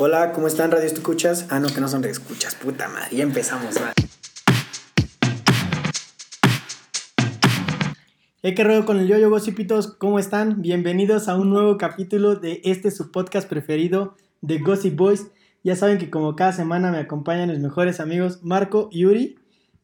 Hola, 0.00 0.30
¿cómo 0.30 0.46
están? 0.46 0.70
Radio 0.70 0.86
Escuchas. 0.86 1.48
Ah, 1.50 1.58
no, 1.58 1.66
que 1.74 1.80
no 1.80 1.88
son 1.88 2.04
escuchas, 2.04 2.54
puta 2.54 2.86
madre. 2.86 3.16
Ya 3.16 3.24
empezamos, 3.24 3.74
¿verdad? 3.74 3.92
Hey, 8.40 8.54
qué 8.54 8.84
con 8.86 9.00
el 9.00 9.08
yoyo, 9.08 9.28
gossipitos. 9.28 9.88
¿Cómo 9.88 10.20
están? 10.20 10.62
Bienvenidos 10.62 11.28
a 11.28 11.34
un 11.34 11.50
nuevo 11.50 11.78
capítulo 11.78 12.36
de 12.36 12.60
este 12.62 12.92
su 12.92 13.10
podcast 13.10 13.48
preferido 13.48 14.14
de 14.40 14.58
Gossip 14.58 14.94
Boys. 14.94 15.32
Ya 15.64 15.74
saben 15.74 15.98
que 15.98 16.10
como 16.10 16.36
cada 16.36 16.52
semana 16.52 16.92
me 16.92 16.98
acompañan 16.98 17.48
mis 17.48 17.58
mejores 17.58 17.98
amigos 17.98 18.44
Marco 18.44 18.88
y 18.92 19.00
Yuri. 19.00 19.34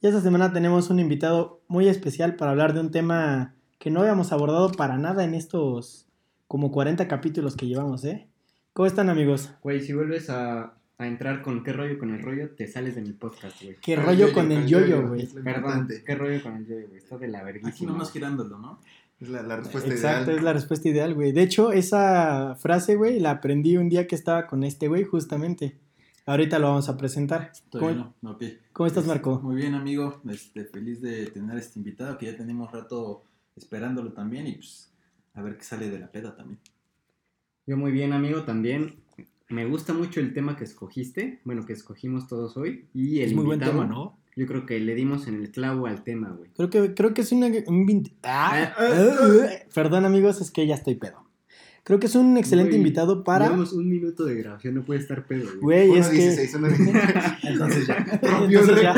Y 0.00 0.06
esta 0.06 0.20
semana 0.20 0.52
tenemos 0.52 0.90
un 0.90 1.00
invitado 1.00 1.60
muy 1.66 1.88
especial 1.88 2.36
para 2.36 2.52
hablar 2.52 2.72
de 2.72 2.78
un 2.78 2.92
tema 2.92 3.56
que 3.80 3.90
no 3.90 4.02
habíamos 4.02 4.30
abordado 4.30 4.70
para 4.70 4.96
nada 4.96 5.24
en 5.24 5.34
estos 5.34 6.06
como 6.46 6.70
40 6.70 7.08
capítulos 7.08 7.56
que 7.56 7.66
llevamos, 7.66 8.04
¿eh? 8.04 8.28
¿Cómo 8.74 8.86
están, 8.86 9.08
amigos? 9.08 9.50
Güey, 9.62 9.80
si 9.80 9.92
vuelves 9.92 10.28
a, 10.30 10.74
a 10.98 11.06
entrar 11.06 11.42
con 11.42 11.62
qué 11.62 11.72
rollo 11.72 11.96
con 11.96 12.12
el 12.12 12.20
rollo, 12.20 12.50
te 12.56 12.66
sales 12.66 12.96
de 12.96 13.02
mi 13.02 13.12
podcast, 13.12 13.62
güey. 13.62 13.76
¿Qué 13.80 13.94
rollo 13.94 14.32
con 14.32 14.50
el 14.50 14.66
yoyo, 14.66 15.06
güey? 15.08 15.22
Es 15.22 15.34
lo 15.34 15.44
Perdón, 15.44 15.62
importante. 15.62 16.02
qué 16.04 16.14
rollo 16.16 16.42
con 16.42 16.56
el 16.56 16.66
yoyo, 16.66 16.86
güey. 16.88 16.98
Está 16.98 17.16
de 17.18 17.28
la 17.28 17.44
verguísima. 17.44 17.70
Aquí 17.70 17.86
nomás 17.86 18.10
girándolo, 18.10 18.58
¿no? 18.58 18.80
Es 19.20 19.28
la, 19.28 19.42
la 19.44 19.56
respuesta 19.58 19.88
Exacto, 19.90 20.24
ideal. 20.24 20.38
es 20.38 20.42
la 20.42 20.52
respuesta 20.52 20.88
ideal, 20.88 21.14
güey. 21.14 21.30
De 21.30 21.42
hecho, 21.42 21.70
esa 21.70 22.56
frase, 22.56 22.96
güey, 22.96 23.20
la 23.20 23.30
aprendí 23.30 23.76
un 23.76 23.88
día 23.88 24.08
que 24.08 24.16
estaba 24.16 24.48
con 24.48 24.64
este 24.64 24.88
güey, 24.88 25.04
justamente. 25.04 25.78
Ahorita 26.26 26.58
lo 26.58 26.66
vamos 26.68 26.88
a 26.88 26.96
presentar. 26.96 27.52
Todavía 27.70 27.92
¿Cómo, 27.96 28.14
no, 28.22 28.30
no, 28.30 28.36
ok. 28.36 28.42
cómo 28.72 28.86
estás, 28.88 29.06
Marco? 29.06 29.38
Muy 29.40 29.54
bien, 29.54 29.74
amigo. 29.74 30.20
Este, 30.28 30.64
feliz 30.64 31.00
de 31.00 31.26
tener 31.26 31.54
a 31.56 31.60
este 31.60 31.78
invitado 31.78 32.18
que 32.18 32.26
ya 32.26 32.36
tenemos 32.36 32.72
rato 32.72 33.22
esperándolo 33.54 34.12
también 34.14 34.48
y 34.48 34.54
pues 34.54 34.90
a 35.34 35.42
ver 35.42 35.56
qué 35.58 35.62
sale 35.64 35.90
de 35.90 35.98
la 36.00 36.10
peda 36.10 36.34
también. 36.34 36.58
Yo 37.66 37.76
muy 37.76 37.92
bien, 37.92 38.12
amigo, 38.12 38.42
también. 38.42 38.96
Me 39.48 39.66
gusta 39.66 39.92
mucho 39.92 40.20
el 40.20 40.32
tema 40.32 40.56
que 40.56 40.64
escogiste, 40.64 41.40
bueno, 41.44 41.64
que 41.66 41.72
escogimos 41.72 42.26
todos 42.28 42.56
hoy. 42.56 42.86
Y 42.94 43.20
el 43.20 43.30
Es 43.30 43.34
muy 43.34 43.44
buen 43.44 43.60
invitado, 43.60 43.82
tema, 43.82 43.94
¿no? 43.94 44.18
Yo 44.36 44.46
creo 44.46 44.66
que 44.66 44.80
le 44.80 44.94
dimos 44.94 45.28
en 45.28 45.36
el 45.36 45.50
clavo 45.50 45.86
al 45.86 46.02
tema, 46.02 46.30
güey. 46.30 46.50
Creo 46.56 46.70
que, 46.70 46.94
creo 46.94 47.14
que 47.14 47.22
es 47.22 47.32
una, 47.32 47.46
un... 47.66 48.10
Ah, 48.24 48.74
Ah, 48.76 48.76
ah, 48.78 49.48
Perdón, 49.74 50.04
amigos, 50.04 50.40
es 50.40 50.50
que 50.50 50.66
ya 50.66 50.74
estoy 50.74 50.96
pedo. 50.96 51.23
Creo 51.84 52.00
que 52.00 52.06
es 52.06 52.14
un 52.14 52.38
excelente 52.38 52.74
invitado 52.76 53.24
para... 53.24 53.44
Llevamos 53.44 53.74
un 53.74 53.86
minuto 53.86 54.24
de 54.24 54.36
grabación, 54.36 54.74
no 54.74 54.84
puede 54.86 55.00
estar 55.00 55.26
pedo, 55.26 55.50
güey. 55.60 55.88
Güey, 55.88 55.98
es 55.98 56.08
que... 56.08 56.16
16, 56.16 56.54
uno 56.54 56.68
16. 56.68 56.96
Entonces 57.42 57.86
ya. 57.86 58.20
Rompió 58.22 58.60
Entonces 58.60 58.82
ya. 58.82 58.94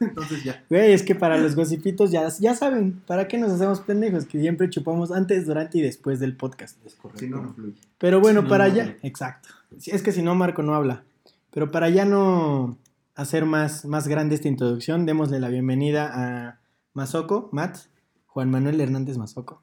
Entonces 0.00 0.44
ya. 0.44 0.64
Güey, 0.70 0.92
es 0.94 1.02
que 1.02 1.14
para 1.14 1.36
los 1.36 1.54
gossipitos 1.54 2.10
ya, 2.10 2.26
ya 2.40 2.54
saben, 2.54 3.02
¿para 3.06 3.28
qué 3.28 3.36
nos 3.36 3.52
hacemos 3.52 3.80
pendejos? 3.80 4.24
Que 4.24 4.40
siempre 4.40 4.70
chupamos 4.70 5.12
antes, 5.12 5.44
durante 5.46 5.76
y 5.76 5.82
después 5.82 6.18
del 6.18 6.34
podcast. 6.34 6.78
Es 6.86 6.94
correcto. 6.94 7.20
Si 7.20 7.28
no, 7.28 7.42
no 7.42 7.52
fluye. 7.52 7.76
Pero 7.98 8.20
bueno, 8.20 8.40
Si 8.40 8.44
no, 8.44 8.48
para 8.48 8.68
no 8.68 8.74
ya... 8.74 8.82
habla. 8.84 8.96
Exacto. 9.02 9.50
Es 9.84 10.02
que 10.02 10.10
si 10.10 10.22
no, 10.22 10.34
Marco 10.34 10.62
no 10.62 10.74
habla. 10.74 11.04
Pero 11.50 11.70
para 11.70 11.90
ya 11.90 12.06
no 12.06 12.78
hacer 13.16 13.44
más, 13.44 13.84
más 13.84 14.08
grande 14.08 14.34
esta 14.34 14.48
introducción, 14.48 15.04
démosle 15.04 15.40
la 15.40 15.50
bienvenida 15.50 16.10
a 16.10 16.58
Mazoco, 16.94 17.50
Matt, 17.52 17.80
Juan 18.28 18.50
Manuel 18.50 18.80
Hernández 18.80 19.18
Mazoco. 19.18 19.60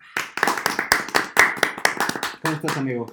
¿Cómo 2.41 2.55
estás, 2.55 2.77
amigo? 2.77 3.05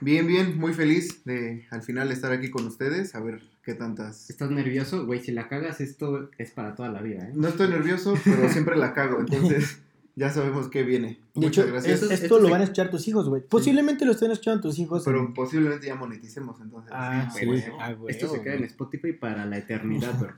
Bien, 0.00 0.26
bien, 0.26 0.58
muy 0.58 0.72
feliz 0.74 1.24
de 1.24 1.66
al 1.70 1.82
final 1.82 2.10
estar 2.10 2.32
aquí 2.32 2.50
con 2.50 2.66
ustedes. 2.66 3.14
A 3.14 3.20
ver 3.20 3.40
qué 3.62 3.74
tantas. 3.74 4.28
¿Estás 4.30 4.50
nervioso? 4.50 5.06
Güey, 5.06 5.20
si 5.20 5.32
la 5.32 5.48
cagas, 5.48 5.80
esto 5.80 6.30
es 6.38 6.50
para 6.50 6.74
toda 6.74 6.88
la 6.90 7.00
vida, 7.02 7.28
¿eh? 7.28 7.32
No 7.34 7.48
estoy 7.48 7.68
nervioso, 7.68 8.14
pero 8.24 8.48
siempre 8.48 8.76
la 8.76 8.94
cago. 8.94 9.20
Entonces, 9.20 9.78
ya 10.16 10.30
sabemos 10.30 10.68
qué 10.68 10.82
viene. 10.82 11.20
De 11.34 11.46
Muchas 11.46 11.64
hecho, 11.64 11.72
gracias. 11.72 11.94
es- 11.98 12.02
Eso- 12.02 12.12
esto 12.14 12.24
esto 12.26 12.38
lo 12.40 12.46
se- 12.46 12.50
van 12.52 12.60
a 12.62 12.64
escuchar 12.64 12.90
tus 12.90 13.06
hijos, 13.06 13.28
güey. 13.28 13.42
Posiblemente 13.42 14.04
lo 14.04 14.12
estén 14.12 14.30
escuchando 14.32 14.60
tus 14.62 14.78
hijos. 14.78 15.06
en- 15.06 15.12
Pero 15.12 15.34
posiblemente 15.34 15.86
ya 15.86 15.94
moneticemos, 15.94 16.60
entonces. 16.60 16.90
Ah, 16.94 17.30
sí. 17.36 17.46
güey. 17.46 17.62
Ah, 17.78 17.92
güey, 17.92 18.12
Esto 18.14 18.28
se 18.28 18.40
queda 18.42 18.54
en. 18.54 18.64
Spotify 18.64 19.12
para 19.12 19.46
la 19.46 19.58
eternidad, 19.58 20.18
bro. 20.18 20.34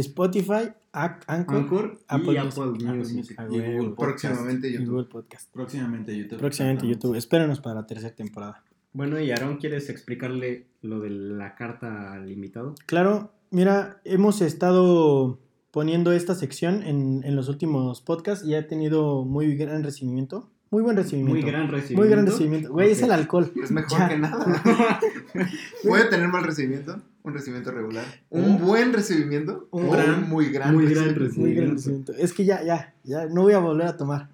Spotify, 0.00 0.70
Ac- 0.92 1.24
Anchor, 1.26 1.56
Anchor 1.56 1.98
Apple 2.08 2.32
y 2.32 2.44
Music. 2.44 2.58
Apple 2.62 2.88
Apple 2.88 3.12
Music. 3.14 3.36
Ah, 3.38 3.46
y 3.50 3.76
Google. 3.76 3.94
Próximamente 3.96 4.68
y 4.68 4.72
YouTube. 4.72 4.88
Google 4.90 5.04
Podcast. 5.08 5.52
Próximamente 5.52 6.16
YouTube. 6.16 6.38
Próximamente 6.38 6.86
YouTube. 6.88 7.14
Espérenos 7.14 7.60
para 7.60 7.76
la 7.76 7.86
tercera 7.86 8.14
temporada. 8.14 8.62
Bueno, 8.92 9.20
y 9.20 9.30
Aaron, 9.30 9.58
¿quieres 9.58 9.90
explicarle 9.90 10.66
lo 10.82 11.00
de 11.00 11.10
la 11.10 11.54
carta 11.54 12.12
al 12.14 12.30
invitado? 12.30 12.74
Claro, 12.86 13.32
mira, 13.50 14.00
hemos 14.04 14.40
estado 14.40 15.38
poniendo 15.70 16.12
esta 16.12 16.34
sección 16.34 16.82
en, 16.82 17.22
en 17.24 17.36
los 17.36 17.48
últimos 17.50 18.00
podcasts 18.00 18.46
y 18.46 18.54
ha 18.54 18.66
tenido 18.66 19.24
muy 19.24 19.54
gran 19.56 19.82
recibimiento. 19.84 20.50
Muy 20.70 20.82
buen 20.82 20.96
recibimiento. 20.96 21.34
Muy 21.40 21.42
gran 21.48 21.68
recibimiento. 21.70 22.00
Muy 22.02 22.08
gran 22.10 22.26
recibimiento. 22.26 22.72
Güey, 22.72 22.90
es 22.90 23.02
el 23.02 23.12
alcohol. 23.12 23.52
Es 23.62 23.70
mejor 23.70 23.98
Ya. 23.98 24.08
que 24.08 24.18
nada. 24.18 24.62
Voy 25.84 26.00
a 26.00 26.08
tener 26.08 26.28
mal 26.28 26.44
recibimiento. 26.44 27.00
Un 27.26 27.34
recibimiento 27.34 27.70
regular. 27.72 28.04
Un 28.30 28.58
buen 28.64 28.92
recibimiento. 28.92 29.66
Un 29.72 29.86
o 29.88 29.90
gran- 29.90 30.22
un 30.24 30.28
muy 30.30 30.46
gran 30.50 30.72
muy 30.74 30.84
gran 30.86 31.06
recibimiento. 31.14 31.40
Muy 31.40 31.54
gran 31.54 31.70
Recibimiento. 31.74 32.12
recibimiento. 32.12 32.12
Es 32.24 32.32
que 32.32 32.44
ya, 32.44 32.62
ya, 32.62 32.94
ya, 33.04 33.26
no 33.26 33.42
voy 33.42 33.52
a 33.52 33.58
volver 33.58 33.88
a 33.88 33.96
tomar. 33.96 34.28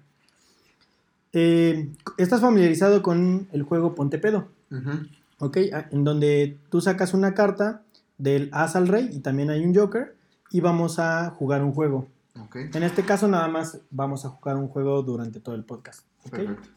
Eh, 1.33 1.89
¿Estás 2.17 2.41
familiarizado 2.41 3.01
con 3.01 3.47
el 3.51 3.63
juego 3.63 3.95
Ponte 3.95 4.19
Pedo? 4.19 4.47
Ujú. 4.71 4.91
¿Ok? 5.39 5.57
Ah, 5.73 5.87
En 5.91 6.03
donde 6.03 6.57
tú 6.69 6.81
sacas 6.81 7.13
una 7.13 7.33
carta 7.33 7.81
del 8.17 8.49
As 8.53 8.75
al 8.75 8.87
Rey 8.87 9.09
y 9.11 9.19
también 9.19 9.49
hay 9.49 9.65
un 9.65 9.73
Joker 9.73 10.15
y 10.51 10.61
vamos 10.61 10.99
a 10.99 11.31
jugar 11.31 11.63
un 11.63 11.71
juego. 11.73 12.07
Ok, 12.39 12.55
En 12.75 12.83
este 12.83 13.03
caso 13.03 13.27
nada 13.27 13.47
más 13.47 13.79
vamos 13.91 14.25
a 14.25 14.29
jugar 14.29 14.57
un 14.57 14.67
juego 14.67 15.01
durante 15.03 15.39
todo 15.39 15.55
el 15.55 15.63
podcast. 15.63 16.05
¿ok? 16.25 16.31
perfecto. 16.31 16.69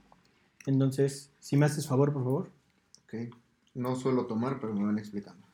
Entonces, 0.67 1.31
si 1.41 1.57
me 1.57 1.67
haces 1.67 1.87
favor, 1.87 2.13
por 2.13 2.25
favor. 2.25 2.51
Ok. 3.05 3.35
No 3.75 3.95
suelo 3.95 4.25
tomar, 4.27 4.59
pero 4.61 4.75
me 4.75 4.85
van 4.85 4.99
explicando. 4.99 5.46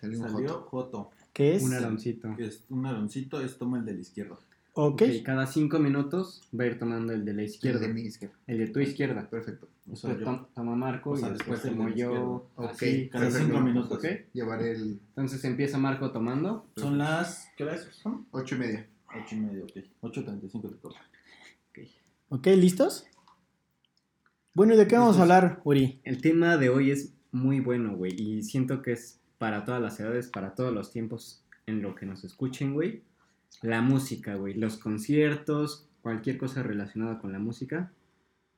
Salió 0.00 0.18
un 0.20 0.28
Salió 0.30 0.48
joto. 0.48 0.60
Joto. 0.70 1.10
¿Qué 1.32 1.56
es? 1.56 1.62
Un 1.62 1.72
aroncito. 1.74 2.34
que 2.36 2.46
Es 2.46 2.64
un 2.68 2.86
aroncito, 2.86 3.40
es 3.40 3.56
toma 3.58 3.78
el 3.78 3.84
de 3.84 3.94
la 3.94 4.00
izquierda. 4.00 4.34
Ok. 4.74 5.02
Ok, 5.02 5.02
Cada 5.24 5.46
cinco 5.46 5.78
minutos 5.80 6.42
va 6.58 6.64
a 6.64 6.66
ir 6.68 6.78
tomando 6.78 7.12
el 7.12 7.24
de 7.24 7.34
la 7.34 7.42
izquierda. 7.42 7.80
De 7.80 7.92
mi 7.92 8.02
izquierda. 8.02 8.36
El 8.46 8.58
de 8.58 8.66
tu 8.68 8.78
izquierda. 8.80 9.28
Perfecto. 9.28 9.68
O 9.90 9.96
sea, 9.96 10.10
Después 10.10 10.18
yo- 10.18 10.24
tom- 10.24 10.46
toma 10.54 10.76
Marco 10.76 11.10
O 11.10 11.16
sea, 11.16 11.28
y 11.28 11.32
después 11.32 11.64
el 11.64 11.78
la 11.78 11.90
yo. 11.94 12.48
Así, 12.56 13.04
Ok, 13.06 13.12
cada 13.12 13.24
perfecto. 13.24 13.46
cinco 13.48 13.60
minutos. 13.60 13.98
¿ok? 13.98 14.04
Llevaré 14.32 14.72
el 14.72 15.00
Entonces 15.08 15.44
empieza 15.44 15.78
Marco 15.78 16.12
tomando. 16.12 16.66
Son 16.76 16.96
las. 16.98 17.48
¿Qué 17.56 17.64
horas 17.64 17.88
son? 18.02 18.26
ocho 18.30 18.54
y 18.54 18.58
media. 18.58 18.88
8 19.10 19.34
y 19.36 19.40
medio, 19.40 19.64
ok. 19.64 19.72
8.35 20.02 20.68
de 20.70 20.76
copa. 20.76 21.00
Ok, 22.28 22.46
¿listos? 22.48 23.06
Bueno, 24.52 24.74
¿y 24.74 24.76
de 24.76 24.86
qué 24.86 24.96
vamos 24.98 25.16
a 25.18 25.22
hablar, 25.22 25.60
Uri? 25.64 26.00
El 26.04 26.20
tema 26.20 26.56
de 26.58 26.68
hoy 26.68 26.90
es 26.90 27.14
muy 27.32 27.60
bueno, 27.60 27.96
güey. 27.96 28.12
Y 28.20 28.42
siento 28.42 28.82
que 28.82 28.92
es 28.92 29.17
para 29.38 29.64
todas 29.64 29.80
las 29.80 29.98
edades, 30.00 30.28
para 30.28 30.54
todos 30.54 30.72
los 30.72 30.90
tiempos 30.90 31.42
en 31.66 31.82
lo 31.82 31.94
que 31.94 32.06
nos 32.06 32.24
escuchen, 32.24 32.74
güey. 32.74 33.02
La 33.62 33.80
música, 33.80 34.34
güey. 34.34 34.54
Los 34.54 34.76
conciertos, 34.76 35.86
cualquier 36.02 36.38
cosa 36.38 36.62
relacionada 36.62 37.18
con 37.18 37.32
la 37.32 37.38
música. 37.38 37.92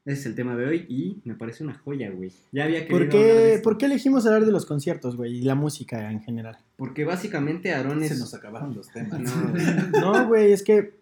Ese 0.06 0.20
es 0.20 0.26
el 0.26 0.34
tema 0.34 0.56
de 0.56 0.66
hoy 0.66 0.86
y 0.88 1.20
me 1.24 1.34
parece 1.34 1.62
una 1.62 1.74
joya, 1.74 2.10
güey. 2.10 2.32
Ya 2.52 2.64
había 2.64 2.86
querido 2.86 2.98
¿Por 2.98 3.02
de 3.02 3.08
qué, 3.10 3.52
esto. 3.54 3.62
¿Por 3.62 3.78
qué 3.78 3.86
elegimos 3.86 4.26
hablar 4.26 4.46
de 4.46 4.52
los 4.52 4.64
conciertos, 4.64 5.16
güey? 5.16 5.38
Y 5.38 5.42
la 5.42 5.54
música 5.54 6.10
en 6.10 6.22
general. 6.22 6.56
Porque 6.76 7.04
básicamente 7.04 7.74
Aarón 7.74 8.02
Se 8.02 8.18
nos 8.18 8.32
acabaron 8.32 8.74
los 8.74 8.90
temas. 8.90 9.20
No, 9.20 9.50
güey. 9.50 9.64
No, 10.00 10.28
güey, 10.28 10.52
es 10.52 10.62
que 10.62 10.94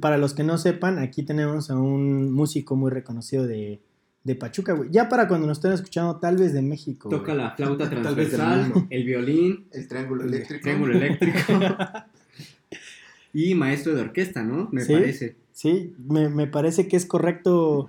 para 0.00 0.18
los 0.18 0.34
que 0.34 0.44
no 0.44 0.58
sepan, 0.58 0.98
aquí 0.98 1.22
tenemos 1.22 1.70
a 1.70 1.78
un 1.78 2.30
músico 2.30 2.76
muy 2.76 2.90
reconocido 2.90 3.46
de, 3.46 3.80
de 4.26 4.34
Pachuca, 4.34 4.72
güey. 4.72 4.90
Ya 4.90 5.08
para 5.08 5.28
cuando 5.28 5.46
nos 5.46 5.58
estén 5.58 5.72
escuchando, 5.72 6.16
tal 6.16 6.36
vez 6.36 6.52
de 6.52 6.60
México. 6.60 7.08
Toca 7.08 7.32
güey. 7.32 7.36
la 7.44 7.50
flauta 7.52 7.88
transversal, 7.88 8.72
el 8.90 9.04
violín, 9.04 9.66
El 9.72 9.86
triángulo 9.86 10.24
El 10.24 10.34
eléctrico. 10.34 10.62
triángulo 10.62 10.94
eléctrico 10.94 11.38
y 13.32 13.54
maestro 13.54 13.94
de 13.94 14.00
orquesta, 14.02 14.42
¿no? 14.42 14.68
Me 14.72 14.82
Sí. 14.84 14.92
parece. 14.94 15.36
Sí, 15.52 15.94
me, 16.06 16.28
me 16.28 16.46
parece 16.46 16.86
que 16.88 16.96
es 16.96 17.06
correcto 17.06 17.88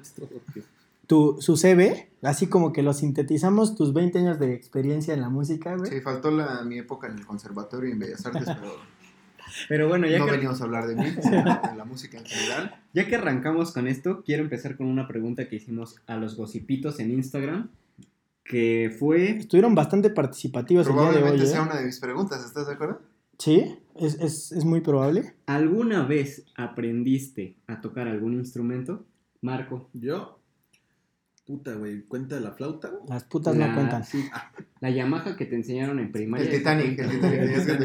tu, 1.08 1.38
su 1.42 1.58
CV, 1.58 2.08
así 2.22 2.48
como 2.48 2.72
que 2.72 2.82
lo 2.84 2.94
sintetizamos, 2.94 3.76
tus 3.76 3.94
20 3.94 4.20
años 4.20 4.40
de 4.40 4.54
experiencia 4.54 5.14
en 5.14 5.22
la 5.22 5.30
música, 5.30 5.76
güey. 5.76 5.92
Sí, 5.92 6.02
faltó 6.02 6.32
la, 6.32 6.64
mi 6.64 6.78
época 6.80 7.08
en 7.08 7.18
el 7.18 7.26
conservatorio 7.26 7.90
y 7.90 7.94
en 7.94 8.00
Bellas 8.00 8.26
Artes, 8.26 8.44
pero 8.46 8.76
Pero 9.70 9.88
bueno, 9.88 10.08
ya 10.08 10.20
no 10.20 10.26
que, 10.26 10.32
venimos 10.32 10.62
a 10.62 10.64
hablar 10.64 10.88
de 10.88 10.96
mí, 10.96 11.06
sino 11.22 11.38
de 11.44 11.76
la 11.78 11.86
música 11.86 12.18
en 12.18 12.26
general. 12.26 12.76
ya 12.94 13.08
que 13.08 13.16
arrancamos 13.16 13.72
con 13.72 13.88
esto, 13.88 14.24
quiero 14.24 14.44
empezar 14.44 14.78
con 14.78 14.88
una 14.88 15.08
pregunta 15.08 15.48
que 15.48 15.56
hicimos 15.56 16.02
a 16.08 16.18
los 16.18 16.36
gocipitos 16.36 17.00
en 17.00 17.12
Instagram, 17.12 17.70
que 18.44 18.96
fue... 18.98 19.32
Estuvieron 19.38 19.76
bastante 19.76 20.10
participativos 20.10 20.88
el 20.88 20.94
día 20.94 21.02
de 21.02 21.08
Probablemente 21.10 21.44
hoy, 21.44 21.50
¿eh? 21.50 21.52
sea 21.52 21.62
una 21.64 21.78
de 21.78 21.86
mis 21.86 22.00
preguntas, 22.00 22.44
¿estás 22.46 22.68
de 22.68 22.74
acuerdo? 22.74 23.02
Sí, 23.38 23.78
es, 23.96 24.16
es, 24.16 24.52
es 24.52 24.66
muy 24.66 24.82
probable. 24.82 25.36
¿Alguna 25.46 26.04
vez 26.04 26.46
aprendiste 26.56 27.58
a 27.68 27.82
tocar 27.82 28.08
algún 28.08 28.34
instrumento? 28.34 29.06
Marco. 29.42 29.90
Yo. 29.94 30.40
Puta, 31.48 31.74
güey. 31.76 32.02
¿Cuenta 32.02 32.40
la 32.42 32.52
flauta? 32.52 32.90
güey? 32.90 33.02
Las 33.08 33.24
putas 33.24 33.56
la- 33.56 33.68
no 33.70 33.76
cuentan. 33.76 34.04
sí, 34.04 34.26
la 34.82 34.90
Yamaha 34.90 35.36
que 35.38 35.46
te 35.46 35.56
enseñaron 35.56 35.98
en 36.00 36.12
primaria. 36.12 36.46
El 36.46 36.58
Titanic, 36.58 37.00
el 37.00 37.10
Titanic. 37.10 37.40
el 37.40 37.54
Titanic 37.62 37.78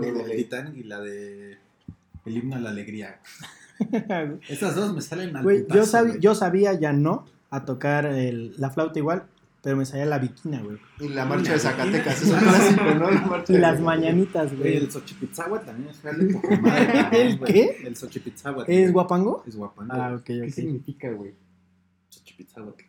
de 0.00 0.08
el. 0.32 0.36
Titanic 0.36 0.76
y 0.76 0.82
la 0.84 1.00
de. 1.00 1.58
El 2.24 2.36
himno 2.36 2.56
a 2.56 2.60
la 2.60 2.70
alegría. 2.70 3.20
Esas 4.48 4.74
dos 4.74 4.94
me 4.94 5.00
salen 5.02 5.36
al 5.36 5.42
Güey, 5.42 5.60
yo, 5.60 5.66
putazo, 5.68 5.98
sab- 5.98 6.08
güey. 6.08 6.20
yo 6.20 6.34
sabía 6.34 6.72
ya 6.78 6.92
no 6.92 7.26
a 7.50 7.64
tocar 7.64 8.06
el- 8.06 8.54
la 8.58 8.70
flauta 8.70 8.98
igual. 8.98 9.24
pero 9.62 9.76
me 9.76 9.84
salía 9.84 10.06
la 10.06 10.18
viquina, 10.18 10.62
güey. 10.62 10.78
Y 11.00 11.08
la 11.10 11.26
marcha 11.26 11.52
de 11.52 11.58
Zacatecas, 11.58 12.22
es 12.22 12.30
un 12.30 12.38
clásico, 12.38 12.82
¿no? 12.94 13.10
La 13.10 13.20
marcha 13.26 13.52
Y 13.52 13.56
de 13.56 13.60
las 13.60 13.76
Zacatecas. 13.78 13.80
mañanitas, 13.82 14.56
Güey, 14.58 14.72
el 14.76 14.80
güey. 14.80 14.92
Xochipizzahuatl 14.92 15.66
también 15.66 15.90
es 15.90 16.00
jale 16.00 16.32
poca 16.32 16.60
madre, 16.60 16.86
también, 16.86 17.26
¿El 17.26 17.38
güey. 17.38 17.52
qué? 17.52 17.76
El 17.84 17.96
Xochipizzahuatl. 17.96 18.72
¿Es 18.72 18.90
guapango? 18.92 19.44
Es 19.46 19.56
guapango. 19.56 19.92
Ah, 19.92 20.14
ok, 20.14 20.24
¿Qué 20.24 20.42
ok. 20.44 20.48
significa, 20.50 21.10
güey? 21.10 21.34
Xochipizzahuatl. 22.08 22.84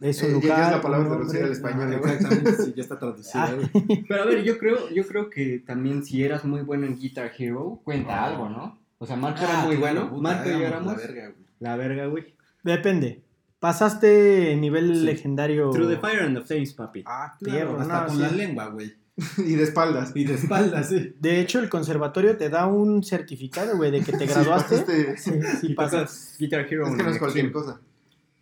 Es 0.00 0.22
Eh, 0.22 0.26
un 0.34 0.40
ya- 0.42 0.48
ya 0.48 0.54
lugar. 0.54 0.64
es 0.70 0.76
la 0.76 0.82
palabra 0.82 1.08
traducida 1.08 1.44
al 1.46 1.52
español. 1.52 1.92
Ah. 2.04 2.12
Exactamente, 2.12 2.52
sí, 2.64 2.72
ya 2.76 2.82
está 2.82 2.98
traducida, 2.98 3.44
Ah. 3.44 3.56
Pero 4.08 4.22
a 4.22 4.26
ver, 4.26 4.42
yo 4.44 4.58
creo, 4.58 4.90
yo 4.90 5.06
creo 5.06 5.30
que 5.30 5.62
también 5.66 6.04
si 6.04 6.22
eras 6.22 6.44
muy 6.44 6.60
bueno 6.62 6.86
en 6.86 6.98
Guitar 6.98 7.32
Hero, 7.38 7.80
cuenta 7.84 8.10
Ah. 8.22 8.26
algo, 8.26 8.48
¿no? 8.48 8.78
O 8.98 9.06
sea, 9.06 9.16
Marco 9.16 9.40
Ah, 9.42 9.48
era 9.50 9.60
muy 9.64 9.76
bueno. 9.76 10.08
puta, 10.10 10.22
Marco 10.22 10.48
y 10.48 10.52
yo 10.52 10.58
éramos 10.66 10.92
La 10.92 10.98
verga, 10.98 11.22
güey. 11.28 11.44
la 11.60 11.76
verga, 11.76 12.06
güey. 12.06 12.34
Depende. 12.62 13.22
Pasaste 13.58 14.56
nivel 14.56 14.94
Sí. 14.96 15.02
legendario. 15.02 15.70
Through 15.70 15.88
the 15.90 15.96
fire 15.98 16.22
and 16.22 16.38
the 16.38 16.44
flames, 16.44 16.72
papi. 16.74 17.02
Ah, 17.06 17.36
Claro, 17.40 17.78
hasta 17.80 18.00
no, 18.02 18.06
con 18.06 18.16
sí. 18.16 18.22
la 18.22 18.30
lengua, 18.30 18.66
güey. 18.68 18.94
Y 19.38 19.54
de 19.54 19.62
espaldas. 19.64 20.12
Y 20.14 20.24
de 20.24 20.34
espaldas, 20.34 20.88
sí. 20.90 21.14
De 21.18 21.40
hecho, 21.40 21.58
el 21.58 21.68
conservatorio 21.70 22.36
te 22.36 22.48
da 22.50 22.66
un 22.66 23.02
certificado, 23.02 23.76
güey, 23.76 23.90
de 23.90 24.00
que 24.02 24.12
te 24.12 24.18
Sí, 24.28 24.34
graduaste. 24.34 24.76
pasaste- 24.76 25.16
Sí, 25.16 25.30
sí, 25.60 25.66
Y 25.68 25.74
pasas. 25.74 26.00
pasas 26.02 26.36
Guitar 26.38 26.66
Hero 26.70 26.86
Es 26.86 26.94
que 26.96 27.02
no 27.02 27.10
es 27.10 27.18
cualquier 27.18 27.50
cosa. 27.50 27.80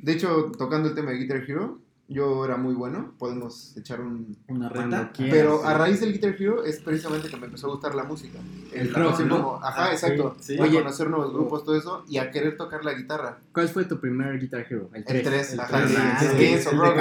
De 0.04 0.12
hecho, 0.12 0.52
tocando 0.58 0.88
el 0.90 0.94
tema 0.94 1.12
de 1.12 1.18
Guitar 1.18 1.38
Hero, 1.48 1.78
yo 2.06 2.44
era 2.44 2.58
muy 2.58 2.74
bueno. 2.74 3.14
Podemos 3.18 3.74
echar 3.78 4.02
un. 4.02 4.36
Una 4.48 4.68
reta. 4.68 5.10
quieras. 5.12 5.34
Pero 5.34 5.64
a 5.64 5.72
raíz 5.72 6.00
del 6.00 6.12
Guitar 6.12 6.36
Hero 6.38 6.62
es 6.62 6.78
precisamente 6.80 7.28
que 7.30 7.36
me 7.38 7.46
empezó 7.46 7.68
a 7.68 7.70
gustar 7.70 7.94
la 7.94 8.04
música. 8.04 8.38
El 8.74 8.94
a 8.94 8.98
rock, 8.98 9.20
¿no? 9.20 9.36
como- 9.42 9.64
ajá, 9.64 9.86
Ah, 9.86 9.92
exacto. 9.92 10.36
sí, 10.38 10.56
sí. 10.56 10.60
A 10.60 10.64
Oye. 10.64 10.78
conocer 10.82 11.08
nuevos 11.08 11.32
grupos, 11.32 11.64
todo 11.64 11.74
eso. 11.76 12.04
Y 12.06 12.18
a 12.18 12.30
querer 12.30 12.58
tocar 12.58 12.84
la 12.84 12.92
guitarra. 12.92 13.38
¿Cuál 13.54 13.68
fue 13.70 13.86
tu 13.86 13.98
primer 13.98 14.38
Guitar 14.38 14.66
Hero? 14.68 14.90
El 14.92 15.02
3. 15.04 15.16
El 15.26 15.32
3, 15.32 15.52
El 15.54 15.60
ajá. 15.60 15.78
tres, 15.78 15.90
sí, 15.90 15.96
ah, 15.98 16.18
es 16.20 16.30
sí, 16.30 16.36
que 16.36 16.54
es 16.54 16.66
el 16.66 16.78
rock. 16.78 16.94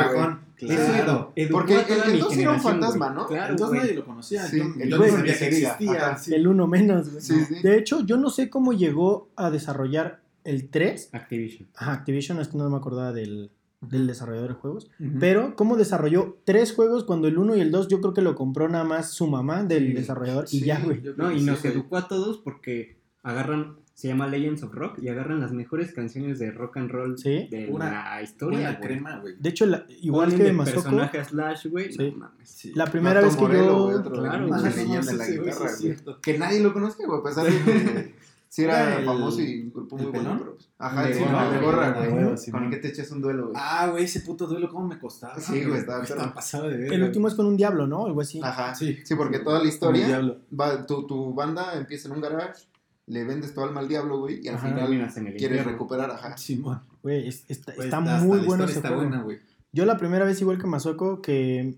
Claro. 0.55 1.33
Educó 1.35 1.57
Porque 1.57 1.75
a 1.75 1.81
el 2.05 2.13
mi 2.13 2.19
dos 2.19 2.37
era 2.37 2.51
un 2.51 2.61
fantasma. 2.61 3.09
¿no? 3.09 3.27
Claro, 3.27 3.51
Entonces 3.51 3.67
güey. 3.67 3.81
nadie 3.81 3.93
lo 3.95 4.05
conocía. 4.05 4.45
Sí, 4.45 4.61
el 4.79 4.89
yo 4.89 4.97
dos 4.97 5.07
no 5.07 5.13
ni 5.13 5.17
sabía 5.19 5.33
se 5.33 5.49
que 5.49 5.57
existía. 5.57 5.91
ajá. 6.07 6.17
sí. 6.17 6.33
El 6.33 6.47
uno 6.47 6.67
menos, 6.67 7.09
güey. 7.09 7.21
Sí, 7.21 7.43
sí. 7.45 7.55
De 7.61 7.77
hecho, 7.77 7.99
yo 8.05 8.15
no 8.15 8.29
sé 8.29 8.49
cómo 8.49 8.71
llegó 8.71 9.27
a 9.35 9.49
desarrollar 9.51 10.21
el 10.43 10.69
3. 10.69 11.09
Activision. 11.13 11.69
Ajá, 11.75 11.93
Activision, 11.93 12.39
es 12.39 12.47
que 12.49 12.57
no 12.57 12.69
me 12.69 12.77
acordaba 12.77 13.11
del, 13.13 13.51
del 13.81 14.07
desarrollador 14.07 14.49
de 14.49 14.55
juegos. 14.55 14.89
Pero, 15.19 15.55
¿cómo 15.55 15.75
desarrolló 15.77 16.37
tres 16.45 16.73
juegos 16.73 17.03
cuando 17.03 17.27
el 17.27 17.37
1 17.37 17.55
y 17.57 17.61
el 17.61 17.71
2 17.71 17.87
yo 17.89 18.01
creo 18.01 18.13
que 18.13 18.21
lo 18.21 18.35
compró 18.35 18.67
nada 18.69 18.83
más 18.83 19.11
su 19.11 19.27
mamá 19.27 19.63
del 19.63 19.87
Sí, 19.87 19.93
desarrollador 19.93 20.45
y 20.45 20.59
sí, 20.59 20.65
ya, 20.65 20.79
güey? 20.79 21.01
No, 21.17 21.31
y 21.31 21.41
nos 21.41 21.63
educó 21.65 21.97
a 21.97 22.07
todos 22.07 22.37
porque 22.39 22.97
agarran, 23.23 23.77
se 23.93 24.07
llama 24.09 24.27
Legends 24.27 24.63
of 24.63 24.73
Rock, 24.73 24.99
y 25.01 25.07
agarran 25.07 25.39
las 25.39 25.53
mejores 25.53 25.93
canciones 25.93 26.39
de 26.39 26.51
rock 26.51 26.75
and 26.77 26.91
roll 26.91 27.17
Sí. 27.17 27.47
de 27.49 27.67
la 27.77 28.21
historia, 28.21 28.79
crema, 28.81 29.19
güey. 29.19 29.35
De 29.39 29.49
hecho, 29.49 29.65
la- 29.65 29.85
igual 30.01 30.25
Ponen 30.29 30.37
que 30.39 30.43
de 30.45 30.51
Masoko, 30.53 30.81
personaje 30.83 31.23
Slash, 31.23 31.67
güey. 31.67 31.91
Sí. 31.93 32.13
No 32.17 32.29
la 32.75 32.85
primera 32.87 33.15
Mato 33.21 33.25
vez 33.27 33.35
que 33.37 33.41
Morello, 33.43 33.91
yo... 33.91 33.99
otro 33.99 34.11
claro, 34.13 34.47
una 34.47 34.59
güey. 34.59 34.75
leyenda 34.75 35.11
de 35.11 35.17
la 35.17 35.27
guitarra, 35.27 35.51
sí, 35.53 35.53
es 35.53 35.59
güey. 35.59 35.75
cierto. 35.75 36.19
Que 36.21 36.37
nadie 36.37 36.59
lo 36.59 36.73
conocía, 36.73 37.05
güey, 37.07 37.19
a 37.19 37.23
pesar 37.23 37.45
de 37.45 37.51
sí 38.55 38.63
era 38.65 38.99
el- 38.99 39.05
famoso 39.05 39.41
y 39.41 39.61
un 39.63 39.73
grupo 39.73 39.97
muy 39.97 40.05
¿el 40.05 40.11
bueno, 40.11 40.35
pero 40.37 40.53
pues, 40.55 40.69
ajá, 40.77 41.05
De 41.07 41.13
sí, 41.15 41.19
gorra, 41.21 41.31
no, 41.31 41.51
de 41.51 41.57
güey, 41.57 41.65
gorra, 41.65 41.91
güey, 42.09 42.37
sí, 42.37 42.51
con 42.51 42.63
el 42.63 42.69
man. 42.69 42.71
que 42.71 42.77
te 42.81 42.87
echas 42.89 43.09
un 43.11 43.21
duelo, 43.21 43.43
güey. 43.49 43.55
Ah, 43.59 43.87
güey, 43.89 44.03
ese 44.03 44.19
puto 44.19 44.45
duelo, 44.45 44.69
¿cómo 44.69 44.87
me 44.87 44.99
costaba? 44.99 45.39
Sí, 45.39 45.63
güey, 45.65 45.79
estaba 45.79 46.03
Estaba 46.03 46.33
pasado 46.33 46.67
de 46.69 46.77
ver. 46.77 46.93
El 46.93 47.03
último 47.03 47.27
es 47.27 47.33
con 47.33 47.47
un 47.47 47.57
diablo, 47.57 47.87
¿no? 47.87 48.05
Algo 48.05 48.21
así. 48.21 48.39
Ajá, 48.43 48.75
Sí. 48.75 48.99
sí, 49.03 49.15
porque 49.15 49.39
toda 49.39 49.57
la 49.57 49.63
El 49.63 49.69
historia, 49.69 50.21
va, 50.59 50.85
tu, 50.85 51.07
tu 51.07 51.33
banda 51.33 51.73
empieza 51.77 52.07
en 52.09 52.13
un 52.13 52.21
garage, 52.21 52.63
le 53.07 53.23
vendes 53.23 53.53
tu 53.55 53.61
alma 53.61 53.79
al 53.79 53.87
diablo, 53.87 54.19
güey, 54.19 54.39
y 54.43 54.47
al 54.49 54.55
Ajá. 54.55 54.67
final 54.69 54.93
el 54.93 55.35
quieres 55.35 55.65
recuperar, 55.65 56.11
ajá. 56.11 56.37
Simón. 56.37 56.81
Güey, 57.01 57.27
es- 57.27 57.45
está, 57.49 57.73
Pues, 57.73 57.85
está 57.87 57.97
hasta 57.97 58.21
muy 58.23 58.37
la 58.37 58.43
bueno 58.45 58.63
historia 58.65 58.65
ese 58.65 58.75
está 58.77 58.87
juego. 58.89 59.03
buena, 59.03 59.23
güey. 59.23 59.39
Yo 59.71 59.85
la 59.85 59.97
primera 59.97 60.25
vez, 60.25 60.39
igual 60.39 60.59
que 60.59 60.67
Masoko, 60.67 61.21
que 61.23 61.75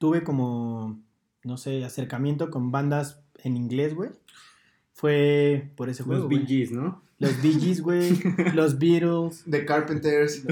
tuve 0.00 0.24
como, 0.24 0.98
no 1.44 1.56
sé, 1.56 1.84
acercamiento 1.84 2.50
con 2.50 2.72
bandas 2.72 3.20
en 3.44 3.56
inglés, 3.56 3.94
güey, 3.94 4.10
fue 4.94 5.70
por 5.76 5.90
ese 5.90 6.02
juego, 6.02 6.22
Los. 6.22 6.28
Bee 6.30 6.46
Gees, 6.46 6.70
¿no? 6.72 7.02
Los 7.18 7.42
Bee 7.42 7.52
Gees, 7.60 7.80
güey, 7.82 8.18
los 8.54 8.78
Beatles. 8.78 9.44
The 9.48 9.64
Carpenters, 9.66 10.42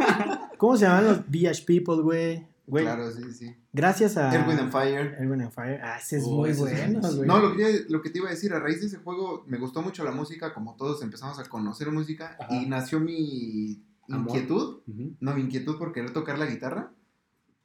¿Cómo 0.58 0.76
se 0.76 0.84
llaman 0.86 1.04
los 1.06 1.18
VH 1.28 1.64
People, 1.66 2.02
güey? 2.02 2.46
Güey, 2.66 2.84
claro, 2.84 3.10
sí, 3.12 3.22
sí. 3.32 3.54
gracias 3.72 4.16
a... 4.16 4.34
Erwin 4.34 4.58
and 4.58 4.72
Fire. 4.72 5.14
Erwin 5.20 5.42
and 5.42 5.52
Fire. 5.52 5.80
Ah, 5.82 5.98
ese 5.98 6.16
es 6.18 6.24
Oh, 6.26 6.38
muy 6.38 6.50
ese 6.50 6.60
bueno, 6.62 7.00
güey. 7.00 7.28
No, 7.28 7.38
lo 7.38 7.54
que, 7.56 7.84
lo 7.88 8.02
que 8.02 8.10
te 8.10 8.18
iba 8.18 8.26
a 8.28 8.32
decir, 8.32 8.52
a 8.52 8.58
raíz 8.58 8.80
de 8.80 8.86
ese 8.88 8.96
juego 8.96 9.44
me 9.46 9.56
gustó 9.58 9.82
mucho 9.82 10.02
la 10.02 10.10
música, 10.10 10.52
como 10.52 10.74
todos 10.74 11.00
empezamos 11.02 11.38
a 11.38 11.44
conocer 11.44 11.92
música, 11.92 12.36
Ajá. 12.40 12.52
y 12.56 12.66
nació 12.66 12.98
mi 12.98 13.82
inquietud, 14.08 14.80
no, 15.20 15.34
mi 15.34 15.42
inquietud 15.42 15.78
por 15.78 15.92
querer 15.92 16.12
tocar 16.12 16.38
la 16.38 16.46
guitarra. 16.46 16.90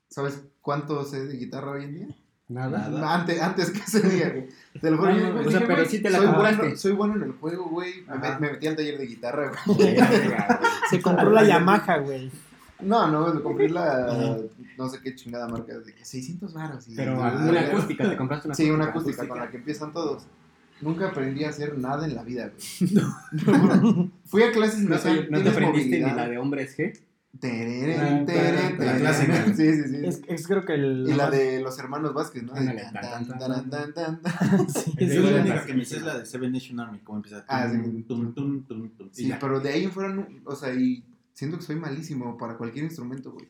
¿Sabes 0.08 0.44
cuánto 0.62 1.04
sé 1.06 1.26
de 1.26 1.38
guitarra 1.38 1.72
hoy 1.72 1.86
en 1.86 1.94
día? 1.96 2.08
Nada. 2.52 2.90
Nada. 2.90 3.14
Antes, 3.20 3.42
antes 3.42 3.70
que 3.72 3.80
ese 3.80 4.02
día, 4.10 4.30
güey. 4.30 4.48
Te 4.80 4.90
lo 4.92 4.98
juro, 4.98 5.14
No, 5.14 5.34
no, 5.34 5.48
o 5.48 5.52
sea, 5.52 5.68
pero 5.68 5.86
sí 5.86 6.00
te 6.02 6.10
la 6.10 6.18
soy 6.20 6.28
compraste. 6.28 6.62
bueno, 6.62 6.78
soy 6.78 6.92
bueno 6.94 7.16
en 7.16 7.24
el 7.24 7.32
juego, 7.34 7.70
güey. 7.70 8.06
Me, 8.40 8.50
metí 8.50 8.68
al 8.68 8.76
taller 8.76 8.98
de 8.98 9.06
guitarra, 9.06 9.52
güey. 9.66 9.98
Se 10.90 11.02
compró 11.02 11.30
la 11.32 11.44
Yamaha, 11.44 11.98
güey. 11.98 12.32
No, 12.82 13.08
no, 13.08 13.34
me 13.34 13.42
compré 13.42 13.70
la, 13.70 14.38
no 14.78 14.90
sé 14.90 15.00
qué 15.04 15.14
chingada 15.14 15.48
marca, 15.48 15.78
de 15.78 15.94
que 15.94 16.04
600 16.04 16.54
baros. 16.54 16.88
y- 16.88 16.96
Pero 16.96 17.14
una 17.20 17.62
acústica, 17.62 18.10
te 18.10 18.18
compraste 18.18 18.48
una 18.48 18.56
Sí, 18.56 18.64
acústica. 18.64 18.76
una 18.84 18.92
acústica 18.92 19.28
con 19.28 19.38
la 19.40 19.50
que 19.52 19.58
empiezan 19.58 19.94
todos. 19.94 20.24
Nunca 20.82 21.10
aprendí 21.10 21.44
a 21.44 21.50
hacer 21.50 21.78
nada 21.78 22.06
en 22.08 22.16
la 22.16 22.24
vida, 22.24 22.50
güey. 22.50 24.12
Fui 24.26 24.42
a 24.42 24.52
clases 24.52 24.82
y 24.82 24.88
me 24.88 24.96
No, 24.96 25.02
te- 25.02 25.10
no 25.10 25.16
te 25.16 25.28
"¿Tienes 25.30 25.52
aprendiste 25.54 25.96
ni 25.98 26.02
movilidad?" 26.02 26.16
la 26.16 26.28
de 26.30 26.38
hombres 26.40 26.76
G. 26.78 27.00
Tereren, 27.40 28.26
tereren, 28.26 28.78
La 28.86 28.98
clásica. 28.98 29.46
Sí, 29.56 29.74
sí, 29.74 29.84
sí. 29.90 30.06
Es, 30.06 30.22
es 30.28 30.48
creo 30.48 30.64
que 30.66 30.74
el... 30.74 31.06
Y 31.10 31.14
la 31.14 31.30
de 31.30 31.62
los 31.62 31.78
hermanos 31.80 32.14
Vázquez, 32.14 32.44
¿no? 32.44 32.54
Ándale, 32.54 32.84
Tan, 32.84 32.94
tan, 32.94 33.28
tan, 33.28 33.40
tan, 33.40 33.70
tan, 33.70 33.94
tan, 33.94 34.22
tan. 34.22 34.70
Sí, 34.70 34.94
Es 34.98 35.16
la 35.16 35.30
el- 35.30 35.40
única 35.42 35.66
que 35.66 35.74
me 35.74 35.86
sé 35.86 35.98
es 35.98 36.04
la 36.04 36.20
de 36.20 36.26
Seven 36.26 36.52
Nation 36.52 36.80
Army, 36.80 37.00
cómo 37.00 37.18
empieza. 37.20 37.44
Ah, 37.48 37.68
sí. 37.72 37.78
Tum, 37.78 38.04
tum, 38.06 38.34
tum, 38.34 38.64
tum, 38.66 38.90
tum. 38.90 39.08
Y 39.08 39.16
Sí, 39.16 39.28
ya. 39.28 39.40
pero 39.40 39.60
de 39.60 39.70
ahí 39.70 39.86
en 39.86 39.92
fuera, 39.92 40.10
no- 40.14 40.28
o 40.46 40.56
sea, 40.56 40.74
y 40.74 41.04
siento 41.34 41.58
que 41.58 41.64
soy 41.64 41.78
malísimo 41.78 42.38
para 42.38 42.58
cualquier 42.58 42.86
instrumento, 42.86 43.32
güey. 43.32 43.48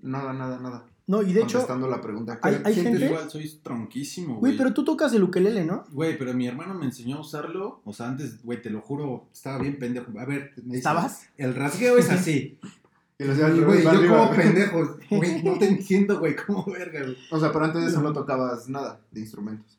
Nada, 0.00 0.32
nada, 0.32 0.58
nada. 0.60 0.86
No, 1.06 1.20
y 1.22 1.34
de 1.34 1.40
hecho, 1.42 1.58
Contestando 1.58 1.88
la 1.88 2.00
pregunta. 2.00 2.38
hay- 2.40 2.62
hay 2.64 2.72
Siento 2.74 2.92
gente- 2.92 3.06
igual, 3.06 3.30
soy 3.30 3.60
tronquísimo, 3.62 4.36
güey, 4.36 4.52
güey. 4.52 4.56
pero 4.56 4.72
tú 4.72 4.84
tocas 4.84 5.12
el 5.12 5.22
ukelele, 5.22 5.64
¿no? 5.64 5.84
Güey, 5.92 6.16
pero 6.16 6.32
mi 6.32 6.46
hermano 6.46 6.72
me 6.74 6.86
enseñó 6.86 7.16
a 7.16 7.20
usarlo. 7.20 7.82
O 7.84 7.92
sea, 7.92 8.08
antes, 8.08 8.42
güey, 8.42 8.62
te 8.62 8.70
lo 8.70 8.80
juro, 8.80 9.26
estaba 9.32 9.58
bien 9.58 9.78
pendejo. 9.78 10.06
A 10.18 10.24
ver, 10.24 10.52
me 10.58 10.62
dice, 10.64 10.76
¿Estabas? 10.78 11.26
El 11.36 11.54
rasgueo 11.54 11.98
es 11.98 12.08
así. 12.10 12.58
Y 13.18 13.24
lo 13.24 13.32
hacía 13.32 13.46
al 13.46 13.56
Y, 13.56 13.60
revés, 13.60 13.66
güey, 13.66 13.82
yo 13.84 13.90
arriba. 14.00 14.18
como 14.18 14.36
pendejo. 14.36 14.98
Güey, 15.10 15.42
no 15.42 15.58
te 15.58 15.68
entiendo, 15.68 16.18
güey, 16.18 16.34
cómo 16.36 16.64
verga, 16.66 17.02
güey. 17.02 17.16
O 17.30 17.38
sea, 17.38 17.52
pero 17.52 17.64
antes 17.66 17.82
de 17.82 17.88
eso 17.88 18.00
no 18.02 18.12
tocabas 18.12 18.68
nada 18.68 19.00
de 19.10 19.20
instrumentos. 19.20 19.78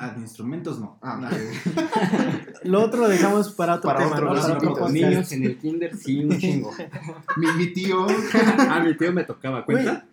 Ah, 0.00 0.10
de 0.10 0.20
instrumentos 0.22 0.78
no. 0.80 0.98
Ah, 1.02 1.16
No. 1.20 1.26
ok. 1.28 1.34
Lo 2.64 2.82
otro 2.82 3.02
lo 3.02 3.08
dejamos 3.08 3.52
para 3.52 3.74
otro 3.74 3.88
Para 3.88 3.98
tema, 4.04 4.12
otro 4.16 4.34
¿no? 4.34 4.40
Para 4.40 4.54
otro 4.56 4.68
podcast. 4.70 4.92
Niños 4.92 5.32
en 5.32 5.42
el 5.44 5.58
kinder, 5.58 5.96
sí, 5.96 6.24
un 6.24 6.38
chingo. 6.38 6.72
mi, 7.36 7.46
mi 7.58 7.72
tío. 7.72 8.06
Ah, 8.58 8.80
mi 8.84 8.96
tío 8.96 9.12
me 9.12 9.24
tocaba, 9.24 9.64
¿cuenta? 9.64 10.06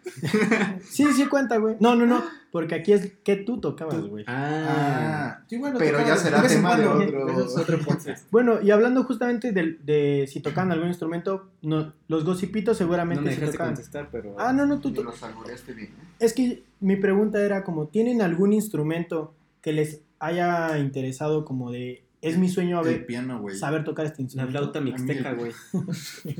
Sí, 0.89 1.05
sí 1.13 1.25
cuenta, 1.27 1.57
güey. 1.57 1.77
No, 1.79 1.95
no, 1.95 2.05
no, 2.05 2.23
porque 2.53 2.75
aquí 2.75 2.93
es 2.93 3.11
que 3.23 3.35
tú 3.35 3.59
tocabas, 3.59 3.99
güey. 4.07 4.23
Ah, 4.27 4.67
Ah, 4.69 5.43
sí, 5.49 5.57
bueno, 5.57 5.77
Pero 5.79 5.97
ya 5.99 6.15
será 6.15 6.41
tema 6.43 6.77
de 6.77 6.85
cuando. 6.85 7.03
otro. 7.05 7.29
eso 7.31 7.45
es 7.47 7.57
otro 7.57 7.79
podcast. 7.79 8.27
Bueno, 8.31 8.61
y 8.61 8.69
hablando 8.71 9.03
justamente 9.03 9.51
de, 9.51 9.77
de 9.83 10.27
si 10.31 10.39
tocan 10.39 10.71
algún 10.71 10.87
instrumento, 10.89 11.49
no, 11.63 11.91
los 12.07 12.23
gossipitos 12.23 12.75
No 12.75 12.85
seguramente 12.85 13.23
me 13.23 13.31
sí 13.31 13.35
dejaste 13.41 13.57
tocan. 13.57 13.67
contestar, 13.73 14.09
pero... 14.11 14.35
Ah, 14.39 14.53
no, 14.53 14.65
no, 14.67 14.79
tú, 14.79 14.91
los 15.03 15.17
bien. 15.73 15.87
¿eh? 15.87 16.15
Es 16.19 16.33
que 16.33 16.63
mi 16.79 16.95
pregunta 16.95 17.43
era 17.43 17.63
como, 17.63 17.87
¿tienen 17.87 18.21
algún 18.21 18.53
instrumento 18.53 19.33
que 19.61 19.73
les 19.73 20.01
haya 20.19 20.77
interesado 20.77 21.43
como 21.45 21.71
de, 21.71 22.03
es 22.23 22.37
mi 22.37 22.49
sueño 22.49 22.77
a 22.79 22.81
El 22.81 22.87
ver, 22.87 23.05
piano, 23.05 23.39
güey. 23.39 23.55
saber 23.55 23.83
tocar 23.83 24.05
este 24.05 24.19
La 24.19 24.23
instrumento? 24.23 24.51
flauta 24.59 24.81
mixteca, 24.81 25.33
güey. 25.33 25.51
¿De 26.23 26.33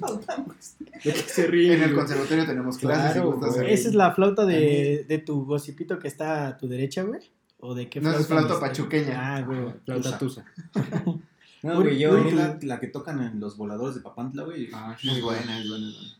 qué 1.03 1.11
se 1.13 1.47
ríe? 1.47 1.73
En 1.75 1.83
el 1.83 1.93
conservatorio 1.95 2.45
tenemos 2.45 2.77
clases 2.77 3.13
Claro, 3.13 3.29
y 3.29 3.31
gustas 3.33 3.55
güey. 3.55 3.73
¿Esa 3.73 3.89
es 3.89 3.95
la 3.95 4.13
flauta 4.13 4.45
de, 4.45 5.05
de 5.07 5.17
tu 5.19 5.45
gossipito 5.45 5.99
que 5.99 6.07
está 6.07 6.47
a 6.47 6.57
tu 6.57 6.67
derecha, 6.67 7.03
güey? 7.03 7.21
¿O 7.59 7.73
de 7.75 7.89
qué 7.89 8.01
No, 8.01 8.11
es 8.11 8.27
flauta 8.27 8.49
mixteca? 8.53 8.59
pachuqueña. 8.67 9.35
Ah, 9.35 9.41
güey. 9.41 9.73
Flauta 9.85 10.17
tusa. 10.17 10.45
No, 11.63 11.81
güey, 11.81 11.97
yo... 11.97 12.11
Mí 12.21 12.31
la, 12.31 12.59
la 12.61 12.77
que 12.77 12.87
tocan 12.87 13.21
en 13.23 13.39
los 13.39 13.55
voladores 13.55 13.95
de 13.95 14.01
Papantla, 14.01 14.43
güey. 14.43 14.67
Ah, 14.73 14.97
Muy 15.05 15.21
buena, 15.21 15.57
es 15.61 15.69
buena. 15.69 15.87
es 15.87 16.17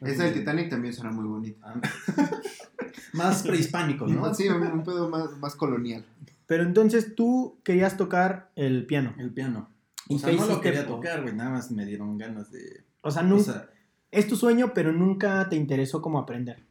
buena. 0.00 0.12
Esa 0.12 0.24
del 0.24 0.34
Titanic 0.34 0.68
también 0.68 0.92
suena 0.92 1.12
muy 1.12 1.26
bonita. 1.26 1.60
Ah. 1.62 1.80
Más 3.12 3.44
prehispánico, 3.44 4.08
¿no? 4.08 4.34
Sí, 4.34 4.48
un, 4.48 4.60
un 4.62 4.82
pedo 4.82 5.08
más, 5.08 5.36
más 5.38 5.54
colonial. 5.54 6.04
Pero 6.50 6.64
entonces 6.64 7.14
tú 7.14 7.60
querías 7.62 7.96
tocar 7.96 8.50
el 8.56 8.84
piano. 8.84 9.14
El 9.18 9.30
piano. 9.30 9.70
¿Y 10.08 10.16
O 10.16 10.18
sea, 10.18 10.32
no 10.32 10.46
lo 10.46 10.60
quería 10.60 10.84
tocar, 10.84 11.22
güey. 11.22 11.32
Nada 11.32 11.50
más 11.50 11.70
me 11.70 11.86
dieron 11.86 12.18
ganas 12.18 12.50
de. 12.50 12.82
O 13.02 13.12
sea, 13.12 13.22
O 13.22 13.26
nunca, 13.26 13.44
sea, 13.44 13.70
es 14.10 14.26
tu 14.26 14.34
sueño, 14.34 14.72
pero 14.74 14.92
nunca 14.92 15.48
te 15.48 15.54
interesó 15.54 16.02
como 16.02 16.18
aprender. 16.18 16.66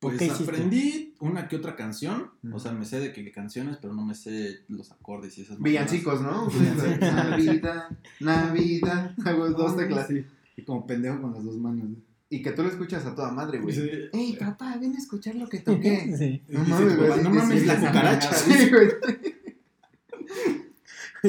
pues 0.00 0.20
aprendí 0.32 1.14
una 1.20 1.46
que 1.46 1.54
otra 1.54 1.76
canción. 1.76 2.32
O 2.52 2.58
sea, 2.58 2.72
me 2.72 2.84
sé 2.84 2.98
de 2.98 3.12
qué 3.12 3.30
canciones, 3.30 3.76
pero 3.80 3.94
no 3.94 4.04
me 4.04 4.16
sé 4.16 4.64
los 4.66 4.90
acordes 4.90 5.38
y 5.38 5.42
esas 5.42 5.60
Villancicos, 5.60 6.20
¿no? 6.20 6.48
Navidad, 7.00 7.96
Navidad. 8.18 9.14
Hago 9.24 9.48
dos 9.50 9.76
teclas. 9.76 10.08
Sí. 10.08 10.24
Y 10.56 10.62
como 10.64 10.88
pendejo 10.88 11.22
con 11.22 11.34
las 11.34 11.44
dos 11.44 11.56
manos. 11.56 11.86
Y 12.30 12.42
que 12.42 12.52
tú 12.52 12.62
lo 12.62 12.68
escuchas 12.68 13.04
a 13.06 13.14
toda 13.14 13.30
madre, 13.30 13.60
güey. 13.60 13.74
Sí. 13.74 13.90
Ey, 14.12 14.36
papá, 14.36 14.76
ven 14.80 14.94
a 14.94 14.98
escuchar 14.98 15.34
lo 15.36 15.48
que 15.48 15.58
toqué. 15.60 16.16
Sí, 16.16 16.42
No 16.48 16.64
mames, 16.64 16.96
güey, 16.96 17.22
no 17.22 17.30
mames, 17.30 17.66
la 17.66 17.76
cucaracha. 17.78 18.32
Sí, 18.32 18.70
güey. 18.74 18.90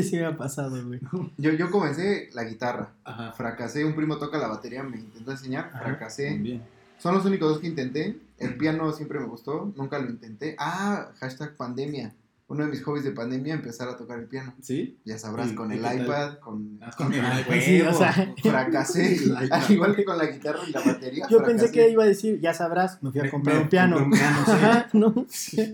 sí 0.04 0.18
me 0.18 0.25
ha 0.25 0.38
pasado, 0.38 0.86
güey. 0.86 1.00
Yo, 1.38 1.52
yo 1.54 1.72
comencé 1.72 2.30
la 2.34 2.44
guitarra. 2.44 2.94
Ajá. 3.04 3.32
Fracasé, 3.34 3.86
un 3.86 3.96
primo 3.96 4.18
toca 4.18 4.38
la 4.38 4.48
batería, 4.48 4.84
me 4.84 4.98
intentó 4.98 5.32
enseñar, 5.32 5.70
Ajá. 5.74 5.84
fracasé. 5.84 6.38
Bien. 6.38 6.62
Son 6.98 7.14
los 7.14 7.25
únicos 7.25 7.50
dos 7.50 7.60
que 7.60 7.68
intenté. 7.68 8.18
El 8.38 8.58
piano 8.58 8.92
siempre 8.92 9.20
me 9.20 9.25
gustó, 9.28 9.72
nunca 9.75 10.00
lo 10.00 10.10
intenté. 10.10 10.56
Ah, 10.60 11.12
hashtag 11.20 11.56
pandemia. 11.56 12.14
Uno 12.48 12.64
de 12.64 12.70
mis 12.70 12.84
hobbies 12.84 13.04
de 13.04 13.12
pandemia, 13.12 13.56
empezar 13.56 13.90
a 13.90 13.98
tocar 13.98 14.20
el 14.20 14.28
piano. 14.28 14.54
¿Sí? 14.62 15.00
Ya 15.04 15.18
sabrás, 15.18 15.52
¿Y 15.52 15.56
con 15.56 15.72
el 15.72 15.80
iPad, 15.80 16.38
con... 16.38 16.78
Ah, 16.80 16.92
con 16.96 17.12
el 17.12 17.20
Ah, 17.25 17.42
iPad. 17.42 17.56
Sí, 17.60 17.82
o 17.82 17.92
sea, 17.92 18.36
Fracasé, 18.44 19.16
El 19.24 19.24
iPad. 19.32 19.48
al 19.52 19.72
igual 19.72 19.96
que 19.96 20.06
con 20.06 20.18
la 20.20 20.25
guitarra 20.28 20.60
y 20.68 20.72
la 20.72 20.82
batería. 20.82 21.25
yo 21.32 21.44
pensé 21.44 21.72
que 21.72 21.90
iba 21.90 22.04
a 22.04 22.08
decir, 22.08 22.40
ya 22.40 22.54
sabrás, 22.54 23.02
me 23.02 23.12
fui 23.12 23.22
a 23.22 23.32
comprar 23.32 23.56
me 23.56 23.62
un 23.64 23.70
piano. 23.70 23.98
un 23.98 24.12
piano, 24.12 24.38
sí. 24.46 24.52
Ajá, 24.52 24.90
¿no? 24.94 25.25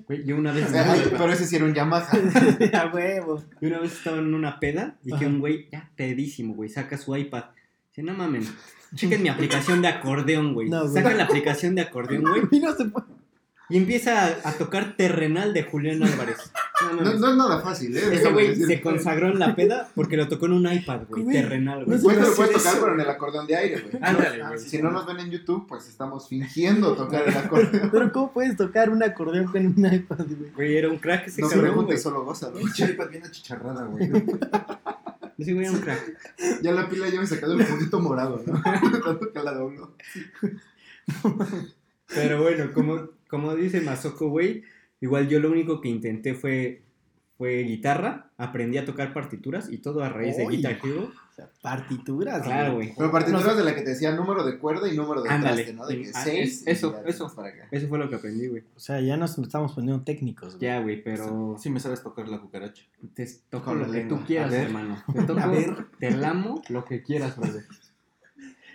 Güey, 0.08 0.24
yo 0.25 0.38
una 0.38 0.54
vez, 0.54 0.72
Ay, 0.74 1.01
pero 1.12 1.34
ese 1.34 1.46
sí 1.46 1.58
era 1.58 1.66
un 1.66 1.74
Yamaha. 1.74 2.08
a 2.74 2.88
huevo. 2.94 3.44
yo 3.60 3.68
una 3.68 3.80
vez 3.80 3.92
estaba 3.92 4.20
en 4.20 4.34
una 4.34 4.58
peda 4.62 4.96
y 5.04 5.13
que 5.18 5.25
un 5.28 5.40
güey, 5.40 5.68
ya 5.70 5.92
pedísimo, 5.98 6.54
güey, 6.54 6.70
saca 6.70 6.98
su 6.98 7.13
iPad. 7.18 7.44
Dice, 7.90 8.01
no 8.04 8.13
mamen, 8.13 8.46
chequen 8.96 9.22
mi 9.24 9.28
aplicación 9.28 9.82
de 9.82 9.90
acordeón, 9.90 10.54
güey. 10.54 10.70
No, 10.70 10.88
güey. 10.88 10.94
Saca 11.04 11.13
la 11.16 11.25
aplicación 11.25 11.75
de 11.75 11.82
acordeón, 11.82 12.24
güey, 12.24 12.62
no 12.62 12.74
se 12.74 12.86
puede. 12.86 13.08
Y 13.72 13.78
empieza 13.78 14.25
a, 14.28 14.50
a 14.50 14.51
tocar 14.54 14.96
Terrenal 14.98 15.54
de 15.54 15.63
Julián 15.63 16.04
Álvarez. 16.04 16.38
No 16.82 16.94
No, 16.94 17.04
mames. 17.04 17.20
no 17.20 17.30
es 17.30 17.38
nada 17.38 17.60
fácil, 17.62 17.96
¿eh? 17.96 18.01
Ese 18.12 18.32
güey 18.32 18.56
se 18.56 18.82
consagró 18.82 19.28
en 19.28 19.38
la 19.38 19.56
peda 19.56 19.88
porque 19.94 20.18
lo 20.18 20.28
tocó 20.28 20.48
en 20.48 20.54
un 20.54 20.74
iPad, 20.74 21.01
güey. 21.08 21.22
Güey, 21.22 21.36
Terrenal, 21.38 21.86
güey. 21.86 22.00
Güey, 22.00 22.16
te 22.18 22.22
lo 22.24 22.34
puedes 22.34 22.54
tocar, 22.54 22.74
eso. 22.74 22.82
pero 22.82 22.94
en 22.96 23.01
el 23.01 23.10
acordeón 23.12 23.46
de 23.46 23.56
aire, 23.56 23.82
güey. 23.82 24.04
Ándale, 24.04 24.42
Ah, 24.42 24.48
güey. 24.48 24.60
Si 24.60 24.82
no 24.82 24.90
nos 24.90 25.06
ven 25.06 25.20
en 25.20 25.30
YouTube, 25.30 25.68
pues 25.68 25.88
estamos 25.88 26.28
fingiendo 26.28 26.96
tocar 26.96 27.28
el 27.30 27.38
acordeón. 27.38 27.90
Pero 27.92 28.12
¿cómo 28.12 28.34
puedes 28.34 28.58
tocar 28.58 28.90
un 28.90 29.04
acordeón 29.04 29.46
con 29.46 29.63
un 29.63 29.94
iPad, 29.94 30.25
güey? 30.25 30.51
Güey, 30.56 30.78
era 30.78 30.90
un 30.90 30.98
crack 30.98 31.28
ese 31.28 31.42
No 31.44 31.50
güey. 31.50 31.62
preguntes, 31.62 32.01
solo 32.01 32.25
goza, 32.25 32.50
¿no? 32.50 32.58
Pinche 32.58 32.86
iPad 32.86 33.10
bien 33.10 33.25
achicharrada, 33.28 33.84
güey. 33.86 34.10
Ese 35.38 35.54
güey 35.54 35.66
era 35.68 35.72
un 35.75 35.82
crack. 35.82 36.18
Ya 36.63 36.72
la 36.72 36.90
pila 36.90 37.10
ya 37.10 37.20
me 37.20 37.28
sacado 37.28 37.54
el 37.54 37.63
puntito 37.63 38.00
morado, 38.00 38.42
¿no? 38.44 38.60
Tanto 39.06 39.32
que 39.32 39.44
la 39.44 39.54
doblo. 39.54 39.94
Pero 42.08 42.42
bueno, 42.42 42.74
como, 42.74 43.10
como 43.32 43.56
dice 43.56 43.82
Masoko, 43.82 44.30
güey, 44.30 44.62
igual 45.00 45.28
yo 45.28 45.40
lo 45.40 45.50
único 45.50 45.82
que 45.82 45.90
intenté 45.90 46.36
fue, 46.36 46.84
fue 47.38 47.64
guitarra, 47.64 48.30
aprendí 48.38 48.78
a 48.78 48.86
tocar 48.86 49.14
partituras 49.14 49.68
y 49.72 49.80
todo 49.80 50.04
a 50.04 50.10
raíz 50.10 50.38
de. 50.38 50.46
Guitar 50.46 50.78
Hero. 50.84 51.12
O 51.32 51.34
sea, 51.34 51.50
partituras. 51.62 52.44
Claro, 52.44 52.76
güey. 52.76 52.94
Pero 52.96 53.10
partituras 53.10 53.56
de 53.56 53.64
la 53.64 53.74
que 53.74 53.82
te 53.84 53.92
decía 53.92 54.12
número 54.14 54.44
de 54.44 54.60
cuerda 54.60 54.92
y 54.92 54.98
número 54.98 55.24
de 55.24 55.30
Ándale. 55.30 55.64
traste, 55.64 55.74
¿no? 55.74 55.88
De 55.88 56.02
que 56.02 56.10
Ah, 56.14 56.22
6. 56.26 56.62
es- 56.62 56.68
eso, 56.78 57.02
eso. 57.06 57.34
Para 57.34 57.48
acá. 57.48 57.68
Eso 57.72 57.88
fue 57.88 57.98
lo 58.00 58.10
que 58.10 58.16
aprendí, 58.16 58.48
güey. 58.48 58.64
O 58.76 58.80
sea, 58.80 59.00
ya 59.00 59.16
nos 59.16 59.38
estamos 59.40 59.72
poniendo 59.72 60.04
técnicos, 60.04 60.58
güey. 60.58 60.62
Ya, 60.70 60.82
güey, 60.82 61.02
pero 61.02 61.56
Sí 61.58 61.70
me 61.70 61.80
sabes 61.80 62.04
tocar 62.04 62.28
la 62.28 62.40
cucaracha. 62.42 62.84
te 63.16 63.26
toco 63.50 63.64
Con 63.66 63.80
lo 63.80 63.92
que 63.92 64.02
tú 64.02 64.20
quieras, 64.28 64.52
hermano. 64.52 65.02
Te 65.14 65.24
toco, 65.24 65.40
A 65.40 65.48
ver. 65.48 65.88
te 66.00 66.12
lamo 66.12 66.62
lo 66.68 66.84
que 66.84 67.02
quieras, 67.02 67.38
brother. 67.38 67.64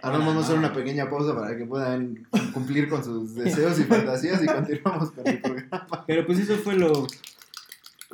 Ahora 0.02 0.18
vamos 0.18 0.36
a 0.36 0.40
hacer 0.40 0.58
una 0.58 0.72
pequeña 0.72 1.08
pausa 1.08 1.34
para 1.34 1.56
que 1.56 1.64
puedan 1.64 2.26
cumplir 2.52 2.88
con 2.88 3.02
sus 3.02 3.34
deseos 3.34 3.78
y 3.80 3.84
fantasías 3.84 4.42
y 4.42 4.46
continuamos 4.46 5.10
con 5.12 5.26
el 5.26 5.40
programa. 5.40 6.04
Pero 6.06 6.26
pues 6.26 6.38
eso 6.38 6.56
fue 6.56 6.76
lo... 6.76 7.06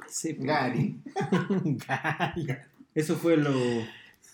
Sí, 0.08 0.34
pues, 0.34 0.46
Gary. 0.46 1.00
Calla. 1.86 2.68
eso 2.94 3.16
fue 3.16 3.36
lo, 3.36 3.52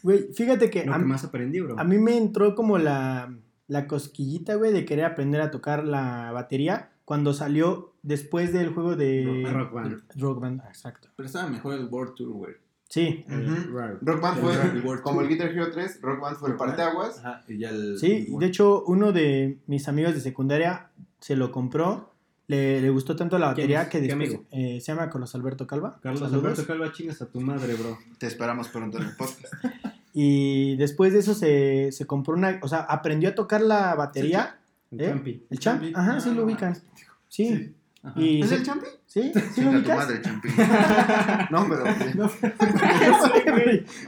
Güey, 0.02 0.33
fíjate 0.33 0.71
que 0.71 0.85
lo 0.85 0.95
a, 0.95 0.99
que 0.99 1.05
más 1.05 1.25
aprendí, 1.25 1.61
bro. 1.61 1.78
a 1.78 1.85
mí 1.85 1.99
me 1.99 2.17
entró 2.17 2.55
como 2.55 2.78
la, 2.78 3.35
la 3.67 3.87
cosquillita, 3.87 4.55
güey, 4.55 4.73
de 4.73 4.85
querer 4.85 5.05
aprender 5.05 5.40
a 5.40 5.50
tocar 5.50 5.85
la 5.85 6.31
batería 6.33 6.90
cuando 7.05 7.33
salió 7.33 7.95
después 8.02 8.52
del 8.52 8.71
juego 8.71 8.95
de 8.95 9.45
Rock 9.52 9.73
Band. 9.73 10.02
Rock 10.17 10.40
Band, 10.40 10.62
exacto. 10.69 11.09
Pero 11.17 11.26
estaba 11.26 11.49
mejor 11.49 11.75
el 11.75 11.87
World 11.87 12.14
Tour, 12.14 12.33
güey. 12.33 12.55
Sí. 12.88 13.25
Rock 13.28 14.21
Band 14.21 14.38
El 14.38 14.83
fue, 14.83 15.02
como 15.02 15.21
el. 15.21 15.28
Guitar 15.28 15.50
Hero 15.50 15.71
3, 15.71 16.00
Rock 16.00 16.21
Band 16.21 16.37
fue 16.37 16.50
el 16.50 16.57
parteaguas. 16.57 17.18
Ajá, 17.18 17.45
y 17.47 17.59
ya 17.59 17.71
el. 17.71 17.99
sí. 17.99 18.26
el 18.33 18.38
De 18.38 18.47
hecho, 18.47 18.83
uno 18.87 19.12
de 19.12 19.59
mis 19.66 19.88
amigos 19.88 20.14
de 20.14 20.21
secundaria 20.21 20.90
se 21.21 21.37
lo 21.37 21.50
compró. 21.52 22.14
Le, 22.47 22.80
le 22.80 22.88
gustó 22.88 23.14
tanto 23.14 23.38
la 23.38 23.52
¿Quién 23.52 23.66
batería 23.68 23.90
que 23.90 24.00
¿Qué 24.00 24.07
después 24.07 24.28
amigo? 24.30 24.45
eh, 24.52 24.80
se 24.80 24.87
llama 24.90 25.11
Carlos 25.11 25.35
Alberto 25.35 25.66
Calva. 25.66 25.99
Carlos 26.02 26.21
Saludos. 26.21 26.45
Alberto 26.45 26.66
Calva, 26.66 26.90
chingas 26.92 27.21
a 27.21 27.26
tu 27.26 27.42
madre, 27.42 27.75
bro. 27.75 27.99
Te 28.16 28.26
esperamos 28.26 28.68
pronto 28.68 28.97
en 28.99 29.04
el 29.09 29.16
podcast. 29.16 29.52
Y 30.21 30.75
después 30.76 31.12
de 31.12 31.21
eso 31.21 31.33
se, 31.35 31.92
se 31.92 32.07
compró 32.07 32.35
una, 32.35 32.59
o 32.62 32.66
sea, 32.66 32.78
aprendió 32.80 33.28
a 33.28 33.35
tocar 33.37 33.61
la 33.61 33.95
batería. 33.95 34.59
El 34.90 35.00
¿Eh? 35.02 35.09
Champi. 35.11 35.47
El 35.50 35.59
champ, 35.61 35.80
Champi. 35.83 35.92
ajá, 35.95 36.21
sí 36.21 36.28
Ah, 36.30 36.33
lo 36.35 36.40
no 36.40 36.47
ubican. 36.47 36.75
Sí. 36.75 36.83
Sí. 37.28 37.75
Ajá. 38.02 38.21
Y 38.21 38.40
¿Es 38.42 38.49
se- 38.49 38.54
el 38.57 38.62
Champi? 38.64 38.87
¿Sí? 39.09 39.33
¿Sí 39.55 39.62
lo 39.62 39.71
ubicas? 39.71 39.97
madre, 39.97 40.21
no, 41.50 41.67
pero... 41.69 41.85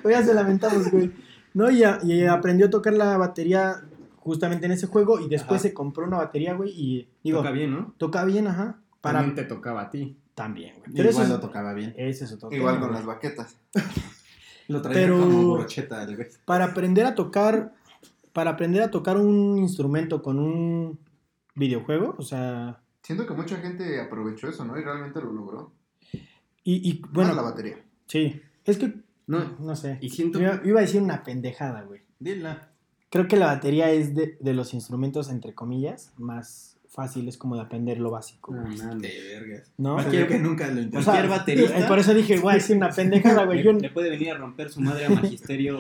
Ya 0.11 0.23
se 0.23 0.35
lamentamos, 0.35 0.90
güey. 0.90 1.11
No, 1.54 1.71
y, 1.71 1.83
a- 1.85 1.99
y 2.02 2.25
aprendió 2.26 2.66
a 2.66 2.71
tocar 2.71 2.92
la 2.92 3.16
batería 3.16 3.83
justamente 4.19 4.66
en 4.66 4.73
ese 4.73 4.87
juego 4.87 5.19
y 5.19 5.28
después 5.28 5.61
Ajá. 5.61 5.69
se 5.69 5.75
compró 5.75 6.04
una 6.07 6.19
batería, 6.19 6.52
güey, 6.54 6.71
y 6.71 7.09
digo, 7.25 7.38
Toca 7.38 7.50
bien, 7.50 7.73
¿no? 7.73 7.95
toca 7.97 8.25
bien, 8.25 8.47
ajá. 8.47 8.76
Para 9.00 9.21
También 9.21 9.35
te 9.37 9.45
tocaba 9.45 9.80
a 9.83 9.90
ti. 9.90 10.16
también, 10.35 10.75
güey. 10.80 10.92
Pero 10.95 11.11
igual 11.11 11.25
eso 11.26 11.35
lo 11.35 11.40
tocaba 11.40 11.73
bien. 11.73 11.95
ese 11.97 12.25
es 12.26 12.33
otro 12.33 12.52
Igual 12.52 12.75
tema, 12.75 12.80
con 12.87 12.88
güey. 12.90 12.99
las 13.00 13.07
baquetas. 13.07 13.57
Lo 14.69 14.80
traía 14.83 15.00
Pero- 15.00 15.19
como 15.19 15.54
brocheta, 15.54 16.02
el 16.04 16.14
güey. 16.16 16.28
Para 16.45 16.66
aprender 16.66 17.04
a 17.07 17.14
tocar, 17.16 17.73
para 18.33 18.50
aprender 18.50 18.83
a 18.83 18.90
tocar 18.92 19.16
un 19.16 19.59
instrumento 19.59 20.23
con 20.23 20.38
un 20.38 20.99
videojuego, 21.57 22.14
o 22.19 22.23
sea, 22.23 22.78
Siento 23.02 23.26
que 23.26 23.35
mucha 23.35 23.57
gente 23.57 24.00
aprovechó 24.00 24.49
eso, 24.49 24.64
¿no? 24.64 24.78
Y 24.78 24.83
realmente 24.83 25.21
lo 25.21 25.33
logró. 25.33 25.73
y, 26.62 26.88
y 26.90 26.99
Bueno, 27.00 27.12
bueno, 27.12 27.35
la 27.35 27.42
batería. 27.42 27.76
sí, 28.07 28.40
es 28.64 28.76
que, 28.78 28.92
No, 29.26 29.57
no 29.59 29.75
sé, 29.76 29.99
y 30.00 30.11
siento 30.11 30.40
iba, 30.40 30.61
iba 30.64 30.78
a 30.80 30.83
decir 30.83 31.00
una 31.02 31.23
pendejada, 31.25 31.83
güey. 31.83 32.02
Dila. 32.19 32.69
Creo 33.11 33.26
que 33.26 33.37
la 33.37 33.47
batería 33.47 33.90
es 33.90 34.14
de, 34.14 34.37
de 34.40 34.54
los 34.54 34.73
instrumentos, 34.75 35.30
entre 35.30 35.54
comillas, 35.54 36.12
más 36.19 36.76
fáciles 36.88 37.37
como 37.38 37.54
de 37.57 37.62
aprender 37.62 37.99
lo 37.99 38.11
básico, 38.11 38.52
No. 38.54 38.69
De 38.97 39.09
vergas. 39.09 39.73
¿no? 39.78 39.95
Cualquier- 39.95 40.26
Creo 40.26 40.28
que 40.28 40.38
nunca 40.40 40.66
lo 40.69 40.75
O 40.80 40.83
intenté. 40.83 41.02
sea, 41.04 41.12
cualquier 41.14 41.30
baterista- 41.30 41.78
eh, 41.78 41.85
Por 41.88 41.99
eso 42.00 42.14
dije, 42.14 42.38
güey, 42.38 42.59
es 42.59 42.69
una 42.71 42.90
pendejada, 42.90 43.45
güey. 43.47 43.59
Le, 43.59 43.64
Yo, 43.64 43.73
le 43.73 43.90
puede 43.90 44.11
venir 44.11 44.30
a 44.33 44.38
romper 44.38 44.71
su 44.71 44.80
madre 44.80 45.07
a 45.07 45.11
Magisterio 45.11 45.78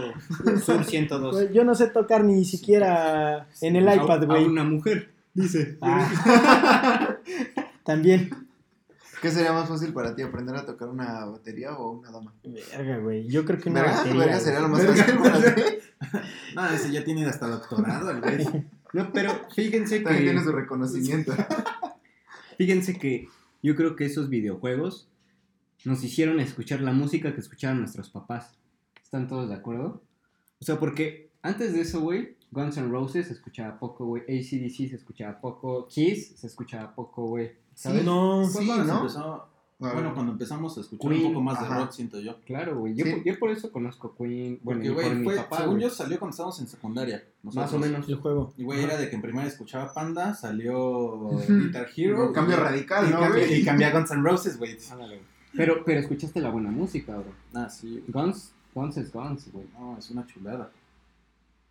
Sur 0.64 0.84
102. 0.84 1.34
güey, 1.34 1.52
yo 1.52 1.64
no 1.64 1.74
sé 1.74 1.88
tocar 1.88 2.24
ni 2.24 2.44
siquiera 2.44 3.48
en 3.60 3.76
el 3.76 3.88
A- 3.88 3.96
iPad, 3.96 4.22
A 4.22 4.26
güey. 4.26 4.44
una 4.46 4.62
mujer, 4.64 5.12
dice. 5.34 5.76
Ah. 5.82 7.08
También. 7.84 8.30
¿Qué 9.20 9.30
sería 9.30 9.52
más 9.52 9.68
fácil 9.68 9.92
para 9.92 10.14
ti, 10.14 10.22
aprender 10.22 10.56
a 10.56 10.64
tocar 10.64 10.88
una 10.88 11.26
batería 11.26 11.76
o 11.76 11.90
una 11.90 12.10
dama? 12.10 12.34
Verga, 12.42 12.98
güey. 12.98 13.28
Yo 13.28 13.44
creo 13.44 13.58
que 13.58 13.68
una 13.68 13.82
¿Verga? 13.82 13.96
batería. 13.98 14.18
¿Verga 14.18 14.32
güey. 14.34 14.44
sería 14.44 14.60
lo 14.60 14.68
más 14.68 14.80
Verga. 14.80 14.96
fácil 15.04 15.18
para 15.18 15.54
ti? 15.54 15.62
No, 16.54 16.66
ese 16.66 16.90
ya 16.90 17.04
tiene 17.04 17.26
hasta 17.26 17.46
doctorado, 17.46 18.10
el 18.10 18.20
güey. 18.22 18.64
No, 18.94 19.12
pero 19.12 19.46
fíjense 19.54 20.00
También 20.00 20.24
tiene 20.24 20.42
su 20.42 20.50
que, 20.50 20.56
reconocimiento. 20.56 21.32
fíjense 22.58 22.98
que 22.98 23.28
yo 23.62 23.76
creo 23.76 23.94
que 23.96 24.06
esos 24.06 24.28
videojuegos 24.30 25.08
nos 25.84 26.02
hicieron 26.02 26.40
escuchar 26.40 26.80
la 26.80 26.92
música 26.92 27.34
que 27.34 27.40
escuchaban 27.40 27.78
nuestros 27.78 28.10
papás. 28.10 28.58
¿Están 29.02 29.28
todos 29.28 29.48
de 29.48 29.54
acuerdo? 29.54 30.02
O 30.60 30.64
sea, 30.64 30.78
porque 30.78 31.30
antes 31.42 31.72
de 31.74 31.82
eso, 31.82 32.00
güey, 32.00 32.36
Guns 32.50 32.76
N' 32.78 32.88
Roses 32.88 33.28
se 33.28 33.34
escuchaba 33.34 33.78
poco, 33.78 34.06
güey. 34.06 34.22
ACDC 34.22 34.88
se 34.88 34.96
escuchaba 34.96 35.40
poco. 35.40 35.86
Kiss 35.86 36.32
se 36.36 36.46
escuchaba 36.46 36.94
poco, 36.94 37.26
güey. 37.28 37.52
¿Sabes? 37.80 38.04
No. 38.04 38.44
Sí, 38.46 38.66
cuando 38.66 38.84
¿no? 38.84 39.00
empezó- 39.00 39.46
bueno, 39.78 40.12
cuando 40.12 40.32
empezamos 40.32 40.76
a 40.76 40.82
escuchar 40.82 41.10
Queen, 41.10 41.24
un 41.28 41.32
poco 41.32 41.42
más 41.42 41.58
de 41.62 41.66
rock, 41.74 41.90
siento 41.92 42.20
yo. 42.20 42.36
Claro, 42.44 42.78
güey. 42.80 42.94
Yo, 42.94 43.06
Sí. 43.06 43.22
yo 43.24 43.38
por 43.38 43.50
eso 43.50 43.72
conozco 43.72 44.14
Queen. 44.14 44.60
Bueno, 44.62 44.80
Porque, 44.80 44.90
güey, 44.90 45.14
mi 45.14 45.24
fue, 45.24 45.36
papá, 45.36 45.56
según 45.56 45.76
güey. 45.76 45.84
yo 45.84 45.90
salió 45.90 46.18
cuando 46.18 46.32
estábamos 46.32 46.60
en 46.60 46.68
secundaria. 46.68 47.24
Más 47.42 47.72
o 47.72 47.78
menos. 47.78 48.06
El 48.06 48.16
juego. 48.16 48.52
Y, 48.58 48.64
güey, 48.64 48.80
Ajá. 48.80 48.88
era 48.88 48.98
de 49.00 49.08
que 49.08 49.16
en 49.16 49.22
primaria 49.22 49.48
escuchaba 49.48 49.94
Panda, 49.94 50.34
salió. 50.34 51.30
Guitar 51.48 51.88
Hero. 51.96 52.26
Un 52.26 52.34
cambio 52.34 52.56
radical, 52.58 53.08
y 53.08 53.10
¿no, 53.10 53.26
güey? 53.30 53.62
Y 53.62 53.66
a 53.68 53.90
Guns 53.90 54.10
N' 54.10 54.22
Roses, 54.22 54.58
güey. 54.58 54.76
Ándale. 54.92 55.20
Pero, 55.56 55.82
pero 55.82 56.00
escuchaste 56.00 56.40
la 56.42 56.50
buena 56.50 56.70
música, 56.70 57.16
bro. 57.16 57.32
Ah, 57.54 57.70
sí. 57.70 58.04
Guns, 58.08 58.52
Guns 58.74 58.98
es 58.98 59.10
Guns, 59.10 59.50
güey. 59.50 59.64
No, 59.78 59.96
es 59.96 60.10
una 60.10 60.26
chulada. 60.26 60.70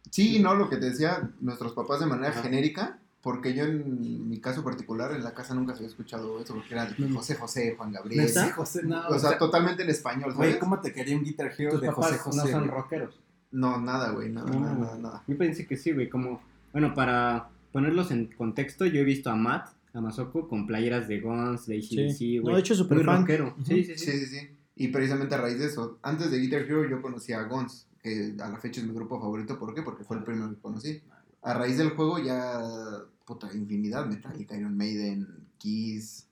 Sí, 0.10 0.40
no, 0.40 0.56
lo 0.56 0.68
que 0.70 0.78
te 0.78 0.90
decía 0.90 1.30
nuestros 1.42 1.74
papás 1.74 2.00
de 2.00 2.08
manera 2.08 2.30
Ajá. 2.30 2.42
genérica, 2.42 2.98
porque 3.22 3.54
yo 3.54 3.64
en 3.66 4.30
mi 4.30 4.40
caso 4.40 4.64
particular 4.64 5.12
en 5.14 5.24
la 5.24 5.34
casa 5.34 5.54
nunca 5.54 5.74
se 5.74 5.80
había 5.80 5.90
escuchado 5.90 6.40
eso, 6.42 6.54
porque 6.56 6.74
era 6.74 6.86
de 6.86 7.06
Mm. 7.06 7.14
José 7.16 7.36
José, 7.36 7.76
Juan 7.78 7.92
Gabriel. 7.92 8.30
Sí, 8.30 8.40
José, 8.56 8.84
no. 8.84 9.08
O 9.10 9.20
sea, 9.20 9.38
totalmente 9.38 9.84
en 9.84 9.90
español, 9.90 10.34
güey, 10.34 10.58
¿cómo 10.60 10.80
te 10.80 10.94
quería 10.94 11.18
un 11.18 11.24
Guitar 11.24 11.52
Hero 11.58 11.78
de 11.80 11.88
papás 11.88 12.12
José 12.12 12.18
José? 12.20 12.38
no 12.38 12.48
son 12.48 12.68
rockeros. 12.70 13.20
No, 13.52 13.80
nada, 13.82 14.12
güey, 14.12 14.30
nada, 14.32 14.50
No. 14.50 14.60
nada, 14.60 14.76
nada, 14.76 14.98
nada. 14.98 15.24
Yo 15.28 15.38
pensé 15.38 15.66
que 15.66 15.76
sí, 15.76 15.92
güey. 15.92 16.08
Como, 16.10 16.42
bueno, 16.72 16.94
para 16.94 17.50
ponerlos 17.72 18.12
en 18.12 18.28
contexto, 18.28 18.86
yo 18.86 19.02
he 19.02 19.04
visto 19.04 19.30
a 19.30 19.36
Matt, 19.36 19.70
a 19.94 20.02
Masoko, 20.02 20.48
con 20.48 20.68
playeras 20.68 21.08
de 21.08 21.20
Guns, 21.20 21.66
de 21.66 21.78
ACDC, 21.78 22.14
Sí. 22.16 22.38
güey. 22.38 22.52
No, 22.52 22.56
de 22.56 22.62
hecho, 22.62 22.76
súper 22.76 23.04
rockero. 23.04 23.56
Sí, 23.66 23.84
sí, 23.84 23.98
sí. 23.98 24.06
Sí, 24.12 24.20
sí, 24.20 24.26
sí. 24.28 24.50
Y 24.76 24.88
precisamente 24.90 25.36
a 25.36 25.40
raíz 25.40 25.60
de 25.60 25.66
eso, 25.66 25.98
antes 26.04 26.30
de 26.32 26.38
Guitar 26.40 26.62
Hero 26.62 26.88
yo 26.88 27.02
conocí 27.02 27.34
a 27.34 27.42
Guns, 27.44 27.88
que 28.02 28.34
a 28.40 28.48
la 28.48 28.58
fecha 28.60 28.80
es 28.80 28.88
mi 28.88 28.94
grupo 28.94 29.20
favorito. 29.20 29.58
¿Por 29.60 29.74
qué? 29.74 29.82
Porque 29.82 30.04
fue 30.06 30.16
el 30.18 30.24
primero 30.24 30.50
que 30.52 30.62
conocí. 30.62 31.02
A 31.42 31.54
raíz 31.54 31.78
del 31.78 31.90
juego 31.92 32.20
ya, 32.20 32.62
puta, 33.26 33.50
infinidad, 33.54 34.06
Metallica, 34.06 34.58
Iron 34.58 34.76
Maiden, 34.76 35.28
Kiss, 35.58 36.28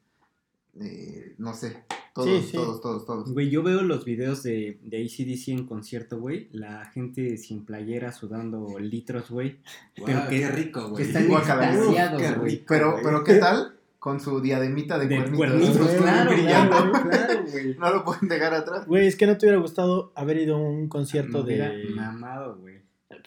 eh, 0.79 1.33
no 1.37 1.53
sé, 1.53 1.83
todos, 2.13 2.27
Sí, 2.29 2.47
sí. 2.51 2.57
todos, 2.57 2.81
todos, 2.81 3.05
todos. 3.05 3.31
Güey, 3.33 3.49
yo 3.49 3.61
veo 3.63 3.81
los 3.83 4.03
videos 4.05 4.43
de, 4.43 4.79
de 4.83 5.03
ACDC 5.03 5.49
en 5.49 5.65
concierto, 5.67 6.19
güey. 6.19 6.49
La 6.51 6.85
gente 6.85 7.37
sin 7.37 7.63
playera 7.65 8.11
sudando 8.11 8.77
litros, 8.79 9.29
güey. 9.29 9.59
Pero 10.05 10.27
que- 10.27 10.39
qué 10.39 10.47
rico, 10.49 10.85
Que 10.85 10.89
güey. 10.91 11.03
están 11.07 11.27
Guácala, 11.27 11.73
extasiados, 11.73 12.21
qué 12.21 12.31
güey. 12.33 12.51
rico. 12.51 12.65
Pero, 12.67 12.91
güey. 12.93 13.03
pero 13.03 13.23
¿qué 13.23 13.35
tal? 13.35 13.73
Con 13.99 14.19
su 14.19 14.39
diademita 14.41 14.97
de, 14.99 15.07
De 15.07 15.15
cuernitos. 15.17 15.37
cuernitos, 15.37 15.77
güey, 15.77 15.97
claro, 15.97 16.31
brillando. 16.31 16.91
claro, 16.91 16.91
claro, 17.09 17.43
güey. 17.51 17.75
No 17.77 17.91
lo 17.91 18.03
pueden 18.05 18.27
dejar 18.29 18.53
atrás. 18.53 18.85
Güey, 18.87 19.07
es 19.07 19.15
que 19.15 19.27
no 19.27 19.37
te 19.37 19.45
hubiera 19.45 19.59
gustado 19.61 20.11
haber 20.15 20.37
ido 20.37 20.55
a 20.55 20.59
un 20.59 20.87
concierto 20.87 21.41
hubiera 21.41 21.69
de. 21.69 21.89
mamado, 21.95 22.57
güey. 22.57 22.76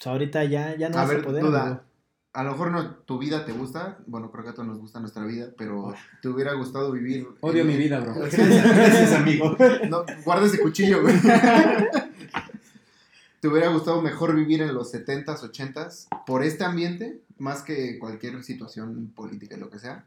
Pues 0.00 0.06
ahorita 0.06 0.44
ya, 0.44 0.74
ya 0.76 0.88
no 0.88 0.96
a 0.96 1.00
vas 1.02 1.08
ver, 1.10 1.20
a 1.20 1.22
poder. 1.22 1.42
duda. 1.44 1.62
amigo. 1.62 1.80
A 2.32 2.44
lo 2.44 2.52
mejor 2.52 2.70
no, 2.70 2.94
tu 2.94 3.18
vida 3.18 3.44
te 3.44 3.52
gusta, 3.52 3.98
bueno, 4.06 4.30
creo 4.30 4.44
que 4.44 4.50
a 4.50 4.54
todos 4.54 4.68
nos 4.68 4.78
gusta 4.78 4.98
nuestra 5.00 5.24
vida, 5.26 5.48
pero 5.58 5.92
te 6.22 6.28
hubiera 6.28 6.54
gustado 6.54 6.92
vivir... 6.92 7.26
Odio 7.40 7.62
en- 7.62 7.66
mi 7.66 7.76
vida, 7.76 7.98
bro. 8.00 8.14
Gracias, 8.20 8.48
gracias, 8.48 9.12
amigo. 9.12 9.56
No, 9.90 10.04
guarda 10.24 10.46
ese 10.46 10.60
cuchillo, 10.60 11.02
güey. 11.02 11.14
¿Te 13.40 13.48
hubiera 13.48 13.68
gustado 13.72 14.00
mejor 14.00 14.34
vivir 14.36 14.62
en 14.62 14.74
los 14.74 14.94
70s, 14.94 15.40
80s 15.50 16.08
por 16.24 16.44
este 16.44 16.64
ambiente 16.64 17.20
más 17.38 17.62
que 17.62 17.98
cualquier 17.98 18.42
situación 18.44 19.12
política 19.14 19.56
y 19.56 19.60
lo 19.60 19.70
que 19.70 19.78
sea? 19.78 20.04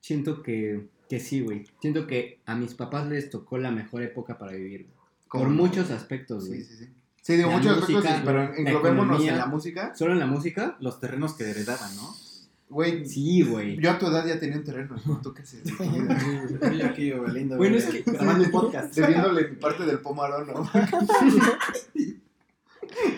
Siento 0.00 0.42
que, 0.42 0.86
que 1.08 1.18
sí, 1.18 1.40
güey. 1.40 1.64
Siento 1.80 2.06
que 2.06 2.40
a 2.46 2.54
mis 2.54 2.74
papás 2.74 3.08
les 3.08 3.30
tocó 3.30 3.58
la 3.58 3.70
mejor 3.70 4.02
época 4.02 4.38
para 4.38 4.52
vivir. 4.52 4.88
Por 5.30 5.48
muchos 5.48 5.90
aspectos, 5.90 6.46
güey. 6.46 6.62
Sí, 6.62 6.76
sí, 6.76 6.84
sí. 6.84 6.90
Sí, 7.26 7.36
digo, 7.36 7.50
muchos 7.50 7.78
aspectos, 7.78 8.20
pero 8.22 8.54
englobémonos 8.54 9.24
en 9.24 9.38
la 9.38 9.46
música. 9.46 9.94
¿Solo 9.94 10.12
en 10.12 10.18
la 10.18 10.26
música? 10.26 10.76
Los 10.80 11.00
terrenos 11.00 11.32
que 11.32 11.44
heredaban, 11.48 11.96
¿no? 11.96 12.14
Güey, 12.68 13.06
Sí, 13.06 13.42
güey. 13.42 13.78
yo 13.80 13.90
a 13.92 13.98
tu 13.98 14.06
edad 14.08 14.26
ya 14.26 14.38
tenía 14.38 14.56
un 14.58 14.64
terreno, 14.64 14.96
¿no? 15.06 15.20
¿Tú 15.22 15.32
qué 15.32 15.42
haces? 15.42 15.62
Yo 16.78 16.86
aquí 16.86 17.12
Bueno, 17.12 17.56
güey, 17.56 17.76
es 17.76 17.86
que- 17.86 18.02
grabando 18.02 18.44
un 18.44 18.50
podcast. 18.50 18.94
Debiéndole 18.96 19.48
mi 19.48 19.56
parte 19.56 19.86
del 19.86 20.00
pomarón, 20.00 20.46
¿no? 20.48 20.70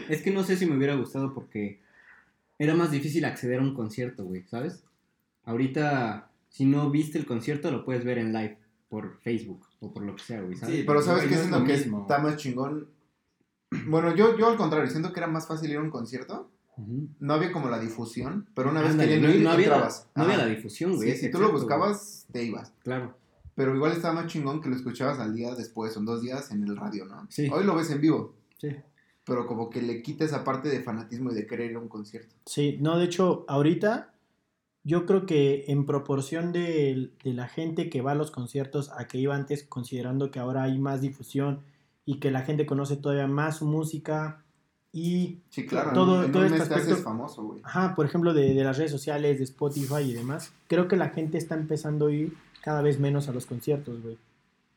Es 0.09 0.23
que 0.23 0.31
no 0.31 0.45
sé 0.45 0.57
si 0.57 0.67
me 0.67 0.77
hubiera 0.77 0.95
gustado 0.95 1.35
porque 1.35 1.81
era 2.59 2.75
más 2.75 2.91
difícil 2.91 3.25
acceder 3.25 3.59
a 3.59 3.63
un 3.63 3.75
concierto, 3.75 4.25
güey, 4.25 4.45
¿sabes? 4.45 4.85
Ahorita, 5.45 6.31
si 6.49 6.65
no 6.65 6.91
viste 6.91 7.19
el 7.19 7.27
concierto, 7.27 7.71
lo 7.71 7.85
puedes 7.85 8.05
ver 8.05 8.19
en 8.19 8.33
live 8.33 8.59
por 8.89 9.19
Facebook 9.21 9.67
o 9.81 9.93
por 9.93 10.03
lo 10.05 10.15
que 10.17 10.23
sea, 10.23 10.41
güey, 10.41 10.57
¿sabes? 10.57 10.77
Sí, 10.77 10.85
Pero 10.87 11.03
¿sabes 11.03 11.25
qué 11.25 11.35
es 11.35 11.51
lo 11.51 11.65
que 11.65 11.73
mismo. 11.75 12.03
está 12.03 12.19
más 12.19 12.37
chingón? 12.37 12.89
Bueno, 13.87 14.15
yo, 14.15 14.37
yo 14.39 14.49
al 14.49 14.57
contrario, 14.57 14.91
siento 14.91 15.13
que 15.13 15.21
era 15.21 15.27
más 15.27 15.47
fácil 15.47 15.71
ir 15.71 15.77
a 15.77 15.83
un 15.83 15.91
concierto. 15.91 16.51
No 17.21 17.33
había 17.33 17.53
como 17.53 17.71
la 17.71 17.79
difusión, 17.79 18.49
pero 18.55 18.69
una 18.71 18.83
vez 18.83 18.91
Ándale, 18.91 19.09
queriendo 19.09 19.29
no, 19.29 19.35
ir, 19.35 19.43
no 19.45 19.51
había, 19.51 19.69
la, 19.69 19.75
entrabas. 19.77 20.09
no 20.15 20.23
había 20.25 20.37
Ajá. 20.37 20.45
la 20.47 20.51
difusión, 20.55 20.97
güey. 20.97 21.13
Sí, 21.13 21.17
si 21.19 21.31
tú 21.31 21.39
lo 21.41 21.51
buscabas, 21.51 22.27
te 22.31 22.45
ibas. 22.45 22.71
Claro. 22.83 23.17
Pero 23.55 23.75
igual 23.75 23.93
estaba 23.93 24.13
más 24.13 24.27
chingón 24.27 24.61
que 24.61 24.69
lo 24.69 24.77
escuchabas 24.77 25.19
al 25.19 25.35
día 25.35 25.55
después, 25.55 25.97
o 25.97 26.01
en 26.01 26.05
dos 26.05 26.21
días 26.21 26.51
en 26.51 26.63
el 26.65 26.77
radio, 26.77 27.07
¿no? 27.07 27.27
Sí. 27.31 27.49
Hoy 27.51 27.65
lo 27.65 27.75
ves 27.75 27.91
en 27.91 28.03
vivo, 28.03 28.35
Sí. 28.59 28.77
pero 29.25 29.47
como 29.47 29.71
que 29.71 29.81
le 29.81 30.03
quita 30.03 30.27
esa 30.27 30.45
parte 30.45 30.69
de 30.69 30.83
fanatismo 30.83 31.31
y 31.31 31.35
de 31.35 31.47
querer 31.47 31.71
ir 31.71 31.77
a 31.77 31.81
un 31.81 31.89
concierto. 31.89 32.35
Sí, 32.45 32.77
no, 32.83 32.99
de 32.99 33.07
hecho, 33.07 33.47
ahorita 33.49 34.13
yo 34.85 35.07
creo 35.07 35.25
que 35.25 35.65
en 35.69 35.87
proporción 35.87 36.53
de, 36.53 37.11
de 37.25 37.33
la 37.33 37.49
gente 37.49 37.89
que 37.89 38.03
va 38.03 38.13
a 38.13 38.15
los 38.15 38.31
conciertos 38.31 38.91
a 38.93 39.07
que 39.07 39.17
iba 39.17 39.35
antes, 39.35 39.65
considerando 39.65 40.31
que 40.31 40.39
ahora 40.41 40.65
hay 40.65 40.79
más 40.79 41.01
difusión 41.01 41.61
y 42.07 42.19
que 42.19 42.31
la 42.31 42.41
gente 42.43 42.65
conoce 42.65 42.97
todavía 42.97 43.27
más 43.27 43.59
su 43.59 43.67
música 43.67 44.43
y, 44.93 45.41
Sí, 45.51 45.67
claro, 45.67 45.93
Todo- 45.93 46.25
en, 46.25 46.33
todo 46.33 46.41
un 46.43 46.47
este 46.47 46.59
mes 46.61 46.69
te 46.69 46.75
haces 46.77 46.87
aspecto- 46.93 47.05
famoso, 47.11 47.43
güey. 47.43 47.61
ajá, 47.65 47.95
por 47.95 48.07
ejemplo, 48.07 48.33
de, 48.33 48.55
de 48.55 48.65
las 48.65 48.79
redes 48.79 48.93
sociales, 48.93 49.37
de 49.39 49.45
Spotify 49.45 50.01
y 50.03 50.15
demás, 50.15 50.53
creo 50.69 50.89
que 50.89 50.97
la 50.97 51.11
gente 51.11 51.37
está 51.37 51.55
empezando 51.55 52.07
a 52.07 52.13
ir 52.13 52.33
cada 52.63 52.81
vez 52.81 52.99
menos 52.99 53.29
a 53.29 53.33
los 53.33 53.45
conciertos, 53.45 54.01
güey. 54.03 54.17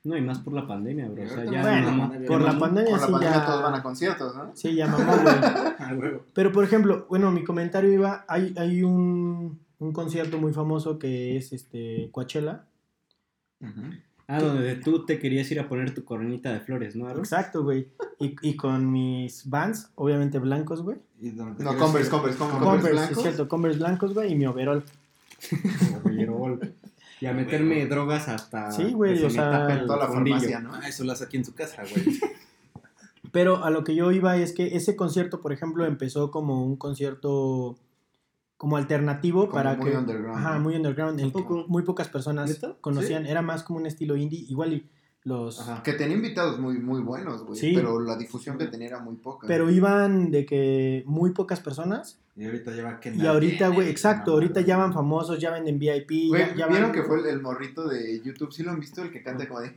No, 0.03 0.15
y 0.17 0.21
más 0.21 0.39
por 0.39 0.53
la 0.53 0.65
pandemia, 0.65 1.09
bro. 1.09 1.23
O 1.23 1.27
sea, 1.27 1.43
ya 1.45 1.61
Bueno, 1.61 2.11
por 2.25 2.41
la 2.41 2.57
pandemia 2.57 2.91
Por 2.91 2.99
la 3.01 3.05
sí 3.05 3.11
pandemia 3.11 3.37
ya... 3.37 3.45
todos 3.45 3.63
van 3.63 3.73
a 3.75 3.83
conciertos, 3.83 4.35
¿no? 4.35 4.51
Sí, 4.55 4.73
ya 4.75 4.87
mamó, 4.87 5.11
güey. 5.11 5.35
Ah. 5.79 5.93
Pero 6.33 6.51
por 6.51 6.63
ejemplo, 6.63 7.05
bueno, 7.09 7.31
mi 7.31 7.43
comentario 7.43 7.91
iba, 7.91 8.25
hay, 8.27 8.53
hay 8.57 8.83
un, 8.83 9.59
un 9.79 9.91
concierto 9.93 10.37
muy 10.37 10.53
famoso 10.53 10.97
que 10.99 11.37
es 11.37 11.51
este 11.53 12.09
Coachella. 12.11 12.65
Ah, 14.31 14.39
donde 14.39 14.75
tú 14.75 15.05
te 15.05 15.17
querías 15.17 15.49
ir 15.49 15.59
a 15.59 15.67
poner 15.67 15.91
tu 15.95 16.03
coronita 16.03 16.53
de 16.53 16.59
flores, 16.59 16.95
¿no, 16.95 17.07
Aaron? 17.07 17.19
Exacto, 17.19 17.63
güey. 17.63 17.87
Y, 18.19 18.35
y 18.43 18.55
con 18.55 18.91
mis 18.91 19.49
Vans, 19.49 19.89
obviamente 19.95 20.37
blancos, 20.37 20.83
güey. 20.83 20.97
Y 21.19 21.31
donde 21.31 21.55
te 21.55 21.63
No, 21.63 21.75
Converse, 21.75 22.11
Converse, 22.11 22.37
Converse, 22.37 22.63
Converse, 22.63 22.91
blancos. 22.91 23.17
es 23.17 23.23
cierto, 23.23 23.47
Converse 23.49 23.79
blancos, 23.79 24.13
güey, 24.13 24.31
y 24.31 24.35
mi 24.35 24.45
overall. 24.45 24.83
Overall. 26.05 26.73
Y 27.21 27.25
a 27.25 27.33
meterme 27.33 27.85
drogas 27.87 28.27
hasta. 28.29 28.71
Sí, 28.71 28.93
güey, 28.93 29.23
o 29.23 29.29
sea, 29.29 29.51
tape 29.51 29.73
el 29.73 29.85
Toda 29.87 29.97
la 29.97 30.07
fundillo. 30.07 30.35
farmacia, 30.37 30.59
¿no? 30.59 30.73
Ah, 30.75 30.87
eso 30.87 31.03
lo 31.03 31.11
hace 31.11 31.25
aquí 31.25 31.37
en 31.37 31.45
su 31.45 31.53
casa, 31.53 31.81
güey. 31.81 32.19
Pero 33.31 33.63
a 33.63 33.69
lo 33.69 33.83
que 33.83 33.93
yo 33.95 34.11
iba 34.11 34.37
es 34.37 34.53
que 34.53 34.75
ese 34.75 34.95
concierto, 34.95 35.41
por 35.41 35.51
ejemplo, 35.53 35.85
empezó 35.85 36.31
como 36.31 36.63
un 36.65 36.77
concierto 36.77 37.77
como 38.59 38.75
alternativo 38.75 39.43
Como 39.47 39.53
para 39.53 39.75
muy 39.77 39.89
que 39.89 39.97
underground, 39.97 40.37
ajá, 40.37 40.55
¿no? 40.55 40.59
muy 40.59 40.75
underground, 40.75 41.17
el 41.21 41.27
que 41.27 41.31
Tampoco. 41.31 41.65
muy 41.69 41.83
pocas 41.83 42.09
personas 42.09 42.49
¿Neta? 42.49 42.75
conocían, 42.81 43.25
era 43.25 43.41
más 43.41 43.63
como 43.63 43.79
un 43.79 43.85
estilo 43.85 44.17
indie, 44.17 44.45
igual 44.49 44.73
y 44.73 44.85
los 45.23 45.61
Ajá. 45.61 45.81
Que 45.81 45.93
tenía 45.93 46.15
invitados 46.17 46.59
muy, 46.59 46.77
muy 46.79 47.01
buenos, 47.01 47.45
güey. 47.45 47.57
Sí. 47.57 47.71
Pero 47.73 47.99
la 48.01 48.17
difusión 48.17 48.57
que 48.57 48.65
tenía 48.67 48.87
era 48.87 48.99
muy 48.99 49.15
poca. 49.15 49.47
pero 49.47 49.69
iban 49.69 50.29
de 50.31 50.45
que 50.45 51.03
muy 51.05 51.31
pocas 51.31 51.59
personas 51.61 52.19
Y 52.35 52.45
ahorita 52.45 52.71
lleva 52.71 52.99
que 52.99 53.13
y 53.15 53.25
ahorita, 53.25 53.69
güey, 53.69 53.87
exacto, 53.89 54.31
ahorita 54.33 54.59
ya 54.61 54.75
van 54.77 54.91
famosos, 54.93 55.39
ya 55.39 55.51
venden 55.51 55.79
VIP, 55.79 56.11
ya, 56.31 56.53
ya 56.55 56.67
¿vieron 56.67 56.89
van- 56.89 56.91
que 56.91 57.03
fue 57.03 57.19
el, 57.21 57.27
el 57.27 57.41
morrito 57.41 57.87
de 57.87 58.21
YouTube? 58.21 58.51
¿Sí 58.51 58.63
lo 58.63 58.71
han 58.71 58.79
visto? 58.81 59.01
El 59.03 59.09
que 59.11 59.23
canta 59.23 59.47
como 59.47 59.61
de... 59.61 59.73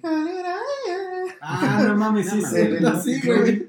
Ah, 1.40 1.84
no 1.86 1.96
mames, 1.96 2.28
sí, 2.30 2.42
No 2.80 3.00
sí, 3.02 3.20
sí, 3.20 3.26
güey. 3.28 3.68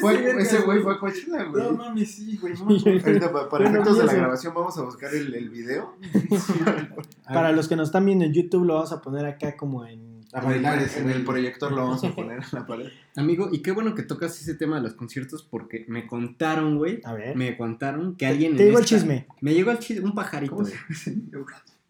Fue- 0.00 0.40
ese 0.42 0.60
güey 0.62 0.80
fue 0.82 0.94
a 0.94 0.98
Coachella, 0.98 1.44
güey. 1.44 1.62
No 1.64 1.72
mames, 1.72 2.14
sí, 2.14 2.36
güey. 2.40 2.54
no 2.54 2.66
me 2.66 2.76
acuerdo. 2.78 3.06
Ahorita, 3.06 3.32
pa- 3.32 3.48
para 3.48 3.64
no 3.64 3.70
efectos 3.70 3.98
de 3.98 4.04
la 4.04 4.12
grabación, 4.14 4.54
vamos 4.54 4.76
a 4.78 4.82
buscar 4.82 5.14
el, 5.14 5.34
el 5.34 5.50
video. 5.50 5.94
Para 7.26 7.52
los 7.52 7.68
que 7.68 7.76
nos 7.76 7.88
están 7.88 8.06
viendo 8.06 8.24
en 8.24 8.32
YouTube, 8.32 8.64
lo 8.64 8.74
vamos 8.74 8.92
a 8.92 9.00
poner 9.00 9.26
acá 9.26 9.56
como 9.56 9.84
en. 9.86 10.18
A 10.32 10.42
bailar 10.42 10.78
en, 10.82 10.88
el 11.08 11.12
güey. 11.14 11.24
proyector 11.24 11.72
lo 11.72 11.78
vamos 11.78 12.04
a 12.04 12.10
poner 12.14 12.38
en 12.38 12.44
la 12.52 12.66
pared. 12.66 12.88
Amigo, 13.16 13.48
y 13.50 13.60
qué 13.60 13.72
bueno 13.72 13.94
que 13.94 14.02
tocas 14.02 14.38
ese 14.40 14.54
tema 14.54 14.76
de 14.76 14.82
los 14.82 14.94
conciertos 14.94 15.42
porque 15.42 15.84
me 15.88 16.06
contaron, 16.06 16.76
güey. 16.76 17.00
A 17.04 17.14
ver. 17.14 17.34
Me 17.36 17.56
contaron 17.56 18.14
que 18.16 18.26
alguien. 18.26 18.56
Te 18.56 18.66
digo 18.66 18.78
el 18.78 18.84
chisme. 18.84 19.26
Me 19.40 19.54
llegó 19.54 19.70
el 19.70 19.78
chisme, 19.78 20.04
un 20.04 20.14
pajarito, 20.14 20.54
¿Cómo 20.54 20.66
se? 20.66 20.74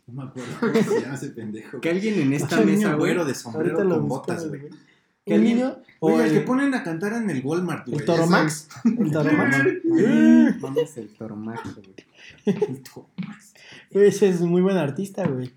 No 0.08 0.22
me 0.22 0.30
acuerdo 0.30 0.48
cómo 0.58 0.72
se 0.72 1.00
llama 1.02 1.14
ese 1.16 1.28
pendejo. 1.30 1.80
Que 1.82 1.90
alguien 1.90 2.18
en 2.18 2.32
esta 2.32 2.62
mesa, 2.62 2.94
güero 2.94 3.26
de 3.26 3.34
sombrero 3.34 3.76
con 3.76 4.08
botas, 4.08 4.48
güey. 4.48 4.62
¿El 5.34 5.44
niño? 5.44 5.76
¿O 6.00 6.12
Oye, 6.12 6.26
el 6.26 6.32
que 6.32 6.40
ponen 6.42 6.72
a 6.74 6.82
cantar 6.84 7.12
en 7.14 7.28
el 7.30 7.44
Walmart, 7.44 7.86
güey. 7.86 7.98
el 7.98 8.04
Toro 8.04 8.22
ese- 8.22 8.30
Max? 8.30 8.68
¿El 8.84 9.10
Toro 9.10 9.32
Max? 9.32 9.56
Vamos 10.60 10.96
el 10.96 11.08
Toromax, 11.16 11.74
güey. 11.74 11.94
El 12.46 12.82
Toro 12.82 13.08
Max. 13.26 13.54
Ese 13.90 14.28
es 14.28 14.40
muy 14.40 14.62
buen 14.62 14.76
artista, 14.76 15.26
güey. 15.26 15.52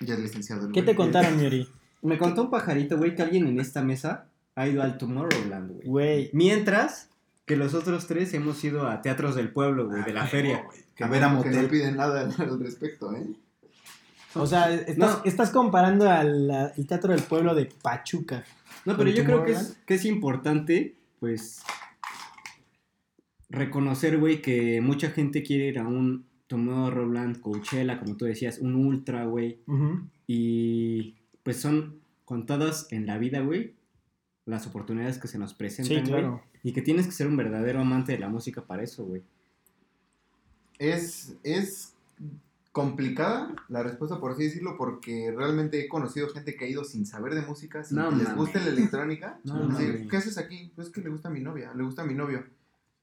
Ya 0.00 0.14
es 0.14 0.20
licenciado. 0.20 0.66
el 0.66 0.72
¿Qué 0.72 0.80
güey. 0.82 0.86
te 0.92 0.96
contaron, 0.96 1.36
Miori? 1.36 1.68
Me 2.02 2.18
contó 2.18 2.42
un 2.42 2.50
pajarito, 2.50 2.96
güey, 2.98 3.14
que 3.14 3.22
alguien 3.22 3.46
en 3.46 3.60
esta 3.60 3.82
mesa 3.82 4.26
ha 4.54 4.68
ido 4.68 4.82
al 4.82 4.98
Tomorrowland, 4.98 5.70
güey. 5.72 5.86
Güey. 5.86 6.30
Mientras 6.32 7.08
que 7.46 7.56
los 7.56 7.74
otros 7.74 8.06
tres 8.06 8.32
hemos 8.34 8.62
ido 8.64 8.86
a 8.88 9.02
teatros 9.02 9.34
del 9.34 9.50
pueblo, 9.50 9.88
güey, 9.88 10.04
de 10.04 10.12
la 10.12 10.22
Ah, 10.24 10.26
feria. 10.28 10.62
güey. 10.64 10.78
A 11.00 11.08
ver 11.08 11.24
a 11.24 11.28
Que 11.28 11.32
no 11.32 11.38
motel. 11.38 11.68
piden 11.68 11.96
nada 11.96 12.20
al, 12.20 12.34
al 12.50 12.60
respecto, 12.60 13.12
¿eh? 13.14 13.26
O 14.34 14.46
sea, 14.46 14.72
estás, 14.72 14.96
No. 14.96 15.20
estás 15.24 15.50
comparando 15.50 16.08
al 16.08 16.50
al 16.50 16.86
Teatro 16.86 17.12
del 17.12 17.22
Pueblo 17.22 17.54
de 17.54 17.66
Pachuca. 17.82 18.44
No, 18.84 18.96
pero 18.96 19.10
¿Con 19.10 19.12
yo 19.14 19.24
creo 19.24 19.44
que 19.44 19.52
es, 19.52 19.78
que 19.86 19.94
es 19.94 20.04
importante, 20.04 20.96
pues, 21.20 21.62
reconocer, 23.48 24.18
güey, 24.18 24.42
que 24.42 24.80
mucha 24.80 25.10
gente 25.10 25.42
quiere 25.42 25.68
ir 25.68 25.78
a 25.78 25.86
un 25.86 26.26
Tomorrowland, 26.46 27.40
Coachella, 27.40 27.98
como 27.98 28.16
tú 28.16 28.24
decías, 28.24 28.58
un 28.58 28.74
ultra, 28.74 29.24
güey. 29.26 29.60
Y 30.26 31.14
pues 31.42 31.58
son 31.58 32.00
contadas 32.24 32.88
en 32.90 33.06
la 33.06 33.18
vida, 33.18 33.40
güey, 33.40 33.74
las 34.46 34.66
oportunidades 34.66 35.18
que 35.18 35.28
se 35.28 35.38
nos 35.38 35.54
presentan, 35.54 36.04
Sí, 36.04 36.10
güey. 36.10 36.22
claro. 36.22 36.42
Y 36.62 36.72
que 36.72 36.82
tienes 36.82 37.06
que 37.06 37.12
ser 37.12 37.26
un 37.26 37.36
verdadero 37.36 37.80
amante 37.80 38.12
de 38.12 38.18
la 38.18 38.28
música 38.28 38.64
para 38.64 38.82
eso, 38.82 39.04
güey. 39.04 39.22
Es, 40.78 41.36
es 41.42 41.91
complicada 42.72 43.54
la 43.68 43.82
respuesta, 43.82 44.18
por 44.18 44.32
así 44.32 44.44
decirlo, 44.44 44.76
porque 44.76 45.32
realmente 45.36 45.80
he 45.80 45.88
conocido 45.88 46.28
gente 46.30 46.56
que 46.56 46.64
ha 46.64 46.68
ido 46.68 46.84
sin 46.84 47.04
saber 47.06 47.34
de 47.34 47.42
música, 47.42 47.84
sin 47.84 47.98
No 47.98 48.10
que 48.10 48.16
les 48.16 48.34
guste 48.34 48.60
la 48.60 48.68
electrónica. 48.68 49.38
No 49.44 49.70
Así. 49.76 50.08
¿Qué 50.10 50.16
haces 50.16 50.38
aquí? 50.38 50.72
Pues 50.74 50.88
que 50.90 51.02
le 51.02 51.10
gusta 51.10 51.28
a 51.28 51.32
mi 51.32 51.40
novia, 51.40 51.72
le 51.74 51.82
gusta 51.84 52.02
a 52.02 52.06
mi 52.06 52.14
novio. 52.14 52.44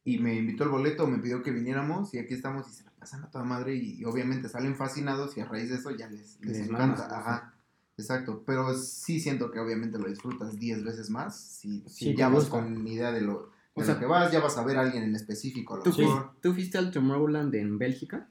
Y 0.03 0.17
me 0.17 0.35
invitó 0.35 0.63
el 0.63 0.69
boleto, 0.71 1.05
me 1.07 1.19
pidió 1.19 1.43
que 1.43 1.51
viniéramos 1.51 2.13
y 2.13 2.17
aquí 2.19 2.33
estamos 2.33 2.67
y 2.67 2.71
se 2.71 2.83
la 2.83 2.91
pasan 2.91 3.23
a 3.23 3.29
toda 3.29 3.43
madre 3.43 3.75
y, 3.75 3.99
y 3.99 4.05
obviamente 4.05 4.49
salen 4.49 4.75
fascinados 4.75 5.37
y 5.37 5.41
a 5.41 5.45
raíz 5.45 5.69
de 5.69 5.75
eso 5.75 5.91
ya 5.91 6.09
les, 6.09 6.39
les, 6.41 6.57
Les 6.57 6.67
encanta. 6.69 7.03
mama. 7.03 7.17
Ajá. 7.19 7.53
Exacto, 7.97 8.43
pero 8.45 8.73
sí 8.75 9.19
siento 9.19 9.51
que 9.51 9.59
obviamente 9.59 9.99
lo 9.99 10.07
disfrutas 10.07 10.57
10 10.57 10.85
veces 10.85 11.09
más 11.09 11.37
si, 11.37 11.81
si 11.81 12.05
Sí, 12.05 12.15
ya 12.15 12.29
vas 12.29 12.45
con 12.45 12.87
idea 12.87 13.11
de 13.11 13.19
lo, 13.21 13.51
de 13.75 13.81
O 13.81 13.83
sea, 13.83 13.95
lo 13.95 13.99
que 13.99 14.05
vas, 14.05 14.31
ya 14.31 14.39
vas 14.39 14.57
a 14.57 14.63
ver 14.63 14.77
a 14.77 14.81
alguien 14.81 15.03
en 15.03 15.15
específico. 15.15 15.73
a 15.75 15.77
lo 15.77 15.83
¿Tú, 15.83 15.91
mejor. 15.97 16.31
¿Tú 16.41 16.53
fuiste 16.53 16.77
al 16.77 16.91
Tomorrowland 16.91 17.53
en 17.55 17.77
Bélgica? 17.77 18.29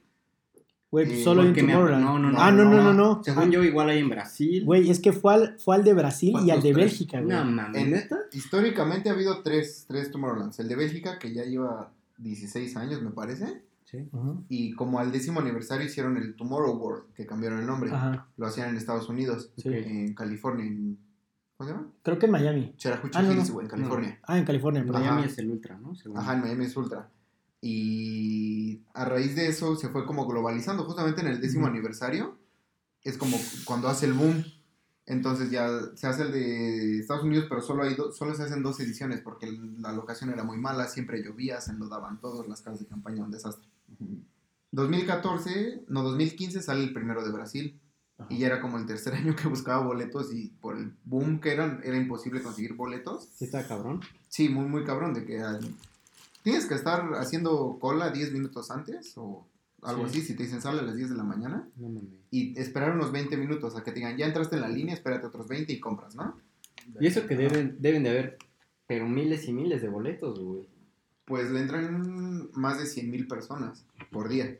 Güey, 0.91 1.05
pues 1.05 1.19
Eh, 1.19 1.23
solo 1.23 1.43
me- 1.43 1.53
Tomorrowland. 1.53 2.03
no, 2.03 2.17
no, 2.17 2.31
no, 2.31 2.41
ah, 2.41 2.51
no, 2.51 2.65
no, 2.65 2.81
no, 2.81 2.93
no. 2.93 3.23
Según 3.23 3.51
yo, 3.51 3.63
igual 3.63 3.89
hay 3.89 3.99
en 3.99 4.09
Brasil. 4.09 4.65
Güey, 4.65 4.89
es 4.89 4.99
que 4.99 5.13
fue 5.13 5.33
al, 5.35 5.59
fue 5.59 5.75
al 5.75 5.83
de 5.83 5.93
Brasil 5.93 6.33
y 6.43 6.49
al 6.49 6.63
de. 6.63 6.73
Tres. 6.73 6.85
Bélgica, 6.85 7.21
güey. 7.21 7.35
No 7.35 7.45
mames, 7.45 7.81
En- 7.83 7.91
¿neta? 7.91 8.17
Históricamente 8.31 9.09
ha 9.09 9.13
habido 9.13 9.41
tres, 9.43 9.85
tres 9.87 10.09
Tomorrowlands. 10.11 10.59
El 10.59 10.67
de 10.67 10.75
Bélgica, 10.75 11.19
que 11.19 11.31
ya 11.33 11.43
lleva 11.43 11.91
16 12.17 12.75
años, 12.75 13.01
me 13.03 13.11
parece. 13.11 13.61
Sí. 13.85 14.07
Y 14.49 14.73
como 14.73 14.99
al 14.99 15.11
décimo 15.11 15.39
aniversario 15.39 15.85
hicieron 15.85 16.17
el 16.17 16.35
Tomorrow 16.35 16.75
World, 16.77 17.13
que 17.15 17.25
cambiaron 17.25 17.59
el 17.59 17.65
nombre. 17.67 17.91
Ajá, 17.91 18.27
Lo 18.37 18.45
hacían 18.47 18.69
en 18.69 18.77
Estados 18.77 19.09
Unidos, 19.09 19.51
sí. 19.57 19.69
En 19.69 20.13
California. 20.15 20.65
en- 20.65 20.97
¿Cómo 21.57 21.67
se 21.69 21.75
llama? 21.75 21.87
Creo 22.03 22.17
que 22.19 22.25
en 22.27 22.31
Miami. 22.31 22.73
Cherahoochee 22.77 23.11
Ah, 23.19 23.21
no, 23.21 23.33
Hills, 23.33 23.53
no. 23.53 23.61
en 23.61 23.67
California. 23.67 24.19
Ah, 24.23 24.37
en 24.37 24.45
California. 24.45 24.83
Miami 24.83 25.07
Ajá. 25.07 25.25
es 25.25 25.37
el 25.39 25.49
ultra, 25.51 25.77
¿no? 25.77 25.93
Según 25.95 26.17
Ajá, 26.17 26.33
en 26.33 26.41
Miami 26.41 26.65
es 26.65 26.77
Ultra. 26.77 27.09
Y 27.61 28.81
a 28.93 29.05
raíz 29.05 29.35
de 29.35 29.47
eso 29.47 29.75
se 29.75 29.89
fue 29.89 30.05
como 30.05 30.27
globalizando. 30.27 30.83
Justamente 30.85 31.21
en 31.21 31.27
el 31.27 31.41
décimo 31.41 31.67
aniversario 31.67 32.37
es 33.03 33.17
como 33.17 33.37
cuando 33.65 33.87
hace 33.87 34.05
el 34.05 34.13
boom. 34.13 34.43
Entonces 35.05 35.49
ya 35.49 35.69
se 35.95 36.05
hace 36.05 36.21
el 36.21 36.31
de 36.31 36.99
Estados 36.99 37.23
Unidos, 37.23 37.47
pero 37.49 37.61
solo, 37.61 37.83
hay 37.83 37.95
do- 37.95 38.11
solo 38.11 38.35
se 38.35 38.43
hacen 38.43 38.61
dos 38.61 38.79
ediciones 38.79 39.21
porque 39.21 39.51
la 39.79 39.91
locación 39.91 40.29
era 40.29 40.43
muy 40.43 40.57
mala, 40.59 40.87
siempre 40.87 41.23
llovía, 41.23 41.59
se 41.61 41.71
enlodaban 41.71 42.19
todos, 42.21 42.47
las 42.47 42.61
casas 42.61 42.81
de 42.81 42.85
campaña, 42.85 43.23
un 43.23 43.31
desastre. 43.31 43.67
2014, 44.71 45.85
no, 45.87 46.03
2015 46.03 46.61
sale 46.61 46.83
el 46.83 46.93
primero 46.93 47.23
de 47.23 47.31
Brasil. 47.31 47.79
Y 48.29 48.37
ya 48.39 48.47
era 48.47 48.61
como 48.61 48.77
el 48.77 48.85
tercer 48.85 49.13
año 49.15 49.35
que 49.35 49.47
buscaba 49.47 49.83
boletos 49.85 50.33
y 50.33 50.49
por 50.61 50.77
el 50.77 50.93
boom 51.05 51.39
que 51.39 51.53
eran, 51.53 51.81
era 51.83 51.97
imposible 51.97 52.43
conseguir 52.43 52.73
boletos. 52.73 53.29
Sí 53.33 53.45
está 53.45 53.65
cabrón. 53.67 54.01
Sí, 54.27 54.49
muy, 54.49 54.65
muy 54.65 54.83
cabrón, 54.83 55.13
de 55.13 55.25
que 55.25 55.39
ah, 55.41 55.57
tienes 56.43 56.65
que 56.65 56.75
estar 56.75 57.09
haciendo 57.15 57.77
cola 57.79 58.09
10 58.11 58.31
minutos 58.33 58.71
antes 58.71 59.13
o 59.17 59.47
algo 59.81 60.07
Sí. 60.07 60.19
así, 60.19 60.27
si 60.27 60.35
te 60.35 60.43
dicen 60.43 60.61
sale 60.61 60.79
a 60.79 60.83
las 60.83 60.95
10 60.97 61.09
de 61.11 61.15
la 61.15 61.23
mañana, 61.23 61.67
No 61.77 61.89
mames. 61.89 62.09
y 62.31 62.59
esperar 62.59 62.91
unos 62.95 63.11
20 63.11 63.37
minutos 63.37 63.75
a 63.77 63.83
que 63.83 63.91
te 63.91 63.99
digan, 63.99 64.17
ya 64.17 64.25
entraste 64.25 64.55
en 64.55 64.61
la 64.61 64.69
línea, 64.69 64.93
espérate 64.93 65.27
otros 65.27 65.47
20 65.47 65.71
y 65.73 65.79
compras, 65.79 66.15
¿no? 66.15 66.37
Y 66.99 67.07
eso 67.07 67.25
que 67.27 67.35
deben, 67.35 67.77
deben 67.79 68.03
de 68.03 68.09
haber, 68.09 68.37
pero 68.87 69.07
miles 69.07 69.47
y 69.47 69.53
miles 69.53 69.81
de 69.81 69.89
boletos, 69.89 70.39
güey. 70.39 70.67
Pues 71.25 71.51
le 71.51 71.59
entran 71.59 72.49
más 72.53 72.79
de 72.79 72.87
100 72.87 73.11
mil 73.11 73.27
personas 73.27 73.85
por 74.11 74.27
día. 74.29 74.57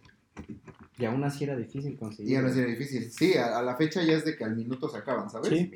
Y 1.00 1.06
aún 1.06 1.24
así 1.24 1.44
era 1.46 1.56
difícil 1.58 1.98
conseguir. 1.98 2.30
Y 2.32 2.34
ya 2.36 2.42
no 2.42 2.50
era 2.50 2.68
difícil. 2.68 3.10
Sí, 3.12 3.34
a, 3.36 3.58
a 3.58 3.64
la 3.64 3.76
fecha 3.76 4.04
ya 4.04 4.14
es 4.14 4.24
de 4.26 4.36
que 4.38 4.44
al 4.44 4.56
minuto 4.56 4.88
se 4.90 4.98
acaban, 5.00 5.30
¿sabes? 5.30 5.50
Sí. 5.50 5.72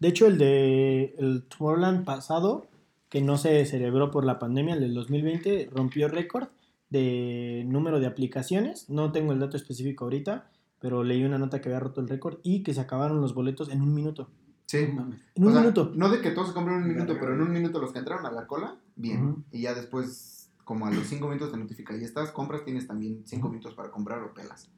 De 0.00 0.08
hecho, 0.08 0.26
el 0.26 0.38
de 0.38 1.14
el 1.18 1.44
Tomorrowland 1.44 2.04
pasado, 2.04 2.66
que 3.12 3.20
no 3.20 3.36
se 3.36 3.66
celebró 3.66 4.10
por 4.10 4.24
la 4.24 4.38
pandemia, 4.38 4.72
el 4.72 4.80
del 4.80 4.94
2020, 4.94 5.68
rompió 5.70 6.08
récord 6.08 6.48
de 6.88 7.62
número 7.66 8.00
de 8.00 8.06
aplicaciones. 8.06 8.88
No 8.88 9.12
tengo 9.12 9.34
el 9.34 9.38
dato 9.38 9.58
específico 9.58 10.04
ahorita, 10.04 10.50
pero 10.78 11.04
leí 11.04 11.22
una 11.22 11.36
nota 11.36 11.60
que 11.60 11.68
había 11.68 11.78
roto 11.78 12.00
el 12.00 12.08
récord 12.08 12.38
y 12.42 12.62
que 12.62 12.72
se 12.72 12.80
acabaron 12.80 13.20
los 13.20 13.34
boletos 13.34 13.68
en 13.68 13.82
un 13.82 13.92
minuto. 13.92 14.30
Sí. 14.64 14.78
En 14.78 14.98
O 14.98 15.46
un 15.46 15.52
sea, 15.52 15.60
minuto. 15.60 15.92
No 15.94 16.08
de 16.08 16.22
que 16.22 16.30
todos 16.30 16.48
se 16.48 16.54
compren 16.54 16.78
en 16.78 16.82
un 16.84 16.88
minuto, 16.88 17.18
pero 17.20 17.34
en 17.34 17.42
un 17.42 17.52
minuto 17.52 17.80
los 17.80 17.92
que 17.92 17.98
entraron 17.98 18.24
a 18.24 18.32
la 18.32 18.46
cola, 18.46 18.76
bien. 18.96 19.44
Y 19.50 19.60
ya 19.60 19.74
después, 19.74 20.50
como 20.64 20.86
a 20.86 20.90
los 20.90 21.06
5 21.06 21.28
minutos 21.28 21.52
te 21.52 21.58
notifica, 21.58 21.94
y 21.94 22.04
estas 22.04 22.30
compras 22.30 22.64
tienes 22.64 22.86
también 22.86 23.24
5 23.26 23.46
minutos 23.50 23.74
para 23.74 23.90
comprar 23.90 24.22
o 24.22 24.32
pelas. 24.32 24.70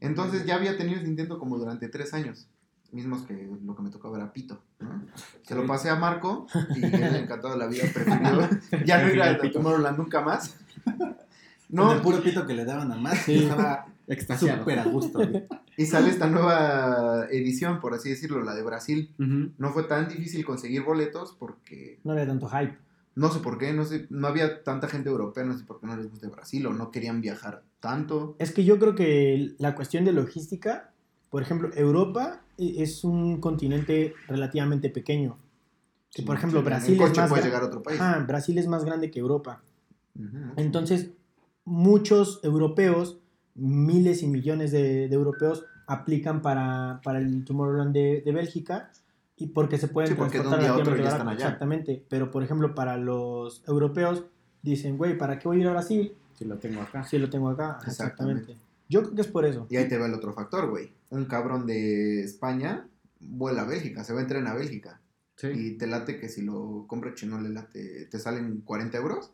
Entonces 0.00 0.44
ya 0.44 0.56
había 0.56 0.76
tenido 0.76 1.00
ese 1.00 1.08
intento 1.08 1.38
como 1.38 1.56
durante 1.56 1.88
3 1.88 2.12
años. 2.12 2.46
Mismos 2.92 3.22
que 3.22 3.48
lo 3.64 3.74
que 3.76 3.82
me 3.82 3.90
tocó 3.90 4.10
ver 4.10 4.22
a 4.22 4.32
Pito. 4.32 4.60
¿no? 4.80 5.02
Se 5.42 5.54
lo 5.54 5.66
pasé 5.66 5.90
a 5.90 5.96
Marco 5.96 6.46
y 6.76 6.84
él 6.84 7.12
le 7.12 7.18
encantó 7.20 7.56
la 7.56 7.66
vida, 7.66 7.84
prefirió 7.92 8.48
ya 8.84 9.02
no 9.02 9.12
ir 9.12 9.22
a 9.22 9.38
Tomorrowland 9.38 9.98
nunca 9.98 10.20
más. 10.22 10.56
El 11.72 12.00
puro 12.02 12.20
pito 12.22 12.46
que 12.46 12.54
le 12.54 12.64
daban 12.64 12.90
a 12.92 12.96
más, 12.96 13.18
Sí. 13.20 13.34
estaba 13.44 13.86
Extasiado. 14.08 14.58
súper 14.58 14.80
a 14.80 14.84
gusto. 14.84 15.18
güey. 15.18 15.44
y 15.76 15.86
sale 15.86 16.10
esta 16.10 16.26
nueva 16.28 17.26
edición, 17.30 17.80
por 17.80 17.94
así 17.94 18.08
decirlo, 18.10 18.42
la 18.42 18.54
de 18.56 18.62
Brasil. 18.64 19.14
No 19.18 19.70
fue 19.70 19.84
tan 19.84 20.08
difícil 20.08 20.44
conseguir 20.44 20.82
boletos 20.82 21.36
porque 21.38 22.00
No 22.02 22.12
había 22.12 22.26
tanto 22.26 22.48
hype. 22.48 22.76
No 23.14 23.30
sé 23.30 23.40
por 23.40 23.58
qué, 23.58 23.72
no 23.72 23.84
sé, 23.84 24.06
no 24.10 24.26
había 24.28 24.62
tanta 24.64 24.88
gente 24.88 25.10
europea, 25.10 25.44
no 25.44 25.56
sé 25.56 25.64
por 25.64 25.78
qué 25.80 25.86
no 25.86 25.96
les 25.96 26.10
gusta 26.10 26.28
Brasil 26.28 26.66
o 26.66 26.72
no 26.72 26.90
querían 26.90 27.20
viajar 27.20 27.62
tanto. 27.78 28.34
Es 28.38 28.52
que 28.52 28.64
yo 28.64 28.78
creo 28.78 28.94
que 28.94 29.54
la 29.58 29.74
cuestión 29.74 30.04
de 30.04 30.12
logística, 30.12 30.90
por 31.28 31.42
ejemplo, 31.42 31.70
Europa 31.74 32.40
es 32.60 33.04
un 33.04 33.40
continente 33.40 34.14
relativamente 34.28 34.90
pequeño. 34.90 35.36
Que 36.12 36.22
por 36.22 36.36
ejemplo, 36.36 36.60
Sí, 36.60 36.66
Brasil 36.66 36.94
en 36.96 37.02
es 37.02 37.08
coche 37.08 37.20
más 37.20 37.30
puedes 37.30 37.44
gra- 37.44 37.48
llegar 37.48 37.62
a 37.62 37.66
otro 37.66 37.82
país. 37.82 38.00
Ajá, 38.00 38.24
Brasil 38.26 38.58
es 38.58 38.66
más 38.66 38.84
grande 38.84 39.10
que 39.10 39.20
Europa. 39.20 39.62
Entonces, 40.56 41.10
muchos 41.64 42.40
europeos, 42.42 43.18
miles 43.54 44.22
y 44.22 44.26
millones 44.26 44.72
de, 44.72 45.08
de 45.08 45.14
europeos, 45.14 45.64
aplican 45.86 46.42
para, 46.42 47.00
para 47.02 47.18
el 47.18 47.44
Tomorrowland 47.44 47.92
de, 47.92 48.22
de 48.24 48.32
Bélgica 48.32 48.90
y 49.36 49.48
porque 49.48 49.78
se 49.78 49.88
pueden 49.88 50.10
Sí, 50.10 50.14
porque 50.16 50.38
de 50.38 50.44
un 50.44 50.50
transportar 50.50 50.60
día 50.60 50.70
a 50.70 50.88
otro 50.88 50.96
ya 51.02 51.08
están 51.10 51.28
allá. 51.28 51.44
Exactamente. 51.46 52.04
Pero, 52.08 52.30
por 52.30 52.42
ejemplo, 52.42 52.74
para 52.74 52.96
los 52.96 53.62
europeos, 53.66 54.24
dicen, 54.62 54.98
güey, 54.98 55.16
¿para 55.16 55.38
qué 55.38 55.48
voy 55.48 55.58
a 55.58 55.60
ir 55.60 55.66
a 55.68 55.72
Brasil 55.72 56.12
Si 56.34 56.44
lo 56.44 56.58
tengo 56.58 56.82
acá. 56.82 57.04
si 57.04 57.18
lo 57.18 57.30
tengo 57.30 57.48
acá? 57.48 57.78
Exactamente. 57.86 58.52
Exactamente. 58.52 58.56
Yo 58.90 59.02
creo 59.02 59.14
que 59.14 59.20
es 59.22 59.28
por 59.28 59.46
eso. 59.46 59.66
Y 59.70 59.76
ahí 59.76 59.88
te 59.88 59.96
va 59.96 60.04
el 60.06 60.14
otro 60.14 60.32
factor, 60.34 60.68
güey. 60.68 60.92
Un 61.10 61.24
cabrón 61.24 61.64
de 61.66 62.22
España 62.24 62.86
vuela 63.20 63.62
a 63.62 63.64
Bélgica, 63.66 64.04
se 64.04 64.12
va 64.12 64.18
a 64.18 64.22
entrar 64.22 64.46
a 64.46 64.54
Bélgica. 64.54 65.00
Sí. 65.36 65.46
Y 65.54 65.70
te 65.78 65.86
late 65.86 66.18
que 66.18 66.28
si 66.28 66.42
lo 66.42 66.84
compra 66.86 67.14
chino 67.14 67.40
le 67.40 67.48
late, 67.50 68.06
te 68.10 68.18
salen 68.18 68.60
40 68.64 68.98
euros. 68.98 69.30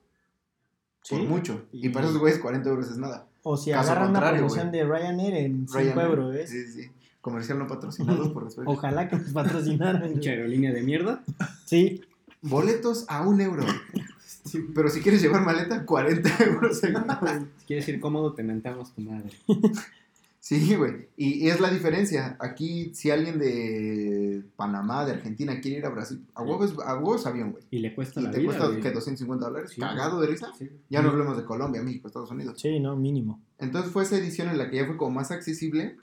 Sí. 1.02 1.16
Por 1.16 1.24
mucho. 1.28 1.66
Y, 1.72 1.86
Y- 1.86 1.88
para 1.90 2.06
esos 2.06 2.18
güeyes 2.18 2.38
40 2.38 2.68
euros 2.68 2.88
es 2.90 2.98
nada. 2.98 3.26
O 3.42 3.56
si 3.56 3.70
Caso 3.70 3.90
agarran 3.92 4.10
una 4.10 4.30
promoción 4.30 4.70
de 4.72 4.84
Ryanair 4.84 5.34
en 5.34 5.66
5 5.68 5.78
Ryanair. 5.78 6.08
euros, 6.08 6.32
¿ves? 6.34 6.50
Sí, 6.50 6.66
sí. 6.66 6.90
Comercial 7.20 7.58
no 7.58 7.66
patrocinado, 7.66 8.30
por 8.34 8.44
respeto. 8.44 8.70
Ojalá 8.70 9.08
que 9.08 9.16
nos 9.16 9.30
patrocinaran. 9.32 10.02
Pinche 10.12 10.30
aerolínea 10.30 10.72
de 10.72 10.82
mierda. 10.82 11.24
Sí, 11.64 12.02
Boletos 12.42 13.06
a 13.08 13.26
un 13.26 13.40
euro. 13.40 13.64
Sí, 14.46 14.64
pero 14.74 14.88
si 14.88 15.00
quieres 15.00 15.20
llevar 15.20 15.44
maleta, 15.44 15.85
40 15.85 16.44
euros. 16.44 16.80
Si 17.59 17.66
quieres 17.66 17.88
ir 17.88 18.00
cómodo, 18.00 18.32
te 18.32 18.42
mentamos 18.42 18.94
tu 18.94 19.00
madre. 19.02 19.30
Sí, 20.46 20.76
güey. 20.76 21.09
Y, 21.16 21.48
es 21.48 21.59
la 21.59 21.70
diferencia. 21.70 22.37
Aquí, 22.38 22.94
si 22.94 23.11
alguien 23.11 23.40
de 23.40 24.44
Panamá, 24.54 25.04
de 25.04 25.14
Argentina, 25.14 25.61
quiere 25.61 25.78
ir 25.78 25.87
a 25.87 25.88
Brasil, 25.88 26.24
a 26.35 26.42
huevos, 26.44 26.72
a 26.85 26.94
huevos 26.94 27.26
avión, 27.26 27.50
güey. 27.50 27.64
Y 27.72 27.80
le 27.80 27.92
cuesta 27.92 28.20
Y 28.20 28.24
la 28.24 28.30
te 28.30 28.38
vida. 28.38 28.50
cuesta, 28.50 28.68
güey. 28.68 28.80
¿qué? 28.80 28.92
250 28.92 29.44
dólares. 29.44 29.72
Sí. 29.74 29.80
Cagado 29.80 30.20
de 30.20 30.28
risa. 30.28 30.52
Sí. 30.56 30.70
Ya 30.88 31.02
no 31.02 31.09
hablemos 31.09 31.37
de 31.37 31.44
Colombia, 31.44 31.82
México, 31.82 32.06
Estados 32.06 32.30
Unidos. 32.30 32.61
sí, 32.61 32.78
no, 32.78 32.94
mínimo. 32.94 33.42
Entonces 33.59 33.90
fue 33.90 34.04
esa 34.04 34.18
edición 34.18 34.48
en 34.48 34.59
la 34.59 34.70
que 34.70 34.76
ya 34.76 34.87
fue 34.87 34.96
como 34.96 35.11
más 35.11 35.32
accesible. 35.32 35.96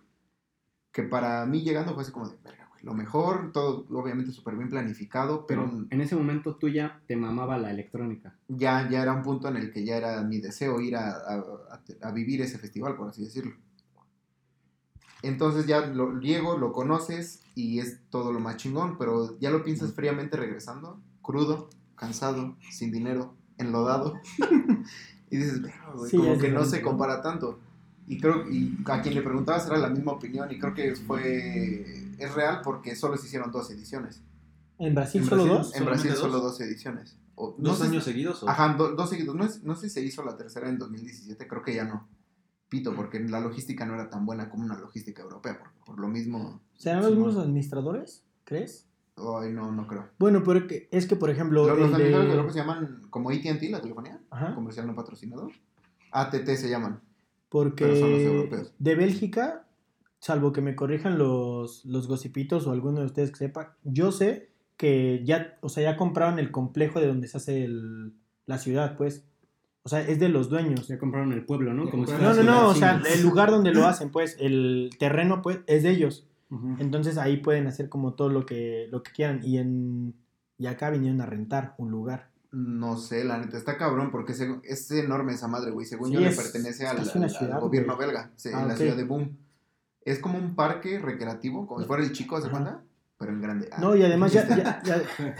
Que 0.91 1.03
para 1.03 1.45
mí 1.45 1.62
llegando 1.62 1.93
fue 1.93 2.03
así 2.03 2.12
como 2.12 2.27
de, 2.27 2.36
verga. 2.43 2.62
Lo 2.84 2.93
mejor, 2.93 3.52
todo 3.54 3.86
obviamente 3.91 4.32
súper 4.34 4.56
bien 4.58 4.69
planificado, 4.69 5.48
pero 5.48 5.65
Pero 5.72 5.86
en 5.89 6.02
ese 6.02 6.15
momento 6.17 6.56
tú 6.58 6.67
ya 6.67 7.00
te 7.08 7.15
mamaba 7.15 7.58
la 7.58 7.72
electrónica. 7.72 8.36
ya, 8.50 8.89
ya 8.89 9.02
era 9.02 9.13
un 9.13 9.24
punto 9.24 9.48
en 9.48 9.56
el 9.56 9.72
que 9.72 9.86
ya 9.86 9.96
era 9.96 10.22
mi 10.22 10.39
deseo 10.39 10.82
ir 10.82 10.98
a, 10.98 11.12
a- 11.12 11.80
a- 12.02 12.12
vivir 12.12 12.41
ese 12.41 12.58
festival, 12.60 12.96
por 12.98 13.08
así 13.10 13.24
decirlo. 13.24 13.56
Entonces 15.22 15.65
ya 15.65 15.86
lo 15.86 16.19
llego, 16.19 16.58
lo 16.58 16.74
conoces 16.74 17.41
y 17.56 17.80
es 17.80 18.00
todo 18.10 18.34
lo 18.34 18.39
más 18.41 18.58
chingón, 18.58 18.98
pero 18.98 19.38
ya 19.39 19.50
lo 19.50 19.63
piensas 19.63 19.93
fríamente 19.93 20.36
regresando, 20.36 21.00
crudo, 21.22 21.69
cansado, 21.96 22.58
sin 22.69 22.91
dinero, 22.91 23.34
enlodado. 23.58 24.19
y 25.32 25.38
dices, 25.38 25.62
"Verga, 25.62 25.93
güey, 25.96 26.12
Sí, 26.12 26.17
como 26.17 26.38
que 26.38 26.50
no 26.50 26.65
se 26.65 26.82
compara 26.82 27.22
tanto. 27.22 27.60
Y 28.08 28.19
creo 28.19 28.50
y 28.50 28.78
a 28.88 29.02
quien 29.02 29.15
le 29.15 29.22
preguntabas 29.22 29.65
era 29.67 29.78
la 29.78 29.88
misma 29.88 30.12
opinión 30.12 30.52
y 30.52 30.60
creo 30.60 30.74
que 30.74 30.93
fue 30.98 32.02
es 32.19 32.34
real 32.34 32.62
porque 32.63 32.95
solo 32.95 33.17
se 33.17 33.28
hicieron 33.28 33.52
dos 33.52 33.69
ediciones. 33.71 34.21
¿En 34.80 34.95
Brasil 34.95 35.21
¿En 35.23 35.30
solo 35.30 35.45
dos? 35.45 35.76
En 35.76 35.86
Brasil 35.86 36.12
¿Solamente 36.12 36.15
solo 36.21 36.34
dos? 36.39 36.43
dos 36.58 36.62
ediciones. 36.62 37.17
O- 37.36 37.56
no 37.58 37.69
¿Dos 37.69 37.80
sé 37.80 37.86
si- 37.86 37.89
años 37.91 38.04
seguidos? 38.04 38.43
O? 38.43 38.49
Ajá, 38.49 38.73
do- 38.76 38.95
dos 38.95 39.10
seguidos. 39.10 39.36
No, 39.36 39.45
es- 39.45 39.63
no 39.63 39.76
sé 39.76 39.88
si 39.89 39.93
se 39.95 40.02
hizo 40.02 40.23
la 40.23 40.36
tercera 40.38 40.69
en 40.69 40.78
2017, 40.78 41.47
creo 41.47 41.62
que 41.63 41.76
ya 41.76 41.84
no. 41.86 42.08
Pito, 42.69 42.95
porque 42.95 43.19
la 43.19 43.39
logística 43.39 43.86
no 43.86 43.93
era 43.93 44.10
tan 44.10 44.26
buena 44.26 44.49
como 44.49 44.63
una 44.65 44.78
logística 44.78 45.21
europea. 45.21 45.60
Por, 45.60 45.69
por 45.86 45.99
lo 45.99 46.08
mismo, 46.08 46.62
¿Serán 46.76 47.04
los 47.04 47.12
mismos 47.12 47.38
administradores? 47.38 48.23
¿Crees? 48.45 48.88
ay, 49.15 49.52
no, 49.52 49.71
no 49.71 49.86
creo. 49.88 50.10
Bueno, 50.17 50.43
pero 50.43 50.65
que- 50.67 50.89
es 50.91 51.06
que, 51.06 51.15
por 51.15 51.30
ejemplo, 51.30 51.67
Los, 51.67 51.78
los 51.78 51.93
administradores 51.93 52.30
de 52.30 52.36
Europa 52.36 52.54
se 52.54 52.60
llaman 52.60 53.02
como 53.12 53.30
AT&T, 53.30 53.69
la 53.69 53.80
telefonía, 53.80 54.19
Ajá, 54.32 54.56
comercial 54.56 54.88
no 54.88 54.95
patrocinado. 54.95 55.49
ATT 56.12 56.56
se 56.58 56.69
llaman. 56.69 56.99
porque 57.49 57.86
pero 57.86 57.95
son 57.99 58.12
los 58.12 58.21
europeos. 58.21 58.73
de 58.80 58.95
Bélgica, 58.95 59.67
salvo 60.23 60.53
que 60.53 60.62
me 60.62 60.73
corrijan 60.73 61.17
los, 61.17 61.83
los 61.83 62.07
gossipitos 62.07 62.65
o 62.65 62.71
alguno 62.71 63.01
de 63.01 63.07
ustedes 63.07 63.29
que 63.31 63.38
sepa, 63.39 63.75
yo 63.83 64.13
sé 64.13 64.49
que 64.77 65.21
ya, 65.25 65.57
o 65.59 65.67
sea, 65.67 65.83
ya 65.83 65.97
compraron 65.97 66.39
el 66.39 66.49
complejo 66.49 67.01
de 67.01 67.07
donde 67.07 67.27
se 67.27 67.36
hace 67.38 67.65
el- 67.65 68.13
la 68.45 68.57
ciudad, 68.57 68.95
pues. 68.95 69.25
O 69.83 69.89
sea, 69.89 69.99
es 69.99 70.17
de 70.19 70.29
los 70.29 70.47
dueños. 70.49 70.88
Ya 70.88 70.97
compraron 70.97 71.33
el 71.33 71.43
pueblo, 71.45 71.73
¿no? 71.73 71.89
Como 71.89 72.05
si 72.05 72.13
No, 72.13 72.33
no, 72.33 72.41
no, 72.43 72.69
o 72.69 72.73
sea, 72.73 73.01
el 73.13 73.21
lugar 73.21 73.51
donde 73.51 73.73
lo 73.73 73.86
hacen, 73.86 74.12
pues, 74.12 74.38
el 74.39 74.91
terreno, 74.97 75.41
pues, 75.41 75.59
es 75.67 75.83
de 75.83 75.89
ellos. 75.89 76.25
Entonces 76.79 77.17
ahí 77.17 77.38
pueden 77.38 77.67
hacer 77.67 77.89
como 77.89 78.13
todo 78.13 78.29
lo 78.29 78.45
que, 78.45 78.88
lo 78.91 79.03
que 79.03 79.12
quieran. 79.12 79.41
Y 79.43 79.57
en 79.57 80.13
y 80.57 80.67
acá 80.67 80.89
vinieron 80.89 81.19
a 81.19 81.25
rentar 81.25 81.73
un 81.77 81.91
lugar. 81.91 82.29
No 82.51 82.95
sé, 82.95 83.25
la 83.25 83.39
neta, 83.39 83.57
está 83.57 83.75
cabrón 83.77 84.12
porque 84.12 84.33
es 84.63 84.91
enorme 84.91 85.33
esa 85.33 85.47
madre, 85.47 85.71
güey. 85.71 85.86
Según 85.86 86.09
Sí, 86.09 86.13
yo 86.13 86.19
le 86.21 86.31
pertenece 86.31 86.86
al, 86.88 86.97
gobierno 87.59 87.95
güey. 87.97 88.07
belga, 88.07 88.31
sí, 88.38 88.49
Ah, 88.53 88.62
en 88.62 88.67
la 88.67 88.73
ok. 88.75 88.79
ciudad 88.79 88.95
de 88.95 89.03
Boom. 89.03 89.38
Es 90.05 90.19
como 90.19 90.37
un 90.37 90.55
parque 90.55 90.99
recreativo, 90.99 91.65
como 91.67 91.79
si 91.81 91.87
fuera 91.87 92.03
el 92.03 92.11
chico, 92.11 92.39
¿se 92.41 92.49
cuenta? 92.49 92.81
Pero 93.17 93.31
en 93.31 93.41
grande. 93.41 93.69
Ah, 93.71 93.77
No, 93.79 93.95
y 93.95 94.03
además 94.03 94.33
ya, 94.33 94.47
ya, 94.47 94.81
ya- 94.83 95.03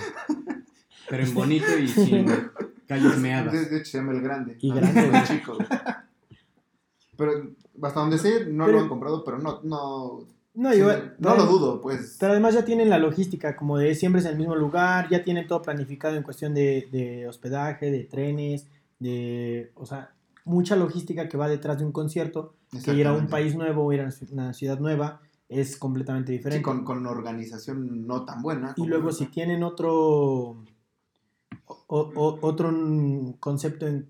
Pero 1.10 1.24
en 1.24 1.34
bonito 1.34 1.78
y 1.78 1.88
sin 1.88 2.26
calles 2.88 3.18
meadas. 3.18 3.52
De, 3.52 3.66
de 3.66 3.78
hecho 3.78 3.92
se 3.92 3.98
llama 3.98 4.14
el 4.14 4.22
grande. 4.22 4.58
Y 4.62 4.72
Ah, 4.72 4.76
grande, 4.76 5.18
el 5.18 5.24
chico. 5.26 5.58
Pero 7.18 7.52
hasta 7.82 8.00
donde 8.00 8.18
sé, 8.18 8.46
no 8.46 8.66
Pero- 8.66 8.78
lo 8.78 8.84
han 8.84 8.90
comprado, 8.90 9.24
pero 9.24 9.38
no, 9.38 9.60
no, 9.64 10.26
no, 10.56 10.72
sí, 10.72 10.80
igual- 10.80 11.16
no 11.20 11.36
lo 11.36 11.46
dudo, 11.46 11.82
pues. 11.82 12.18
Pero 12.20 12.32
además 12.32 12.54
ya 12.54 12.64
tienen 12.66 12.90
la 12.90 12.98
logística, 13.00 13.56
como 13.56 13.78
de 13.78 13.94
siempre 13.96 14.20
es 14.20 14.26
en 14.26 14.32
el 14.34 14.38
mismo 14.38 14.56
lugar, 14.56 15.10
ya 15.10 15.24
tienen 15.24 15.46
todo 15.48 15.62
planificado 15.62 16.16
en 16.16 16.24
cuestión 16.24 16.54
de, 16.54 16.88
de 16.92 17.28
hospedaje, 17.28 17.92
de 17.92 18.04
trenes, 18.06 18.68
de, 19.00 19.72
o 19.76 19.86
sea, 19.86 20.14
mucha 20.46 20.76
logística 20.76 21.28
que 21.28 21.38
va 21.38 21.48
detrás 21.50 21.78
de 21.80 21.86
un 21.86 21.92
concierto, 21.92 22.54
que 22.82 22.94
ir 22.94 23.08
a 23.08 23.14
un 23.14 23.28
país 23.28 23.56
nuevo 23.56 23.84
o 23.86 23.94
ir 23.94 24.02
a 24.02 24.10
una 24.32 24.54
ciudad 24.54 24.80
nueva 24.80 25.22
es 25.50 25.78
completamente 25.78 26.32
Sí, 26.32 26.38
diferente. 26.38 26.64
con, 26.64 26.84
con 26.84 27.06
organización 27.06 28.08
no 28.08 28.24
tan 28.26 28.42
buena. 28.42 28.74
Y 28.78 28.86
luego 28.86 29.12
si 29.12 29.28
tienen 29.28 29.64
otro, 29.64 30.64
o- 31.68 31.86
o- 31.88 32.40
otro 32.42 32.74
concepto, 33.40 33.88
en- 33.88 34.10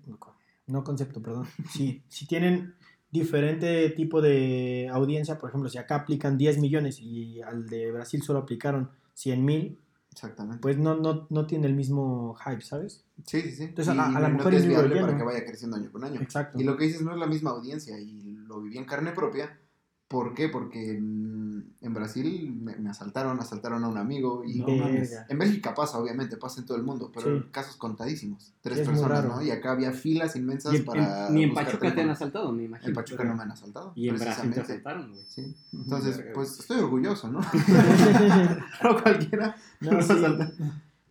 no 0.66 0.82
concepto, 0.84 1.20
perdón, 1.20 1.46
si, 1.70 2.02
si 2.08 2.26
tienen 2.26 2.74
diferente 3.10 3.90
tipo 3.90 4.20
de 4.20 4.88
audiencia, 4.92 5.38
por 5.38 5.50
ejemplo, 5.50 5.68
si 5.68 5.78
acá 5.78 5.96
aplican 5.96 6.36
10 6.38 6.58
millones 6.58 6.98
y 7.00 7.40
al 7.42 7.66
de 7.66 7.92
Brasil 7.92 8.22
solo 8.22 8.40
aplicaron 8.40 8.90
100 9.12 9.44
mil, 9.44 9.78
Exactamente. 10.14 10.62
pues 10.62 10.78
no, 10.78 10.94
no, 10.94 11.26
no 11.28 11.46
tiene 11.46 11.66
el 11.66 11.74
mismo 11.74 12.36
hype, 12.44 12.62
¿sabes? 12.62 13.04
sí, 13.26 13.40
sí, 13.42 13.50
sí. 13.50 13.62
Entonces, 13.64 13.94
Y 13.94 13.98
a- 13.98 14.06
a 14.06 14.20
lo 14.20 14.28
no 14.28 14.48
es 14.48 14.66
viable 14.66 15.00
para 15.00 15.16
que 15.16 15.22
vaya 15.24 15.44
creciendo 15.44 15.76
año 15.76 15.90
con 15.90 16.04
año. 16.04 16.20
Exacto. 16.20 16.60
Y 16.60 16.62
lo 16.62 16.76
que 16.76 16.84
dices 16.84 17.02
no 17.02 17.12
es 17.12 17.18
la 17.18 17.26
misma 17.26 17.50
audiencia 17.50 17.98
y 17.98 18.22
lo 18.46 18.60
viví 18.60 18.78
en 18.78 18.84
carne 18.84 19.10
propia. 19.10 19.58
¿Por 20.06 20.34
qué? 20.34 20.48
Porque 20.50 20.96
en, 20.96 21.72
en 21.80 21.94
Brasil 21.94 22.52
me, 22.62 22.76
me 22.76 22.90
asaltaron, 22.90 23.40
asaltaron 23.40 23.82
a 23.84 23.88
un 23.88 23.96
amigo 23.96 24.44
y 24.44 24.60
No 24.60 24.66
en 24.68 25.38
Bélgica 25.38 25.74
pasa, 25.74 25.98
obviamente, 25.98 26.36
pasa 26.36 26.60
en 26.60 26.66
todo 26.66 26.76
el 26.76 26.84
mundo, 26.84 27.10
pero 27.12 27.38
Sí. 27.40 27.46
casos 27.50 27.76
contadísimos. 27.76 28.52
Tres 28.60 28.80
Es 28.80 28.86
personas. 28.88 29.24
¿no? 29.24 29.42
Y 29.42 29.50
acá 29.50 29.72
había 29.72 29.92
filas 29.92 30.36
inmensas 30.36 30.74
en- 30.74 30.84
para. 30.84 31.28
en- 31.28 31.34
ni 31.34 31.44
en 31.44 31.54
Pachuca 31.54 31.94
te 31.94 32.02
han 32.02 32.10
asaltado, 32.10 32.52
me 32.52 32.64
imagino. 32.64 32.88
En 32.90 32.94
Pachuca 32.94 33.24
no 33.24 33.34
me 33.34 33.42
han 33.44 33.50
asaltado. 33.52 33.92
Y 33.96 34.08
en 34.10 34.16
Brasil 34.18 34.50
te 34.52 34.60
asaltaron, 34.60 35.10
güey. 35.10 35.24
Sí. 35.26 35.56
Entonces, 35.72 36.22
pues 36.34 36.60
estoy 36.60 36.80
orgulloso, 36.80 37.28
¿no? 37.30 37.40
no 38.82 39.02
cualquiera. 39.02 39.56
No, 39.80 39.92
lo 39.92 40.02
sí, 40.02 40.12
asalta. 40.12 40.52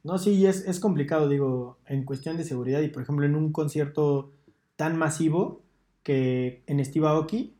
no, 0.03 0.17
sí, 0.19 0.45
es, 0.45 0.65
es 0.67 0.79
complicado, 0.79 1.27
digo, 1.29 1.77
en 1.87 2.05
cuestión 2.05 2.37
de 2.37 2.43
seguridad 2.43 2.81
y, 2.81 2.89
por 2.89 3.01
ejemplo, 3.03 3.25
en 3.25 3.35
un 3.35 3.51
concierto 3.51 4.31
tan 4.75 4.97
masivo 4.97 5.61
que 6.03 6.63
en 6.67 6.83
Steve 6.85 7.07
Aoki, 7.07 7.52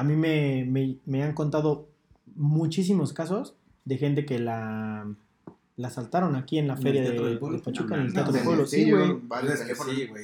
a 0.00 0.02
mí 0.02 0.16
me, 0.16 0.64
me, 0.64 0.96
me 1.04 1.22
han 1.22 1.34
contado 1.34 1.90
muchísimos 2.34 3.12
casos 3.12 3.54
de 3.84 3.98
gente 3.98 4.24
que 4.24 4.38
la, 4.38 5.14
la 5.76 5.88
asaltaron 5.88 6.36
aquí 6.36 6.56
en 6.56 6.68
la 6.68 6.72
¿En 6.72 6.78
el 6.78 6.82
feria 6.82 7.02
de? 7.02 7.60
Pachuca, 7.62 7.96
No, 7.96 8.00
en 8.00 8.06
el 8.06 8.12
Teatro 8.14 8.32
no, 8.32 8.38
del 8.38 8.46
Pueblo. 8.46 8.66
Sí, 8.66 8.90
güey. 8.90 9.20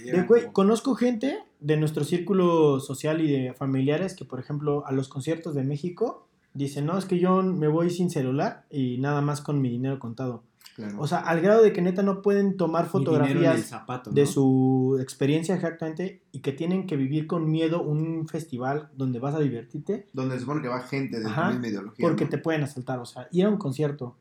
sí, 0.03 0.23
güey. 0.27 0.53
Conozco 0.53 0.95
gente 0.95 1.41
de 1.61 1.77
nuestro 1.77 2.05
círculo 2.05 2.81
social 2.81 3.21
y 3.21 3.31
de 3.31 3.53
familiares 3.53 4.15
que, 4.15 4.25
por 4.25 4.41
ejemplo, 4.41 4.87
a 4.87 4.93
los 4.93 5.09
conciertos 5.09 5.55
de 5.55 5.63
México 5.63 6.27
dicen, 6.55 6.87
no, 6.87 6.97
es 6.97 7.05
que 7.05 7.19
yo 7.19 7.43
me 7.43 7.69
voy 7.69 7.91
sin 7.91 8.09
celular 8.09 8.65
y 8.71 8.97
nada 8.97 9.21
más 9.21 9.43
con 9.43 9.61
mi 9.61 9.69
dinero 9.69 9.99
contado. 9.99 10.43
Claro. 10.77 11.01
O 11.01 11.07
sea, 11.07 11.21
al 11.21 11.41
grado 11.41 11.63
de 11.63 11.73
que 11.73 11.81
neta 11.81 12.03
no 12.03 12.21
pueden 12.21 12.57
tomar 12.59 12.87
fotografías 12.87 13.63
zapato, 13.63 14.11
de 14.11 14.21
¿no? 14.23 14.27
su 14.27 14.99
experiencia 15.01 15.55
exactamente 15.55 16.23
y 16.33 16.41
que 16.41 16.53
tienen 16.53 16.87
que 16.87 16.97
vivir 16.97 17.27
con 17.27 17.51
miedo 17.51 17.83
un 17.83 18.29
festival 18.29 18.91
donde 18.95 19.19
vas 19.19 19.35
a 19.35 19.39
divertirte 19.41 20.07
Donde 20.13 20.35
se 20.35 20.41
supone 20.43 20.61
que 20.61 20.69
va 20.69 20.81
gente 20.83 21.19
de 21.19 21.27
Ajá, 21.27 21.47
tu 21.47 21.53
misma 21.55 21.69
ideología. 21.69 22.07
porque 22.07 22.25
¿no? 22.25 22.31
te 22.31 22.39
pueden 22.39 22.63
asaltar. 22.63 22.99
O 22.99 23.07
sea, 23.07 23.27
ir 23.33 23.47
a 23.47 23.49
un 23.49 23.57
concierto 23.57 24.19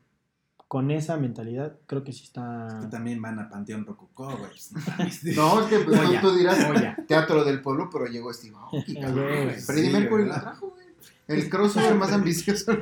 con 0.68 0.90
esa 0.90 1.16
mentalidad 1.18 1.76
creo 1.86 2.02
que 2.02 2.12
sí 2.12 2.22
Es 2.22 2.28
está... 2.28 2.78
que 2.80 2.86
también 2.88 3.20
van 3.22 3.38
a 3.38 3.48
Panteón 3.50 3.84
Rococó, 3.84 4.24
güey. 4.36 4.50
pues, 4.50 4.72
no. 4.72 4.80
No, 5.36 5.60
es 5.60 5.66
que 5.66 5.78
pues, 5.80 6.00
tú- 6.00 6.08
Oya, 6.08 6.20
tú 6.22 6.34
dirás 6.34 6.58
oya. 6.70 6.96
Teatro 7.06 7.44
del 7.44 7.60
Pueblo, 7.60 7.88
pero 7.92 8.06
llegó 8.06 8.32
Steve 8.32 8.56
Aoki, 8.56 8.94
cabrón. 8.98 9.50
Freddie 9.64 9.90
Mercury 9.92 10.24
la 10.26 10.40
trajo, 10.40 10.70
güey. 10.70 10.86
El 11.28 11.48
crossover 11.50 11.94
más 11.96 12.12
ambicioso. 12.12 12.72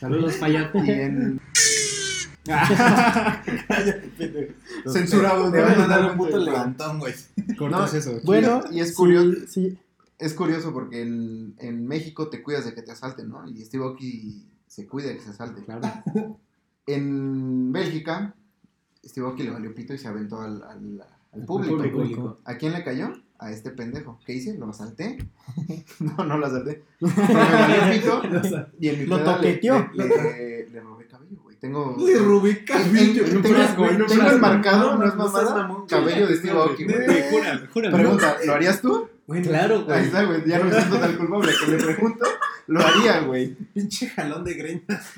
Saludos, 0.00 0.36
Fayat. 0.36 0.74
y 0.74 0.90
en 0.90 1.34
Los- 1.34 1.91
Censurado, 4.92 5.50
Te 5.50 5.60
van 5.60 5.72
a 5.72 5.76
¿no? 5.76 5.88
dar 5.88 6.10
un 6.12 6.16
puto 6.16 6.38
levantón, 6.38 6.98
güey. 6.98 7.14
Cortas 7.58 7.92
No, 7.92 7.98
eso. 7.98 8.20
Bueno, 8.24 8.62
y 8.70 8.80
es 8.80 8.94
curioso. 8.94 9.46
sí, 9.48 9.78
Es 10.18 10.34
curioso 10.34 10.72
porque 10.72 11.02
en, 11.02 11.54
en 11.58 11.86
México 11.86 12.28
te 12.28 12.42
cuidas 12.42 12.64
de 12.64 12.74
que 12.74 12.82
te 12.82 12.92
asalten, 12.92 13.28
¿no? 13.28 13.46
Y 13.48 13.64
Steve 13.64 13.84
Aoki 13.84 14.46
se 14.66 14.86
cuida 14.86 15.08
de 15.08 15.16
que 15.16 15.22
se 15.22 15.30
asalte. 15.30 15.62
Claro. 15.64 15.82
En 16.84 17.72
Bélgica, 17.72 18.34
Steve 19.04 19.24
Aoki 19.24 19.44
le 19.44 19.50
valió 19.52 19.72
pito 19.72 19.94
y 19.94 19.98
se 19.98 20.08
aventó 20.08 20.40
al, 20.40 20.64
al, 20.64 21.04
al 21.32 21.44
público. 21.46 21.76
público. 21.76 21.96
público. 21.98 22.40
¿A 22.44 22.56
quién 22.56 22.72
le 22.72 22.82
cayó? 22.82 23.12
A 23.38 23.52
este 23.52 23.70
pendejo. 23.70 24.18
¿Qué 24.26 24.32
hice? 24.32 24.58
¿Lo 24.58 24.68
asalté? 24.68 25.16
no, 26.00 26.24
no 26.24 26.38
lo 26.38 26.46
asalté. 26.46 26.82
Pero 26.98 27.12
me 27.28 27.34
valió 27.34 27.92
pito 27.92 28.22
y 28.80 28.88
en 28.88 28.98
mi 28.98 29.06
Lo 29.06 29.18
peda 29.18 29.38
le- 29.38 29.46
toqueteó. 29.52 29.90
Le, 29.94 30.08
le- 30.08 30.70
le 30.70 30.80
robé 30.80 31.06
cabello, 31.06 31.40
güey. 31.40 31.51
Tengo... 31.62 31.96
Le 32.04 32.18
robé 32.18 32.64
cabello. 32.64 33.24
En 33.24 33.40
tengo- 33.40 33.54
frasco, 33.56 33.86
en 33.86 34.02
un 34.02 34.06
tengo 34.08 34.20
frasco. 34.20 34.36
enmarcado, 34.36 34.96
no 34.98 35.06
es 35.06 35.14
No 35.14 35.24
mamada, 35.26 35.54
mamón, 35.54 35.86
cabello 35.86 36.26
de. 36.26 36.36
Steve 36.36 36.58
Aoki, 36.58 36.84
güey. 36.84 37.30
Júralo, 37.30 37.66
júralo. 37.72 37.96
Pregunta, 37.96 38.36
¿lo 38.44 38.52
harías 38.52 38.80
tú? 38.82 39.08
Güey, 39.28 39.42
Claro, 39.42 39.76
Ahí 39.76 39.84
güey. 39.84 40.04
está, 40.04 40.24
güey, 40.24 40.42
ya 40.44 40.58
no 40.58 40.64
me 40.64 40.72
siento 40.74 40.98
tan 40.98 41.16
culpable. 41.16 41.52
Que 41.64 41.70
le 41.70 41.78
pregunto, 41.78 42.24
lo 42.66 42.80
haría, 42.80 43.20
güey. 43.20 43.54
Pinche 43.72 44.08
jalón 44.08 44.42
de 44.44 44.54
greñas. 44.54 45.12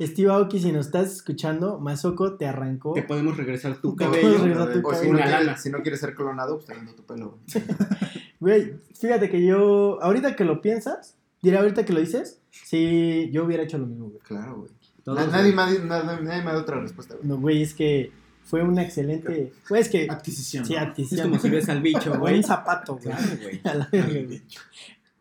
Steve 0.00 0.30
Aoki, 0.30 0.58
si 0.60 0.72
nos 0.72 0.86
estás 0.86 1.12
escuchando, 1.12 1.78
Masoko 1.78 2.36
te 2.36 2.46
arrancó. 2.46 2.94
Te 2.94 3.02
podemos 3.02 3.36
regresar 3.36 3.76
tu 3.80 3.94
Te 3.96 4.04
cabello. 4.04 4.22
podemos 4.22 4.42
regresar 4.42 4.72
tu 4.72 4.78
O 4.88 4.90
si 4.90 4.96
cabello. 4.96 5.12
no, 5.12 5.18
Una 5.18 5.26
quieres, 5.26 5.46
lana. 5.46 5.58
si 5.58 5.70
no 5.70 5.82
quieres 5.82 6.00
ser 6.00 6.14
clonado, 6.14 6.58
pues 6.58 6.66
te 6.66 6.92
tu 6.94 7.02
pelo. 7.04 7.38
güey. 7.52 7.64
Güey, 8.40 8.74
fíjate 8.98 9.30
que 9.30 9.44
yo, 9.44 9.98
ahorita 10.02 10.36
que 10.36 10.44
lo 10.44 10.60
piensas, 10.60 11.16
diré 11.42 11.56
ahorita 11.58 11.84
que 11.86 11.94
lo 11.94 12.00
dices, 12.00 12.40
sí, 12.50 13.30
yo 13.32 13.44
hubiera 13.46 13.62
hecho 13.62 13.78
lo 13.78 13.86
mismo, 13.86 14.08
güey. 14.08 14.20
Claro, 14.20 14.56
güey. 14.56 14.70
Todos, 15.06 15.30
Nadie, 15.32 15.52
me 15.54 15.62
ha 15.62 15.70
di- 15.70 15.78
na- 15.78 16.02
nadie 16.20 16.42
me 16.42 16.50
otra 16.52 16.80
respuesta, 16.80 17.14
güey. 17.14 17.26
No, 17.28 17.38
güey, 17.38 17.62
es 17.62 17.72
que 17.74 18.10
fue 18.44 18.62
una 18.62 18.82
excelente. 18.82 19.52
Güey, 19.68 19.80
es 19.80 19.88
que. 19.88 20.06
Adquisición. 20.10 20.66
Sí, 20.66 20.74
adquisición. 20.76 21.28
como 21.30 21.40
si 21.40 21.48
ves 21.48 21.68
al 21.68 21.80
bicho, 21.80 22.12
güey. 22.18 22.36
un 22.38 22.42
zapato, 22.42 22.96
güey. 22.96 23.14
Claro, 23.14 23.28
güey. 23.40 23.60
A 23.64 23.74
la 23.74 23.88
verga, 23.90 24.22
güey. 24.26 24.42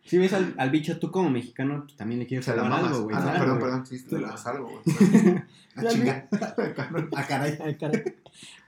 Si 0.03 0.17
ves 0.17 0.33
al, 0.33 0.53
al 0.57 0.69
bicho, 0.69 0.99
tú 0.99 1.09
como 1.11 1.29
mexicano, 1.29 1.83
pues, 1.85 1.95
también 1.97 2.19
le 2.19 2.27
quieres 2.27 2.45
Se 2.45 2.51
la 2.55 2.57
robar 2.63 2.71
mamas. 2.71 2.91
algo, 2.91 3.03
güey. 3.05 3.15
ah, 3.15 3.21
no, 3.25 3.39
perdón, 3.39 3.59
perdón. 3.59 3.85
Sí, 3.85 4.03
te 4.05 4.19
la 4.19 4.37
salgo, 4.37 4.69
güey. 4.69 5.35
Ah, 5.75 5.81
Ya, 5.83 5.89
chinga. 5.89 6.29
Cabrón. 6.75 7.09
Ah, 7.15 7.25
caray. 7.27 7.57
Ay, 7.63 7.75
caray. 7.75 8.03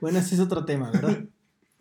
Bueno, 0.00 0.18
ese 0.20 0.34
es 0.36 0.40
otro 0.40 0.64
tema, 0.64 0.90
¿verdad? 0.92 1.18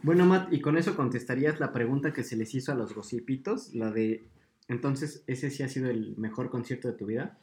Bueno, 0.04 0.26
Matt, 0.28 0.54
y 0.54 0.62
con 0.62 0.78
eso 0.78 0.96
contestarías 0.96 1.60
la 1.60 1.74
pregunta 1.74 2.14
que 2.14 2.24
se 2.24 2.36
les 2.36 2.54
hizo 2.54 2.72
a 2.72 2.76
los 2.76 2.94
gocipitos, 2.94 3.74
la 3.74 3.90
de, 3.90 4.28
entonces, 4.68 5.24
¿ese 5.26 5.50
sí 5.50 5.64
ha 5.64 5.70
sido 5.70 5.90
el 5.90 6.16
mejor 6.18 6.52
concierto 6.52 6.88
de 6.88 6.94
tu 6.94 7.08
vida? 7.08 7.40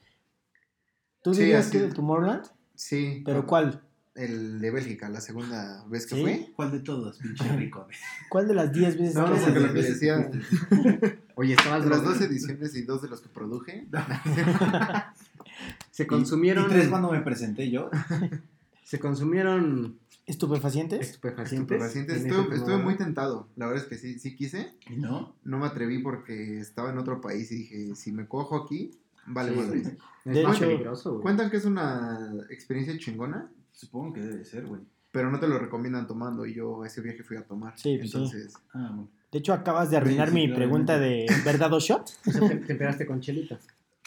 ¿Tú 1.24 1.32
Sí, 1.34 1.40
dirías 1.40 1.66
así- 1.66 1.78
que 1.78 1.84
de 1.84 1.88
Tomorrowland? 1.92 2.44
Sí. 2.74 3.22
¿Pero 3.24 3.46
cuál? 3.46 3.80
El 4.14 4.60
de 4.60 4.70
Bélgica, 4.70 5.08
la 5.08 5.20
segunda 5.22 5.84
vez 5.88 6.06
que 6.06 6.14
¿Sí? 6.16 6.20
fui. 6.22 6.52
¿Cuál 6.54 6.70
de 6.70 6.80
todos, 6.80 7.18
pinche 7.18 7.48
rico? 7.56 7.88
¿Cuál 8.28 8.46
de 8.46 8.54
las 8.54 8.72
10 8.72 8.96
veces 8.98 9.14
No, 9.16 9.24
que 9.24 9.40
porque 9.40 9.58
lo 9.60 9.72
que 9.72 9.82
decía, 9.82 10.30
Oye, 11.36 11.54
estabas 11.54 11.82
de 11.82 11.90
las 11.90 12.04
dos 12.04 12.20
ediciones 12.20 12.76
y 12.76 12.82
dos 12.82 13.00
de 13.02 13.08
los 13.08 13.20
que 13.22 13.28
produje, 13.30 13.88
Se 15.90 16.02
Y 16.02 16.06
consumieron, 16.06 16.68
tres 16.68 16.88
cuando 16.88 17.10
me 17.10 17.20
presenté 17.22 17.70
yo. 17.70 17.90
se 18.84 18.98
consumieron 19.00 19.98
¿Estupefacientes? 20.26 21.00
estupefacientes. 21.10 21.76
estupefacientes. 21.80 22.24
Estuve, 22.24 22.56
estuve 22.56 22.76
muy 22.78 22.96
tentado. 22.96 23.48
La 23.56 23.66
verdad 23.66 23.82
es 23.84 23.88
que 23.88 23.96
sí, 23.96 24.18
sí 24.18 24.36
quise. 24.36 24.74
¿Y 24.90 24.96
no? 24.96 25.34
No 25.44 25.58
me 25.58 25.66
atreví 25.66 25.98
porque 25.98 26.60
estaba 26.60 26.90
en 26.90 26.98
otro 26.98 27.20
país 27.20 27.50
y 27.52 27.56
dije, 27.56 27.94
si 27.96 28.12
me 28.12 28.26
cojo 28.26 28.56
aquí, 28.56 28.92
vale 29.26 29.52
Sí, 29.52 29.56
madre. 29.58 29.78
Es 30.24 30.34
De 30.34 30.42
más 30.42 30.56
hecho, 30.56 30.66
peligroso, 30.66 31.10
güey. 31.12 31.22
Cuentan 31.22 31.50
que 31.50 31.56
es 31.58 31.64
una 31.64 32.30
experiencia 32.50 32.96
chingona, 32.98 33.50
Supongo 33.72 34.12
que 34.14 34.20
debe 34.20 34.44
ser, 34.44 34.66
güey. 34.66 34.80
pero 35.10 35.30
no 35.30 35.38
te 35.40 35.48
lo 35.48 35.58
recomiendan 35.58 36.06
tomando. 36.06 36.46
Y 36.46 36.54
yo 36.54 36.82
a 36.82 36.86
ese 36.86 37.00
viaje 37.00 37.22
fui 37.24 37.36
a 37.36 37.42
tomar. 37.44 37.74
Sí, 37.78 37.96
sí. 37.98 38.04
Entonces, 38.04 38.54
Ah, 38.72 38.88
bueno. 38.90 39.08
De 39.32 39.38
hecho, 39.40 39.52
acabas 39.52 39.90
de 39.90 39.96
arruinar 39.96 40.28
Sí, 40.30 40.34
sí, 40.36 40.46
mi 40.48 40.54
pregunta 40.54 40.96
de 40.98 41.26
¿verdad 41.44 41.72
o 41.72 41.80
shot? 41.80 42.08
O 42.26 42.30
sea, 42.30 42.48
te, 42.48 42.56
te 42.56 42.74
pegaste 42.76 43.04
con 43.06 43.20
chelitas. 43.20 43.66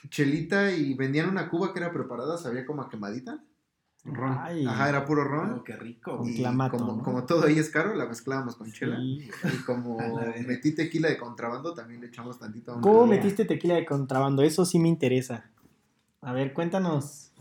chelita 0.09 0.71
y 0.71 0.93
vendían 0.93 1.29
una 1.29 1.49
cuba 1.49 1.73
que 1.73 1.79
era 1.79 1.91
preparada, 1.91 2.37
sabía 2.37 2.65
como 2.65 2.81
a 2.81 2.89
quemadita. 2.89 3.39
Ron. 4.13 4.37
Ay, 4.39 4.65
Ajá, 4.65 4.89
era 4.89 5.05
puro 5.05 5.23
ron. 5.23 5.51
Oh, 5.53 5.63
qué 5.63 5.75
rico, 5.75 6.17
Con. 6.17 6.27
Y 6.29 6.35
clamato, 6.37 6.77
como, 6.77 6.95
¿no? 6.97 7.03
como 7.03 7.25
todo 7.25 7.45
ahí 7.45 7.59
es 7.59 7.69
caro, 7.69 7.93
la 7.95 8.05
mezclábamos 8.05 8.55
con 8.55 8.71
chela. 8.71 8.97
Y 9.01 9.29
como 9.65 9.97
metí 10.47 10.73
tequila 10.73 11.09
de 11.09 11.17
contrabando, 11.17 11.73
también 11.73 12.01
le 12.01 12.07
echamos 12.07 12.39
tantito 12.39 12.73
a 12.73 12.81
¿Cómo 12.81 13.05
metiste 13.07 13.45
tequila 13.45 13.75
de 13.75 13.85
contrabando? 13.85 14.41
Eso 14.43 14.65
sí 14.65 14.79
me 14.79 14.87
interesa. 14.87 15.49
A 16.21 16.33
ver, 16.33 16.53
cuéntanos. 16.53 17.31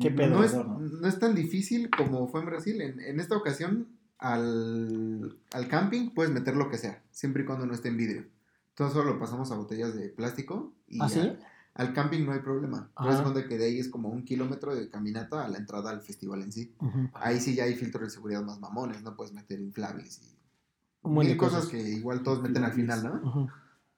¿Qué 0.00 0.10
pedo? 0.10 0.36
No 0.36 0.44
es, 0.44 0.54
¿no? 0.54 0.78
no 0.78 1.06
es 1.06 1.18
tan 1.18 1.34
difícil 1.34 1.90
como 1.90 2.26
fue 2.28 2.40
en 2.40 2.46
Brasil. 2.46 2.80
En, 2.80 2.98
en 3.00 3.20
esta 3.20 3.36
ocasión 3.36 3.88
al, 4.18 5.36
al 5.52 5.68
camping 5.68 6.10
puedes 6.10 6.32
meter 6.32 6.56
lo 6.56 6.70
que 6.70 6.78
sea, 6.78 7.02
siempre 7.10 7.42
y 7.42 7.46
cuando 7.46 7.66
no 7.66 7.74
esté 7.74 7.88
en 7.88 7.96
vidrio. 7.98 8.24
Entonces 8.70 8.94
solo 8.94 9.12
lo 9.12 9.18
pasamos 9.18 9.50
a 9.52 9.56
botellas 9.56 9.94
de 9.94 10.08
plástico 10.08 10.72
y 10.88 10.98
¿Ah, 11.02 11.08
ya. 11.08 11.22
sí? 11.22 11.32
Al 11.74 11.92
camping 11.94 12.24
no 12.24 12.32
hay 12.32 12.40
problema. 12.40 12.90
Cuenta 12.94 13.46
que 13.48 13.56
de 13.58 13.64
ahí 13.66 13.78
es 13.78 13.88
como 13.88 14.08
un 14.10 14.24
kilómetro 14.24 14.74
de 14.74 14.88
caminata 14.90 15.44
a 15.44 15.48
la 15.48 15.58
entrada 15.58 15.90
al 15.90 16.02
festival 16.02 16.42
en 16.42 16.52
sí. 16.52 16.74
Ahí 17.14 17.40
sí 17.40 17.54
ya 17.54 17.64
hay 17.64 17.74
filtros 17.74 18.04
de 18.04 18.10
seguridad 18.10 18.42
más 18.42 18.60
mamones, 18.60 19.02
no 19.02 19.16
puedes 19.16 19.32
meter 19.32 19.58
inflables 19.60 20.20
y 20.22 21.08
mil 21.08 21.36
cosas 21.36 21.64
cosas. 21.64 21.70
que 21.70 21.80
igual 21.90 22.22
todos 22.22 22.42
meten 22.42 22.64
al 22.64 22.72
final, 22.72 23.02
¿no? 23.04 23.50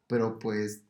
Pero 0.07 0.39
pues 0.39 0.83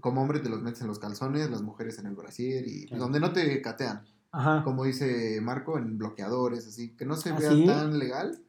como 0.00 0.22
hombre 0.22 0.40
te 0.40 0.48
los 0.48 0.62
metes 0.62 0.80
en 0.80 0.86
los 0.88 0.98
calzones, 0.98 1.50
las 1.50 1.62
mujeres 1.62 1.98
en 1.98 2.06
el 2.06 2.14
brasier 2.14 2.66
y 2.66 2.86
Claro. 2.86 3.02
donde 3.04 3.20
no 3.20 3.32
te 3.32 3.60
catean. 3.60 4.02
Ajá. 4.32 4.62
Como 4.64 4.84
dice 4.84 5.40
Marco, 5.42 5.76
en 5.76 5.98
bloqueadores, 5.98 6.66
así, 6.66 6.96
que 6.96 7.04
no 7.04 7.16
se 7.16 7.30
¿Ah, 7.30 7.36
vea 7.38 7.50
sí? 7.50 7.66
tan 7.66 7.98
legal, 7.98 8.40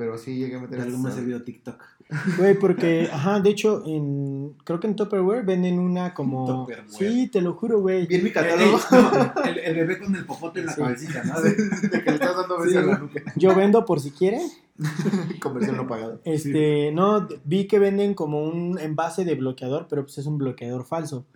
pero 0.00 0.16
sí 0.16 0.34
llegué 0.38 0.56
a 0.56 0.60
meter 0.60 0.78
De 0.78 0.84
algo 0.84 0.96
me 0.96 1.10
ha 1.10 1.12
servido 1.12 1.42
TikTok. 1.42 1.78
Güey, 2.38 2.58
porque, 2.58 3.08
ajá, 3.12 3.38
de 3.38 3.50
hecho, 3.50 3.84
en, 3.86 4.54
creo 4.64 4.80
que 4.80 4.86
en 4.86 4.96
Tupperware 4.96 5.44
venden 5.44 5.78
una 5.78 6.14
como... 6.14 6.44
Tupperware. 6.64 6.90
Sí, 6.90 7.28
te 7.28 7.40
lo 7.42 7.52
juro, 7.52 7.80
güey. 7.82 8.06
Bien 8.06 8.24
mi 8.24 8.30
Eh, 8.30 8.32
catálogo. 8.32 8.78
eh, 8.78 9.32
el, 9.50 9.58
el 9.58 9.74
bebé 9.76 9.98
con 10.00 10.16
el 10.16 10.24
popote 10.24 10.60
en 10.60 10.66
la 10.66 10.72
Sí. 10.72 10.80
cabecita, 10.80 11.22
¿no? 11.22 11.38
De- 11.42 11.50
de 11.54 12.02
que 12.02 12.10
le 12.10 12.14
estás 12.14 12.34
dando 12.34 12.56
besos 12.58 12.72
Sí, 12.72 12.78
en 12.78 12.86
la 12.86 12.98
nuca. 12.98 13.20
Yo 13.36 13.54
vendo 13.54 13.84
por 13.84 14.00
si 14.00 14.10
quieren. 14.10 14.40
Conversión 15.40 15.76
no 15.76 15.86
pagada. 15.86 16.18
Este, 16.24 16.90
no, 16.92 17.28
vi 17.44 17.66
que 17.66 17.78
venden 17.78 18.14
como 18.14 18.42
un 18.42 18.78
envase 18.78 19.24
de 19.26 19.34
bloqueador, 19.34 19.86
pero 19.88 20.02
pues 20.02 20.16
es 20.18 20.24
un 20.26 20.38
bloqueador 20.38 20.86
falso. 20.86 21.26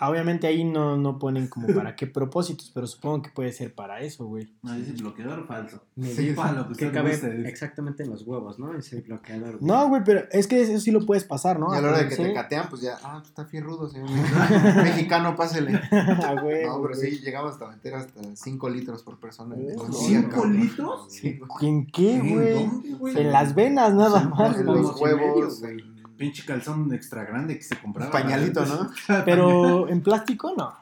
Obviamente 0.00 0.48
ahí 0.48 0.64
no, 0.64 0.96
no 0.96 1.20
ponen 1.20 1.46
como 1.46 1.68
para 1.68 1.94
qué 1.94 2.08
propósitos, 2.08 2.68
pero 2.74 2.84
supongo 2.88 3.22
que 3.22 3.30
puede 3.30 3.52
ser 3.52 3.72
para 3.76 4.00
eso, 4.00 4.26
güey. 4.26 4.52
No, 4.62 4.74
dice 4.74 4.90
bloqueador 4.92 5.46
falso. 5.46 5.84
Sí, 6.02 6.32
para 6.34 6.52
lo 6.52 6.68
que 6.72 6.90
cabe 6.90 7.12
guste. 7.12 7.48
exactamente 7.48 8.02
en 8.02 8.10
los 8.10 8.26
huevos, 8.26 8.58
¿no? 8.58 8.74
Ese 8.76 9.02
bloqueador. 9.02 9.58
güey. 9.58 9.64
No, 9.64 9.88
güey, 9.88 10.02
pero 10.04 10.22
es 10.32 10.48
que 10.48 10.60
eso 10.62 10.80
sí 10.80 10.90
lo 10.90 11.06
puedes 11.06 11.22
pasar, 11.22 11.60
¿no? 11.60 11.72
Y 11.72 11.78
a 11.78 11.80
la 11.80 11.88
hora 11.90 11.98
de 11.98 12.08
que 12.08 12.16
Sí. 12.16 12.22
te 12.24 12.34
catean, 12.34 12.66
pues 12.68 12.82
ya, 12.82 12.98
ah, 13.04 13.22
está 13.24 13.44
fierrudo, 13.44 13.88
señor. 13.88 14.08
Mexicano, 14.82 15.36
pásele. 15.36 15.80
Ah, 15.92 16.34
güey, 16.42 16.64
No, 16.66 16.82
pero 16.82 16.96
güey. 16.96 17.10
sí, 17.12 17.20
llegaba 17.20 17.50
hasta 17.50 17.68
meter 17.68 17.94
hasta 17.94 18.20
5 18.34 18.68
litros 18.70 19.02
por 19.04 19.20
persona. 19.20 19.54
en 19.54 19.70
el 19.70 19.76
Oh, 19.78 19.86
día, 19.86 19.92
¿cinco 20.22 20.30
cabrón. 20.30 20.56
litros? 20.60 21.06
Sí. 21.12 21.38
¿En 21.62 21.86
qué, 21.86 22.16
¿En 22.16 22.34
güey? 22.34 22.52
dónde, 22.66 22.94
güey? 22.94 23.18
En 23.20 23.30
las 23.32 23.54
venas 23.54 23.94
nada 23.94 24.20
Sí, 24.22 24.28
más, 24.28 24.58
En 24.58 24.66
los 24.66 25.00
huevos, 25.00 25.60
güey. 25.60 25.93
Pinche 26.16 26.44
calzón 26.44 26.92
extra 26.94 27.24
grande 27.24 27.56
que 27.56 27.62
se 27.64 27.76
compraba. 27.80 28.10
pañalito, 28.10 28.64
¿no? 28.66 28.90
Pero 29.24 29.88
en 29.88 30.02
plástico 30.02 30.52
no. 30.56 30.72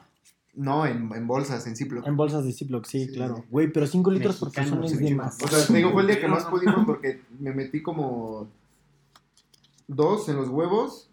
No, 0.55 0.85
en, 0.85 1.11
en 1.13 1.25
bolsas, 1.25 1.65
en 1.65 1.75
Ziploc. 1.75 2.05
En 2.05 2.15
bolsas 2.15 2.45
de 2.45 2.53
Ziploc, 2.53 2.85
sí, 2.85 3.07
Sí, 3.07 3.13
claro. 3.13 3.43
Güey, 3.49 3.71
pero 3.73 3.87
5 3.87 4.11
litros 4.11 4.37
por 4.37 4.51
persona 4.51 4.85
es 4.85 4.99
de 4.99 5.15
más. 5.15 5.41
O 5.41 5.47
sea, 5.47 5.65
te 5.65 5.73
digo, 5.73 5.91
fue 5.91 6.01
el 6.03 6.07
día 6.09 6.19
que 6.21 6.27
más 6.27 6.45
pudimos 6.45 6.85
porque 6.85 7.21
me 7.39 7.51
metí 7.53 7.81
como 7.81 8.47
dos 9.87 10.29
en 10.29 10.35
los 10.35 10.49
huevos, 10.49 11.09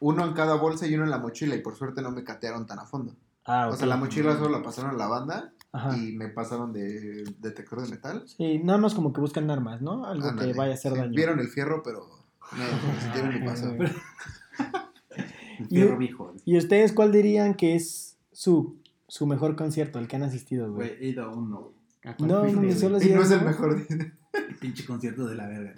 uno 0.00 0.24
en 0.26 0.34
cada 0.34 0.54
bolsa 0.56 0.86
y 0.86 0.94
uno 0.94 1.04
en 1.04 1.10
la 1.10 1.18
mochila 1.18 1.54
y 1.54 1.60
por 1.62 1.76
suerte 1.76 2.02
no 2.02 2.10
me 2.10 2.24
catearon 2.24 2.66
tan 2.66 2.78
a 2.78 2.84
fondo. 2.84 3.14
Ah, 3.46 3.68
O 3.68 3.72
ok. 3.72 3.76
sea, 3.78 3.86
la 3.86 3.96
mochila 3.96 4.34
solo 4.36 4.50
la 4.50 4.62
pasaron 4.62 4.90
a 4.90 4.94
la 4.94 5.06
banda 5.06 5.52
Ajá. 5.72 5.96
y 5.96 6.12
me 6.12 6.28
pasaron 6.28 6.72
de 6.72 7.24
detector 7.40 7.82
de 7.82 7.88
metal. 7.90 8.24
Sí, 8.26 8.58
nada 8.58 8.78
más 8.78 8.94
como 8.94 9.12
que 9.12 9.20
buscan 9.20 9.50
armas, 9.50 9.80
¿no? 9.82 10.04
Algo 10.06 10.28
Ándale. 10.28 10.52
que 10.52 10.58
vaya 10.58 10.72
a 10.72 10.74
hacer 10.74 10.92
Sí, 10.92 10.98
daño. 10.98 11.12
Vieron 11.14 11.40
el 11.40 11.48
fierro, 11.48 11.82
pero 11.82 12.06
no, 12.52 12.64
ni 12.92 13.00
siquiera. 13.00 13.94
El 15.58 15.66
fierro 15.68 15.98
viejo. 15.98 16.34
¿Y 16.44 16.56
ustedes 16.58 16.92
cuál 16.92 17.12
dirían 17.12 17.54
que 17.54 17.74
es 17.76 18.16
su, 18.32 18.76
su 19.08 19.26
mejor 19.26 19.56
concierto 19.56 19.98
al 19.98 20.08
que 20.08 20.16
han 20.16 20.22
asistido, 20.24 20.72
güey? 20.72 20.88
Güey, 20.88 21.04
he 21.04 21.08
ido 21.10 21.24
a 21.24 21.34
uno. 21.34 21.72
¿A 22.04 22.14
No, 22.20 22.44
no 22.44 22.60
me 22.60 22.72
solo 22.74 23.00
Y 23.02 23.10
no 23.10 23.22
es 23.22 23.30
el 23.30 23.40
¿no? 23.40 23.46
mejor. 23.46 23.86
El 23.90 24.56
pinche 24.60 24.84
concierto 24.84 25.26
de 25.26 25.36
la 25.36 25.46
verga. 25.46 25.74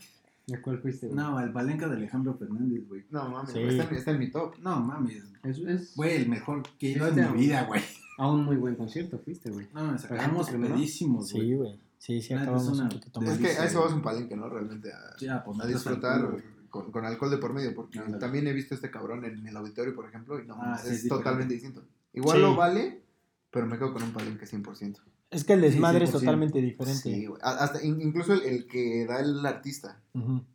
¿A 0.56 0.62
cuál 0.62 0.78
fuiste? 0.78 1.06
güey? 1.08 1.16
No, 1.18 1.38
el 1.40 1.50
Valenca 1.50 1.88
de 1.88 1.96
Alejandro 1.96 2.34
Fernández, 2.38 2.86
güey. 2.88 3.04
No 3.10 3.28
mames, 3.28 3.52
Sí. 3.52 3.58
está, 3.60 3.84
en, 3.88 3.94
está 3.96 4.10
en 4.12 4.18
mi 4.18 4.30
top. 4.30 4.54
No 4.60 4.80
mames. 4.80 5.22
Es, 5.42 5.58
es 5.58 5.94
Güey, 5.96 6.16
el 6.22 6.28
mejor 6.28 6.62
que 6.78 6.88
he 6.88 6.90
ido 6.96 7.08
en 7.08 7.32
mi 7.32 7.38
vida, 7.40 7.64
güey. 7.64 7.82
a 8.18 8.30
un 8.30 8.44
muy 8.44 8.56
buen 8.56 8.76
concierto 8.76 9.18
fuiste, 9.18 9.50
güey. 9.50 9.66
No, 9.74 9.82
me 9.84 9.98
¿Pero 9.98 10.08
sacamos 10.16 10.48
primero? 10.48 10.74
pedísimos, 10.74 11.32
güey. 11.32 11.46
Sí, 11.48 11.54
güey. 11.54 11.80
Sí, 11.98 12.22
sí, 12.22 12.34
acabamos 12.34 12.62
es 12.64 12.68
una- 12.74 12.82
un 12.84 12.88
poquito 12.90 13.20
es 13.20 13.26
más. 13.26 13.34
Es 13.40 13.40
que 13.56 13.62
a 13.62 13.64
eso 13.66 13.80
vas 13.82 13.92
un 13.92 14.02
palenque, 14.02 14.36
¿no? 14.36 14.48
Realmente 14.48 14.90
a, 14.92 15.44
pues, 15.44 15.58
a 15.58 15.64
metes 15.64 15.74
disfrutar 15.74 16.20
al 16.20 16.26
güey. 16.30 16.42
Con, 16.82 16.92
con 16.92 17.04
alcohol 17.04 17.30
de 17.30 17.38
por 17.38 17.52
medio, 17.52 17.74
porque 17.74 17.98
Ándale. 17.98 18.18
también 18.18 18.46
he 18.46 18.52
visto 18.52 18.74
a 18.74 18.76
este 18.76 18.90
cabrón 18.90 19.24
en 19.24 19.46
el 19.46 19.56
auditorio, 19.56 19.94
por 19.94 20.06
ejemplo, 20.08 20.40
y 20.40 20.46
no, 20.46 20.56
Ah, 20.60 20.76
sí, 20.78 20.88
es 20.88 21.02
diferente. 21.02 21.08
totalmente 21.24 21.54
distinto. 21.54 21.84
Igual 22.12 22.36
Sí. 22.36 22.42
lo 22.42 22.56
vale, 22.56 23.02
pero 23.50 23.66
me 23.66 23.76
quedo 23.78 23.92
con 23.92 24.02
un 24.02 24.12
palenque 24.12 24.46
100%. 24.46 25.00
Es 25.30 25.44
que 25.44 25.54
el 25.54 25.60
desmadre 25.60 26.04
es 26.04 26.10
100%. 26.10 26.20
totalmente 26.20 26.60
diferente. 26.60 27.02
Sí, 27.02 27.26
güey. 27.26 27.40
Hasta, 27.42 27.82
in- 27.84 28.00
incluso 28.00 28.32
el, 28.34 28.42
el 28.42 28.66
que 28.66 29.06
da 29.06 29.20
el 29.20 29.44
artista 29.44 30.00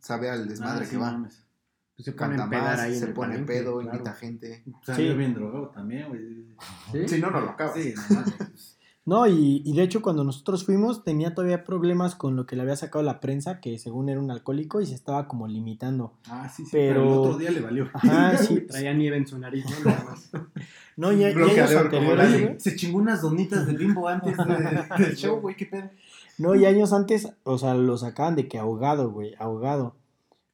sabe 0.00 0.30
al 0.30 0.48
desmadre 0.48 0.78
Ah, 0.78 0.88
que 0.88 0.90
sí, 0.90 0.96
va. 0.96 1.12
mames. 1.12 1.42
Pues 1.94 2.06
se 2.06 2.14
Canta 2.14 2.46
más, 2.46 2.80
ahí 2.80 2.98
se 2.98 3.08
pone 3.08 3.34
palenque, 3.34 3.52
pedo, 3.52 3.78
claro. 3.80 3.96
invita 3.98 4.12
gente. 4.14 4.64
Salió 4.82 5.12
Sí. 5.12 5.18
bien 5.18 5.34
drogado 5.34 5.68
también, 5.68 6.08
güey. 6.08 6.46
¿Sí? 6.90 7.06
Si 7.16 7.20
no, 7.20 7.30
no 7.30 7.40
lo 7.42 7.50
acabas. 7.50 7.74
Sí, 7.74 7.92
no 7.94 8.14
mames. 8.16 8.34
No, 9.04 9.26
y, 9.26 9.62
y 9.64 9.72
de 9.74 9.82
hecho 9.82 10.00
cuando 10.00 10.22
nosotros 10.22 10.64
fuimos 10.64 11.02
tenía 11.02 11.34
todavía 11.34 11.64
problemas 11.64 12.14
con 12.14 12.36
lo 12.36 12.46
que 12.46 12.54
le 12.54 12.62
había 12.62 12.76
sacado 12.76 13.02
la 13.04 13.18
prensa, 13.18 13.58
que 13.60 13.76
según 13.80 14.08
era 14.08 14.20
un 14.20 14.30
alcohólico 14.30 14.80
y 14.80 14.86
se 14.86 14.94
estaba 14.94 15.26
como 15.26 15.48
limitando. 15.48 16.12
Ah, 16.28 16.48
sí, 16.48 16.62
sí. 16.64 16.68
Pero- 16.72 17.00
Pero, 17.00 17.02
el 17.12 17.18
otro 17.18 17.38
día 17.38 17.50
le 17.50 17.60
valió. 17.60 17.90
Ajá, 17.94 18.36
sí. 18.38 18.60
Traía 18.60 18.92
nieve 18.94 19.16
en 19.16 19.26
su 19.26 19.38
nariz, 19.38 19.64
¿no? 19.64 19.90
Nada 19.90 20.04
más. 20.04 20.30
No, 20.94 21.10
y, 21.10 21.22
y 21.22 21.24
años 21.24 21.36
Bloqueador, 21.36 21.90
como 21.90 22.10
anteriores. 22.12 22.62
Se 22.62 22.76
chingó 22.76 22.98
unas 22.98 23.22
donitas 23.22 23.66
de 23.66 23.72
bimbo 23.72 24.06
antes 24.08 24.36
de- 24.36 25.04
del 25.04 25.16
show, 25.16 25.40
güey. 25.40 25.56
¿Qué 25.56 25.64
pedo? 25.64 25.88
No, 26.36 26.54
y 26.54 26.66
años 26.66 26.92
antes, 26.92 27.32
o 27.44 27.56
sea, 27.56 27.74
lo 27.74 27.96
sacaban 27.96 28.36
de 28.36 28.46
que 28.46 28.58
ahogado, 28.58 29.10
güey, 29.10 29.34
ahogado. 29.38 29.96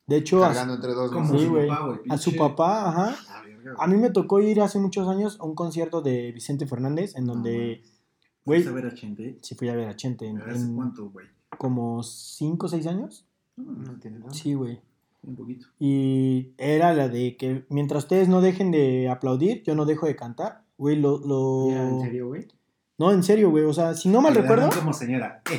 De 0.07 0.17
hecho, 0.17 0.45
a, 0.45 0.53
entre 0.63 0.95
dos. 0.95 1.11
Sí, 1.33 1.39
su 1.45 1.51
güey. 1.51 1.67
papá, 1.69 2.01
a 2.09 2.19
su 2.19 2.37
papá, 2.37 2.89
ajá. 2.89 3.17
Ah, 3.29 3.43
A 3.81 3.87
mí 3.89 3.97
me 3.97 4.11
tocó 4.11 4.41
ir 4.41 4.61
hace 4.63 4.79
muchos 4.79 5.09
años 5.09 5.37
a 5.41 5.45
un 5.45 5.57
concierto 5.57 6.03
de 6.03 6.31
Vicente 6.31 6.67
Fernández, 6.69 7.17
en 7.17 7.27
donde, 7.27 7.83
güey, 8.49 8.63
¿Fuiste 8.63 8.71
a 8.71 8.83
ver 8.83 8.87
a 8.87 8.95
Chente? 8.95 9.39
sí 9.43 9.55
fui 9.55 9.69
a 9.69 9.77
ver 9.77 9.89
a 9.89 9.97
Chente, 9.97 10.27
en, 10.27 10.41
¿Hace 10.41 10.65
en 10.65 10.75
cuánto, 10.75 11.11
güey? 11.11 11.27
como 11.59 12.03
5 12.03 12.67
o 12.67 12.69
6 12.69 12.87
años. 12.87 13.27
No 13.57 13.99
tiene 14.01 14.21
nada. 14.21 14.33
Sí, 14.33 14.55
güey. 14.55 14.81
Un 15.23 15.37
poquito. 15.37 15.67
Y 15.79 16.53
era 16.57 16.95
la 16.95 17.09
de 17.09 17.37
que 17.37 17.65
mientras 17.69 18.05
ustedes 18.05 18.29
no 18.29 18.41
dejen 18.41 18.71
de 18.71 19.09
aplaudir, 19.09 19.63
yo 19.65 19.75
no 19.75 19.85
dejo 19.85 20.07
de 20.07 20.17
cantar. 20.17 20.63
Güey, 20.79 20.97
lo... 20.97 21.19
lo... 21.19 21.71
Ya, 21.71 21.89
¿En 21.89 22.01
serio, 22.01 22.29
güey? 22.29 22.47
No, 22.99 23.13
en 23.13 23.23
serio, 23.23 23.51
güey. 23.51 23.65
O 23.65 23.73
sea, 23.73 23.95
si 23.95 24.09
no 24.09 24.21
mal 24.21 24.35
recuerdo... 24.35 24.71
como 24.71 24.93
señora. 24.93 25.43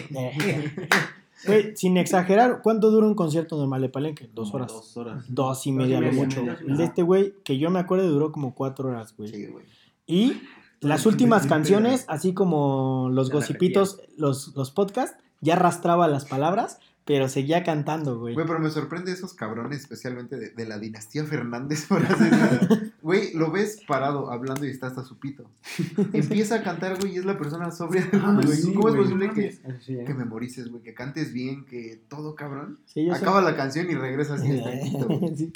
Güey, 1.46 1.74
sin 1.78 1.96
exagerar, 1.96 2.60
¿cuánto 2.62 2.92
dura 2.92 3.08
un 3.08 3.16
concierto 3.16 3.58
normal 3.58 3.82
de 3.82 3.88
Palenque? 3.88 4.30
Dos 4.34 4.54
horas. 4.54 4.74
Dos 4.74 4.98
horas. 4.98 5.24
Dos 5.30 5.66
y 5.68 5.72
media, 5.72 6.02
lo 6.02 6.12
mucho. 6.12 6.42
El 6.42 6.76
de 6.76 6.84
este 6.84 7.02
güey, 7.02 7.34
que 7.46 7.58
yo 7.58 7.70
me 7.70 7.80
acuerdo, 7.80 8.10
duró 8.10 8.34
como 8.34 8.54
cuatro 8.54 8.90
horas, 8.90 9.16
güey. 9.16 9.30
Sí, 9.30 9.46
güey. 9.46 9.66
Y 10.06 10.42
las 10.82 11.06
últimas 11.06 11.46
canciones, 11.46 12.06
así 12.08 12.34
como 12.34 13.10
los 13.12 13.30
gossipitos, 13.30 14.02
los, 14.18 14.56
los 14.56 14.72
podcasts, 14.72 15.18
ya 15.42 15.54
arrastraba 15.54 16.08
las 16.08 16.26
palabras, 16.26 16.80
pero 17.10 17.28
seguía 17.28 17.64
cantando, 17.64 18.20
güey. 18.20 18.36
Güey, 18.36 18.46
pero 18.46 18.60
me 18.60 18.70
sorprende 18.70 19.12
esos 19.12 19.34
cabrones, 19.34 19.80
especialmente 19.80 20.38
de, 20.38 20.50
de 20.52 20.66
la 20.68 20.78
dinastía 20.78 21.26
Fernández, 21.26 21.86
por 21.90 22.08
decirlo. 22.08 22.92
Güey, 23.02 23.34
lo 23.34 23.50
ves 23.52 23.82
parado 23.88 24.32
hablando 24.32 24.64
y 24.68 24.70
está 24.70 24.86
hasta 24.88 25.04
su 25.04 25.18
pito. 25.18 25.50
Empieza 26.14 26.58
a 26.58 26.64
cantar, 26.64 27.00
güey, 27.00 27.16
y 27.16 27.18
es 27.18 27.26
la 27.26 27.36
persona 27.36 27.72
sobria 27.72 28.06
del 28.06 28.22
Ah, 28.22 28.28
mundo, 28.28 28.44
güey. 28.46 28.58
sí, 28.58 28.74
¿Cómo 28.76 28.90
es 28.90 28.96
posible 28.96 29.28
no 29.28 29.34
que, 29.34 29.52
sí, 29.84 29.96
¿eh? 29.98 30.14
memorices, 30.14 30.68
güey, 30.70 30.84
que 30.84 30.94
cantes 30.94 31.34
bien, 31.34 31.66
que 31.66 32.00
todo, 32.10 32.36
cabrón? 32.36 32.78
Sí, 32.86 33.10
Acaba 33.10 33.42
la 33.42 33.56
canción 33.56 33.90
y 33.90 33.96
regresa 33.96 34.36
así 34.36 34.52
hasta 34.52 34.72
el 34.72 34.80
pito, 34.92 35.08
güey. 35.08 35.36
Sí. 35.36 35.54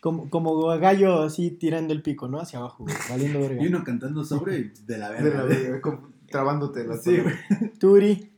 Como, 0.00 0.28
como 0.28 0.66
gallo 0.78 1.22
así 1.22 1.52
tirando 1.52 1.92
el 1.92 2.02
pico, 2.02 2.26
¿no? 2.26 2.40
Hacia 2.40 2.58
abajo, 2.58 2.82
güey, 2.82 2.96
valiendo 3.08 3.38
verga. 3.38 3.62
Y 3.62 3.68
uno 3.68 3.84
cantando 3.84 4.24
sobre 4.24 4.58
y 4.58 4.72
de 4.84 4.98
la 4.98 5.10
De 5.12 5.22
verga. 5.22 5.38
la 5.38 5.44
güey. 5.46 5.62
verga, 5.62 5.80
como 5.80 6.08
trabándote 6.28 6.82
las 6.84 7.04
Sí, 7.04 7.16
güey. 7.20 7.34
Turi. 7.78 8.32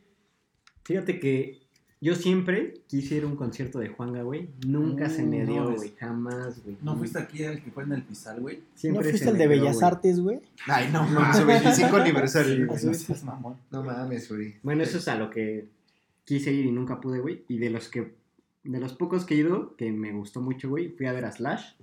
Fíjate 0.83 1.19
que 1.19 1.67
yo 2.01 2.15
siempre 2.15 2.75
quise 2.87 3.15
ir 3.15 3.23
a 3.23 3.27
un 3.27 3.35
concierto 3.35 3.79
de 3.79 3.89
Juanga, 3.89 4.21
güey. 4.23 4.49
Nunca 4.65 5.09
se 5.09 5.23
me 5.23 5.43
Mm, 5.43 5.47
dio, 5.47 5.63
no, 5.65 5.75
güey. 5.75 5.93
Jamás, 5.99 6.63
güey. 6.63 6.77
¿No 6.81 6.95
fuiste 6.95 7.19
aquí 7.19 7.43
al 7.43 7.61
que 7.61 7.71
fue 7.71 7.83
en 7.83 7.91
el 7.93 8.03
Pizal, 8.03 8.39
güey? 8.39 8.57
¿No 8.57 8.63
Siempre 8.75 9.09
fuiste 9.09 9.31
me 9.33 9.37
de 9.37 9.47
Bellas. 9.47 9.83
Artes, 9.83 10.19
güey? 10.19 10.39
Ay, 10.67 10.89
no 10.93 11.03
mames, 11.05 11.37
su 11.37 11.45
25 11.47 11.95
aniversario. 11.97 12.67
güey. 12.67 12.85
No 12.85 12.93
seas 12.93 13.23
mamón. 13.23 13.55
No 13.71 13.83
mames, 13.83 14.29
güey. 14.29 14.55
Bueno, 14.63 14.83
eso 14.83 14.97
es 14.97 15.07
a 15.09 15.15
lo 15.15 15.29
que 15.29 15.67
quise 16.23 16.51
ir 16.53 16.65
y 16.65 16.71
nunca 16.71 17.01
pude, 17.01 17.19
güey. 17.19 17.43
Y 17.49 17.57
de 17.57 17.69
los 17.69 17.89
que, 17.89 18.13
de 18.63 18.79
los 18.79 18.93
pocos 18.93 19.25
que 19.25 19.33
he 19.35 19.37
ido, 19.37 19.75
que 19.75 19.91
me 19.91 20.11
gustó 20.13 20.41
mucho, 20.41 20.69
güey, 20.69 20.89
fui 20.89 21.05
a 21.05 21.11
ver 21.11 21.25
a 21.25 21.31
Slash 21.31 21.73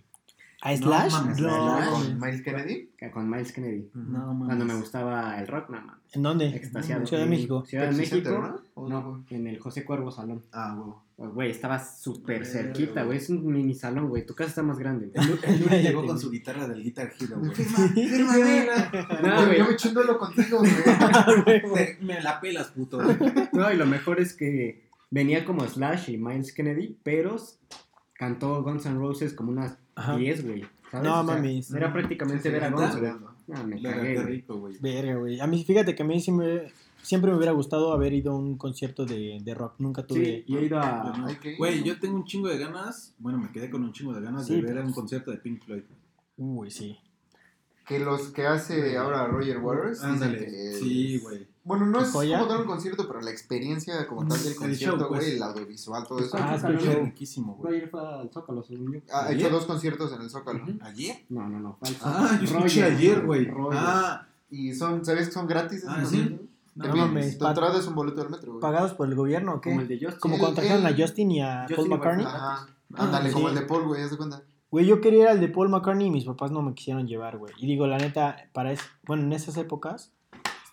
¿A 0.67 0.71
No 0.73 0.77
Slash? 0.79 1.13
mames, 1.13 1.41
No, 1.41 1.49
Slash. 1.49 1.61
mames. 1.61 1.89
Con 2.09 2.21
Miles 2.21 2.43
Kennedy. 2.43 2.91
con 3.13 3.31
Miles 3.31 3.53
Kennedy. 3.53 3.91
No, 3.95 4.19
mames. 4.35 4.47
Cuando 4.47 4.65
me 4.65 4.75
gustaba 4.75 5.39
el 5.39 5.47
rock, 5.47 5.71
nada 5.71 5.85
más. 5.85 5.97
¿En 6.13 6.23
dónde? 6.23 6.49
Extasiado. 6.49 7.07
Ciudad 7.07 7.23
de 7.25 7.29
México. 7.31 7.65
Ciudad 7.67 7.91
de 7.91 7.97
México. 7.97 8.15
Center, 8.17 8.33
¿no? 8.41 8.61
¿O 8.75 8.89
No, 8.89 9.25
en 9.31 9.47
el 9.47 9.59
José 9.59 9.85
Cuervo 9.85 10.11
Salón. 10.11 10.43
Ah, 10.53 10.75
huevo. 10.77 11.03
Pues, 11.17 11.31
Güey, 11.33 11.51
estaba 11.51 11.79
súper 11.83 12.45
cerquita, 12.45 13.03
güey. 13.05 13.17
Es 13.19 13.31
un 13.31 13.47
mini 13.47 13.75
salón, 13.75 14.09
güey. 14.11 14.27
Tu 14.27 14.35
casa 14.35 14.51
está 14.51 14.63
más 14.63 14.79
grande. 14.79 15.11
güey. 15.15 15.29
El, 15.45 15.83
llegó 15.83 16.05
con 16.05 16.19
su 16.19 16.31
guitarra 16.31 16.67
del 16.69 16.83
Guitar 16.83 17.11
Hero, 17.19 17.39
güey. 17.39 17.55
Firma, 17.55 17.89
firma, 17.89 18.35
No, 19.23 19.41
Yo- 19.41 19.47
güey. 19.47 19.59
Yo 19.59 19.67
me 19.69 19.77
chundo 19.77 20.19
contigo, 20.19 20.59
güey. 21.45 21.63
Te- 21.75 21.99
Me 22.03 22.21
la 22.21 22.41
pelas, 22.41 22.69
puto. 22.69 22.99
güey. 23.03 23.17
No, 23.53 23.73
y 23.73 23.77
lo 23.77 23.87
mejor 23.87 24.21
es 24.21 24.35
que 24.35 24.85
venía 25.11 25.45
como 25.45 25.67
Slash 25.67 26.11
y 26.11 26.19
Miles 26.19 26.53
Kennedy, 26.53 26.99
pero 27.03 27.37
cantó 28.15 28.63
Guns 28.63 28.87
N' 28.87 28.99
Roses 28.99 29.33
como 29.35 29.53
unas 29.53 29.79
Ajá. 29.97 30.17
10, 30.17 30.45
güey. 30.47 30.65
¿sabes? 30.91 31.09
No 31.09 31.21
O 31.21 31.25
sea, 31.27 31.35
mames. 31.35 31.71
Era 31.73 31.93
prácticamente 31.93 32.49
ver 32.51 32.65
a 32.65 32.71
güey. 32.71 32.93
sudando. 32.93 33.33
No, 33.49 33.65
me 33.65 33.77
Verga, 33.81 33.97
cagué, 33.97 34.09
qué 34.15 34.21
güey. 34.23 34.27
rico, 34.35 34.59
güey. 34.59 34.79
Verga, 34.81 35.15
güey. 35.17 35.41
A 35.41 35.47
mí, 35.47 35.65
fíjate 35.65 35.95
que 35.95 36.03
a 36.03 36.07
mí 36.07 36.21
siempre, 36.21 36.73
siempre 37.03 37.31
me 37.31 37.37
hubiera 37.37 37.53
gustado 37.53 37.93
haber 37.93 38.13
ido 38.13 38.33
a 38.33 38.37
un 38.37 38.57
concierto 38.59 39.05
de, 39.07 39.39
de 39.43 39.55
rock. 39.55 39.75
Nunca 39.79 40.03
Sí, 40.03 40.09
tuve. 40.09 40.45
y 40.47 40.57
he 40.57 40.63
ido 40.67 40.79
Yo 40.79 40.83
a... 40.83 41.15
no. 41.19 41.27
Hay 41.27 41.37
que 41.37 41.51
ir, 41.53 41.57
Güey, 41.59 41.83
yo 41.83 41.99
tengo 42.01 42.17
un 42.17 42.25
chingo 42.25 42.49
de 42.49 42.59
ganas. 42.59 43.15
Bueno, 43.19 43.39
me 43.39 43.51
quedé 43.53 43.71
con 43.71 43.83
un 43.85 43.93
chingo 43.93 44.13
de 44.15 44.21
ganas 44.21 44.47
Sí, 44.47 44.55
de 44.57 44.63
ver 44.63 44.75
pero- 44.75 44.87
un 44.87 44.93
concierto 44.93 45.31
de 45.31 45.39
Pink 45.39 45.63
Floyd. 45.65 45.83
Uy, 46.37 46.71
sí. 46.71 46.99
Que 47.87 48.01
los 48.01 48.29
que 48.31 48.45
hace 48.47 48.97
ahora 48.97 49.27
Roger 49.29 49.59
Waters. 49.59 50.01
dicen 50.03 50.11
Ándale. 50.15 50.39
que 50.41 50.73
Sí, 50.81 51.19
güey. 51.21 51.47
Bueno, 51.67 51.85
no 51.87 51.99
¿Qué 51.99 52.05
es 52.05 52.11
joya? 52.13 52.39
como 52.39 52.49
tal 52.51 52.61
un 52.63 52.67
concierto, 52.67 53.07
pero 53.09 53.21
la 53.21 53.31
experiencia 53.31 54.07
como 54.07 54.27
tal 54.27 54.39
del 54.43 54.53
El 54.53 54.57
concierto, 54.57 54.99
show, 54.99 55.09
pues. 55.09 55.21
güey, 55.21 55.37
el 55.37 55.43
audiovisual, 55.43 56.07
todo 56.07 56.19
eso. 56.21 56.37
Ah. 56.41 56.57
¿no? 56.63 56.79
riquísimo, 56.79 57.55
güey. 57.57 57.75
Roger 57.75 57.91
fue 57.91 58.01
al 58.01 58.31
Zócalo, 58.31 58.63
según 58.63 58.93
yo. 58.93 59.01
Ha 59.13 59.27
¿Ayer? 59.27 59.41
hecho 59.47 59.51
dos 59.51 59.65
conciertos 59.67 60.13
en 60.13 60.23
el 60.23 60.31
Zócalo. 60.31 60.63
Ujú. 60.63 60.79
¿Ayer? 60.83 61.17
No, 61.29 61.49
no, 61.49 61.59
no. 61.61 61.77
fue 61.81 61.89
al 61.89 61.97
Ah, 62.03 62.39
yo 62.41 62.45
escuché 62.57 62.85
ayer, 62.85 63.27
güey. 63.27 63.49
Ah, 63.73 64.27
Y 64.49 64.73
son, 64.75 65.05
¿sabes 65.05 65.27
que 65.27 65.33
son 65.33 65.47
gratis 65.49 65.79
esos 65.79 65.91
Ah, 65.93 66.05
¿sí? 66.07 66.39
no, 66.77 66.85
piden- 66.85 66.97
mames, 66.97 67.37
tu 67.39 67.47
entrada 67.47 67.79
es 67.79 67.87
un 67.89 67.95
boleto 67.97 68.21
del 68.21 68.31
metro, 68.31 68.53
güey. 68.53 68.61
¿Pagados 68.63 68.95
por 68.95 69.09
el 69.09 69.17
gobierno 69.17 69.55
o 69.55 69.61
Como 69.61 69.77
qué? 69.79 69.83
el 69.83 69.89
de 69.89 69.95
Justin. 70.01 70.21
Como 70.21 70.35
el- 70.37 70.41
cuando 70.41 70.61
trajeron 70.61 70.87
a 70.87 70.91
el- 70.91 71.01
Justin 71.03 71.31
y 71.33 71.43
a 71.43 71.63
Justin 71.69 71.77
Paul 71.77 71.89
McCartney. 71.89 72.27
Ajá. 72.27 72.67
Ah, 72.95 73.03
Ándale, 73.05 73.33
como 73.33 73.49
el 73.49 73.55
de 73.57 73.63
Paul, 73.63 73.83
güey, 73.89 74.03
haz 74.03 74.13
de 74.13 74.17
cuenta. 74.17 74.43
Güey, 74.71 74.87
yo 74.87 75.01
quería 75.01 75.23
ir 75.23 75.29
al 75.29 75.41
de 75.41 75.49
Paul 75.49 75.69
McCartney 75.69 76.07
y 76.07 76.11
mis 76.11 76.25
papás 76.27 76.53
no 76.53 76.63
me 76.63 76.75
quisieron 76.75 77.09
llevar, 77.09 77.39
güey. 77.39 77.53
Y 77.59 77.67
digo, 77.67 77.87
la 77.89 77.99
neta, 77.99 78.37
para 78.53 78.71
es, 78.73 78.81
bueno, 79.05 79.25
en 79.25 79.33
esas 79.33 79.57
épocas 79.57 80.13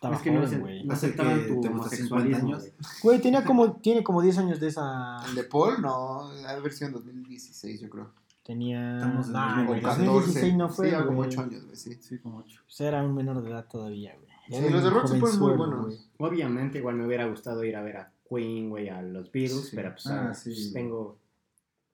estaba 0.04 0.16
Es 0.18 0.22
que 0.22 0.32
no, 0.32 0.38
joven, 0.40 0.50
se, 0.50 0.58
güey. 0.60 0.84
no 0.86 0.94
aceptaban 0.94 1.48
tu 1.48 1.60
homosexualismo, 1.68 2.38
50 2.38 2.38
años. 2.38 2.64
güey. 3.02 3.22
Tenía 3.22 3.44
como, 3.46 3.74
tiene 3.78 4.04
como 4.04 4.22
10 4.22 4.38
años 4.40 4.60
de 4.60 4.68
esa... 4.68 5.24
El 5.28 5.36
de 5.36 5.44
Paul, 5.46 5.82
no, 5.82 6.30
sido 6.72 6.88
en 6.88 6.94
2016, 6.94 7.82
yo 7.82 7.90
creo. 7.90 8.12
Tenía... 8.44 8.98
Estamos 8.98 9.28
en 9.28 9.34
Nah, 9.34 9.64
O 9.64 9.66
güey, 9.68 9.82
2014. 9.82 10.06
2016 10.06 10.56
no 10.58 10.70
fue, 10.70 10.90
Sí, 10.90 10.96
como 10.98 11.18
güey. 11.18 11.30
8 11.30 11.42
años, 11.42 11.64
güey, 11.66 11.76
sí. 11.78 11.94
Sí, 12.02 12.20
como 12.20 12.40
ocho. 12.40 12.62
Pues 12.66 12.82
era 12.82 13.02
un 13.04 13.16
menor 13.16 13.42
de 13.42 13.50
edad 13.50 13.66
todavía, 13.70 14.14
güey. 14.16 14.62
Sí, 14.62 14.70
los 14.70 14.84
de 14.84 14.90
rock 14.90 15.08
sí 15.08 15.20
fueron 15.20 15.40
muy 15.40 15.54
buenos. 15.54 15.86
güey. 15.86 15.98
Obviamente, 16.32 16.78
igual 16.80 16.96
me 16.96 17.06
hubiera 17.08 17.26
gustado 17.28 17.64
ir 17.64 17.78
a 17.78 17.82
ver 17.82 17.96
a 17.98 18.12
Queen, 18.30 18.70
güey, 18.70 18.90
a 18.90 19.02
los 19.02 19.32
Beatles, 19.32 19.70
Sí. 19.70 19.76
pero 19.78 19.92
pues, 19.94 20.06
Ah, 20.08 20.28
ah, 20.32 20.34
sí, 20.34 20.50
pues, 20.50 20.74
tengo 20.74 21.18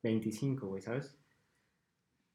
25, 0.01 0.67
güey, 0.67 0.81
¿sabes? 0.81 1.15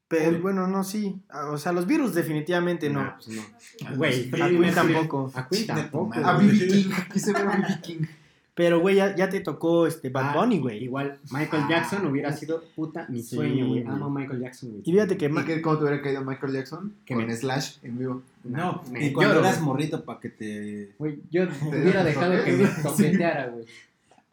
Pero 0.07 0.39
bueno, 0.39 0.67
no, 0.67 0.83
sí. 0.83 1.15
Ah, 1.29 1.49
O 1.49 1.57
sea, 1.57 1.71
los 1.71 1.87
virus 1.87 2.13
definitivamente 2.13 2.89
no. 2.89 3.01
Nah, 3.03 3.15
pues 3.15 3.29
no. 3.29 3.41
Ah, 3.85 3.93
Güey. 3.95 4.29
A 4.33 4.47
Queen 4.49 4.73
tampoco. 4.73 5.31
A 5.33 5.47
Queen 5.47 5.65
tampoco. 5.67 6.19
A. 6.23 6.37
B.B. 6.37 6.67
King, 6.67 6.89
quise 7.11 7.33
ver 7.33 7.41
a 7.47 7.55
B.B. 7.57 7.81
King. 7.81 8.05
Pero, 8.53 8.79
güey, 8.79 8.95
ya, 8.95 9.13
ya 9.15 9.27
te 9.29 9.41
tocó 9.41 9.85
este 9.85 10.09
Bad 10.09 10.29
Ah, 10.29 10.33
Bunny, 10.37 10.59
güey. 10.59 10.83
Igual, 10.83 11.19
Michael 11.31 11.63
Ah. 11.65 11.67
Jackson 11.69 12.05
hubiera 12.05 12.31
sido 12.31 12.63
puta 12.75 13.05
mi 13.09 13.21
Sí, 13.21 13.35
sueño, 13.35 13.67
güey. 13.67 13.83
Amo 13.83 14.05
a 14.05 14.09
Michael 14.09 14.39
Jackson, 14.39 14.69
güey. 14.69 14.81
Y 14.85 14.91
fíjate 14.93 15.17
que... 15.17 15.25
¿Y 15.25 15.43
que 15.43 15.61
cómo 15.61 15.77
te 15.77 15.83
hubiera 15.83 16.01
caído 16.01 16.23
Michael 16.23 16.53
Jackson? 16.53 16.93
Que 17.03 17.15
Con 17.15 17.25
me- 17.27 17.35
Slash 17.35 17.77
en 17.83 17.97
vivo. 17.97 18.21
No, 18.45 18.81
me 18.91 19.07
y 19.07 19.11
cuando 19.11 19.39
eras 19.39 19.59
morrito 19.59 20.05
para 20.05 20.19
que 20.21 20.29
te... 20.29 20.91
Güey, 20.99 21.19
yo 21.31 21.47
Te 21.69 21.81
hubiera 21.81 22.03
dejado 22.05 22.43
que 22.45 22.51
me 22.53 22.65
toqueteara, 22.81 23.47
güey. 23.47 23.65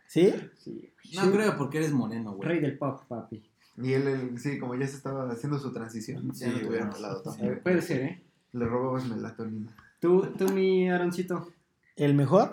¿Sí? 0.07 0.33
Sí. 0.63 0.89
No 1.17 1.33
creo 1.33 1.57
porque 1.57 1.79
eres 1.79 1.91
moreno, 1.93 2.33
güey. 2.35 2.49
Rey 2.49 2.61
del 2.61 2.79
pop, 2.79 3.01
papi. 3.09 3.43
Y 3.77 3.93
él, 3.95 4.07
él, 4.07 4.39
sí, 4.39 4.59
como 4.59 4.75
ya 4.75 4.87
se 4.87 4.97
estaba 4.97 5.31
haciendo 5.31 5.59
su 5.59 5.73
transición, 5.73 6.35
Sí, 6.35 6.45
ya 6.45 6.85
no 6.85 6.91
tanto. 6.93 7.31
A 7.31 7.37
ver, 7.37 7.63
puede 7.63 7.81
ser, 7.83 8.01
¿eh? 8.03 8.23
Le 8.53 8.67
robabas 8.67 9.07
melatonina. 9.09 9.75
Tú, 10.01 10.23
tú, 10.37 10.49
mi 10.53 10.91
Aaroncito, 10.91 11.49
¿El 11.97 12.15
mejor? 12.15 12.51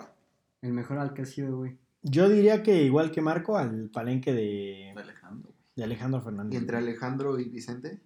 el 0.62 0.72
mejor 0.72 0.98
al 0.98 1.12
que 1.14 1.22
has 1.22 1.30
sido, 1.30 1.56
güey. 1.58 1.78
Yo 2.02 2.28
diría 2.28 2.62
que 2.62 2.82
igual 2.84 3.10
que 3.10 3.20
Marco, 3.22 3.56
al 3.58 3.90
palenque 3.90 4.32
de, 4.32 4.92
Alejandro, 4.96 5.50
güey. 5.50 5.56
de 5.76 5.84
Alejandro 5.84 6.20
Y 6.20 6.24
Fernández. 6.24 6.58
entre 6.60 6.76
Alejandro 6.78 7.38
y 7.38 7.44
Vicente. 7.48 8.00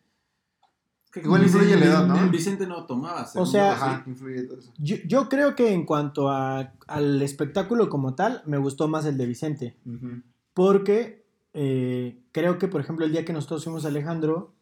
Que 1.13 1.21
Igual 1.21 1.43
Vicente- 1.43 1.65
influye 1.67 1.81
la 1.81 1.87
edad, 1.93 2.07
¿no? 2.09 2.31
Vicente 2.31 2.67
no 2.67 2.87
tomaba. 2.87 3.25
según 3.27 3.47
sea, 3.47 3.67
yo, 3.69 3.73
Ajá, 3.73 4.03
sí. 4.05 4.11
influye 4.11 4.43
todo 4.45 4.59
eso. 4.59 4.73
Yo, 4.79 4.97
yo 5.07 5.29
creo 5.29 5.55
que 5.55 5.73
en 5.73 5.85
cuanto 5.87 6.29
a- 6.29 6.73
al 6.89 7.23
espectáculo 7.23 7.89
como 7.89 8.15
tal, 8.17 8.43
me 8.47 8.59
gustó 8.59 8.89
más 8.89 9.05
el 9.07 9.17
de 9.17 9.27
Vicente. 9.27 9.77
Porque 10.55 11.24
eh, 11.55 12.19
creo 12.33 12.59
que, 12.59 12.69
por 12.69 12.81
ejemplo, 12.81 13.07
el 13.07 13.13
día 13.13 13.25
que 13.25 13.33
nosotros 13.33 13.65
fuimos 13.65 13.85
a 13.85 13.89
Alejandro, 13.89 14.53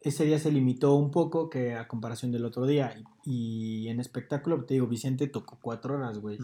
ese 0.00 0.24
día 0.24 0.38
se 0.38 0.52
limitó 0.52 0.94
un 0.94 1.10
poco 1.10 1.50
que 1.50 1.74
a 1.74 1.88
comparación 1.88 2.30
del 2.30 2.44
otro 2.44 2.66
día. 2.66 2.94
Y, 3.24 3.78
y 3.84 3.88
en 3.88 3.98
espectáculo, 3.98 4.64
te 4.64 4.74
digo, 4.74 4.86
Vicente 4.86 5.26
tocó 5.26 5.58
cuatro 5.60 5.94
horas, 5.94 6.18
güey. 6.18 6.38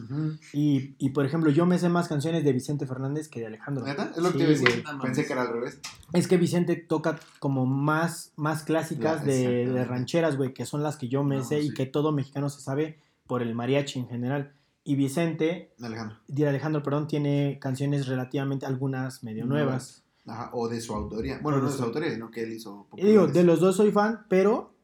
Y, 0.52 0.96
y, 0.98 1.10
por 1.10 1.24
ejemplo, 1.24 1.50
yo 1.50 1.64
me 1.66 1.78
sé 1.78 1.88
más 1.88 2.08
canciones 2.08 2.44
de 2.44 2.52
Vicente 2.52 2.86
Fernández 2.86 3.28
que 3.28 3.40
de 3.40 3.46
Alejandro. 3.46 3.84
¿Neta? 3.84 4.10
Es 4.16 4.22
lo 4.22 4.32
que 4.32 4.38
te 4.38 4.44
iba 4.44 4.46
a 4.46 4.58
decir. 4.58 4.82
güey. 4.82 4.96
no 4.96 5.02
Pensé 5.02 5.26
que 5.26 5.32
era 5.32 5.42
al 5.42 5.52
revés. 5.52 5.80
Es 6.12 6.26
que 6.26 6.36
Vicente 6.36 6.76
toca 6.76 7.20
como 7.38 7.66
más, 7.66 8.32
más 8.36 8.64
clásicas 8.64 9.24
de, 9.24 9.84
rancheras, 9.86 10.36
güey, 10.36 10.52
que 10.52 10.66
son 10.66 10.82
las 10.82 10.96
que 10.96 11.08
yo 11.08 11.22
me 11.22 11.36
No, 11.36 11.44
sé 11.44 11.60
y 11.60 11.72
que 11.72 11.86
todo 11.86 12.10
mexicano 12.10 12.48
se 12.48 12.60
sabe 12.60 12.98
por 13.26 13.42
el 13.42 13.54
mariachi 13.54 14.00
en 14.00 14.08
general. 14.08 14.52
Y 14.86 14.96
Vicente, 14.96 15.72
Alejandro. 15.80 16.18
de 16.28 16.46
Alejandro, 16.48 16.82
perdón, 16.82 17.08
tiene 17.08 17.58
canciones 17.60 18.06
relativamente, 18.06 18.66
algunas 18.66 19.24
medio 19.24 19.46
nuevas. 19.46 20.04
Ajá, 20.26 20.50
o 20.52 20.68
de 20.68 20.80
su 20.80 20.94
autoría. 20.94 21.38
Bueno, 21.42 21.58
no 21.60 21.70
de 21.70 21.76
su 21.76 21.82
autoría, 21.82 22.10
sino 22.10 22.30
que 22.30 22.42
él 22.42 22.52
hizo. 22.52 22.86
Y 22.96 23.04
digo, 23.06 23.26
de 23.26 23.44
los 23.44 23.60
dos 23.60 23.76
soy 23.76 23.92
fan, 23.92 24.26
pero, 24.28 24.74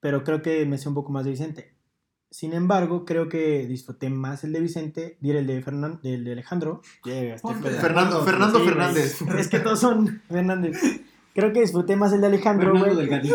pero 0.00 0.22
creo 0.24 0.42
que 0.42 0.64
me 0.66 0.78
sé 0.78 0.88
un 0.88 0.94
poco 0.94 1.10
más 1.12 1.24
de 1.24 1.30
Vicente. 1.32 1.74
Sin 2.30 2.52
embargo, 2.54 3.04
creo 3.04 3.28
que 3.28 3.66
disfruté 3.66 4.08
más 4.10 4.42
el 4.44 4.52
de 4.52 4.60
Vicente, 4.60 5.18
diré 5.20 5.40
el 5.40 5.46
de, 5.46 5.62
Fernan- 5.62 6.00
del 6.02 6.24
de 6.24 6.32
Alejandro. 6.32 6.80
Yeah, 7.04 7.14
de 7.34 7.38
Fernando, 7.38 8.18
acuerdo, 8.18 8.24
Fernando 8.24 8.58
Sí. 8.60 8.64
Fernández. 8.64 9.22
Es 9.38 9.48
que 9.48 9.60
todos 9.60 9.80
son 9.80 10.22
Fernández. 10.28 10.80
Creo 11.34 11.52
que 11.52 11.60
disfruté 11.60 11.96
más 11.96 12.12
el 12.12 12.20
de 12.20 12.28
Alejandro, 12.28 12.72
Fernando 12.78 13.06
güey, 13.06 13.32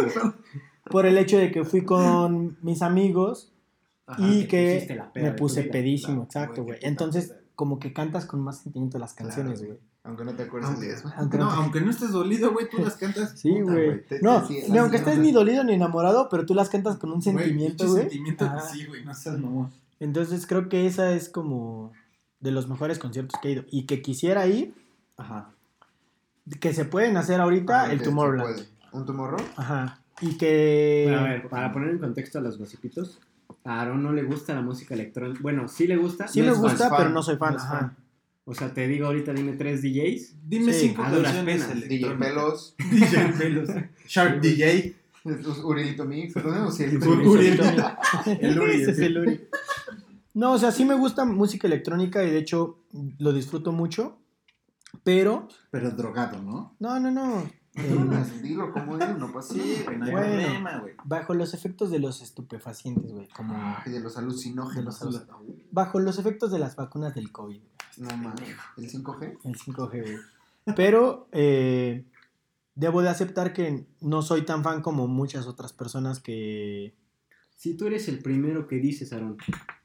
por 0.90 1.06
el 1.06 1.18
hecho 1.18 1.38
de 1.38 1.52
que 1.52 1.64
fui 1.66 1.84
con 1.84 2.58
mis 2.62 2.82
amigos 2.82 3.54
Ajá. 4.08 4.28
y 4.28 4.48
que 4.48 4.88
me 5.16 5.32
puse 5.34 5.62
vida. 5.64 5.72
pedísimo, 5.74 6.28
Claro, 6.28 6.46
exacto, 6.46 6.64
güey, 6.64 6.80
Entonces, 6.82 7.36
como 7.56 7.78
que 7.80 7.94
cantas 7.94 8.26
con 8.26 8.40
más 8.42 8.60
sentimiento 8.62 8.98
las 9.00 9.14
canciones, 9.14 9.60
Claro, 9.60 9.74
güey. 9.76 9.88
Aunque 10.04 10.24
no 10.24 10.34
te 10.36 10.44
acuerdes 10.44 10.70
Aunque, 10.70 10.86
de 10.86 10.94
eso. 10.94 11.12
Aunque 11.18 11.38
no, 11.38 11.46
no 11.46 11.52
te- 11.52 11.58
aunque 11.58 11.82
no 11.82 11.92
estés 11.92 12.12
dolido, 12.12 12.54
güey, 12.54 12.70
tú 12.70 12.78
las 12.78 12.96
cantas. 12.96 13.38
Sí, 13.38 13.50
güey. 13.60 14.04
No, 14.22 14.42
te- 14.44 14.70
ni 14.70 14.78
aunque 14.78 14.96
estés 14.98 15.18
ni 15.20 15.34
dolido 15.34 15.66
ni 15.66 15.74
enamorado, 15.74 16.30
pero 16.30 16.46
tú 16.46 16.54
las 16.54 16.70
cantas 16.70 16.96
con 16.96 17.12
un 17.12 17.22
sentimiento, 17.22 17.86
güey. 17.86 18.04
sentimiento, 18.04 18.46
Ajá. 18.46 18.62
sí, 18.62 18.86
güey, 18.86 19.04
no 19.04 19.14
seas 19.14 19.38
mamón. 19.38 19.70
Entonces 20.00 20.48
creo 20.48 20.70
que 20.70 20.88
esa 20.88 21.12
es 21.12 21.28
como 21.28 21.92
de 22.40 22.52
los 22.52 22.70
mejores 22.70 23.00
conciertos 23.00 23.38
que 23.42 23.50
he 23.50 23.52
ido. 23.52 23.66
Y 23.70 23.86
que 23.86 24.02
quisiera 24.02 24.48
ir, 24.48 24.74
Ajá. 25.18 25.50
que 26.62 26.74
se 26.74 26.86
pueden 26.86 27.18
hacer 27.18 27.42
ahorita, 27.42 27.84
Ajá, 27.84 27.92
el 27.92 28.02
Tomorrowland. 28.02 28.66
¿Un 28.94 29.06
Tomorrow? 29.06 29.40
Ajá. 29.58 30.00
Y 30.22 30.38
que... 30.38 31.14
A 31.20 31.24
ver, 31.24 31.50
para 31.50 31.74
poner 31.74 31.90
en 31.90 32.00
contexto 32.00 32.40
a 32.40 32.42
los 32.42 32.58
gossipitos, 32.58 33.20
a 33.68 33.82
Aaron 33.82 34.02
no 34.02 34.14
le 34.14 34.24
gusta 34.24 34.54
la 34.56 34.62
música 34.62 34.94
electrónica. 34.94 35.40
Bueno, 35.42 35.68
sí 35.68 35.88
le 35.88 35.98
gusta. 35.98 36.28
sí 36.28 36.40
no 36.40 36.46
me 36.48 36.52
es 36.54 36.58
gusta, 36.60 36.90
fan, 36.90 36.98
pero 36.98 37.10
no 37.10 37.22
soy 37.22 37.38
fan. 37.38 37.52
no 37.54 37.58
es 37.58 37.64
Ajá. 37.66 37.80
fan. 37.80 37.98
O 38.46 38.54
sea, 38.56 38.74
te 38.74 38.88
digo 38.88 39.08
ahorita, 39.08 39.34
dime 39.34 39.54
tres 39.54 39.82
DJs. 39.82 40.36
Dime 40.48 40.72
Sí, 40.72 40.88
cinco 40.88 41.04
a 41.04 41.12
duras 41.12 41.34
canciones 41.34 41.64
penas. 41.66 41.90
DJ. 41.90 42.16
Pelos, 42.16 42.76
DJ 42.92 43.34
Pelos. 43.38 43.70
Shark 44.08 44.40
DJ. 44.40 44.96
Urielito 45.66 46.06
Mix. 46.06 46.34
Sí, 46.76 46.84
el- 46.86 48.60
Uri, 48.60 48.82
Ese 48.82 48.92
es 48.92 49.00
el 49.00 49.18
Uri. 49.18 49.42
No, 50.34 50.54
o 50.54 50.58
sea, 50.58 50.72
sí 50.72 50.86
me 50.86 50.94
gusta 50.96 51.26
música 51.26 51.68
electrónica 51.68 52.24
y 52.24 52.30
de 52.30 52.38
hecho 52.38 52.80
lo 53.20 53.34
disfruto 53.34 53.72
mucho, 53.74 54.20
pero... 55.04 55.48
Pero 55.72 55.92
drogado, 55.92 56.42
¿no? 56.42 56.76
No, 56.80 57.00
no, 57.00 57.12
no. 57.12 57.50
Eh, 57.78 58.40
Dilo 58.42 58.72
como 58.72 58.98
es, 58.98 59.18
no 59.18 59.32
pasa 59.32 59.54
Sí, 59.54 59.60
nada. 59.60 59.84
güey, 59.86 59.98
no 59.98 60.06
hay 60.06 60.12
Bueno. 60.12 60.44
problema, 60.44 60.80
güey. 60.80 60.94
bajo 61.06 61.34
los 61.34 61.54
efectos 61.54 61.92
de 61.92 62.00
los 62.00 62.22
estupefacientes, 62.22 63.12
güey. 63.12 63.28
Como... 63.30 63.54
Ay, 63.56 63.92
de 63.92 64.00
los 64.00 64.18
alucinógenos. 64.18 65.00
De 65.00 65.06
los 65.06 65.26
Bajo 65.72 66.00
los 66.00 66.18
efectos 66.20 66.52
de 66.52 66.60
las 66.60 66.76
vacunas 66.76 67.14
del 67.16 67.32
COVID. 67.32 67.62
No 67.98 68.18
mames. 68.18 68.56
¿El 68.78 68.90
5G? 68.90 69.38
El 69.44 69.56
5G, 69.58 69.90
güey. 70.02 70.18
Pero 70.76 71.28
eh, 71.32 72.06
debo 72.76 73.02
de 73.02 73.10
aceptar 73.10 73.54
que 73.54 73.88
no 74.02 74.22
soy 74.22 74.44
tan 74.44 74.64
fan 74.64 74.82
como 74.82 75.08
muchas 75.08 75.48
otras 75.48 75.74
personas 75.74 76.20
que... 76.20 76.96
Si 77.56 77.76
tú 77.76 77.88
eres 77.88 78.08
el 78.08 78.20
primero 78.20 78.68
que 78.68 78.76
dices, 78.78 79.14
Aaron, 79.14 79.38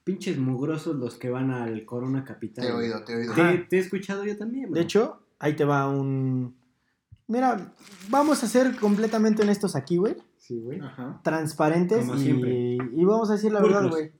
pinches 0.04 0.36
mugrosos 0.38 0.96
los 0.96 1.14
que 1.16 1.30
van 1.30 1.50
al 1.50 1.84
Corona 1.86 2.22
Capital. 2.24 2.64
Te 2.66 2.70
he 2.70 2.74
oído, 2.74 3.02
te 3.04 3.12
he 3.12 3.16
oído. 3.16 3.34
Te, 3.34 3.58
te 3.58 3.76
he 3.76 3.80
escuchado 3.80 4.24
yo 4.24 4.36
también, 4.36 4.64
bro. 4.70 4.74
De 4.74 4.82
hecho, 4.82 5.22
ahí 5.38 5.54
te 5.56 5.64
va 5.64 5.88
un... 5.88 6.54
Mira, 7.32 7.72
vamos 8.10 8.42
a 8.44 8.46
ser 8.46 8.76
completamente 8.78 9.42
honestos 9.42 9.74
aquí, 9.74 9.96
güey. 9.96 10.16
Sí, 10.36 10.60
güey. 10.60 10.80
Ajá. 10.80 11.20
Transparentes 11.24 12.00
Como 12.06 12.16
y, 12.16 12.22
siempre. 12.22 12.52
y 12.94 13.04
vamos 13.04 13.30
a 13.30 13.34
decir 13.34 13.52
la 13.52 13.60
verdad, 13.62 13.88
güey. 13.88 14.12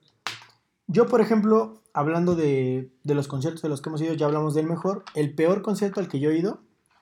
Yo, 0.87 1.07
por 1.09 1.21
ejemplo, 1.21 1.83
hablando 1.93 2.35
de, 2.35 2.91
de 3.05 3.15
los 3.15 3.29
conciertos 3.29 3.61
de 3.63 3.69
los 3.69 3.83
que 3.83 3.91
hemos 3.91 4.01
ido, 4.01 4.15
ya 4.15 4.27
hablamos 4.27 4.55
del 4.55 4.67
mejor. 4.67 5.05
El 5.15 5.35
peor 5.35 5.61
concierto 5.63 6.01
al 6.01 6.09
que 6.09 6.21
yo 6.21 6.31
he 6.31 6.39
ido, 6.39 6.61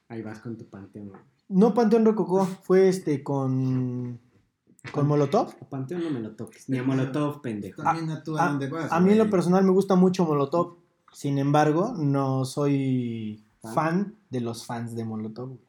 Ahí 0.08 0.22
vas 0.22 0.40
con 0.40 0.56
tu 0.56 0.64
panteón. 0.68 1.10
güey. 1.10 1.20
no 1.48 1.72
Panteón 1.74 2.04
Rococó, 2.04 2.44
fue 2.44 2.88
este 2.88 3.22
con... 3.22 4.18
Con 4.92 5.06
Molotov. 5.06 5.50
A 5.60 5.68
panteón 5.68 6.02
no 6.02 6.10
me 6.10 6.20
lo 6.20 6.32
toques. 6.34 6.68
Ni 6.68 6.78
a 6.78 6.82
Molotov, 6.82 7.40
pendejo. 7.42 7.82
También 7.82 8.10
a 8.10 8.22
tú 8.24 8.36
a, 8.36 8.46
a- 8.46 8.48
dónde 8.48 8.68
vas. 8.68 8.90
A 8.90 8.98
mí 8.98 9.12
en 9.12 9.18
lo 9.18 9.24
güey? 9.24 9.30
personal 9.30 9.62
me 9.64 9.70
gusta 9.70 9.94
mucho 9.94 10.24
Molotov. 10.24 10.78
Sin 11.12 11.38
embargo, 11.38 11.92
no 11.96 12.44
soy 12.46 13.44
fan 13.74 14.16
de 14.30 14.40
los 14.40 14.64
fans 14.64 14.94
de 14.96 15.04
Molotov, 15.04 15.48
güey. 15.48 15.60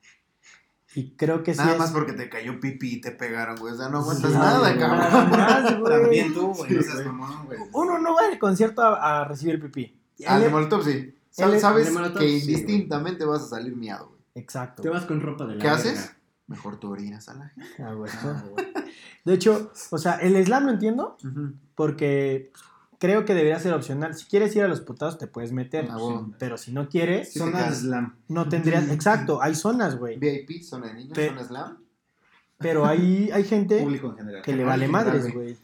Y 0.94 1.12
creo 1.16 1.42
que 1.44 1.54
sí 1.54 1.60
Nada 1.60 1.74
es- 1.74 1.80
más 1.80 1.92
porque 1.92 2.14
te 2.14 2.30
cayó 2.30 2.60
pipi 2.60 2.96
y 2.96 3.02
te 3.02 3.12
pegaron, 3.12 3.56
güey. 3.58 3.74
O 3.74 3.78
sea, 3.78 3.88
no 3.90 4.00
aguantas 4.00 4.32
Sí, 4.32 4.38
nada, 4.38 4.60
güey, 4.60 4.78
cabrón. 4.78 5.00
nada 5.00 5.26
más, 5.26 5.80
güey. 5.80 6.02
También 6.02 6.34
tú, 6.34 6.48
güey. 6.54 6.70
Sí, 6.70 6.76
no 6.76 6.82
seas 6.82 6.96
güey. 6.96 7.06
mamón, 7.08 7.46
güey. 7.46 7.60
Uno 7.74 8.00
no 8.00 8.14
va 8.16 8.22
al 8.32 8.38
concierto 8.40 8.82
a, 8.82 9.22
a 9.22 9.26
recibir 9.26 9.62
pipí. 9.62 9.98
Él- 10.20 10.42
de 10.42 10.50
Molotov 10.50 10.84
sí. 10.84 11.16
Él 11.38 11.54
es- 11.54 11.62
Sabes 11.62 11.92
Molotov, 11.94 12.20
que 12.20 12.28
sí, 12.28 12.40
indistintamente 12.52 13.24
vas 13.26 13.44
a 13.44 13.48
salir 13.48 13.76
miado, 13.76 14.08
güey. 14.10 14.20
Exacto. 14.36 14.82
Te 14.84 14.90
vas 14.90 15.06
con 15.06 15.22
ropa 15.22 15.46
de 15.46 15.56
la 15.56 15.62
¿Qué 15.62 15.68
verga. 15.70 15.80
haces? 15.80 16.12
Mejor 16.48 16.78
tú 16.78 16.92
orinas 16.92 17.30
a 17.30 17.36
la 17.36 17.48
gente. 17.50 17.84
Ah, 17.84 17.94
güey. 17.94 18.12
De 19.24 19.34
hecho, 19.34 19.72
o 19.92 19.98
sea, 19.98 20.16
el 20.16 20.44
slam 20.44 20.66
lo 20.66 20.72
entiendo 20.72 21.16
porque 21.76 22.52
creo 23.02 23.26
que 23.26 23.34
debería 23.34 23.60
ser 23.60 23.74
opcional. 23.74 24.14
Si 24.14 24.26
quieres 24.28 24.56
ir 24.56 24.62
a 24.64 24.68
los 24.68 24.80
putados, 24.82 25.18
te 25.18 25.26
puedes 25.26 25.52
meter. 25.52 25.88
Ah, 25.90 25.98
bueno. 25.98 26.34
Pero 26.38 26.56
si 26.60 26.72
no 26.72 26.88
quieres, 26.88 27.30
Sí 27.34 27.40
te 27.40 27.46
Zona 27.46 27.58
de 27.58 27.64
quedas. 27.66 27.80
slam. 27.80 28.16
no 28.28 28.48
tendrías. 28.48 28.88
Exacto, 28.92 29.42
hay 29.42 29.56
zonas, 29.56 29.98
güey. 29.98 30.20
VIP, 30.20 30.62
zona 30.62 30.88
de 30.90 30.94
niños, 30.94 31.14
Pe- 31.18 31.30
zona 31.30 31.44
slam. 31.44 31.78
Pero 32.60 32.86
hay, 32.86 33.32
hay 33.32 33.44
gente 33.44 33.82
Público 33.82 34.12
en 34.12 34.18
general. 34.18 34.42
que 34.44 34.56
le 34.56 34.64
vale 34.64 34.86
general, 34.86 35.06
madres, 35.14 35.34
güey. 35.34 35.58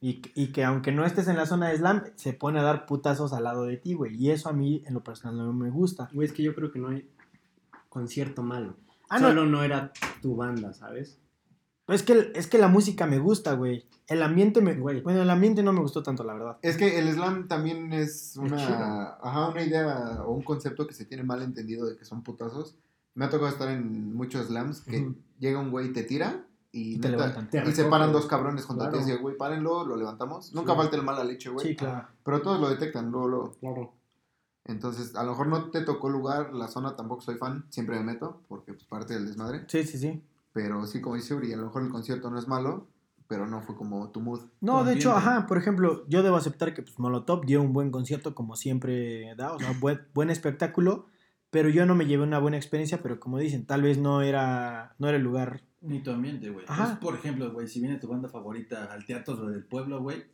Y, 0.00 0.22
y 0.36 0.52
que 0.52 0.62
aunque 0.64 0.92
no 0.92 1.04
estés 1.04 1.26
en 1.26 1.36
la 1.36 1.44
zona 1.44 1.68
de 1.70 1.76
slam, 1.76 2.04
se 2.14 2.32
pone 2.32 2.60
a 2.60 2.62
dar 2.62 2.86
putazos 2.86 3.32
al 3.32 3.42
lado 3.44 3.64
de 3.64 3.76
ti, 3.76 3.94
güey. 3.94 4.14
Y 4.14 4.30
eso 4.30 4.48
a 4.48 4.52
mí, 4.52 4.84
en 4.86 4.94
lo 4.94 5.02
personal, 5.02 5.36
no 5.44 5.52
me 5.52 5.70
gusta. 5.70 6.08
Güey, 6.12 6.26
es 6.28 6.32
que 6.32 6.44
yo 6.44 6.54
creo 6.54 6.70
que 6.70 6.78
no 6.78 6.88
hay 6.90 7.10
concierto 7.88 8.42
malo. 8.44 8.76
Ah, 9.08 9.18
no. 9.18 9.28
Solo 9.28 9.44
no 9.46 9.64
era 9.64 9.92
tu 10.22 10.36
banda, 10.36 10.72
¿sabes? 10.72 11.18
Es 11.90 12.02
que, 12.02 12.32
es 12.34 12.46
que 12.46 12.58
la 12.58 12.68
música 12.68 13.06
me 13.06 13.18
gusta, 13.18 13.54
güey. 13.54 13.86
El 14.06 14.22
ambiente 14.22 14.60
me. 14.60 14.74
Güey. 14.74 15.00
Bueno, 15.02 15.22
el 15.22 15.30
ambiente 15.30 15.62
no 15.62 15.72
me 15.72 15.80
gustó 15.80 16.02
tanto, 16.02 16.24
la 16.24 16.34
verdad. 16.34 16.58
Es 16.62 16.76
que 16.76 16.98
el 16.98 17.10
slam 17.12 17.46
también 17.48 17.92
es 17.92 18.36
una, 18.36 19.14
ajá, 19.22 19.48
una 19.50 19.62
idea 19.62 20.22
o 20.26 20.32
un 20.32 20.42
concepto 20.42 20.86
que 20.86 20.94
se 20.94 21.04
tiene 21.04 21.22
mal 21.22 21.42
entendido 21.42 21.86
de 21.86 21.96
que 21.96 22.04
son 22.04 22.22
putazos. 22.22 22.76
Me 23.14 23.24
ha 23.24 23.30
tocado 23.30 23.48
estar 23.50 23.68
en 23.68 24.14
muchos 24.14 24.46
slams 24.46 24.80
que 24.82 25.12
llega 25.38 25.58
un 25.58 25.70
güey 25.70 25.88
y 25.88 25.92
te 25.92 26.02
tira 26.04 26.46
y, 26.72 26.94
Y 26.94 26.98
te 27.00 27.08
neta- 27.08 27.26
levantan. 27.26 27.50
Te 27.50 27.68
y 27.68 27.72
se 27.72 27.84
paran 27.84 28.12
dos 28.12 28.26
cabrones 28.26 28.64
junto 28.64 28.84
a 28.84 28.86
ti 28.86 28.92
Claro. 28.92 29.02
y 29.06 29.10
dicen, 29.10 29.22
güey, 29.22 29.36
párenlo, 29.36 29.84
lo 29.84 29.96
levantamos. 29.96 30.52
Nunca 30.54 30.72
Sí. 30.72 30.78
falta 30.78 30.96
el 30.96 31.02
mala 31.02 31.24
leche, 31.24 31.50
güey. 31.50 31.66
Sí, 31.66 31.76
claro. 31.76 32.06
Pero 32.24 32.40
todos 32.42 32.60
lo 32.60 32.68
detectan, 32.70 33.10
luego, 33.10 33.28
luego. 33.28 33.52
Claro. 33.60 33.92
Entonces, 34.66 35.16
a 35.16 35.24
lo 35.24 35.30
mejor 35.32 35.46
no 35.48 35.70
te 35.70 35.80
tocó 35.80 36.08
lugar, 36.10 36.52
la 36.54 36.68
zona 36.68 36.94
tampoco 36.94 37.22
soy 37.22 37.36
fan, 37.36 37.64
siempre 37.70 37.96
me 37.96 38.04
meto, 38.04 38.42
porque 38.48 38.72
pues 38.72 38.84
parte 38.84 39.14
del 39.14 39.26
desmadre. 39.26 39.64
Sí, 39.68 39.82
sí, 39.84 39.98
sí. 39.98 40.22
Pero 40.52 40.86
sí, 40.86 41.00
como 41.00 41.16
dice 41.16 41.34
Uri, 41.34 41.52
a 41.52 41.56
lo 41.56 41.64
mejor 41.66 41.82
el 41.82 41.90
concierto 41.90 42.30
no 42.30 42.38
es 42.38 42.48
malo, 42.48 42.88
pero 43.28 43.46
no 43.46 43.62
fue 43.62 43.76
como 43.76 44.10
tu 44.10 44.20
mood. 44.20 44.40
No, 44.60 44.84
de 44.84 44.94
hecho, 44.94 45.12
ajá, 45.12 45.46
por 45.46 45.56
ejemplo, 45.58 46.04
yo 46.08 46.22
debo 46.22 46.36
aceptar 46.36 46.74
que 46.74 46.82
pues, 46.82 46.98
Molotov 46.98 47.44
dio 47.46 47.62
un 47.62 47.72
buen 47.72 47.90
concierto 47.90 48.34
como 48.34 48.56
siempre 48.56 49.34
da, 49.36 49.52
o 49.52 49.58
sea, 49.60 49.72
buen, 49.80 50.00
buen 50.12 50.30
espectáculo, 50.30 51.06
pero 51.50 51.68
yo 51.68 51.86
no 51.86 51.94
me 51.94 52.06
llevé 52.06 52.24
una 52.24 52.38
buena 52.40 52.56
experiencia, 52.56 53.00
pero 53.02 53.20
como 53.20 53.38
dicen, 53.38 53.66
tal 53.66 53.82
vez 53.82 53.98
no 53.98 54.22
era, 54.22 54.94
no 54.98 55.06
era 55.08 55.16
el 55.16 55.22
lugar. 55.22 55.62
Ni 55.80 56.02
tu 56.02 56.10
ambiente, 56.10 56.50
güey. 56.50 56.64
Ajá. 56.68 56.84
Pues, 56.86 56.98
por 56.98 57.14
ejemplo, 57.14 57.52
güey, 57.52 57.68
si 57.68 57.80
viene 57.80 57.96
tu 57.98 58.08
banda 58.08 58.28
favorita 58.28 58.92
al 58.92 59.04
teatro 59.06 59.36
del 59.48 59.64
pueblo, 59.64 60.00
güey, 60.02 60.24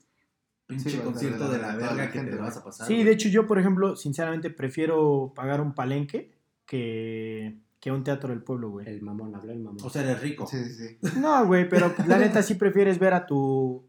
pinche 0.66 0.90
Sí, 0.90 0.98
concierto 0.98 1.48
de 1.48 1.56
de 1.56 1.62
la- 1.62 1.74
de 1.76 1.82
la 1.82 1.88
verga 1.88 2.06
que 2.10 2.18
gente, 2.18 2.32
te 2.32 2.38
vas 2.38 2.56
a 2.56 2.64
pasar. 2.64 2.86
Sí, 2.88 3.04
de 3.04 3.12
hecho 3.12 3.28
yo, 3.28 3.46
por 3.46 3.58
ejemplo, 3.58 3.94
sinceramente 3.96 4.50
prefiero 4.50 5.32
pagar 5.34 5.60
un 5.60 5.74
palenque 5.74 6.32
que, 6.64 7.60
que 7.80 7.92
un 7.92 8.02
teatro 8.04 8.30
del 8.30 8.42
pueblo, 8.42 8.70
güey. 8.70 8.88
El 8.88 9.02
mamón, 9.02 9.34
habló 9.34 9.52
el 9.52 9.60
mamón. 9.60 9.78
O 9.84 9.90
sea, 9.90 10.02
eres 10.02 10.20
rico. 10.20 10.46
Sí, 10.46 10.56
sí, 10.64 10.96
sí. 11.00 11.18
No, 11.20 11.46
güey, 11.46 11.68
pero 11.68 11.92
la 12.06 12.18
neta 12.18 12.42
sí 12.42 12.54
prefieres 12.54 12.98
ver 12.98 13.14
a 13.14 13.26
tu, 13.26 13.84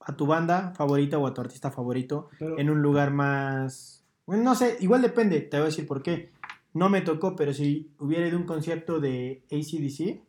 a 0.00 0.14
tu 0.16 0.26
banda 0.26 0.72
favorita 0.76 1.18
o 1.18 1.26
a 1.26 1.34
tu 1.34 1.40
artista 1.40 1.70
favorito 1.70 2.28
Pero- 2.38 2.58
en 2.58 2.70
un 2.70 2.82
lugar 2.82 3.10
más... 3.12 4.04
Bueno, 4.26 4.42
no 4.42 4.54
sé, 4.54 4.76
igual 4.80 5.02
depende, 5.02 5.40
te 5.40 5.56
voy 5.58 5.64
a 5.64 5.66
decir 5.66 5.86
por 5.86 6.02
qué. 6.02 6.30
No 6.72 6.88
me 6.88 7.02
tocó, 7.02 7.36
pero 7.36 7.52
si 7.54 7.90
hubiera 7.98 8.26
ido 8.26 8.36
a 8.36 8.40
un 8.40 8.46
concierto 8.46 8.98
de 9.00 9.44
ACDC, 9.50 10.22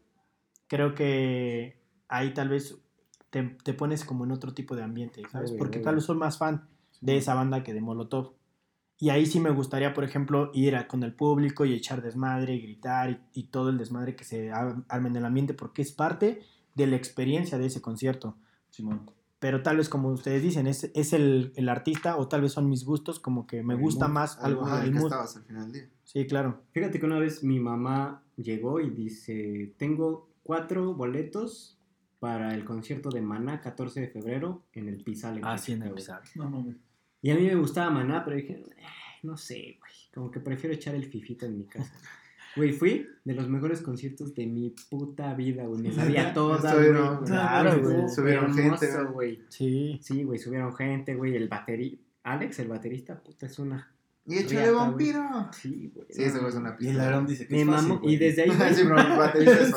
creo 0.68 0.94
que 0.94 1.78
ahí 2.08 2.34
tal 2.34 2.50
vez 2.50 2.78
te, 3.30 3.44
te 3.64 3.74
pones 3.74 4.04
como 4.06 4.26
en 4.26 4.32
otro 4.32 4.54
tipo 4.54 4.76
de 4.76 4.84
ambiente, 4.84 5.24
¿sabes? 5.32 5.52
Porque 5.54 5.80
tal 5.80 5.96
vez 5.96 6.04
soy 6.04 6.18
más 6.18 6.38
fan 6.38 6.68
de 7.02 7.18
esa 7.18 7.34
banda 7.36 7.64
que 7.64 7.74
de 7.74 7.82
Molotov. 7.82 8.34
Y 8.98 9.10
ahí 9.10 9.26
sí 9.26 9.40
me 9.40 9.50
gustaría, 9.50 9.94
por 9.94 10.04
ejemplo, 10.04 10.52
ir 10.54 10.76
a- 10.76 10.88
con 10.88 11.04
el 11.04 11.14
público 11.14 11.66
y 11.66 11.74
echar 11.74 12.02
desmadre, 12.02 12.56
y 12.56 12.62
gritar 12.62 13.10
y, 13.34 13.42
y 13.42 13.44
todo 13.48 13.70
el 13.70 13.78
desmadre 13.78 14.16
que 14.16 14.24
se 14.24 14.52
ar- 14.52 14.84
arme 14.88 15.10
en 15.10 15.16
el 15.18 15.26
ambiente, 15.26 15.54
porque 15.54 15.82
es 15.82 15.92
parte 15.92 16.42
de 16.76 16.88
la 16.88 16.96
experiencia 16.96 17.58
de 17.58 17.66
ese 17.66 17.82
concierto. 17.82 18.38
Simón. 18.70 19.10
Pero 19.40 19.62
tal 19.62 19.78
vez, 19.78 19.90
como 19.90 20.10
ustedes 20.10 20.42
dicen, 20.42 20.66
es, 20.66 20.90
es 20.96 21.14
el, 21.14 21.52
el 21.56 21.68
artista 21.70 22.18
o 22.18 22.28
tal 22.30 22.42
vez 22.42 22.54
son 22.54 22.70
mis 22.70 22.86
gustos, 22.86 23.20
como 23.20 23.46
que 23.46 23.64
me 23.64 23.74
El 23.76 23.82
gusta 23.82 24.08
mood, 24.08 24.14
más 24.14 24.38
Al 24.40 24.46
algo. 24.46 24.62
mood 24.62 24.70
ajá, 24.72 24.78
en 24.78 24.82
el 24.84 24.88
el 24.88 24.94
que 24.94 25.00
mood. 25.00 25.08
estabas 25.08 25.36
al 25.36 25.44
final 25.44 25.64
del 25.64 25.74
día. 25.74 25.90
Sí, 26.06 26.26
claro. 26.26 26.62
Fíjate 26.72 27.00
que 27.00 27.06
una 27.06 27.20
vez 27.20 27.44
mi 27.44 27.60
mamá 27.60 28.24
llegó 28.38 28.80
y 28.80 28.90
dice, 28.90 29.74
tengo 29.78 30.30
cuatro 30.44 30.94
boletos 30.96 31.78
para 32.20 32.56
el 32.56 32.64
concierto 32.66 33.10
de 33.10 33.22
Maná 33.22 33.60
14 33.62 34.00
de 34.02 34.08
febrero 34.08 34.64
en 34.74 34.88
el 34.88 35.04
Pizal. 35.04 35.42
Ah, 35.44 35.58
sí, 35.58 35.74
en 35.74 35.84
el 35.84 35.90
güey. 35.90 36.02
Pizarro. 36.02 36.24
No 36.36 36.50
mames. 36.50 36.78
Y 37.26 37.32
a 37.32 37.36
mí 37.36 37.42
me 37.42 37.56
gustaba 37.56 37.90
Maná, 37.90 38.24
pero 38.24 38.38
dije, 38.38 38.62
"Ay, 38.78 38.84
no 39.24 39.36
sé, 39.36 39.78
güey, 39.80 39.92
como 40.14 40.30
que 40.30 40.40
prefiero 40.40 40.76
echar 40.76 40.94
el 40.94 41.06
fifito 41.06 41.48
en 41.48 41.58
mi 41.58 41.66
casa. 41.66 41.92
Güey, 42.56 42.72
fui 42.72 43.06
de 43.26 43.34
los 43.34 43.50
mejores 43.50 43.82
conciertos 43.82 44.34
de 44.34 44.46
mi 44.46 44.74
puta 44.90 45.34
vida, 45.34 45.66
güey. 45.66 45.82
Me 45.82 45.92
sabía 45.92 46.34
todas, 46.34 46.62
güey. 46.74 47.26
Claro, 47.26 47.82
güey. 47.82 48.08
Subieron 48.08 48.58
hermoso, 48.58 48.86
gente, 48.86 49.04
güey. 49.12 49.42
Sí. 49.50 50.00
Sí, 50.02 50.24
güey, 50.24 50.40
subieron 50.40 50.74
gente, 50.74 51.16
güey. 51.16 51.36
El 51.36 51.50
baterista, 51.50 52.02
Alex, 52.24 52.60
el 52.60 52.68
baterista, 52.70 53.22
puta, 53.22 53.48
es 53.48 53.60
una... 53.60 53.92
Y 54.26 54.38
échale 54.38 54.62
Riata, 54.62 54.78
vampiro. 54.78 55.50
Sí, 55.52 55.92
güey. 55.94 56.08
Sí, 56.10 56.24
ese 56.24 56.38
güey 56.38 56.50
es 56.50 56.56
una 56.56 56.70
Y 56.70 56.72
el 56.72 56.78
pista. 56.78 57.04
Aarón 57.04 57.28
dice 57.28 57.48
que 57.48 57.56
es 57.60 57.68
fácil, 57.74 58.00
y 58.04 58.16
desde 58.16 58.42
ahí, 58.44 58.50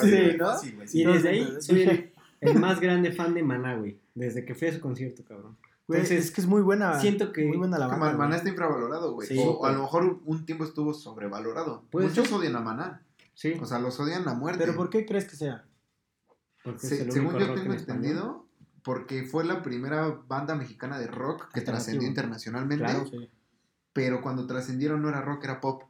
Sí. 0.05 0.07
Sí, 0.07 0.37
¿no? 0.39 0.47
Fácil, 0.47 0.77
güey, 0.77 0.87
sí. 0.89 1.01
Y 1.03 1.05
desde 1.07 1.29
ahí 1.31 1.49
soy 1.61 1.83
el, 1.83 2.13
el 2.43 2.59
más 2.61 2.79
grande 2.79 3.11
fan 3.11 3.35
de 3.35 3.43
Maná, 3.43 3.75
güey. 3.75 3.99
Desde 4.15 4.45
que 4.45 4.55
fui 4.55 4.69
a 4.69 4.73
su 4.73 4.79
concierto, 4.81 5.25
cabrón. 5.25 5.57
Güey, 5.89 6.01
Entonces, 6.03 6.27
es 6.27 6.31
que 6.31 6.41
es 6.43 6.47
muy 6.47 6.61
buena. 6.61 7.01
siento 7.01 7.33
que- 7.33 7.47
Muy 7.47 7.57
buena 7.57 7.79
la 7.79 7.87
banda. 7.87 8.05
Man- 8.07 8.19
Maná 8.19 8.27
güey. 8.29 8.37
está 8.39 8.49
infravalorado, 8.51 9.15
güey. 9.15 9.27
Sí, 9.27 9.39
o, 9.39 9.53
o 9.53 9.65
a 9.67 9.73
lo 9.73 9.81
mejor 9.81 10.21
un 10.27 10.45
tiempo 10.45 10.65
estuvo 10.65 10.93
sobrevalorado. 10.93 11.85
Muchos 11.93 12.29
ser. 12.29 12.35
odian 12.37 12.57
a 12.57 12.61
Maná. 12.61 13.03
Sí, 13.35 13.55
O 13.61 13.65
sea, 13.67 13.79
los 13.79 13.99
odian 13.99 14.29
a 14.29 14.35
muerte. 14.35 14.59
Pero 14.61 14.77
¿por 14.77 14.91
qué 14.91 15.07
crees 15.07 15.25
que 15.27 15.37
sea? 15.37 15.65
porque 16.63 16.87
Se- 16.87 16.95
es 16.97 17.01
el 17.03 17.13
según 17.13 17.33
yo 17.39 17.55
tengo 17.55 17.73
en 17.73 17.79
entendido, 17.79 18.47
porque 18.83 19.23
fue 19.25 19.45
la 19.45 19.63
primera 19.63 20.09
banda 20.29 20.55
mexicana 20.55 20.99
de 20.99 21.07
rock 21.07 21.51
que 21.55 21.63
trascendió 21.63 22.07
internacionalmente. 22.07 22.85
Claro. 22.85 23.07
Sí. 23.07 23.31
Pero 23.95 24.21
cuando 24.21 24.47
trascendieron 24.47 25.01
no 25.01 25.09
era 25.09 25.23
rock, 25.23 25.45
era 25.45 25.61
pop. 25.63 25.85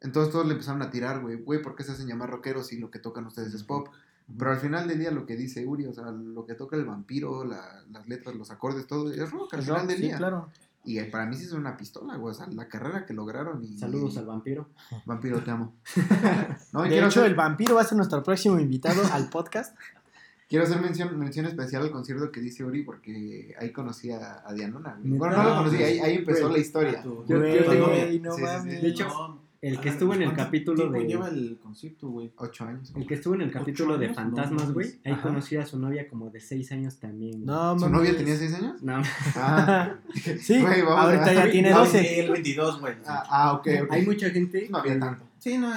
Entonces 0.00 0.30
todos 0.32 0.44
le 0.46 0.52
empezaron 0.52 0.82
a 0.82 0.90
tirar, 0.90 1.22
güey. 1.22 1.36
Güey, 1.36 1.62
¿por 1.62 1.74
qué 1.74 1.82
se 1.82 1.92
hacen 1.92 2.06
llamar 2.06 2.28
rockeros 2.30 2.66
si 2.66 2.78
lo 2.78 2.90
que 2.90 2.98
tocan 2.98 3.24
ustedes 3.26 3.54
es 3.54 3.64
pop? 3.64 3.88
Pero 4.38 4.50
al 4.52 4.58
final 4.58 4.88
del 4.88 4.98
día 4.98 5.10
lo 5.10 5.26
que 5.26 5.36
dice 5.36 5.66
Uri, 5.66 5.86
o 5.86 5.92
sea, 5.92 6.10
lo 6.10 6.46
que 6.46 6.54
toca 6.54 6.76
el 6.76 6.84
vampiro, 6.84 7.44
la- 7.44 7.82
las 7.90 8.08
letras, 8.08 8.34
los 8.34 8.50
acordes, 8.50 8.86
todo, 8.86 9.12
es 9.12 9.30
rock 9.30 9.54
al 9.54 9.60
Es 9.60 9.66
final 9.66 9.80
rock, 9.82 9.88
del 9.90 9.96
sí, 9.98 10.02
día. 10.04 10.16
claro. 10.16 10.48
Y 10.86 10.98
eh, 10.98 11.04
para 11.06 11.24
mí 11.26 11.34
sí 11.36 11.44
es 11.44 11.52
una 11.52 11.76
pistola, 11.78 12.16
güey. 12.16 12.32
O 12.32 12.34
sea, 12.34 12.46
la 12.48 12.68
carrera 12.68 13.06
que 13.06 13.14
lograron 13.14 13.64
y... 13.64 13.78
Saludos 13.78 14.18
al 14.18 14.26
vampiro. 14.26 14.68
Vampiro, 15.06 15.42
te 15.42 15.50
amo. 15.50 15.74
no, 16.72 16.82
De 16.82 16.96
hecho, 16.98 17.06
hacer, 17.06 17.24
el 17.24 17.34
vampiro 17.34 17.74
va 17.74 17.80
a 17.82 17.84
ser 17.84 17.96
nuestro 17.96 18.22
próximo 18.22 18.58
invitado 18.60 19.00
al 19.12 19.28
podcast. 19.30 19.74
quiero 20.48 20.64
hacer 20.64 20.80
mención, 20.82 21.18
mención 21.18 21.46
especial 21.46 21.82
al 21.82 21.90
concierto 21.90 22.30
que 22.30 22.40
dice 22.40 22.64
Uri 22.64 22.82
porque 22.82 23.54
ahí 23.58 23.72
conocí 23.72 24.10
a, 24.10 24.42
a 24.46 24.52
Dianona. 24.52 24.98
Bueno, 25.02 25.36
no 25.36 25.42
lo 25.42 25.56
conocí, 25.56 25.76
ahí, 25.82 25.98
ahí 26.00 26.16
empezó 26.16 26.42
Güey. 26.42 26.52
la 26.52 26.58
historia. 26.58 27.02
Tú- 27.02 27.24
Yo- 27.26 27.38
Güey, 27.38 27.56
yo 27.58 27.70
tengo- 27.70 27.86
no 27.86 27.94
sí, 27.94 28.02
sí, 28.12 28.20
sí. 28.36 28.42
mames. 28.42 28.82
De 28.82 28.88
hecho, 28.88 29.04
No. 29.08 29.42
El 29.64 29.80
que 29.80 29.88
Ah, 29.88 29.92
estuvo 29.92 30.12
en 30.12 30.20
el 30.22 30.28
¿cuánto 30.28 30.44
capítulo 30.44 30.90
de... 30.90 31.06
lleva 31.06 31.28
el 31.28 31.58
concierto, 31.58 32.08
güey? 32.08 32.30
Ocho 32.36 32.64
años. 32.66 32.92
El 32.94 33.06
que 33.06 33.14
estuvo 33.14 33.34
en 33.34 33.40
el 33.40 33.50
capítulo 33.50 33.96
de 33.96 34.12
Fantasmas, 34.12 34.72
güey. 34.72 35.00
Ahí 35.04 35.14
conocí 35.22 35.56
a 35.56 35.64
su 35.64 35.78
novia 35.78 36.06
como 36.06 36.28
de 36.28 36.38
seis 36.40 36.70
años 36.72 36.98
también. 36.98 37.44
No, 37.46 37.78
¿Su 37.78 37.88
novia 37.88 38.14
tenía 38.16 38.36
seis 38.36 38.52
años? 38.54 38.82
No, 38.82 39.00
Ah, 39.36 39.94
Sí, 40.40 40.60
Güey, 40.60 40.82
vamos 40.82 40.98
ahorita 41.04 41.32
ya 41.32 41.50
tiene 41.50 41.70
No, 41.70 41.78
12. 41.80 42.20
el 42.20 42.30
22, 42.30 42.80
güey. 42.80 42.94
ah, 43.06 43.24
ah, 43.30 43.52
ok, 43.54 43.68
ok. 43.84 43.92
hay 43.92 44.04
mucha 44.04 44.28
gente 44.30 44.68
No 44.70 44.78
había 44.78 44.94
que- 44.94 45.00
tanto. 45.00 45.24
Sí, 45.44 45.58
no, 45.58 45.70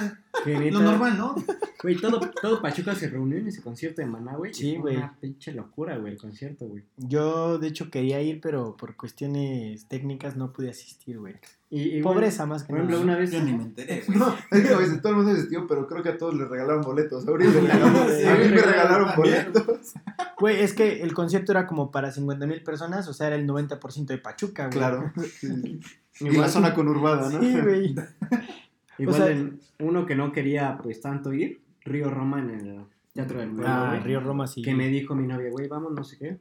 que 0.44 0.54
lo 0.54 0.60
neta- 0.60 0.80
normal, 0.80 1.18
¿no? 1.18 1.34
Güey, 1.82 1.96
todo, 1.96 2.20
todo 2.40 2.62
Pachuca 2.62 2.94
se 2.94 3.10
reunió 3.10 3.36
en 3.36 3.48
ese 3.48 3.60
concierto 3.60 4.00
de 4.00 4.06
Maná, 4.08 4.34
güey. 4.34 4.54
Sí, 4.54 4.76
güey. 4.76 4.96
Una 4.96 5.14
pinche 5.20 5.52
locura, 5.52 5.98
güey, 5.98 6.14
el 6.14 6.18
concierto, 6.18 6.64
güey. 6.66 6.84
Yo, 6.96 7.58
de 7.58 7.68
hecho, 7.68 7.90
quería 7.90 8.22
ir, 8.22 8.40
pero 8.40 8.78
por 8.78 8.96
cuestiones 8.96 9.84
técnicas 9.86 10.36
no 10.36 10.54
pude 10.54 10.70
asistir, 10.70 11.18
güey. 11.18 11.34
Y, 11.68 11.98
y, 11.98 12.02
Pobreza, 12.02 12.46
más 12.46 12.62
que 12.64 12.72
nada. 12.72 12.98
una 12.98 13.14
vez... 13.18 13.30
Yo 13.30 13.42
ni 13.42 13.52
me 13.52 13.64
enteré, 13.64 14.02
güey. 14.08 14.18
No, 14.18 14.34
es 14.50 14.62
que 14.66 14.68
a 14.72 14.78
veces 14.78 15.02
todo 15.02 15.10
el 15.12 15.16
mundo 15.18 15.32
se 15.34 15.40
vestió, 15.42 15.66
pero 15.66 15.86
creo 15.86 16.02
que 16.02 16.08
a 16.08 16.16
todos 16.16 16.34
les 16.34 16.48
regalaron 16.48 16.80
boletos. 16.82 17.28
A 17.28 17.32
mí 17.32 17.44
me 17.44 18.48
me 18.48 18.62
regalaron 18.62 19.10
boletos. 19.16 19.92
Güey, 20.40 20.62
es 20.62 20.72
que 20.72 21.02
el 21.02 21.12
concierto 21.12 21.52
era 21.52 21.66
como 21.66 21.90
para 21.90 22.10
50 22.10 22.46
mil 22.46 22.62
personas, 22.62 23.06
o 23.06 23.12
sea, 23.12 23.26
era 23.26 23.36
el 23.36 23.46
90% 23.46 24.06
de 24.06 24.16
Pachuca, 24.16 24.68
güey. 24.68 24.78
Claro. 24.78 25.12
Sí. 25.40 25.78
Y 26.20 26.24
Igual- 26.30 26.40
la 26.40 26.48
zona 26.48 26.74
conurbada, 26.74 27.30
¿no? 27.30 27.38
Sí, 27.40 27.60
güey. 27.60 27.94
Igual 28.98 29.22
O 29.22 29.24
sea- 29.26 29.30
en- 29.34 29.60
uno 29.80 30.06
que 30.06 30.14
no 30.16 30.32
quería 30.32 30.78
pues 30.82 31.00
tanto 31.00 31.32
ir, 31.32 31.60
Río 31.84 32.10
Roma 32.10 32.40
en 32.40 32.50
el 32.50 32.80
Teatro 33.14 33.40
del 33.40 33.50
Pueblo, 33.50 33.66
Ah, 33.68 33.88
güey, 33.90 34.00
Río 34.02 34.20
Roma 34.20 34.46
sí. 34.46 34.62
que 34.62 34.74
me 34.74 34.88
dijo 34.88 35.14
mi 35.14 35.26
novia, 35.26 35.50
güey, 35.50 35.68
vamos, 35.68 35.92
no 35.92 36.04
sé 36.04 36.18
qué. 36.18 36.38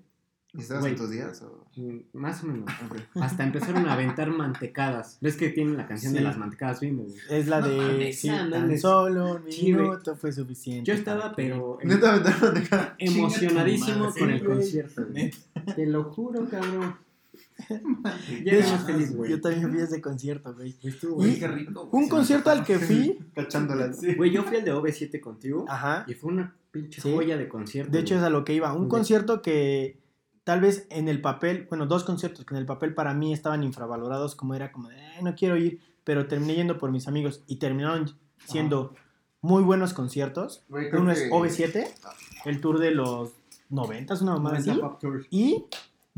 ¿Y 0.53 0.61
estabas 0.61 0.85
en 0.85 0.95
tus 0.95 1.11
días? 1.11 1.41
O... 1.43 1.65
Mm, 1.75 1.97
Más 2.13 2.43
o 2.43 2.47
menos. 2.47 2.69
Hasta 3.15 3.43
empezaron 3.43 3.85
a 3.87 3.93
aventar 3.93 4.29
mantecadas. 4.31 5.17
¿Ves 5.21 5.35
que 5.35 5.49
tienen 5.49 5.77
la 5.77 5.85
canción 5.87 6.13
de 6.13 6.19
Sí. 6.19 6.25
las 6.25 6.37
mantecadas 6.37 6.79
bimbo? 6.79 7.05
Es 7.29 7.47
la 7.47 7.59
No 7.59 7.67
de 7.67 7.77
mames, 7.77 8.19
sí, 8.19 8.29
no 8.29 8.37
tan 8.49 8.61
mames. 8.61 8.81
solo 8.81 9.35
un 9.35 9.43
minuto 9.43 10.15
fue 10.15 10.31
suficiente. 10.31 10.83
Yo 10.89 10.93
estaba, 10.97 11.35
pero 11.35 11.77
em- 11.81 11.89
Neta, 11.89 12.13
aventaron 12.15 12.55
de 12.55 12.63
cara. 12.63 12.95
emocionadísimo 12.97 14.11
con 14.17 14.29
el 14.31 14.43
concierto. 14.43 15.05
Te 15.75 15.85
lo 15.85 16.05
juro, 16.05 16.47
cabrón. 16.49 16.95
Ya 17.69 17.77
De 18.43 18.49
era 18.49 18.59
hecho, 18.59 18.71
más 18.75 18.85
feliz, 18.85 19.15
güey. 19.15 19.31
Yo 19.31 19.41
también 19.41 19.69
fui 19.71 19.79
a 19.81 19.83
ese 19.83 20.01
concierto, 20.01 20.53
güey. 20.53 20.75
Güey. 21.11 21.39
Qué 21.39 21.47
rico. 21.47 21.87
güey. 21.87 22.03
Un 22.03 22.09
concierto 22.09 22.49
al 22.49 22.63
que 22.63 22.79
fui. 22.79 23.19
Güey, 24.17 24.31
yo 24.31 24.43
fui 24.43 24.57
al 24.57 24.63
de 24.65 24.73
OV7 24.73 25.19
contigo 25.19 25.65
ajá. 25.67 26.03
y 26.07 26.13
fue 26.13 26.31
una 26.31 26.55
pinche 26.71 27.01
Sí. 27.01 27.13
joya 27.13 27.37
de 27.37 27.47
concierto. 27.47 27.91
De 27.91 27.99
hecho, 27.99 28.15
es 28.15 28.23
a 28.23 28.29
lo 28.29 28.43
que 28.45 28.53
iba. 28.53 28.73
Un 28.73 28.87
concierto 28.89 29.41
que 29.41 29.99
tal 30.43 30.61
vez 30.61 30.87
en 30.89 31.07
el 31.07 31.21
papel, 31.21 31.65
bueno, 31.69 31.85
dos 31.87 32.03
conciertos 32.03 32.45
que 32.45 32.53
en 32.53 32.59
el 32.59 32.65
papel 32.65 32.93
para 32.93 33.13
mí 33.13 33.33
estaban 33.33 33.63
infravalorados, 33.63 34.35
como 34.35 34.53
era 34.55 34.71
como 34.71 34.89
de, 34.89 34.95
"Ay, 34.95 35.23
no 35.23 35.35
quiero 35.35 35.57
ir, 35.57 35.79
pero 36.03 36.27
terminé 36.27 36.55
yendo 36.55 36.77
por 36.77 36.91
mis 36.91 37.07
amigos 37.07 37.43
y 37.47 37.57
terminaron 37.57 38.15
siendo 38.45 38.93
muy 39.41 39.61
buenos 39.63 39.93
conciertos. 39.93 40.63
Güey, 40.69 40.87
Uno 40.93 41.13
que- 41.13 41.25
es 41.25 41.31
OV7, 41.31 41.87
el 42.45 42.61
tour 42.61 42.79
de 42.79 42.91
los 42.91 43.33
90, 43.69 44.13
una 44.21 44.33
mamá 44.33 44.51
así. 44.57 44.71
Y 45.29 45.65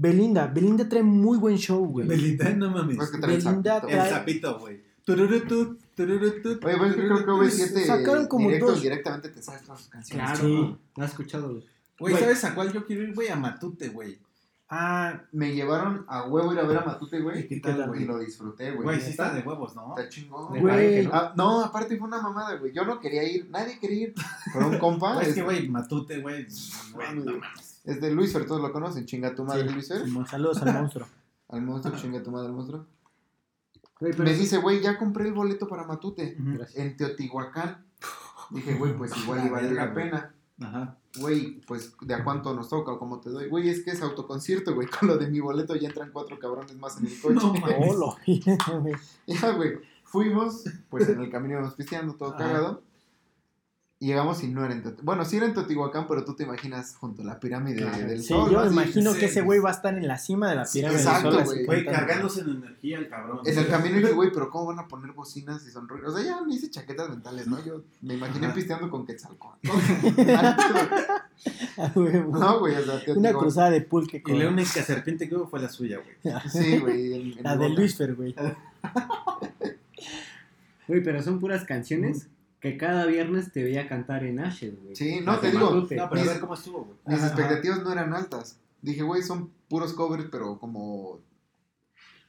Belinda. 0.02 0.48
Belinda 0.48 0.88
trae 0.88 1.04
muy 1.04 1.38
buen 1.38 1.58
show, 1.58 1.86
güey. 1.86 2.08
Belinda, 2.08 2.50
no 2.52 2.72
mames. 2.72 2.96
Pues 2.96 3.10
que 3.12 3.18
trae 3.18 3.36
el 3.36 3.44
Belinda. 3.44 3.82
El 3.88 4.10
sapito, 4.10 4.58
güey. 4.60 4.82
Tururutut, 5.04 5.80
tururutut, 5.96 6.64
Oye, 6.64 6.78
pues 6.78 6.94
creo 6.94 7.18
que 7.18 7.32
OV7 7.32 7.86
Sacaron 7.86 8.28
como 8.28 8.48
directo 8.48 8.68
dos. 8.68 8.80
y 8.80 8.84
directamente 8.84 9.30
te 9.30 9.42
sabes 9.42 9.64
todas 9.64 9.82
sus 9.82 9.90
canciones. 9.90 10.26
Claro, 10.26 10.48
Sí. 10.48 10.78
¿lo 10.96 11.04
has 11.04 11.10
escuchado? 11.10 11.62
güey? 12.00 12.16
¿sabes 12.16 12.44
a 12.46 12.56
cuál 12.56 12.72
yo 12.72 12.86
quiero 12.86 13.04
ir, 13.04 13.14
güey? 13.14 13.28
A 13.28 13.36
Matute, 13.36 13.90
güey. 13.90 14.20
Ah, 14.70 15.24
Me 15.32 15.52
llevaron 15.54 16.06
a 16.08 16.28
huevo 16.28 16.54
ir 16.54 16.60
a 16.60 16.64
ver 16.64 16.78
a 16.78 16.86
Matute, 16.86 17.20
güey. 17.20 17.48
¿Y 17.50 17.56
Y 17.56 18.06
lo 18.06 18.20
disfruté, 18.20 18.72
güey. 18.72 18.84
Güey, 18.84 19.02
sí 19.02 19.10
está 19.10 19.34
de 19.34 19.42
huevos, 19.42 19.76
¿no? 19.76 19.98
Está 19.98 20.08
chingón. 20.10 20.60
Güey. 20.60 21.06
no. 21.08 21.12
Ah, 21.12 21.34
no, 21.36 21.62
aparte 21.64 21.98
fue 21.98 22.08
una 22.08 22.22
mamada, 22.22 22.56
güey. 22.56 22.72
Yo 22.72 22.86
no 22.86 23.00
quería 23.00 23.24
ir, 23.24 23.50
nadie 23.50 23.80
quería 23.80 24.04
ir. 24.10 24.14
Pero 24.54 24.70
un 24.70 24.78
compa 24.80 25.16
Güey, 25.16 25.28
es 25.28 25.34
que, 25.34 25.42
güey, 25.42 25.68
Matute, 25.68 26.20
güey. 26.22 26.46
Güey, 26.94 27.16
no 27.16 27.32
mames. 27.34 27.79
Es 27.92 28.02
de 28.02 28.12
Luis 28.12 28.32
Fer, 28.34 28.46
todos 28.46 28.62
lo 28.62 28.72
conocen. 28.72 29.06
Chinga 29.06 29.34
tu 29.36 29.44
madre, 29.44 29.68
Sí. 29.68 29.74
Luis 29.74 29.88
Fer. 29.88 30.28
saludos 30.28 30.62
al 30.62 30.74
monstruo. 30.74 31.08
Al 31.52 31.64
monstruo, 31.64 31.98
chinga 31.98 32.22
tu 32.22 32.30
madre, 32.30 32.46
al 32.48 32.54
monstruo. 32.54 32.86
Pero 34.00 34.24
Me 34.24 34.34
dice, 34.34 34.58
güey, 34.58 34.82
ya 34.82 35.00
compré 35.00 35.26
el 35.28 35.34
boleto 35.34 35.68
para 35.68 35.84
Matute. 35.84 36.38
En 36.76 36.96
Teotihuacán. 36.96 37.84
Dije, 38.52 38.76
güey, 38.76 38.96
pues 38.96 39.18
igual 39.18 39.48
y 39.48 39.50
vale 39.50 39.72
la 39.72 39.92
pena. 39.94 40.34
Ajá. 40.62 40.98
Güey, 41.20 41.62
pues 41.62 41.96
de 42.02 42.14
a 42.14 42.24
cuánto 42.24 42.54
nos 42.54 42.70
toca 42.70 42.92
o 42.92 43.00
cómo 43.00 43.20
te 43.20 43.32
doy. 43.32 43.50
Güey, 43.50 43.68
es 43.70 43.84
que 43.84 43.90
es 43.92 44.02
autoconcierto, 44.04 44.76
güey. 44.76 44.88
Con 45.00 45.08
lo 45.10 45.18
de 45.18 45.28
mi 45.28 45.40
boleto 45.40 45.76
ya 45.76 45.88
entran 45.88 46.12
cuatro 46.14 46.38
cabrones 46.38 46.78
más 46.78 46.98
en 47.00 47.08
el 47.08 47.20
coche. 47.20 47.36
No 47.36 47.94
lo. 47.98 48.16
Ya, 49.26 49.52
güey. 49.54 49.80
Fuimos, 50.04 50.64
pues 50.90 51.10
en 51.10 51.20
el 51.22 51.32
camino 51.32 51.56
íbamos 51.56 51.74
pisteando, 51.74 52.14
todo 52.14 52.30
Ajá. 52.30 52.38
cagado. 52.38 52.84
Y 54.02 54.08
llegamos 54.08 54.42
y 54.44 54.48
no 54.48 54.64
era 54.64 54.74
en 54.74 54.82
Teotihuacán. 54.82 55.06
Bueno, 55.06 55.26
sí 55.26 55.36
era 55.36 55.46
en 55.46 55.54
Teotihuacán, 55.54 56.08
pero 56.08 56.24
tú 56.24 56.34
te 56.34 56.44
imaginas 56.44 56.96
junto 56.96 57.22
a 57.22 57.26
la 57.26 57.38
pirámide 57.38 57.82
Claro. 57.82 58.08
del 58.08 58.22
Sí, 58.22 58.30
sol. 58.30 58.50
yo 58.50 58.60
me 58.60 58.64
Así, 58.68 58.74
imagino 58.74 59.12
sí, 59.14 59.20
que 59.20 59.26
ese 59.26 59.42
sí. 59.42 59.46
güey 59.46 59.60
va 59.60 59.72
a 59.72 59.74
estar 59.74 59.94
en 59.98 60.08
la 60.08 60.18
cima 60.18 60.50
de 60.50 60.56
la 60.56 60.66
Sí, 60.66 60.80
pirámide 60.80 61.02
exacto, 61.02 61.32
del 61.32 61.46
sol. 61.46 61.56
así 61.58 61.66
güey. 61.66 61.86
Cargándose 61.86 62.40
en 62.42 62.50
energía 62.50 62.98
el 62.98 63.10
cabrón. 63.10 63.40
En 63.46 63.58
el 63.58 63.68
camino 63.68 63.98
dije, 63.98 64.12
güey, 64.14 64.32
pero 64.32 64.50
¿cómo 64.50 64.68
van 64.68 64.80
a 64.80 64.88
poner 64.88 65.12
bocinas 65.12 65.68
y 65.68 65.72
son? 65.72 65.86
O 65.92 66.12
sea, 66.16 66.24
ya 66.24 66.42
me 66.46 66.56
hice 66.56 66.70
chaquetas 66.70 67.10
mentales, 67.10 67.48
¿no? 67.48 67.64
Yo 67.66 67.82
me 68.02 68.14
imaginé 68.14 68.46
Ajá. 68.46 68.56
pisteando 68.56 68.90
con 68.90 69.06
Quetzalcóatl. 69.06 69.68
No, 71.86 72.60
güey, 72.60 72.76
o 72.76 72.84
sea, 72.84 73.02
Una 73.16 73.32
cruzada 73.34 73.70
de 73.70 73.82
pulque 73.82 74.18
Y 74.18 74.22
con 74.22 74.38
la 74.40 74.50
única 74.50 74.82
serpiente 74.84 75.28
que 75.30 75.36
hubo 75.36 75.48
fue 75.48 75.60
la 75.62 75.70
suya, 75.70 76.00
güey. 76.00 76.36
Sí, 76.50 76.78
güey. 76.80 77.34
la 77.36 77.56
de. 77.58 77.70
Luisfer, 77.70 78.16
güey. 78.16 78.36
Güey, 80.88 81.04
pero 81.04 81.22
son 81.22 81.40
puras 81.40 81.64
canciones 81.66 82.28
que 82.60 82.78
cada 82.78 83.06
viernes 83.06 83.52
te 83.52 83.64
veía 83.64 83.88
cantar 83.88 84.24
en 84.24 84.40
Ashes, 84.40 84.82
güey. 84.82 84.96
Sí, 84.96 85.22
no, 85.24 85.40
te 85.40 85.52
digo, 85.52 85.66
Matute. 85.72 85.96
No, 85.96 86.10
pero 86.10 86.22
a 86.22 86.24
Mis- 86.24 86.34
ver 86.34 86.42
cómo 86.42 86.54
estuvo, 86.56 86.84
güey. 86.84 86.98
Mis 87.06 87.18
Ajá. 87.20 87.28
expectativas 87.28 87.84
no 87.84 87.92
eran 87.92 88.14
altas. 88.14 88.58
Dije, 88.82 89.02
güey, 89.04 89.22
son 89.24 89.52
puros 89.70 89.94
covers, 89.94 90.26
pero 90.32 90.58
como. 90.60 91.20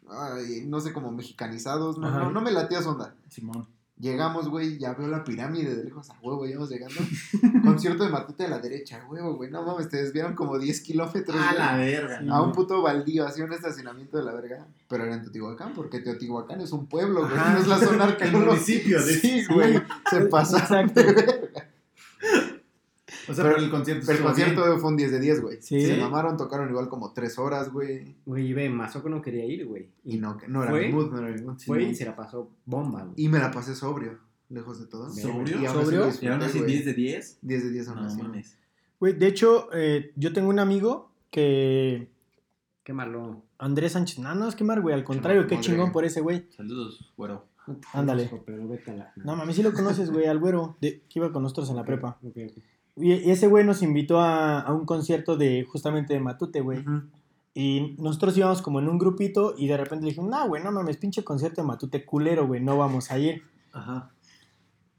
Ay, 0.08 0.64
no 0.66 0.80
sé, 0.80 0.92
como 0.92 1.10
mexicanizados. 1.12 1.98
No, 1.98 2.10
no, 2.10 2.30
no 2.30 2.40
me 2.40 2.50
latía 2.50 2.82
su 2.82 2.90
onda. 2.90 3.14
Simón. 3.28 3.66
Llegamos, 4.00 4.48
güey, 4.48 4.78
ya 4.78 4.94
veo 4.94 5.08
la 5.08 5.22
pirámide 5.22 5.76
de 5.76 5.84
lejos 5.84 6.08
a 6.08 6.14
huevo, 6.22 6.46
ya 6.46 6.54
vamos 6.54 6.70
llegando. 6.70 7.00
Concierto 7.64 8.04
de 8.04 8.10
Matute 8.10 8.46
a 8.46 8.48
la 8.48 8.58
derecha, 8.58 9.04
huevo, 9.10 9.36
güey. 9.36 9.50
No 9.50 9.62
mames, 9.62 9.90
te 9.90 9.98
desviaron 10.02 10.34
como 10.34 10.58
10 10.58 10.80
kilómetros. 10.80 11.36
A 11.36 11.52
la 11.52 11.76
verga. 11.76 12.22
a 12.30 12.42
un 12.42 12.52
puto 12.52 12.80
baldío, 12.80 13.26
así 13.26 13.42
un 13.42 13.52
estacionamiento 13.52 14.16
de 14.16 14.24
la 14.24 14.32
verga. 14.32 14.66
Pero 14.88 15.04
era 15.04 15.14
en 15.14 15.22
Teotihuacán, 15.22 15.74
porque 15.74 16.00
Teotihuacán 16.00 16.62
es 16.62 16.72
un 16.72 16.86
pueblo, 16.86 17.28
güey. 17.28 17.36
No 17.36 17.58
es 17.58 17.66
la 17.66 17.78
zona 17.78 18.04
arqueológica. 18.10 18.50
municipio 18.52 19.04
de 19.04 19.14
Sí, 19.14 19.44
güey. 19.52 19.82
Se 20.10 20.20
pasaron 20.30 20.88
Exacto. 20.88 21.39
O 23.30 23.34
sea, 23.34 23.44
Pero- 23.44 23.54
pero 23.56 23.64
el 23.66 23.70
concierto 23.70 24.06
Pero 24.06 24.18
el 24.18 24.22
bien. 24.24 24.34
concierto 24.34 24.78
fue 24.78 24.90
un 24.90 24.96
10 24.96 25.10
de 25.12 25.20
10, 25.20 25.40
güey. 25.42 25.62
Sí. 25.62 25.80
Se 25.86 25.96
mamaron, 25.96 26.36
tocaron 26.36 26.68
igual 26.68 26.88
como 26.88 27.12
3 27.12 27.38
horas, 27.38 27.72
güey. 27.72 28.16
Güey, 28.26 28.52
ve, 28.52 28.68
Mazoco 28.68 29.08
no 29.08 29.22
quería 29.22 29.44
ir, 29.44 29.66
güey. 29.66 29.88
Y 30.04 30.18
no, 30.18 30.36
que- 30.36 30.48
no 30.48 30.62
era 30.62 30.70
¿Fue? 30.72 30.86
mi 30.86 30.92
mood, 30.92 31.10
no 31.12 31.18
era 31.18 31.28
mi 31.34 31.42
mood. 31.42 31.58
Fue 31.64 31.82
y 31.82 31.94
se 31.94 32.04
la 32.04 32.16
pasó 32.16 32.50
bomba, 32.66 33.02
güey. 33.04 33.14
Y 33.16 33.28
me 33.28 33.38
la 33.38 33.50
pasé 33.50 33.74
sobrio, 33.74 34.18
lejos 34.48 34.80
de 34.80 34.86
todo. 34.86 35.10
¿Sobrio? 35.10 35.60
Y 35.60 35.66
aún 35.66 35.78
así 35.78 35.84
¿Sobrio? 35.86 36.00
lo 36.06 36.12
Y 36.20 36.26
aún 36.28 36.42
así, 36.42 36.58
güey. 36.58 36.70
10 36.72 36.84
de 36.86 36.94
10. 36.94 37.38
10 37.42 37.64
de 37.64 37.70
10 37.70 37.88
aún 37.88 38.00
No 38.00 38.06
así. 38.06 38.22
mames. 38.22 38.56
Güey, 38.98 39.14
de 39.14 39.26
hecho, 39.26 39.68
eh, 39.72 40.12
yo 40.16 40.32
tengo 40.32 40.48
un 40.50 40.58
amigo 40.58 41.10
que. 41.30 42.10
Qué 42.84 42.92
malo. 42.92 43.42
Andrés 43.58 43.92
Sánchez. 43.92 44.18
No, 44.18 44.34
no, 44.34 44.48
es 44.48 44.54
que 44.56 44.64
mar, 44.64 44.80
güey. 44.80 44.94
Al 44.94 45.04
contrario, 45.04 45.46
qué 45.46 45.60
chingón 45.60 45.92
por 45.92 46.04
ese 46.04 46.20
güey. 46.20 46.46
Saludos, 46.56 47.12
güero. 47.16 47.46
Ándale. 47.92 48.28
No, 49.16 49.36
mami, 49.36 49.52
sí 49.54 49.62
lo 49.62 49.72
conoces, 49.72 50.10
güey, 50.10 50.26
al 50.26 50.38
güero, 50.40 50.76
de, 50.80 51.02
que 51.08 51.18
iba 51.20 51.30
con 51.30 51.42
nosotros 51.42 51.70
en 51.70 51.76
la 51.76 51.84
prepa. 51.84 52.18
Ok, 52.24 52.36
ok. 52.50 52.62
Y, 53.00 53.12
y 53.12 53.30
ese 53.30 53.46
güey 53.46 53.64
nos 53.64 53.82
invitó 53.82 54.20
a, 54.20 54.60
a 54.60 54.72
un 54.72 54.84
concierto 54.84 55.36
de 55.36 55.64
justamente 55.64 56.14
de 56.14 56.20
Matute, 56.20 56.60
güey. 56.60 56.84
Y 57.54 57.96
nosotros 57.98 58.36
íbamos 58.36 58.62
como 58.62 58.78
en 58.78 58.88
un 58.88 58.98
grupito 58.98 59.54
y 59.58 59.66
de 59.66 59.76
repente 59.76 60.04
le 60.04 60.10
dijimos, 60.10 60.30
no, 60.30 60.46
güey, 60.48 60.62
no 60.62 60.70
mames, 60.70 60.96
pinche 60.96 61.24
concierto 61.24 61.60
de 61.60 61.66
Matute 61.66 62.04
culero, 62.04 62.46
güey, 62.46 62.60
no 62.60 62.78
vamos 62.78 63.10
a 63.10 63.18
ir. 63.18 63.42
Ajá. 63.72 64.10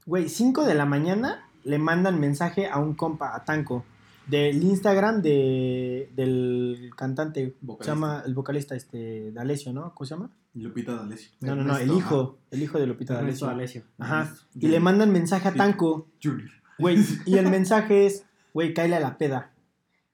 Güey, 0.04 0.28
5 0.28 0.64
de 0.64 0.74
la 0.74 0.84
mañana 0.84 1.48
le 1.64 1.78
mandan 1.78 2.20
mensaje 2.20 2.66
a 2.66 2.78
un 2.78 2.94
compa, 2.94 3.34
a 3.34 3.44
Tanco, 3.44 3.84
del 4.26 4.62
Instagram 4.62 5.22
de, 5.22 6.10
del 6.14 6.90
cantante, 6.96 7.54
Vocalista. 7.60 7.84
se 7.84 7.90
llama 7.90 8.22
el 8.26 8.34
vocalista, 8.34 8.74
este, 8.74 9.32
D'Alessio, 9.32 9.72
¿no? 9.72 9.94
¿Cómo 9.94 10.06
se 10.06 10.14
llama? 10.14 10.30
Lupita 10.54 10.94
D'Alessio. 10.94 11.30
No, 11.40 11.56
no, 11.56 11.64
no, 11.64 11.76
el 11.78 11.92
hijo, 11.92 12.38
el 12.50 12.62
hijo 12.62 12.78
de 12.78 12.86
Lupita 12.86 13.14
D'Alessio. 13.14 13.48
Alessio. 13.48 13.82
Ajá, 13.98 14.34
y 14.54 14.68
le 14.68 14.80
mandan 14.80 15.10
mensaje 15.10 15.48
a. 15.48 15.54
Tanco, 15.54 16.08
Junior. 16.22 16.50
Güey, 16.82 16.98
y 17.24 17.38
el 17.38 17.48
mensaje 17.48 18.06
es, 18.06 18.24
güey, 18.52 18.74
cáele 18.74 18.96
a 18.96 19.00
la 19.00 19.16
peda. 19.16 19.50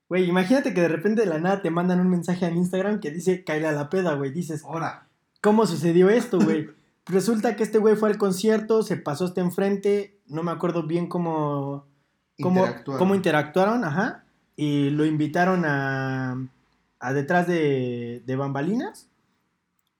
Güey, 0.08 0.28
imagínate 0.28 0.72
que 0.72 0.80
de 0.80 0.88
repente 0.88 1.22
de 1.22 1.26
la 1.26 1.38
nada 1.38 1.60
te 1.60 1.70
mandan 1.70 2.00
un 2.00 2.08
mensaje 2.08 2.46
en 2.46 2.56
Instagram 2.56 3.00
que 3.00 3.10
dice, 3.10 3.42
cáele 3.44 3.66
a 3.66 3.72
la 3.72 3.90
peda, 3.90 4.14
güey, 4.14 4.30
dices, 4.32 4.62
Ahora. 4.64 5.06
¿Cómo 5.40 5.66
sucedió 5.66 6.08
esto, 6.10 6.38
güey? 6.40 6.68
Resulta 7.06 7.56
que 7.56 7.62
este 7.62 7.78
güey 7.78 7.96
fue 7.96 8.10
al 8.10 8.18
concierto, 8.18 8.82
se 8.82 8.96
pasó 8.96 9.24
hasta 9.24 9.40
enfrente, 9.40 10.18
no 10.26 10.42
me 10.42 10.50
acuerdo 10.50 10.82
bien 10.84 11.08
cómo, 11.08 11.86
cómo, 12.40 12.60
Interactuaron. 12.60 12.98
cómo 12.98 13.14
interactuaron, 13.14 13.84
ajá, 13.84 14.24
y 14.56 14.90
lo 14.90 15.06
invitaron 15.06 15.64
a, 15.64 16.36
a 17.00 17.12
detrás 17.12 17.46
de, 17.46 18.22
de 18.26 18.36
bambalinas, 18.36 19.08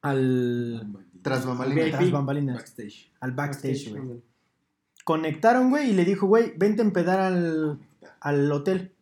al, 0.03 0.87
Tras 1.23 1.47
bambalinas. 1.47 1.91
Tras 1.91 2.11
bambalinas, 2.11 2.57
Backstage. 2.57 3.11
al 3.21 3.33
backstage, 3.33 3.91
güey. 3.91 4.23
Conectaron, 5.09 5.71
güey, 5.71 5.89
y 5.89 5.95
le 5.95 6.05
dijo, 6.05 6.27
güey, 6.27 6.53
vente 6.59 6.83
a 6.83 6.85
empedar 6.85 7.19
al, 7.19 7.79
al 8.21 8.53
hotel. 8.53 8.93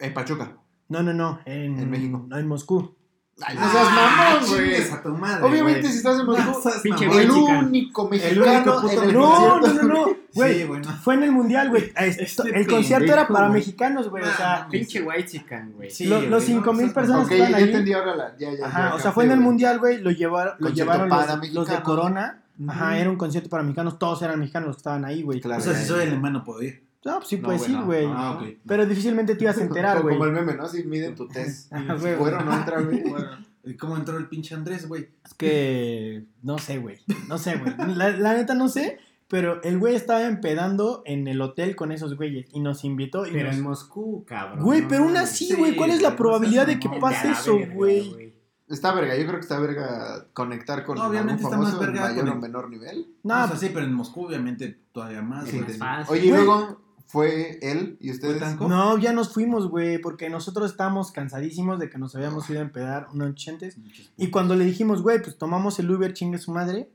En 0.00 0.12
Pachuca. 0.12 0.56
No, 0.88 1.04
no, 1.04 1.12
no, 1.14 1.38
en, 1.44 1.78
En 1.78 1.88
México. 1.88 2.26
no, 2.28 2.36
en 2.36 2.48
Moscú. 2.48 2.96
Ay, 3.40 3.54
no 3.54 3.70
seas 3.70 3.84
mamón, 3.92 4.48
güey. 4.48 4.60
chingues 4.72 4.92
a 4.92 5.02
tu 5.04 5.08
madre, 5.10 5.44
Obviamente, 5.44 5.80
güey. 5.82 5.92
si 5.92 5.98
estás 5.98 6.18
en 6.18 6.26
Moscú, 6.26 6.42
No 6.50 6.54
seas 6.60 6.80
Pinche 6.80 7.06
mamón. 7.06 7.20
el 7.22 7.28
güey, 7.30 7.40
único 7.44 7.58
único 7.68 8.08
mexicano 8.08 8.80
puto 8.82 8.90
en 8.92 9.08
el 9.08 9.12
No, 9.14 9.20
no, 9.20 9.60
concierto. 9.60 9.86
no, 9.88 9.94
no, 10.06 10.16
güey. 10.34 10.58
Sí, 10.58 10.64
güey, 10.64 10.80
no. 10.80 10.90
Fue 10.96 11.14
en 11.14 11.22
el 11.22 11.30
mundial, 11.32 11.70
güey. 11.70 11.92
Este 11.96 12.24
Esto- 12.24 12.44
el 12.44 12.66
concierto 12.66 13.12
era 13.12 13.28
para 13.28 13.46
güey. 13.46 13.60
mexicanos, 13.60 14.10
güey. 14.10 14.24
O 14.24 14.26
Ah, 14.26 14.34
sea, 14.36 14.62
no, 14.64 14.70
Pinche 14.70 15.00
white 15.02 15.26
chican, 15.26 15.72
güey. 15.76 15.90
Sí, 15.90 16.06
Lo- 16.06 16.16
güey, 16.16 16.28
los 16.28 16.42
no, 16.42 16.46
5,000 16.46 16.80
seas 16.86 16.92
personas 16.94 17.22
Ok, 17.22 17.28
que 17.30 17.38
ya 17.38 17.44
estaban 17.44 17.62
ahí. 17.62 17.68
entendí 17.70 17.92
ahora 17.92 18.16
la. 18.16 18.36
Ya, 18.36 18.52
ya, 18.52 18.66
Ajá, 18.66 18.88
ya 18.90 18.94
o 18.96 18.98
sea, 18.98 19.12
fue 19.12 19.24
en 19.26 19.30
el 19.30 19.36
güey. 19.38 19.46
mundial, 19.48 19.78
güey. 19.78 19.98
Lo, 20.02 20.10
llevaron, 20.10 20.54
lo 20.58 20.66
Concierto 20.66 20.92
llevaron 20.92 21.08
para 21.08 21.36
los, 21.36 21.36
los 21.36 21.66
de 21.68 21.72
mexicanos. 21.74 21.82
Corona. 21.84 22.42
Ajá, 22.68 22.98
era 22.98 23.10
un 23.10 23.16
concierto 23.16 23.48
para 23.50 23.62
mexicanos. 23.62 23.98
Todos 23.98 24.22
eran 24.22 24.38
mexicanos 24.38 24.68
los 24.68 24.76
que 24.76 24.80
estaban 24.80 25.04
ahí, 25.04 25.22
güey. 25.22 25.40
Claro, 25.40 25.60
O 25.60 25.64
sea, 25.64 25.74
si 25.74 25.84
soy 25.86 26.02
alemán 26.02 26.32
no 26.34 26.44
puedo 26.44 26.62
ir. 26.62 26.84
No, 27.04 27.16
pues 27.16 27.28
sí 27.28 27.36
No, 27.38 27.42
puedes 27.44 27.62
güey, 27.62 27.72
ir, 27.72 27.78
no. 27.78 27.84
güey. 27.86 28.06
Ah, 28.08 28.32
ok. 28.40 28.58
Pero 28.66 28.86
difícilmente 28.86 29.34
te 29.34 29.44
ibas 29.44 29.58
a 29.58 29.62
enterar, 29.62 30.02
güey. 30.02 30.14
Como 30.16 30.26
el 30.26 30.32
meme, 30.32 30.54
¿no? 30.54 30.68
Si 30.68 30.84
miden 30.84 31.14
tu 31.14 31.26
test. 31.28 31.72
Si 31.76 32.00
güey. 32.00 32.16
fuera 32.16 32.38
o 32.38 32.44
no 32.44 32.52
entra, 32.56 32.80
güey. 32.80 33.02
Bueno, 33.02 33.28
¿y 33.64 33.74
cómo 33.76 33.96
entró 33.96 34.16
el 34.18 34.28
pinche 34.28 34.54
Andrés, 34.54 34.86
güey? 34.86 35.08
Es 35.24 35.34
que 35.34 36.24
no 36.42 36.58
sé, 36.58 36.78
güey. 36.78 36.98
No 37.28 37.38
sé, 37.38 37.56
güey. 37.56 37.74
La, 37.96 38.10
la 38.10 38.34
neta 38.34 38.54
no 38.54 38.68
sé. 38.68 38.98
pero 39.28 39.62
el 39.62 39.78
güey 39.78 39.94
estaba 39.94 40.22
empedando 40.26 41.02
en 41.06 41.26
el 41.26 41.40
hotel 41.40 41.74
con 41.74 41.90
esos 41.90 42.16
güeyes 42.16 42.46
y 42.52 42.60
nos 42.60 42.84
invitó. 42.84 43.26
Y 43.26 43.30
Pero 43.32 43.48
nos- 43.48 43.56
en 43.56 43.62
Moscú, 43.62 44.24
cabrón. 44.26 44.62
Güey, 44.62 44.82
no 44.82 44.88
pero 44.88 45.04
aún 45.04 45.16
así, 45.16 45.46
Sí, 45.46 45.54
güey, 45.54 45.74
¿cuál 45.74 45.90
es 45.90 46.02
la 46.02 46.10
no 46.10 46.16
probabilidad 46.16 46.66
de 46.66 46.78
que 46.78 46.88
pase 47.00 47.30
eso, 47.30 47.58
güey? 47.74 48.31
Está 48.72 48.92
verga, 48.92 49.16
yo 49.16 49.22
creo 49.26 49.34
que 49.36 49.42
está 49.42 49.58
verga 49.60 50.26
conectar 50.32 50.84
con 50.84 50.96
No, 50.98 51.06
obviamente 51.06 51.44
algún 51.44 51.52
está 51.52 51.56
más 51.58 51.70
famoso 51.74 51.84
en 51.84 51.92
verga 51.92 52.08
mayor 52.08 52.24
con- 52.28 52.38
o 52.38 52.40
menor 52.40 52.70
nivel. 52.70 53.06
No, 53.22 53.44
o 53.44 53.48
sea, 53.48 53.56
sí, 53.56 53.70
pero 53.72 53.84
en 53.86 53.92
Moscú 53.92 54.26
obviamente 54.26 54.78
todavía 54.92 55.22
más, 55.22 55.48
Sí, 55.48 55.58
es. 55.66 55.78
Oye, 56.08 56.26
y 56.26 56.30
luego 56.30 56.80
fue 57.06 57.58
él 57.60 57.98
y 58.00 58.10
ustedes. 58.10 58.40
Tanco? 58.40 58.68
no, 58.68 58.96
ya 58.98 59.12
nos 59.12 59.32
fuimos, 59.34 59.68
güey, 59.68 59.98
porque 59.98 60.30
nosotros 60.30 60.70
estábamos 60.70 61.12
cansadísimos 61.12 61.78
de 61.78 61.90
que 61.90 61.98
nos 61.98 62.14
habíamos 62.16 62.48
ido 62.48 62.60
a 62.60 62.62
empedar 62.62 63.08
una 63.12 63.26
noche 63.26 63.50
antes. 63.50 63.76
Y 64.16 64.28
cuando 64.30 64.56
le 64.56 64.64
dijimos, 64.64 65.02
güey, 65.02 65.20
pues 65.22 65.36
tomamos 65.36 65.78
el 65.78 65.90
Uber, 65.90 66.14
chingue 66.14 66.38
su 66.38 66.50
madre. 66.52 66.90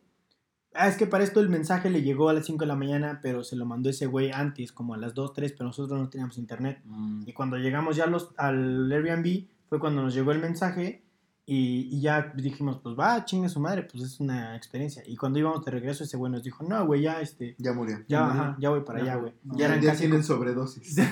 Ah, 0.74 0.88
es 0.88 0.96
que 0.98 1.08
para 1.08 1.24
esto 1.24 1.40
el 1.40 1.50
mensaje 1.50 1.90
le 1.90 2.02
llegó 2.04 2.30
a 2.30 2.34
las 2.34 2.46
5 2.46 2.60
de 2.62 2.68
la 2.68 2.76
mañana, 2.76 3.20
pero 3.22 3.44
se 3.44 3.56
lo 3.56 3.66
mandó 3.66 3.90
ese 3.90 4.06
güey 4.06 4.32
antes, 4.32 4.72
como 4.72 4.94
a 4.94 4.98
las 4.98 5.14
2, 5.16 5.34
3, 5.34 5.52
pero 5.54 5.66
nosotros 5.66 6.00
no 6.00 6.10
teníamos 6.10 6.38
internet. 6.38 6.82
Mm, 6.86 7.24
Y 7.28 7.34
cuando 7.34 7.58
llegamos 7.58 7.96
ya 7.96 8.04
a 8.04 8.08
los, 8.08 8.30
al 8.38 8.92
Airbnb, 8.92 9.48
fue 9.70 9.80
cuando 9.80 10.02
nos 10.04 10.14
llegó 10.14 10.32
el 10.32 10.40
mensaje 10.40 11.04
y, 11.50 11.88
y 11.96 12.02
ya 12.02 12.34
dijimos, 12.36 12.78
pues 12.84 12.96
va, 13.00 13.24
chingue 13.24 13.48
su 13.48 13.60
madre, 13.62 13.84
pues 13.84 14.04
es 14.04 14.20
una 14.20 14.56
experiencia. 14.58 15.02
Y 15.08 15.16
cuando 15.16 15.40
íbamos 15.40 15.64
de 15.64 15.72
regreso, 15.72 16.04
ese 16.04 16.18
güey 16.18 16.30
nos 16.32 16.44
dijo, 16.44 16.64
no, 16.66 16.86
güey, 16.86 17.02
ya, 17.04 17.22
este, 17.22 17.56
Ya 17.58 17.72
murió. 17.72 18.00
ya, 18.00 18.06
Ya 18.08 18.26
ajá, 18.28 18.58
ya 18.60 18.70
voy 18.70 18.82
para 18.82 19.00
Ya 19.00 19.14
allá, 19.14 19.16
güey. 19.22 19.34
No, 19.46 19.54
ya 19.54 19.60
Ya, 19.60 19.66
eran 19.68 19.82
ya 19.82 19.90
casi 19.92 20.02
tienen 20.02 20.24
sobredosis. 20.24 20.98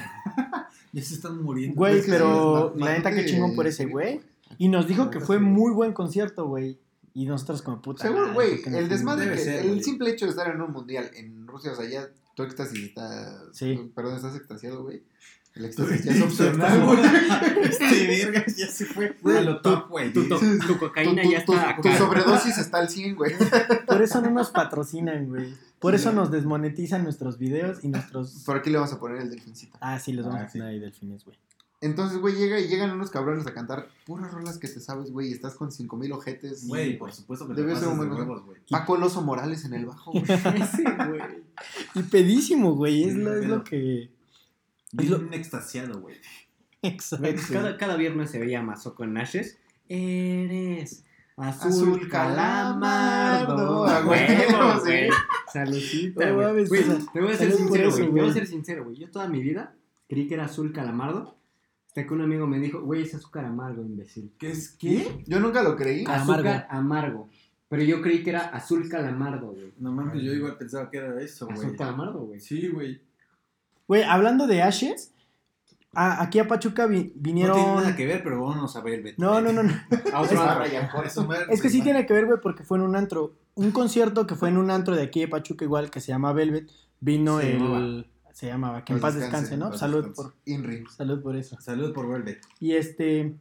Ya 0.94 1.02
se 1.04 1.16
están 1.16 1.42
muriendo. 1.44 1.76
Güey, 1.76 1.98
Es 2.00 2.06
que 2.06 2.12
pero 2.12 2.72
sí, 2.74 2.80
la 2.82 2.94
neta, 2.94 3.12
qué 3.14 3.26
chingón 3.26 3.54
por 3.54 3.68
ese 3.68 3.86
güey. 3.86 4.22
Y 4.58 4.70
nos 4.70 4.88
dijo 4.88 5.10
que 5.10 5.20
fue 5.20 5.40
muy 5.40 5.74
buen 5.74 5.92
concierto, 5.92 6.48
güey. 6.48 6.80
Y 7.14 7.26
nosotros 7.26 7.62
como 7.62 7.82
puta. 7.82 8.04
Seguro, 8.04 8.34
güey, 8.34 8.56
¿por 8.56 8.64
qué 8.64 8.70
no 8.70 8.78
el 8.78 8.88
desmadre, 8.88 9.26
Debe 9.26 9.36
que, 9.36 9.42
ser, 9.44 9.60
el 9.62 9.68
güey. 9.72 9.84
simple 9.84 10.10
hecho 10.12 10.26
de 10.26 10.32
estar 10.32 10.54
en 10.54 10.62
un 10.62 10.72
mundial 10.72 11.10
en 11.16 11.48
Rusia, 11.48 11.74
o 11.74 11.76
sea, 11.76 11.90
ya 11.90 12.08
tu 12.36 12.44
éxtasis 12.44 12.80
está. 12.80 13.42
Sí. 13.54 13.92
Perdón, 13.94 14.16
estás 14.16 14.36
extasiado, 14.38 14.84
güey. 14.84 15.04
El 15.56 15.66
éxtasis 15.66 16.04
ya 16.04 16.12
es 16.12 16.22
opcional, 16.22 16.84
güey. 16.86 17.00
Este 17.64 18.08
verga 18.08 18.46
ya 18.58 18.68
se 18.68 18.86
fue 18.86 19.16
a 19.38 19.42
lo 19.42 19.62
top, 19.62 19.90
güey. 19.90 20.12
Tu, 20.12 20.28
tu 20.28 20.38
Tu, 20.38 20.78
cocaína 20.78 21.22
tu- 21.24 21.32
ya 21.32 21.46
tu- 21.46 21.54
está 21.54 21.76
tu 21.82 21.88
acá. 21.88 21.98
sobredosis 21.98 22.58
está 22.58 22.80
al 22.80 22.90
100, 22.90 23.16
güey. 23.16 23.34
Por 23.88 24.02
eso 24.02 24.22
no 24.22 24.32
nos 24.32 24.50
patrocinan, 24.52 25.28
güey. 25.30 25.54
Por 25.80 25.96
eso 25.96 26.12
nos 26.12 26.30
desmonetizan 26.32 27.04
nuestros 27.04 27.38
videos 27.38 27.84
y 27.84 27.88
nuestros. 27.90 28.44
Por 28.46 28.58
aquí 28.58 28.70
le 28.70 28.78
vamos 28.78 28.92
a 28.94 29.00
poner 29.00 29.22
el 29.22 29.30
delfincito. 29.30 29.78
Ah, 29.82 29.98
sí, 30.00 30.12
los 30.14 30.26
vamos 30.26 30.42
Ah, 30.42 30.44
a 30.46 30.48
poner 30.52 30.68
sí. 30.68 30.74
ahí 30.74 30.80
delfines, 30.80 31.24
güey. 31.24 31.38
Entonces, 31.82 32.18
güey, 32.18 32.34
llega 32.36 32.60
y 32.60 32.68
llegan 32.68 32.90
unos 32.92 33.12
cabrones 33.12 33.46
a 33.46 33.54
cantar 33.54 33.88
puras 34.06 34.32
rolas 34.34 34.58
que 34.58 34.68
te 34.68 34.80
sabes, 34.80 35.12
güey, 35.12 35.30
y 35.30 35.32
estás 35.34 35.54
con 35.56 35.72
5000 35.72 36.12
ojetes. 36.14 36.68
Güey, 36.68 36.98
por 36.98 37.14
supuesto 37.14 37.48
que 37.48 37.54
Debe 37.54 37.76
ser 37.76 37.90
un 37.90 38.00
huevos, 38.00 38.44
güey. 38.46 38.60
Paco 38.70 38.98
Loso 38.98 39.22
Morales 39.22 39.64
en 39.66 39.74
el 39.76 39.86
bajo, 39.86 40.12
güey. 40.12 40.24
Ese, 40.24 40.84
güey. 40.84 41.22
Y 41.94 42.04
pedísimo, 42.04 42.74
güey. 42.74 43.04
Es, 43.04 43.14
Sí, 43.14 43.20
lo, 43.22 43.36
es 43.36 43.46
lo 43.46 43.64
que. 43.64 44.10
Bien 44.96 45.34
extasiado, 45.34 46.00
güey. 46.02 46.16
Cada, 47.52 47.78
cada 47.78 47.96
viernes 47.96 48.30
se 48.32 48.40
veía 48.40 48.62
Mazo 48.62 48.96
con 48.96 49.14
Nashes. 49.14 49.58
Eres 49.90 51.04
azul, 51.38 51.70
Azul 51.72 52.10
calamardo. 52.10 53.56
calamardo, 53.56 53.86
a 53.86 53.98
A 53.98 54.06
huevo, 54.06 54.12
huevo, 54.60 54.80
sí. 54.80 54.92
güey. 54.92 55.10
Pues, 56.68 57.12
Te 57.14 57.22
voy 57.22 57.32
a 57.34 57.38
ser 57.38 57.52
sincero, 57.52 57.92
güey. 57.92 58.04
Te 58.06 58.10
voy 58.22 58.30
a 58.30 58.34
ser 58.34 58.48
sincero, 58.48 58.84
güey. 58.86 58.96
Yo 58.98 59.10
toda 59.12 59.28
mi 59.28 59.42
vida 59.42 59.76
creí 60.08 60.28
que 60.28 60.34
era 60.36 60.46
azul 60.46 60.72
calamardo. 60.72 61.36
Hasta 61.88 62.06
que 62.06 62.14
un 62.14 62.22
amigo 62.22 62.46
me 62.46 62.60
dijo, 62.60 62.82
güey, 62.82 63.04
es 63.04 63.16
azúcar 63.16 63.46
amargo, 63.46 63.82
imbécil. 63.82 64.34
¿Qué 64.38 64.52
es 64.52 64.70
qué? 64.72 65.24
Yo 65.28 65.40
nunca 65.40 65.64
lo 65.64 65.76
creí. 65.76 66.04
Amargo. 66.06 66.34
Azúcar 66.34 66.68
amargo. 66.70 67.30
Pero 67.70 67.84
yo 67.84 68.02
creí 68.02 68.22
que 68.22 68.30
era 68.32 68.42
azul 68.42 68.88
calamardo, 68.90 69.52
güey. 69.52 69.74
No 69.80 69.92
mames, 69.92 70.22
yo 70.22 70.34
igual 70.34 70.58
pensaba 70.58 70.90
que 70.90 70.98
era 70.98 71.20
eso, 71.22 71.46
güey. 71.46 71.58
Azul 71.58 71.76
calamardo, 71.78 72.20
güey. 72.26 72.40
Sí, 72.40 72.68
güey. 72.68 73.02
Güey, 73.88 74.04
hablando 74.04 74.48
de 74.48 74.62
Ashes, 74.64 75.14
a- 75.94 76.22
aquí 76.24 76.40
a 76.40 76.48
Pachuca 76.48 76.88
vi- 76.88 77.06
No 77.06 77.12
vinieron. 77.16 77.56
tiene 77.56 77.76
nada 77.76 77.96
que 77.96 78.06
ver, 78.06 78.24
pero 78.24 78.42
vámonos 78.42 78.76
a 78.76 78.82
ver, 78.82 79.02
Beto. 79.04 79.16
No, 79.22 79.40
no, 79.42 79.52
no, 79.54 79.64
no. 79.64 79.74
A 80.14 80.22
otro 80.22 80.38
güey, 81.26 81.40
Es 81.50 81.62
que 81.62 81.70
sí 81.70 81.82
tiene 81.82 82.06
que 82.06 82.14
ver, 82.14 82.26
güey, 82.26 82.40
porque 82.42 82.64
fue 82.64 82.78
en 82.78 82.84
un 82.84 82.96
antro. 82.96 83.38
Un 83.56 83.72
concierto 83.72 84.28
que 84.28 84.36
fue 84.36 84.50
en 84.50 84.58
un 84.58 84.70
antro 84.72 84.96
de 84.96 85.04
aquí 85.04 85.22
de 85.22 85.28
Pachuca, 85.30 85.64
igual, 85.64 85.90
que 85.92 86.02
se 86.02 86.08
llama 86.10 86.34
Velvet. 86.34 86.70
Vino 87.00 87.40
Se 87.40 87.52
el. 87.54 87.60
llamaba. 87.60 88.06
Se 88.34 88.48
llamaba. 88.48 88.84
Que 88.84 88.94
en 88.94 89.00
Paz 89.00 89.14
paz 89.14 89.22
descanse, 89.22 89.52
descanse, 89.52 89.58
¿no? 89.58 89.70
paz 89.70 89.80
Salud 89.80 90.06
descanse. 90.08 90.22
por, 90.22 90.34
Inri. 90.46 90.84
salud 90.90 91.24
por 91.24 91.36
eso. 91.38 91.58
Salud 91.62 91.94
por 91.94 92.10
Velvet. 92.10 92.42
Y 92.60 92.74
este. 92.74 93.38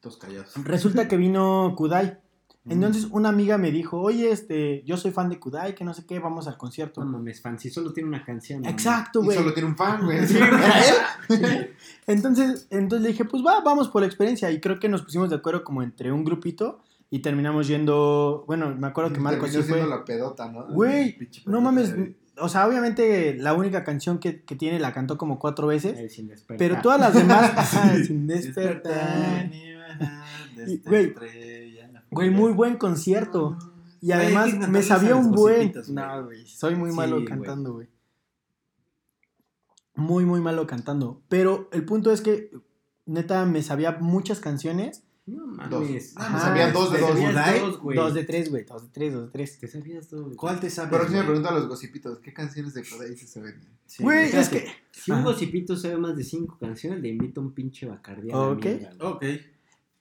Todos 0.00 0.16
callados. 0.16 0.52
Resulta 0.64 1.06
que 1.06 1.16
vino 1.16 1.74
Kudai. 1.76 2.18
Entonces 2.64 3.08
una 3.10 3.28
amiga 3.28 3.58
me 3.58 3.72
dijo, 3.72 4.00
oye, 4.00 4.30
este, 4.30 4.84
yo 4.84 4.96
soy 4.96 5.10
fan 5.10 5.28
de 5.28 5.40
Kudai, 5.40 5.74
que 5.74 5.84
no 5.84 5.94
sé 5.94 6.06
qué, 6.06 6.20
vamos 6.20 6.46
al 6.46 6.56
concierto. 6.56 7.04
No 7.04 7.10
mames, 7.10 7.40
fan, 7.40 7.58
si 7.58 7.70
solo 7.70 7.92
tiene 7.92 8.08
una 8.08 8.24
canción. 8.24 8.64
Exacto, 8.64 9.22
güey. 9.22 9.36
solo 9.36 9.52
tiene 9.52 9.68
un 9.68 9.76
fan, 9.76 10.04
güey. 10.04 10.18
¿Era 10.36 10.80
él? 11.28 11.74
Entonces, 12.06 12.68
entonces 12.70 13.02
le 13.02 13.08
dije, 13.08 13.24
pues 13.24 13.42
va, 13.44 13.60
vamos 13.62 13.88
por 13.88 14.02
la 14.02 14.06
experiencia. 14.06 14.50
Y 14.50 14.60
creo 14.60 14.78
que 14.78 14.88
nos 14.88 15.02
pusimos 15.02 15.28
de 15.30 15.36
acuerdo 15.36 15.64
como 15.64 15.82
entre 15.82 16.12
un 16.12 16.24
grupito 16.24 16.80
y 17.10 17.18
terminamos 17.18 17.66
yendo, 17.66 18.44
bueno, 18.46 18.74
me 18.74 18.86
acuerdo 18.86 19.12
que 19.12 19.20
Marco 19.20 19.46
sí 19.46 19.60
fue. 19.62 19.86
la 19.86 20.04
pedota, 20.04 20.50
¿no? 20.50 20.66
Güey, 20.68 21.18
no 21.46 21.60
mames, 21.60 21.94
o 22.38 22.48
sea, 22.48 22.66
obviamente 22.66 23.34
la 23.34 23.54
única 23.54 23.84
canción 23.84 24.18
que, 24.18 24.42
que 24.42 24.56
tiene 24.56 24.80
la 24.80 24.92
cantó 24.92 25.18
como 25.18 25.38
cuatro 25.38 25.66
veces, 25.66 25.98
El 25.98 26.10
sin 26.10 26.28
despertar. 26.28 26.56
pero 26.56 26.80
todas 26.82 27.00
las 27.00 27.14
demás, 27.14 27.52
ajá, 27.56 27.96
sin 28.06 28.26
Despertar, 28.26 29.50
esta 30.66 30.90
güey. 30.90 31.14
Güey, 32.12 32.30
muy 32.30 32.52
buen 32.52 32.76
concierto. 32.76 33.56
Y 34.00 34.12
además 34.12 34.68
me 34.68 34.82
sabía 34.82 35.16
un 35.16 35.30
buen. 35.32 35.72
güey. 35.72 35.84
No, 35.92 36.24
güey, 36.24 36.46
soy 36.46 36.74
muy 36.76 36.90
Sí, 36.90 36.96
malo 36.96 37.24
cantando, 37.24 37.72
güey. 37.74 37.88
Muy, 39.94 40.24
muy 40.24 40.40
malo 40.40 40.66
cantando. 40.66 41.22
Pero 41.28 41.68
el 41.72 41.84
punto 41.84 42.12
es 42.12 42.20
que, 42.20 42.50
neta, 43.06 43.44
me 43.44 43.62
sabía 43.62 43.98
muchas 44.00 44.40
canciones. 44.40 45.04
No 45.26 45.46
mames. 45.46 46.14
Dos. 46.14 46.16
Ajá. 46.16 46.34
Me 46.34 46.40
sabían 46.40 46.72
dos 46.72 46.92
de 46.92 46.98
dos. 46.98 47.60
dos, 47.60 47.80
güey. 47.80 47.96
Dos 47.96 48.14
de 48.14 48.24
tres, 48.24 48.50
güey. 48.50 48.64
Dos 48.64 48.82
de 48.82 48.88
tres, 48.88 49.12
dos 49.12 49.26
de 49.26 49.30
tres. 49.30 49.58
Te 49.60 49.68
sabías 49.68 50.10
dos. 50.10 50.24
güey. 50.24 50.36
¿Cuál 50.36 50.58
te 50.60 50.68
sabes? 50.70 50.90
Pero 50.90 51.08
sí 51.08 51.14
me 51.14 51.22
pregunto 51.22 51.48
a 51.48 51.52
los 51.52 51.68
gossipitos, 51.68 52.18
¿qué 52.18 52.32
canciones 52.32 52.74
de 52.74 52.82
Kodai 52.84 53.16
se 53.16 53.40
ven? 53.40 53.60
Sí, 53.86 54.02
Güey, 54.02 54.34
es 54.34 54.48
que. 54.48 54.66
Si 54.90 55.12
un 55.12 55.22
gocipito 55.22 55.76
sabe 55.76 55.96
más 55.98 56.16
de 56.16 56.24
cinco 56.24 56.56
canciones, 56.58 57.00
le 57.00 57.08
invito 57.08 57.40
a 57.40 57.44
un 57.44 57.52
pinche 57.52 57.88
Ok. 57.88 58.08
mierda, 58.20 58.94
güey. 58.98 59.12
Ok. 59.12 59.24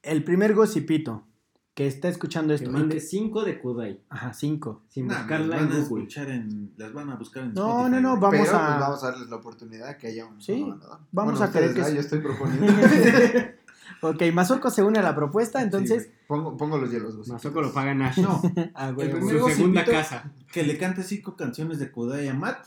El 0.02 0.24
primer 0.24 0.56
gocipito 0.56 1.28
que 1.74 1.88
está 1.88 2.10
escuchando 2.10 2.50
Que 2.52 2.56
esto. 2.56 2.70
y 2.70 2.74
mande 2.74 2.96
que- 2.96 3.02
cinco 3.02 3.44
de 3.44 3.60
Kudai. 3.60 4.02
Ajá, 4.10 4.34
cinco. 4.34 4.82
Sin 4.90 5.08
Nah, 5.08 5.20
buscarla 5.20 5.48
las 5.48 5.62
en 5.62 5.70
van 5.70 5.78
a 5.78 5.80
Google. 5.84 6.04
escuchar 6.04 6.30
en, 6.30 6.74
las 6.78 6.94
van 6.94 7.10
a 7.10 7.16
buscar 7.16 7.44
en 7.44 7.54
No, 7.54 7.70
Spotify, 7.86 7.92
no, 7.92 8.02
no. 8.02 8.20
Vamos 8.20 8.30
Pero 8.42 8.58
a- 8.58 8.68
pues 8.68 8.80
vamos 8.80 9.04
a 9.04 9.12
darles 9.12 9.30
la 9.30 9.36
oportunidad 9.38 9.98
que 9.98 10.08
haya 10.08 10.26
un 10.26 10.42
Sí, 10.42 10.60
solo 10.60 10.74
ganador. 10.74 11.00
vamos 11.12 11.34
Bueno, 11.40 11.46
a 11.46 11.52
creer 11.52 11.74
que 11.74 11.82
ah. 11.82 11.90
Yo 11.90 12.00
estoy 12.02 12.20
proponiendo. 12.20 12.68
ok, 14.02 14.22
Mazorco 14.34 14.70
se 14.70 14.84
une 14.84 15.00
a 15.00 15.02
la 15.02 15.16
propuesta, 15.16 15.62
entonces. 15.62 16.04
Sí, 16.04 16.10
pongo, 16.28 16.58
pongo 16.58 16.78
los 16.78 16.92
hielos. 16.92 17.28
Mazoco 17.28 17.62
lo 17.62 17.72
paga 17.74 17.94
Nash. 17.94 18.20
No, 18.20 18.42
ah, 18.76 18.94
El 18.98 19.22
Su 19.22 19.50
segunda 19.50 19.86
casa. 19.86 20.32
que 20.52 20.64
le 20.64 20.78
cante 20.78 21.04
cinco 21.04 21.36
canciones 21.38 21.80
de 21.80 21.90
Kudai 21.90 22.28
a 22.28 22.34
Matt, 22.34 22.66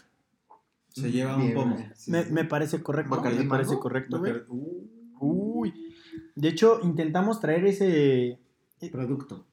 se 0.89 1.11
lleva 1.13 1.37
un 1.37 1.53
pomo. 1.53 1.77
Sí, 1.95 2.11
me, 2.11 2.23
sí. 2.25 2.33
me 2.33 2.45
parece 2.45 2.83
correcto. 2.83 3.17
¿Bacardí 3.17 3.39
Me 3.39 3.45
parece 3.51 3.79
correcto, 3.79 4.23
Uy. 5.21 5.75
De 6.37 6.49
hecho, 6.49 6.81
intentamos 6.83 7.41
traer 7.41 7.67
ese. 7.67 8.41
Producto. 8.91 9.47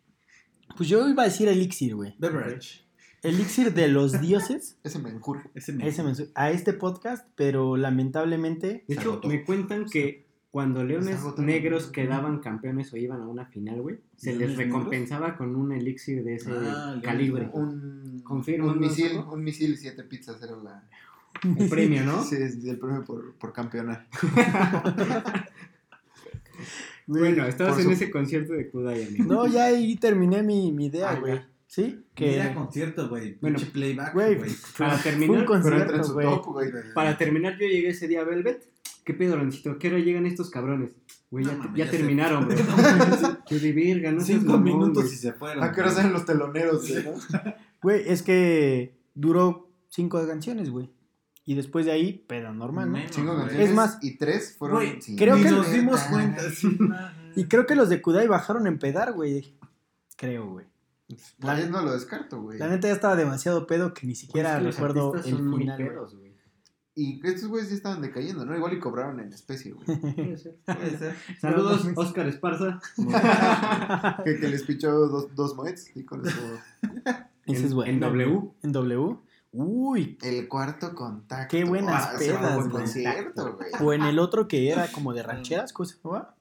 Pues 0.77 0.89
yo 0.89 1.07
iba 1.07 1.23
a 1.23 1.25
decir 1.25 1.47
elixir, 1.47 1.95
güey. 1.95 2.15
beverage. 2.17 2.81
Elixir 3.23 3.73
de 3.73 3.87
los 3.87 4.19
dioses. 4.19 4.77
Ese 4.83 4.99
me 4.99 5.09
encurre. 5.09 5.43
Ese 5.53 5.73
me... 5.73 5.87
Ese 5.87 6.29
a 6.33 6.51
este 6.51 6.73
podcast, 6.73 7.27
pero 7.35 7.77
lamentablemente. 7.77 8.83
De 8.87 8.95
hecho, 8.95 9.21
me 9.25 9.43
cuentan 9.43 9.85
que 9.85 10.25
cuando 10.51 10.83
Leones. 10.83 11.19
Negros 11.37 11.87
quedaban 11.87 12.39
campeones 12.39 12.91
o 12.93 12.97
iban 12.97 13.21
a 13.21 13.27
una 13.27 13.45
final, 13.45 13.81
güey, 13.81 13.99
se 14.17 14.31
les 14.31 14.39
¿Leones 14.39 14.57
recompensaba 14.57 15.37
con 15.37 15.55
un 15.55 15.71
elixir 15.71 16.23
de 16.23 16.35
ese 16.35 16.51
Ah, 16.51 16.99
calibre. 17.01 17.49
Un, 17.53 18.21
Confirmo, 18.23 18.67
un 18.67 18.81
¿no, 18.81 18.87
misil, 18.87 19.17
un 19.17 19.47
y 19.47 19.77
siete 19.77 20.03
pizzas 20.03 20.41
era 20.41 20.57
la... 20.57 20.83
El 21.43 21.69
premio, 21.69 22.03
¿no? 22.03 22.23
Sí, 22.23 22.35
es 22.35 22.63
el 22.65 22.77
premio 22.77 23.03
por, 23.05 23.33
por 23.35 23.53
campeonar. 23.53 24.07
Bueno, 27.07 27.45
estabas 27.45 27.77
en 27.79 27.85
su- 27.85 27.91
ese 27.91 28.11
concierto 28.11 28.53
de 28.53 28.69
Kudai, 28.69 29.03
amigo. 29.07 29.25
No, 29.25 29.47
ya 29.47 29.65
ahí 29.65 29.95
terminé 29.97 30.41
mi, 30.43 30.71
mi 30.71 30.85
idea, 30.87 31.11
Ah, 31.11 31.19
güey. 31.19 31.39
¿Sí? 31.67 32.03
Que 32.13 32.35
era 32.35 32.53
concierto, 32.53 33.07
güey. 33.07 33.37
Bueno, 33.39 33.57
Pinche 33.57 33.71
playback, 33.71 34.13
Güey, 34.13 34.35
güey. 34.35 34.51
Para 34.77 34.95
un 34.95 35.01
terminar, 35.01 35.45
Pero 35.45 35.55
entra 35.55 35.71
en 35.71 35.77
concierto, 35.77 36.03
su 36.03 36.13
güey. 36.13 36.25
top, 36.27 36.45
güey. 36.47 36.69
Para 36.93 37.17
terminar, 37.17 37.53
yo 37.53 37.65
llegué 37.67 37.89
ese 37.89 38.07
día 38.09 38.21
a 38.21 38.23
Velvet. 38.25 38.67
¿Qué 39.05 39.13
pedo, 39.13 39.37
Loncito? 39.37 39.71
¿A 39.71 39.79
¿Qué 39.79 39.87
hora 39.87 39.99
llegan 39.99 40.25
estos 40.25 40.49
cabrones? 40.49 40.91
Güey, 41.31 41.45
No 41.45 41.51
ya, 41.51 41.57
mames, 41.57 41.77
ya 41.77 41.85
ya 41.85 41.91
se- 41.91 41.97
terminaron, 41.97 42.47
bro. 42.47 42.57
Qué 43.47 43.59
de 43.59 43.71
verga, 43.71 44.11
no 44.11 44.19
seas 44.19 44.39
Cinco 44.41 44.51
mamón, 44.53 44.63
minutos 44.65 45.03
güey. 45.03 45.13
y 45.15 45.17
se 45.17 45.31
fueron. 45.33 45.63
¿A 45.63 45.71
qué 45.71 45.79
hora 45.79 45.89
güey. 45.91 45.95
salen 46.01 46.13
los 46.13 46.25
teloneros, 46.25 46.87
güey, 46.89 47.03
no? 47.05 47.11
Güey, 47.81 48.03
es 48.05 48.21
que 48.21 48.97
duró 49.15 49.71
cinco 49.89 50.23
canciones, 50.27 50.69
güey. 50.69 50.89
Y 51.51 51.55
después 51.55 51.85
de 51.85 51.91
ahí, 51.91 52.23
pedo 52.27 52.53
normal, 52.53 52.91
¿no? 52.93 52.97
Cinco 53.09 53.35
canciones 53.35 53.69
Es 53.69 53.75
más, 53.75 53.97
y 54.01 54.15
tres 54.17 54.55
fueron... 54.57 54.77
güey, 54.77 55.01
sin- 55.01 55.17
creo 55.17 55.35
Ni 55.35 55.43
que- 55.43 55.49
nos 55.51 55.69
dimos 55.69 55.99
cuenta. 56.03 56.41
Y 57.35 57.45
creo 57.45 57.65
que 57.65 57.75
los 57.75 57.89
de 57.89 58.01
Kudai 58.01 58.27
bajaron 58.27 58.67
a 58.67 58.69
empedar, 58.69 59.11
güey. 59.11 59.57
Creo, 60.15 60.49
güey. 60.49 60.65
Por 61.41 61.49
ahí 61.49 61.67
no 61.69 61.81
lo 61.81 61.91
descarto, 61.91 62.41
güey. 62.41 62.57
La 62.57 62.69
neta 62.69 62.87
ya 62.87 62.93
estaba 62.93 63.17
demasiado 63.17 63.67
pedo 63.67 63.93
que 63.93 64.07
ni 64.07 64.15
siquiera 64.15 64.51
Es 64.53 64.57
que 64.59 64.63
los 64.63 64.75
recuerdo 64.75 65.15
el 65.15 65.23
final. 65.23 65.49
güey. 65.49 65.65
pedos, 65.89 66.15
güey. 66.15 66.31
Y 66.95 67.25
estos 67.27 67.49
güeyes 67.49 67.67
sí 67.69 67.75
estaban 67.75 68.01
decayendo, 68.01 68.45
¿no? 68.45 68.55
Igual 68.55 68.73
y 68.73 68.79
cobraron 68.79 69.19
en 69.19 69.33
especie, 69.33 69.73
güey. 69.73 69.85
Puede 70.15 70.37
ser. 70.37 70.57
Puede 70.65 70.97
ser. 70.97 71.15
Saludos, 71.41 71.85
Oscar 71.95 72.27
Esparza. 72.27 72.79
que, 74.23 74.39
que 74.39 74.47
les 74.47 74.63
pichó 74.63 74.91
dos, 75.07 75.33
dos 75.35 75.55
moeds 75.55 75.95
y 75.95 76.03
con 76.05 76.25
eso. 76.25 76.37
Ese 77.45 77.65
es 77.65 77.71
En- 77.71 77.75
bueno. 77.75 77.91
en 77.91 77.99
W. 77.99 78.41
En 78.63 78.71
W. 78.71 79.17
Uy. 79.53 80.17
El 80.21 80.47
cuarto 80.47 80.95
contacto. 80.95 81.55
Qué 81.57 81.65
buenas 81.65 82.09
Ah, 82.13 82.17
pedas, 82.17 82.55
buen 82.55 82.69
concierto, 82.69 83.55
güey. 83.57 83.69
O 83.81 83.93
en 83.93 84.03
el 84.03 84.17
otro 84.19 84.47
que 84.47 84.69
era 84.71 84.87
como 84.91 85.13
de 85.13 85.23
rancheras, 85.23 85.73
¿cómo 85.73 85.87
se 85.87 85.97
llamaba? 86.01 86.35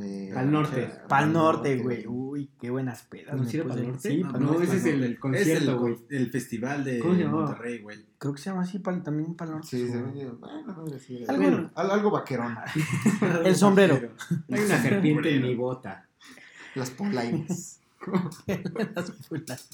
Eh, 0.00 0.30
Pal 0.32 0.52
Norte. 0.52 0.82
Pal 0.86 1.06
Pal 1.08 1.32
Norte, 1.32 1.76
güey. 1.78 2.06
Uy, 2.06 2.48
qué 2.60 2.70
buenas 2.70 3.02
pedas. 3.02 3.34
¿No 3.36 3.42
puse. 3.42 3.62
Pal 3.64 3.82
Norte? 3.88 4.08
Sí, 4.08 4.22
No, 4.22 4.30
Pal 4.32 4.40
No, 4.40 4.46
Norte. 4.52 4.64
ese 4.64 4.76
es 4.76 4.84
el, 4.86 4.94
el 4.94 5.02
el, 5.02 5.18
concierto, 5.18 5.78
güey. 5.80 5.96
el 6.10 6.30
festival 6.30 6.84
de. 6.84 7.02
Monterrey, 7.02 7.78
güey. 7.80 8.06
Creo 8.16 8.32
que 8.32 8.40
se 8.40 8.50
llama 8.50 8.62
así, 8.62 8.78
Pal, 8.78 9.02
también 9.02 9.34
Pal 9.34 9.50
Norte. 9.50 9.66
Sí, 9.66 9.88
se 9.88 10.00
ve. 10.00 10.30
Bueno, 10.38 10.74
no 10.76 10.84
decir. 10.86 11.24
Algo- 11.28 11.42
Bueno, 11.42 11.70
al- 11.74 11.90
algo 11.90 12.10
vaquerón. 12.12 12.56
El 13.44 13.56
sombrero. 13.56 13.96
Hay 14.50 14.60
una 14.64 14.80
serpiente 14.80 15.34
en 15.34 15.42
mi 15.42 15.54
bota. 15.56 16.06
Las 16.76 16.90
polainas. 16.90 17.79
Las 18.94 19.10
pulas. 19.28 19.68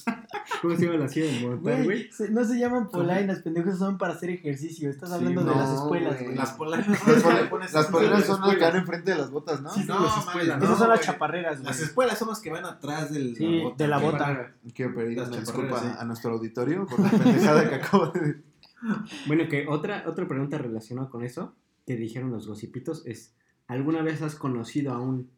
¿Cómo 0.61 0.77
se 0.77 0.85
llama 0.87 0.99
la 0.99 1.07
de 1.07 1.85
Güey, 1.85 2.11
se- 2.11 2.31
no 2.31 2.45
se 2.45 2.59
llaman 2.59 2.89
polainas, 2.89 3.41
pendejos, 3.41 3.79
son 3.79 3.99
para 3.99 4.15
hacer 4.15 4.31
ejercicio. 4.31 4.91
Estás 4.91 5.13
hablando 5.13 5.43
de 5.45 5.51
no, 5.51 5.55
las 5.57 5.71
escuelas, 5.71 6.21
güey. 6.21 6.35
Las 6.35 6.53
polainas. 6.59 6.89
Las, 6.89 7.87
polainas 7.87 8.25
son 8.27 8.41
las 8.41 8.57
que 8.57 8.65
van 8.65 8.77
enfrente 8.77 9.13
de 9.13 9.19
las 9.19 9.31
botas, 9.31 9.61
¿no? 9.61 9.71
Sí, 9.71 9.85
No, 9.87 10.01
las 10.03 10.27
no, 10.59 10.65
Esas 10.65 10.79
son 10.79 10.89
las 10.89 11.01
chaparreras, 11.01 11.59
güey. 11.59 11.67
Las 11.67 11.81
escuelas 11.81 12.19
son 12.19 12.29
las 12.29 12.41
que 12.41 12.51
van 12.51 12.65
atrás 12.65 13.13
del, 13.13 13.37
Sí, 13.37 13.63
de 13.77 13.89
la 13.89 13.99
bota. 13.99 14.55
Quiero 14.75 14.95
pedir 14.95 15.21
una 15.21 15.37
disculpa 15.39 15.81
sí. 15.81 15.87
a 15.97 16.05
nuestro 16.05 16.33
auditorio 16.33 16.87
por 16.87 17.01
la 17.01 17.11
pendejada 17.11 17.69
que 17.69 17.75
acabo 17.77 18.07
de 18.09 18.21
decir. 18.21 18.45
Bueno, 19.27 19.49
que 19.49 19.67
otra, 19.67 20.05
otra 20.07 20.29
pregunta 20.29 20.59
relacionada 20.59 21.09
con 21.09 21.25
eso 21.25 21.55
que 21.87 21.97
dijeron 21.97 22.31
los 22.31 22.47
gocipitos 22.47 23.03
es: 23.07 23.35
¿alguna 23.67 24.03
vez 24.03 24.21
has 24.23 24.35
conocido 24.35 24.93
a 24.93 25.01
un 25.01 25.31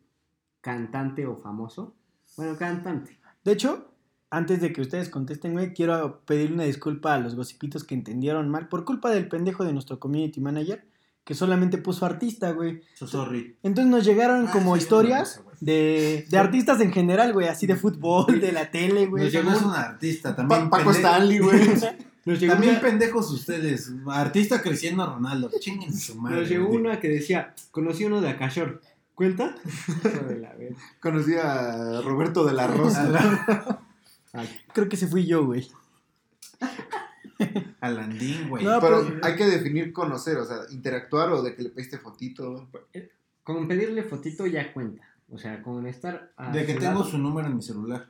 cantante 0.61 1.26
o 1.26 1.36
famoso? 1.36 1.95
Bueno, 2.39 2.57
cantante. 2.57 3.18
De 3.45 3.53
hecho, 3.53 3.84
antes 4.30 4.61
de 4.62 4.72
que 4.72 4.80
ustedes 4.80 5.11
contesten, 5.11 5.53
güey, 5.53 5.74
quiero 5.74 6.20
pedirle 6.24 6.55
una 6.55 6.64
disculpa 6.64 7.12
a 7.14 7.18
los 7.18 7.34
gossipitos 7.34 7.84
que 7.84 7.95
entendieron 7.95 8.49
mal 8.49 8.68
por 8.68 8.84
culpa 8.86 9.11
del 9.11 9.28
pendejo 9.28 9.64
de 9.64 9.72
nuestro 9.74 9.99
community 10.01 10.41
manager 10.41 10.86
que 11.24 11.34
solamente 11.34 11.76
puso 11.76 12.07
artista, 12.07 12.53
güey. 12.53 12.80
So 12.95 13.07
sorry. 13.07 13.57
Entonces 13.62 13.91
nos 13.91 14.03
llegaron 14.07 14.47
Ah, 14.49 14.51
como 14.51 14.74
sí, 14.76 14.80
historias 14.82 15.43
de, 15.61 16.24
de 16.30 16.39
artistas 16.39 16.80
en 16.80 16.91
general, 16.91 17.34
güey, 17.34 17.49
así 17.49 17.66
de 17.66 17.76
fútbol, 17.76 18.41
de 18.41 18.51
la 18.53 18.70
tele, 18.70 19.05
güey. 19.07 19.24
Nos 19.24 19.32
llegó 19.34 19.51
un 19.51 19.74
artista 19.74 20.34
también. 20.34 20.70
Pa- 20.70 20.78
Paco 20.78 20.91
Stanley, 20.93 21.39
güey. 21.41 21.61
Nos 22.24 22.41
llegó, 22.41 22.53
También 22.55 22.72
una, 22.74 22.82
pendejos 22.82 23.30
ustedes. 23.30 23.91
Artista 24.07 24.61
creciendo 24.61 25.07
Ronaldo. 25.07 25.51
Chinguen 25.61 25.95
su 25.97 26.14
madre. 26.16 26.41
nos 26.41 26.49
llegó 26.51 26.66
güey. 26.66 26.78
una 26.78 27.01
que 27.01 27.09
decía: 27.09 27.55
Conocí 27.70 28.05
uno 28.05 28.20
de 28.20 28.28
Acashor. 28.28 28.82
¿Cuenta? 29.19 29.53
Conocí 31.01 31.35
a 31.35 32.01
Roberto 32.03 32.45
de 32.45 32.53
la 32.53 32.69
Rosa. 32.69 33.83
Ay, 34.33 34.49
Creo 34.73 34.89
que 34.89 34.95
ese 34.95 35.09
fui 35.09 35.27
yo, 35.27 35.45
güey. 35.45 35.69
Alandín, 37.81 38.49
güey. 38.49 38.64
No, 38.64 38.79
Pero 38.81 39.03
pues- 39.05 39.14
hay 39.25 39.35
que 39.35 39.47
definir 39.47 39.93
conocer, 39.93 40.37
o 40.37 40.45
sea, 40.45 40.59
interactuar 40.71 41.33
o 41.33 41.43
de 41.43 41.57
que 41.57 41.64
le 41.64 41.71
pediste 41.71 41.99
fotito. 41.99 42.69
Con 43.43 43.66
pedirle 43.66 44.05
fotito 44.05 44.47
ya 44.47 44.73
cuenta. 44.73 45.03
O 45.33 45.37
sea, 45.37 45.61
con 45.64 45.85
estar. 45.89 46.31
a 46.37 46.53
de 46.53 46.64
que 46.64 46.75
su 46.75 46.79
tengo 46.79 46.93
lado, 47.01 47.05
su 47.05 47.19
número 47.19 47.49
en 47.49 47.57
mi 47.57 47.62
celular. 47.62 48.07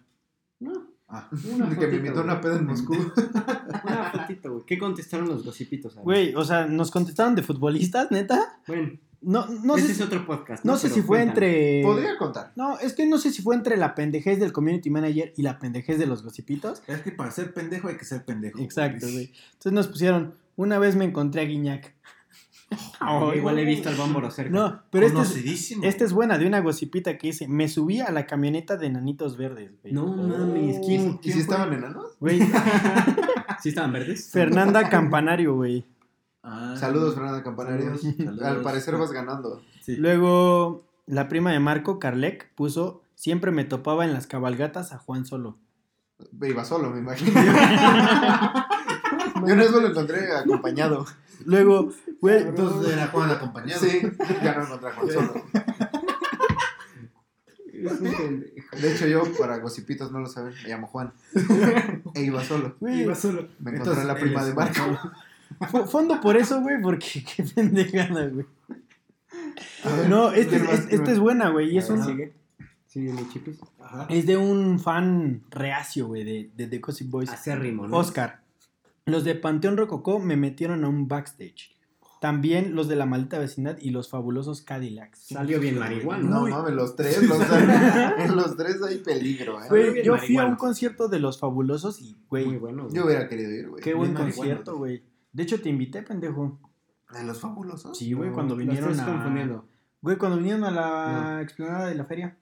No, 0.60 0.88
Ah. 1.08 1.26
una 1.54 1.70
De 1.70 1.78
que 1.78 1.86
me 1.86 1.96
invitó 1.96 2.20
una 2.20 2.38
peda 2.38 2.56
en 2.58 2.66
Moscú. 2.66 2.92
Una 3.84 4.10
fotito, 4.12 4.52
güey. 4.52 4.66
¿Qué 4.66 4.78
contestaron 4.78 5.26
los 5.26 5.42
gocipitos? 5.42 5.94
Güey, 5.96 6.34
o 6.34 6.44
sea, 6.44 6.66
nos 6.66 6.90
contestaron 6.90 7.34
de 7.34 7.42
futbolistas, 7.42 8.10
neta. 8.10 8.60
Bueno, 8.66 8.92
No, 9.20 9.46
no 9.64 9.76
ese 9.76 9.86
sé, 9.86 9.92
es 9.92 9.98
si- 9.98 10.04
otro 10.04 10.24
podcast. 10.24 10.64
no 10.64 10.76
sé 10.76 10.88
si 10.90 11.02
fue 11.02 11.22
entre... 11.22 11.82
Podría 11.82 12.16
contar. 12.18 12.52
No, 12.54 12.78
es 12.78 12.92
que 12.92 13.04
no 13.06 13.18
sé 13.18 13.32
si 13.32 13.42
fue 13.42 13.56
entre 13.56 13.76
la 13.76 13.94
pendejez 13.96 14.38
del 14.38 14.52
community 14.52 14.90
manager 14.90 15.32
y 15.36 15.42
la 15.42 15.58
pendejez 15.58 15.98
de 15.98 16.06
los 16.06 16.22
gossipitos. 16.22 16.82
Es 16.86 17.00
que 17.02 17.10
para 17.10 17.30
ser 17.32 17.52
pendejo 17.52 17.88
hay 17.88 17.96
que 17.96 18.04
ser 18.04 18.24
pendejo. 18.24 18.60
Exacto, 18.60 19.06
güey. 19.10 19.32
Entonces 19.54 19.72
nos 19.72 19.88
pusieron, 19.88 20.34
una 20.56 20.78
vez 20.78 20.94
me 20.94 21.04
encontré 21.04 21.40
a 21.40 21.44
Guiñac. 21.46 21.94
Ah, 23.00 23.32
igual 23.34 23.58
he 23.58 23.64
visto 23.64 23.88
al 23.88 23.94
Bámbaro 23.96 24.30
cerca. 24.30 24.50
No, 24.52 24.82
pero 24.90 25.06
este 25.06 25.18
es, 25.20 25.28
Conocidísimo. 25.28 25.84
esta 25.84 26.04
es 26.04 26.12
buena, 26.12 26.36
de 26.36 26.46
una 26.46 26.60
gossipita 26.60 27.16
que 27.16 27.28
dice, 27.28 27.48
me 27.48 27.66
subí 27.66 28.00
a 28.00 28.10
la 28.12 28.26
camioneta 28.26 28.76
de 28.76 28.90
nanitos 28.90 29.38
verdes, 29.38 29.72
güey. 29.82 29.94
No 29.94 30.06
mames, 30.06 30.78
¿quién, 30.84 31.18
¿Y 31.22 31.32
si 31.32 31.40
estaban 31.40 31.72
enanos? 31.72 32.16
Güey, 32.20 32.40
¿Sí 33.62 33.70
estaban 33.70 33.92
verdes? 33.92 34.30
Fernanda 34.30 34.88
Campanario, 34.90 35.54
güey. 35.54 35.84
Ah, 36.42 36.74
Saludos, 36.78 37.14
Fernanda 37.14 37.42
Campanario. 37.42 37.96
saludos, 37.96 38.16
saludos. 38.16 38.42
Al 38.42 38.62
parecer 38.62 38.96
vas 38.96 39.12
ganando. 39.12 39.62
Sí. 39.82 39.96
Luego, 39.96 40.84
la 41.06 41.28
prima 41.28 41.52
de 41.52 41.60
Marco, 41.60 41.98
Carlec, 41.98 42.52
puso, 42.54 43.02
siempre 43.14 43.50
me 43.50 43.64
topaba 43.64 44.04
en 44.04 44.12
las 44.14 44.26
cabalgatas 44.26 44.92
a 44.92 44.98
Juan 44.98 45.26
Solo. 45.26 45.56
Iba 46.42 46.64
solo, 46.64 46.90
me 46.90 46.98
imagino. 46.98 47.32
Yo 49.46 49.54
no 49.56 49.62
eso 49.62 49.80
lo 49.80 49.88
encontré 49.88 50.32
acompañado. 50.36 51.06
Luego, 51.44 51.90
güey, 52.20 52.42
Entonces 52.42 52.92
era 52.92 53.06
Juan 53.08 53.30
acompañado. 53.30 53.80
Sí, 53.80 54.00
ya 54.42 54.56
no 54.56 54.64
encontré 54.64 54.88
a 54.88 54.92
Juan 54.94 55.08
solo. 55.10 55.34
De 57.72 58.92
hecho, 58.92 59.06
yo, 59.06 59.22
para 59.38 59.58
Gocipitos 59.58 60.10
no 60.10 60.18
lo 60.20 60.26
saben, 60.26 60.52
me 60.62 60.68
llamo 60.68 60.88
Juan. 60.88 61.12
E 62.14 62.22
iba 62.22 62.42
solo. 62.42 62.76
Iba 62.80 63.14
solo. 63.14 63.48
Me 63.60 63.70
encontré 63.70 64.00
a 64.02 64.04
la 64.04 64.14
prima 64.16 64.44
de 64.44 64.54
Marco. 64.54 64.80
Fo- 65.60 65.86
fondo 65.86 66.20
por 66.20 66.36
eso, 66.36 66.60
güey, 66.60 66.80
porque 66.82 67.24
qué 67.36 67.42
pendejada, 67.44 68.26
güey. 68.28 68.46
Ver, 69.84 70.08
No, 70.08 70.32
este, 70.32 70.56
esta 70.90 71.10
es 71.12 71.18
buena, 71.18 71.50
güey, 71.50 71.70
y 71.74 71.78
es, 71.78 71.88
un, 71.90 72.04
Sigue. 72.04 72.32
Sigue, 72.86 73.12
mi 73.12 73.28
chipis. 73.28 73.58
Ajá. 73.80 74.06
es 74.10 74.26
de 74.26 74.36
un 74.36 74.78
fan 74.80 75.42
reacio, 75.50 76.06
güey, 76.08 76.24
de, 76.24 76.50
de 76.56 76.66
The 76.66 76.78
Gossip 76.78 77.10
Boys. 77.10 77.30
Acérrimo, 77.30 77.86
¿no? 77.86 77.96
Oscar, 77.96 78.40
los 79.06 79.24
de 79.24 79.34
Panteón 79.34 79.76
Rococó 79.76 80.18
me 80.18 80.36
metieron 80.36 80.84
a 80.84 80.88
un 80.88 81.08
backstage. 81.08 81.74
También 82.20 82.74
los 82.74 82.88
de 82.88 82.96
la 82.96 83.06
maldita 83.06 83.38
vecindad 83.38 83.78
y 83.80 83.90
los 83.90 84.10
fabulosos 84.10 84.62
Cadillacs. 84.62 85.20
Salió 85.20 85.60
bien 85.60 85.78
marihuana. 85.78 86.28
No 86.28 86.48
mames, 86.48 86.72
los 86.74 86.96
tres, 86.96 87.22
los, 87.28 87.38
en 88.18 88.34
los 88.36 88.56
tres 88.56 88.82
hay 88.82 88.98
peligro, 88.98 89.62
eh. 89.62 89.66
Güey, 89.68 90.02
yo 90.04 90.16
fui 90.18 90.36
a 90.36 90.44
un 90.46 90.56
concierto 90.56 91.06
de 91.08 91.20
los 91.20 91.38
fabulosos 91.38 92.00
y, 92.00 92.16
Muy 92.30 92.42
güey, 92.44 92.56
bueno. 92.58 92.84
güey. 92.84 92.96
Yo 92.96 93.04
hubiera 93.06 93.28
querido 93.28 93.52
ir, 93.52 93.68
güey. 93.68 93.82
qué 93.84 93.94
buen 93.94 94.14
bien 94.14 94.24
concierto, 94.24 94.76
güey. 94.78 95.02
De 95.38 95.44
hecho, 95.44 95.60
te 95.62 95.68
invité, 95.68 96.02
pendejo. 96.02 96.58
¿De 97.12 97.22
los 97.22 97.40
fabulosos? 97.40 97.96
Sí, 97.96 98.12
güey, 98.12 98.30
No, 98.30 98.34
cuando 98.34 98.56
vinieron 98.56 98.90
estás 98.90 99.06
a... 99.06 99.12
confundiendo. 99.12 99.68
Güey, 100.02 100.16
cuando 100.18 100.36
vinieron 100.36 100.64
a 100.64 100.72
la 100.72 101.42
explanada 101.42 101.86
de 101.86 101.94
la 101.94 102.04
feria. 102.06 102.36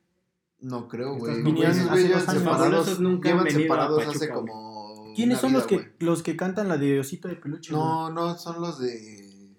No 0.61 0.89
creo, 0.89 1.15
güey. 1.19 1.43
vinieron 1.43 1.73
Esos 1.73 1.91
hace 1.91 1.93
güeyes 1.93 2.11
dos 2.13 2.29
años. 2.31 2.43
separados, 2.43 2.69
Fabulosos 2.69 3.01
nunca 3.01 3.29
han 3.29 3.45
llevan 3.45 3.53
separados 3.53 3.99
Pachuca, 3.99 4.17
hace 4.17 4.33
como. 4.33 5.13
¿Quiénes 5.15 5.39
son 5.39 5.51
vida, 5.51 5.59
los 5.59 5.67
que, 5.67 5.93
los 5.99 6.23
que 6.23 6.37
cantan 6.37 6.69
la 6.71 6.79
de 6.79 6.99
Osito 6.99 7.29
de 7.29 7.37
Peluche? 7.37 7.71
No, 7.71 8.11
no, 8.11 8.35
son 8.39 8.63
los 8.63 8.79
de. 8.79 9.53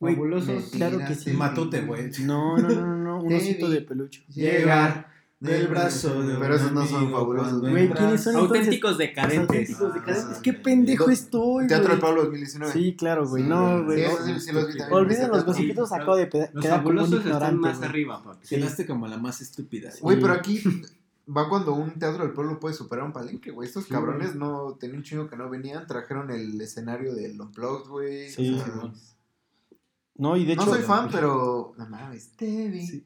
Güey, 0.00 0.16
Fabulosos. 0.16 0.64
claro 0.72 0.98
que 0.98 1.14
sí. 1.14 1.32
Matute, 1.34 1.82
güey. 1.82 2.10
No, 2.24 2.58
no, 2.58 2.68
no, 2.70 2.80
no, 2.84 2.96
no, 2.96 3.22
un 3.22 3.34
osito 3.34 3.70
de 3.70 3.82
peluche. 3.82 4.24
Llegar 4.26 5.11
del 5.42 5.66
brazo 5.66 6.22
de 6.22 6.36
Pero 6.36 6.54
esos 6.54 6.70
no 6.72 6.86
son 6.86 7.10
fabulosos, 7.10 7.60
Güey. 7.60 7.90
¿quiénes 7.90 8.22
son? 8.22 8.36
Auténticos 8.36 8.96
decadentes. 8.96 9.40
Auténticos 9.40 9.94
decadentes. 9.94 10.36
Ah, 10.38 10.40
Qué 10.42 10.52
pendejo 10.52 11.10
estoy, 11.10 11.66
Teatro 11.66 11.88
güey. 11.88 11.90
del 11.96 12.00
Pueblo 12.00 12.22
2019. 12.24 12.72
Sí, 12.72 12.94
claro, 12.96 13.28
güey. 13.28 13.42
No, 13.42 13.84
güey. 13.84 14.04
Olviden 14.90 15.30
los 15.30 15.44
gossipitos, 15.44 15.92
acabo 15.92 16.16
de 16.16 16.28
Los 16.52 16.62
quedar 16.64 16.82
como 16.84 16.90
un 17.00 17.06
fabulosos 17.08 17.26
están 17.26 17.58
más 17.58 17.82
arriba, 17.82 18.22
papi. 18.22 18.46
Quedaste 18.46 18.86
como 18.86 19.08
la 19.08 19.16
más 19.18 19.40
estúpida. 19.40 19.90
Güey, 20.00 20.20
pero 20.20 20.32
aquí 20.32 20.62
va 21.36 21.48
cuando 21.48 21.74
un 21.74 21.98
teatro 21.98 22.22
del 22.24 22.32
pueblo 22.32 22.60
puede 22.60 22.74
superar 22.74 23.04
un 23.04 23.12
palenque, 23.12 23.50
güey. 23.50 23.66
Estos 23.68 23.84
Sí, 23.84 23.90
cabrones 23.90 24.34
no 24.36 24.76
tenían 24.78 24.98
un 24.98 25.02
chingo 25.04 25.28
que 25.28 25.36
no 25.36 25.50
venían, 25.50 25.86
trajeron 25.88 26.30
el 26.30 26.60
escenario 26.60 27.14
del 27.14 27.40
Unplugged, 27.40 27.88
güey. 27.88 28.28
Sí, 28.30 28.54
O 28.54 28.64
sea. 28.64 28.92
No, 30.14 30.36
y 30.36 30.44
de 30.44 30.52
hecho. 30.52 30.66
no 30.66 30.72
soy 30.74 30.82
fan, 30.82 31.08
pero 31.10 31.74
no 31.76 31.86
mames, 31.88 32.28
te 32.36 32.68
vi 32.68 32.86
Sí. 32.86 33.04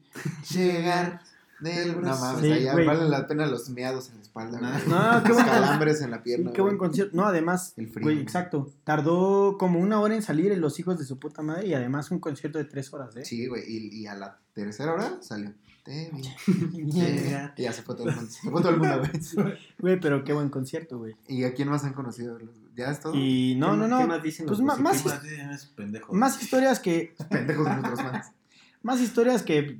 llegar 0.53 1.21
no 1.61 2.01
mames, 2.01 2.41
Sí, 2.41 2.51
allá 2.51 2.73
güey. 2.73 2.85
valen 2.85 3.09
la 3.09 3.27
pena 3.27 3.45
los 3.47 3.69
meados 3.69 4.09
en 4.09 4.15
la 4.17 4.21
espalda, 4.21 4.59
güey. 4.59 4.71
No, 4.87 5.23
qué 5.23 5.29
los 5.29 5.37
buen 5.37 5.45
calambres 5.47 6.01
en 6.01 6.11
la 6.11 6.17
Sí, 6.17 6.23
pierna. 6.23 6.53
qué 6.53 6.61
buen 6.61 6.77
concierto. 6.77 7.15
No, 7.17 7.25
además, 7.25 7.73
El 7.77 7.89
frío. 7.89 8.03
güey, 8.05 8.19
exacto. 8.19 8.69
Tardó 8.83 9.57
como 9.57 9.79
una 9.79 9.99
hora 9.99 10.15
en 10.15 10.21
salir 10.21 10.51
en 10.51 10.61
Los 10.61 10.79
Hijos 10.79 10.97
de 10.99 11.05
su 11.05 11.17
puta 11.19 11.41
madre 11.41 11.67
y 11.67 11.73
además 11.73 12.11
un 12.11 12.19
concierto 12.19 12.57
de 12.59 12.65
tres 12.65 12.93
horas, 12.93 13.15
¿eh? 13.15 13.25
Sí, 13.25 13.47
güey, 13.47 13.63
y, 13.67 14.01
y 14.01 14.07
a 14.07 14.15
la 14.15 14.37
tercera 14.53 14.93
hora 14.93 15.17
salió. 15.21 15.53
Te 15.83 16.11
Yeah. 16.73 17.53
Y 17.55 17.61
ya 17.63 17.71
se 17.73 17.81
fue 17.81 17.95
todo 17.95 18.09
el 18.09 18.15
mundo. 18.15 18.29
Se 18.31 18.49
fue 18.49 18.61
todo 18.61 18.71
el 18.73 18.77
mundo, 18.77 18.99
güey. 18.99 19.57
Güey, 19.79 19.99
pero 19.99 20.23
qué 20.23 20.33
buen 20.33 20.49
concierto, 20.49 20.97
güey. 20.97 21.15
¿Y 21.27 21.43
a 21.45 21.53
quién 21.53 21.69
más 21.69 21.83
han 21.85 21.93
conocido? 21.93 22.37
¿Ya 22.75 22.91
es 22.91 22.99
todo? 22.99 23.13
Y 23.15 23.55
no, 23.55 23.71
¿Qué 23.71 23.77
no, 23.77 23.87
no. 23.87 23.99
¿Qué 23.99 24.07
más 24.07 24.21
dicen 24.23 24.45
Pues 24.45 24.59
los 24.59 24.65
ma- 24.67 24.75
¿Qué 24.75 24.81
más- 24.83 25.05
más? 25.05 25.73
Más 26.11 26.41
historias 26.41 26.79
que. 26.79 27.15
Pendejos 27.29 27.65
de 27.65 27.71
nuestros 27.75 28.01
fans. 28.01 28.27
Más 28.83 29.01
historias 29.01 29.41
que 29.43 29.79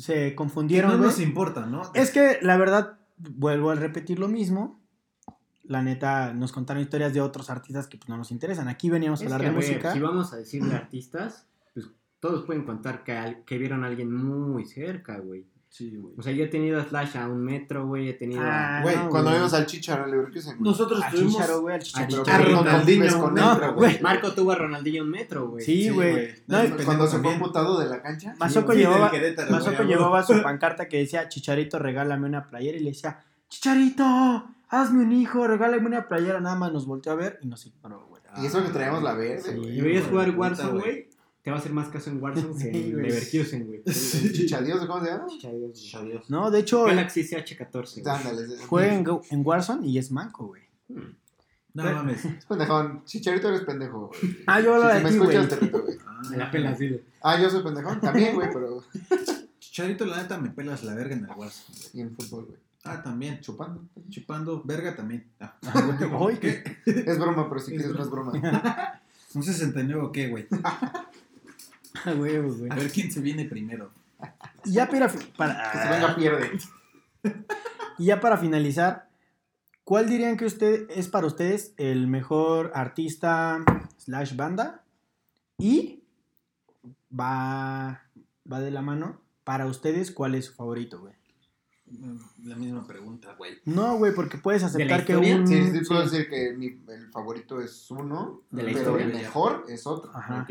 se 0.00 0.14
Que 0.30 0.34
confundieron, 0.34 0.90
no 0.92 0.98
nos 1.06 1.20
importa, 1.20 1.66
¿no? 1.66 1.82
Es 1.94 2.10
que 2.10 2.38
la 2.42 2.56
verdad, 2.56 2.98
vuelvo 3.16 3.70
a 3.70 3.74
repetir 3.74 4.18
lo 4.18 4.28
mismo. 4.28 4.80
La 5.64 5.82
neta, 5.82 6.32
nos 6.32 6.52
contaron 6.52 6.82
historias 6.82 7.12
de 7.12 7.20
otros 7.20 7.50
artistas 7.50 7.86
que 7.88 7.98
pues, 7.98 8.08
no 8.08 8.16
nos 8.16 8.30
interesan. 8.30 8.68
Aquí 8.68 8.88
veníamos 8.88 9.20
a 9.20 9.24
hablar 9.24 9.40
que, 9.40 9.46
de 9.46 9.50
a 9.50 9.52
ver, 9.54 9.68
música. 9.68 9.92
Si 9.92 10.00
vamos 10.00 10.32
a 10.32 10.36
decir 10.36 10.64
de 10.64 10.74
artistas, 10.74 11.46
pues 11.74 11.86
todos 12.20 12.44
pueden 12.46 12.64
contar 12.64 13.04
que, 13.04 13.12
al- 13.12 13.44
que 13.44 13.58
vieron 13.58 13.84
a 13.84 13.88
alguien 13.88 14.12
muy 14.14 14.64
cerca, 14.64 15.18
güey. 15.18 15.46
Sí, 15.70 15.96
güey. 15.96 16.14
O 16.16 16.22
sea, 16.22 16.32
yo 16.32 16.44
he 16.44 16.48
tenido 16.48 16.80
a 16.80 16.84
Slash 16.84 17.16
a 17.18 17.28
un 17.28 17.44
metro, 17.44 17.86
güey. 17.86 18.08
He 18.08 18.14
tenido 18.14 18.40
Ah, 18.42 18.78
a. 18.78 18.82
Güey, 18.82 18.96
no, 18.96 19.08
cuando 19.10 19.30
vimos 19.32 19.52
al 19.52 19.66
Chicharo 19.66 20.04
en 20.04 20.10
Leverkusen. 20.12 20.56
Nosotros 20.60 21.02
Al 21.02 21.12
tuvimos... 21.12 21.32
Chícharo, 21.34 21.60
güey, 21.60 21.74
al 21.74 21.82
a 21.82 22.70
convives 22.72 23.14
con 23.14 23.34
No, 23.34 23.52
él, 23.52 23.58
güey. 23.58 23.72
güey. 23.74 24.00
Marco 24.02 24.32
tuvo 24.32 24.52
a 24.52 24.54
Ronaldinho 24.54 25.02
un 25.04 25.10
metro, 25.10 25.50
güey. 25.50 25.64
Sí, 25.64 25.82
Sí, 25.84 25.88
güey. 25.90 26.30
No, 26.46 26.58
Cuando 26.84 27.06
se 27.06 27.18
fue 27.18 27.32
amputado 27.34 27.78
de 27.78 27.88
la 27.88 28.02
cancha. 28.02 28.34
Mazoco 28.38 28.72
Sí, 28.72 28.78
llevaba, 28.78 29.12
llevaba 29.86 30.22
su 30.22 30.42
pancarta 30.42 30.88
que 30.88 30.98
decía, 30.98 31.28
Chicharito, 31.28 31.78
regálame 31.78 32.26
una 32.26 32.48
playera. 32.48 32.78
Y 32.78 32.80
le 32.80 32.90
decía, 32.90 33.20
Chicharito, 33.48 34.04
hazme 34.70 35.02
un 35.02 35.12
hijo, 35.12 35.46
regálame 35.46 35.86
una 35.86 36.08
playera. 36.08 36.40
Nada 36.40 36.56
más 36.56 36.72
nos 36.72 36.86
volteó 36.86 37.12
a 37.12 37.16
ver 37.16 37.38
y 37.42 37.46
nos 37.46 37.66
ignoró, 37.66 38.06
güey. 38.08 38.22
Y 38.42 38.46
eso 38.46 38.62
que 38.62 38.70
traíamos 38.70 39.02
la 39.02 39.14
verde, 39.14 39.42
Sí. 39.52 39.56
güey. 39.56 39.78
Y 39.78 39.80
veías 39.82 40.06
jugar 40.06 40.30
Warzone, 40.30 40.80
güey. 40.80 41.08
Te 41.42 41.50
va 41.50 41.56
a 41.56 41.60
hacer 41.60 41.72
más 41.72 41.88
caso 41.88 42.10
en 42.10 42.22
Warzone 42.22 42.52
que 42.54 42.72
Sí, 42.72 42.90
en. 42.90 43.02
Leverkusen, 43.02 43.66
güey. 43.66 43.82
Chichadios, 43.84 44.84
¿cómo 44.86 45.04
se 45.04 45.10
llama? 45.10 45.26
Adiós. 45.94 46.28
No, 46.30 46.50
de 46.50 46.58
hecho, 46.60 46.84
Galaxy 46.84 47.22
CH14. 47.22 48.02
güey. 48.02 48.16
Ándale. 48.16 48.56
juega 48.66 48.94
en, 48.94 49.04
Go- 49.04 49.22
en 49.30 49.46
Warzone 49.46 49.86
y 49.86 49.98
es 49.98 50.10
manco, 50.10 50.48
güey. 50.48 50.62
Hmm. 50.88 51.14
No 51.74 51.84
mames. 51.84 52.24
Es 52.24 52.44
pendejón. 52.46 53.04
Chicharito 53.04 53.48
eres 53.48 53.60
pendejo, 53.60 54.08
güey. 54.08 54.38
Ah, 54.46 54.60
yo 54.60 54.74
hablo 54.74 54.88
Si 54.90 54.96
de 54.96 55.02
me 55.04 55.10
ti, 55.10 55.14
escuchas, 55.16 55.46
güey. 55.46 55.48
te 55.48 55.56
reto, 55.66 55.82
güey. 55.82 55.98
Me 56.30 56.36
la 56.36 56.50
pelas, 56.50 56.78
dile. 56.78 57.04
Ah, 57.22 57.40
yo 57.40 57.48
soy 57.50 57.62
pendejón. 57.62 58.00
También, 58.00 58.34
güey, 58.34 58.48
pero. 58.52 58.82
Chicharito, 59.60 60.04
la 60.06 60.22
neta, 60.22 60.38
me 60.38 60.50
pelas 60.50 60.82
la 60.82 60.94
verga 60.94 61.14
en 61.14 61.24
el 61.24 61.30
Warzone. 61.30 61.78
Y 61.94 62.00
en 62.00 62.16
fútbol, 62.16 62.46
güey. 62.46 62.58
Ah, 62.84 63.00
también. 63.02 63.40
Chupando. 63.40 63.84
Chupando. 64.10 64.62
Verga 64.64 64.96
también. 64.96 65.24
Ah, 65.40 65.56
Oy. 66.18 66.36
¿Qué? 66.38 66.64
Es 66.84 67.18
broma, 67.18 67.48
pero 67.48 67.60
si 67.60 67.74
Es 67.76 67.82
quieres, 67.82 67.96
no 67.96 68.02
es 68.02 68.10
broma. 68.10 68.32
¿Un 69.34 69.42
69 69.42 70.02
o 70.02 70.10
qué, 70.10 70.28
güey? 70.28 70.46
Ah, 72.04 72.12
güey. 72.12 72.36
A 72.36 72.74
ver 72.74 72.90
quién 72.92 73.10
se 73.10 73.20
viene 73.20 73.44
primero. 73.44 73.90
Y 74.64 74.72
ya 74.72 74.88
para, 74.88 75.06
Que 75.08 75.18
se 75.18 75.26
para, 75.36 75.90
venga, 75.90 76.16
pierde. 76.16 76.58
y 77.98 78.04
ya 78.06 78.20
para 78.20 78.36
finalizar, 78.36 79.08
¿cuál 79.84 80.08
dirían 80.08 80.36
que 80.36 80.44
usted 80.46 80.88
es 80.90 81.08
para 81.08 81.26
ustedes 81.26 81.72
el 81.76 82.06
mejor 82.08 82.72
artista 82.74 83.58
slash 83.96 84.34
banda? 84.36 84.82
Y 85.58 86.02
va, 87.18 88.02
va 88.50 88.60
de 88.60 88.70
la 88.70 88.82
mano. 88.82 89.20
Para 89.44 89.66
ustedes, 89.66 90.10
¿cuál 90.10 90.34
es 90.34 90.46
su 90.46 90.54
favorito, 90.54 91.00
güey? 91.00 91.14
La 92.44 92.54
misma 92.54 92.86
pregunta, 92.86 93.34
güey. 93.38 93.54
No, 93.64 93.96
güey, 93.96 94.14
porque 94.14 94.36
puedes 94.36 94.62
aceptar 94.62 95.06
que 95.06 95.16
un... 95.16 95.46
Sí, 95.46 95.70
sí, 95.72 95.80
puedo 95.88 96.06
sí. 96.06 96.10
decir 96.18 96.28
que 96.28 96.52
mi, 96.54 96.66
el 96.92 97.08
favorito 97.10 97.60
es 97.62 97.90
uno, 97.90 98.42
De 98.50 98.62
la 98.62 98.68
pero 98.68 98.78
historia. 98.80 99.06
el 99.06 99.12
mejor 99.14 99.64
es 99.68 99.86
otro. 99.86 100.10
Ajá. 100.14 100.42
Ok. 100.42 100.50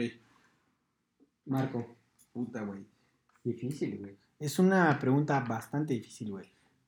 Marco. 1.47 1.95
Puta, 2.33 2.61
güey. 2.63 2.85
Difícil, 3.43 3.97
güey. 3.99 4.15
Es 4.39 4.59
una 4.59 4.97
pregunta 4.99 5.39
bastante 5.39 5.93
difícil, 5.93 6.31
güey. 6.31 6.45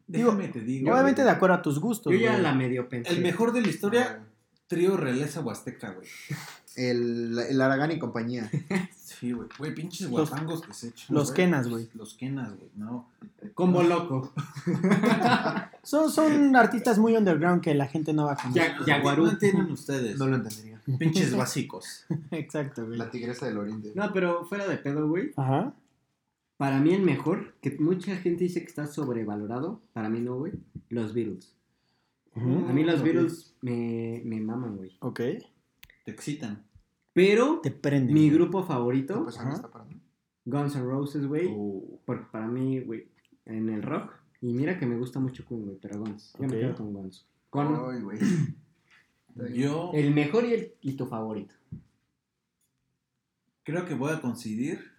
Digo, 0.07 0.31
Déjame 0.31 0.47
te 0.53 0.61
digo. 0.61 0.91
Obviamente 0.91 1.23
de 1.23 1.29
acuerdo 1.29 1.55
a 1.55 1.61
tus 1.61 1.79
gustos, 1.79 2.11
Yo 2.13 2.19
ya 2.19 2.31
güey. 2.31 2.43
la 2.43 2.53
medio 2.53 2.89
pensé. 2.89 3.11
El 3.13 3.21
mejor 3.21 3.51
de 3.53 3.61
la 3.61 3.67
historia, 3.69 4.23
trío 4.67 4.97
Realeza 4.97 5.41
Huasteca, 5.41 5.91
güey. 5.91 6.07
El, 6.75 7.37
el 7.49 7.59
Aragán 7.61 7.91
y 7.91 7.99
compañía. 7.99 8.49
Sí, 9.19 9.33
güey. 9.33 9.49
Güey, 9.57 9.73
pinches 9.75 10.07
guapangos 10.07 10.61
que 10.61 10.73
se 10.73 10.89
echan. 10.89 11.13
los. 11.13 11.31
Kenas, 11.33 11.67
güey. 11.67 11.89
Los 11.93 12.13
Kenas, 12.13 12.55
güey. 12.55 12.69
No. 12.77 13.09
Combo 13.53 13.83
loco. 13.83 14.31
Son, 15.83 16.09
son 16.11 16.55
artistas 16.55 16.99
muy 16.99 17.17
underground 17.17 17.61
que 17.61 17.73
la 17.73 17.87
gente 17.87 18.13
no 18.13 18.25
va 18.25 18.33
a 18.33 18.35
conocer. 18.37 18.75
Ya- 18.79 18.85
Yaguarú. 18.97 19.25
No 19.25 19.31
entienden 19.31 19.71
ustedes. 19.71 20.17
No 20.17 20.27
lo 20.27 20.35
entendería. 20.37 20.78
Pinches 20.97 21.35
básicos. 21.37 22.05
Exacto, 22.31 22.85
güey. 22.85 22.97
La 22.97 23.11
tigresa 23.11 23.45
del 23.47 23.57
oriente. 23.57 23.91
No, 23.95 24.11
pero 24.13 24.45
fuera 24.45 24.67
de 24.67 24.77
pedo, 24.77 25.07
güey. 25.07 25.31
Ajá. 25.35 25.73
Para 26.57 26.79
mí 26.79 26.93
el 26.93 27.03
mejor, 27.03 27.55
que 27.61 27.77
mucha 27.79 28.15
gente 28.17 28.43
dice 28.43 28.61
que 28.61 28.67
está 28.67 28.85
sobrevalorado, 28.87 29.81
para 29.93 30.09
mí 30.09 30.19
no, 30.19 30.37
güey. 30.37 30.53
Los 30.89 31.13
Beatles. 31.13 31.55
A 32.35 32.39
mí 32.41 32.83
los. 32.83 33.01
Beatles 33.03 33.55
me, 33.61 34.21
me 34.25 34.39
maman, 34.41 34.77
güey. 34.77 34.95
Ok. 34.99 35.19
Te 36.05 36.11
excitan. 36.11 36.63
Pero 37.13 37.59
Te 37.61 37.71
prenden. 37.71 38.13
mi 38.13 38.29
güey. 38.29 38.39
grupo 38.39 38.63
favorito, 38.63 39.23
Pues. 39.23 39.37
Guns 40.45 40.75
N' 40.75 40.83
Roses, 40.83 41.25
güey. 41.27 41.49
Oh. 41.53 41.99
Porque 42.05 42.25
para 42.31 42.47
mí, 42.47 42.79
güey, 42.81 43.07
en 43.45 43.69
el 43.69 43.81
rock. 43.83 44.13
Y 44.41 44.53
mira 44.53 44.79
que 44.79 44.85
me 44.85 44.97
gusta 44.97 45.19
mucho 45.19 45.45
Queen, 45.45 45.65
güey, 45.65 45.77
pero 45.81 45.99
Guns. 45.99 46.33
Yo 46.39 46.47
me 46.47 46.59
quedo 46.59 46.75
con 46.75 46.93
Guns. 46.93 47.25
Con 47.49 48.03
güey. 48.03 48.17
Yo 49.53 49.91
el 49.93 50.13
mejor 50.13 50.45
y, 50.45 50.53
el, 50.53 50.73
y 50.81 50.93
tu 50.93 51.05
favorito. 51.05 51.55
creo 53.63 53.85
que 53.85 53.93
voy 53.93 54.11
a 54.11 54.21
coincidir. 54.21 54.91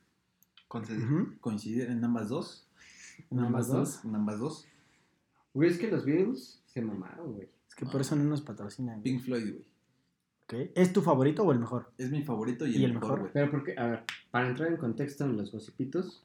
Ujú. 0.72 1.36
coincidir 1.40 1.90
en 1.90 2.04
ambas 2.04 2.28
dos. 2.28 2.68
En 3.30 3.40
ambas 3.40 3.68
dos. 3.68 4.04
En 4.04 4.14
ambas 4.14 4.38
dos. 4.38 4.66
Güey, 5.52 5.68
es 5.70 5.78
que 5.78 5.90
los 5.90 6.04
Beatles 6.04 6.62
se 6.66 6.80
mamaron, 6.80 7.32
güey. 7.34 7.48
Es 7.68 7.74
que 7.74 7.86
por 7.86 8.00
eso 8.00 8.14
no 8.14 8.22
nos 8.24 8.40
patrocinan. 8.40 9.00
güey. 9.00 9.02
Pink 9.02 9.22
Floyd, 9.22 9.52
güey. 9.52 10.70
¿Es 10.74 10.92
tu 10.92 11.00
favorito 11.02 11.42
o 11.44 11.52
el 11.52 11.58
mejor? 11.60 11.92
Es 11.98 12.10
mi 12.10 12.22
favorito 12.22 12.66
y, 12.66 12.72
¿Y 12.72 12.76
el, 12.76 12.84
el 12.86 12.94
mejor, 12.94 13.02
mejor? 13.10 13.20
güey. 13.20 13.32
Pero 13.32 13.50
porque, 13.50 13.74
a 13.78 13.86
ver, 13.86 14.04
para 14.30 14.48
entrar 14.48 14.68
en 14.70 14.76
contexto 14.78 15.24
en 15.24 15.36
los 15.36 15.50
gossipitos, 15.52 16.24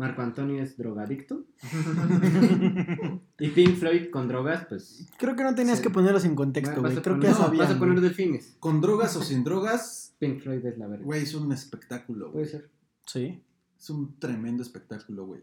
Marco 0.00 0.22
Antonio 0.22 0.62
es 0.62 0.76
drogadicto. 0.78 1.44
y 3.38 3.48
Pink 3.50 3.76
Floyd 3.76 4.10
con 4.10 4.28
drogas, 4.28 4.64
pues. 4.66 5.06
Creo 5.18 5.36
que 5.36 5.42
no 5.44 5.54
tenías 5.54 5.76
Sí. 5.78 5.82
que 5.84 5.90
ponerlos 5.90 6.24
en 6.24 6.34
contexto, 6.34 6.80
güey. 6.80 6.92
Creo 6.94 7.02
que 7.02 7.10
poner- 7.10 7.22
ya 7.24 7.30
no, 7.32 7.36
sabían. 7.44 7.66
Vas 7.66 7.76
a 7.76 7.78
poner 7.78 7.94
güey. 7.98 8.04
delfines. 8.08 8.56
Con 8.60 8.80
drogas 8.80 9.14
o 9.16 9.22
sin 9.22 9.44
drogas, 9.44 10.14
Pink 10.18 10.40
Floyd 10.40 10.64
es 10.64 10.78
la 10.78 10.86
verga. 10.86 11.04
güey, 11.04 11.22
es 11.22 11.34
un 11.34 11.52
espectáculo, 11.52 12.30
güey. 12.32 12.44
Puede 12.44 12.46
ser. 12.46 12.70
Sí. 13.06 13.42
Es 13.78 13.90
un 13.90 14.18
tremendo 14.18 14.62
espectáculo, 14.62 15.26
güey. 15.26 15.42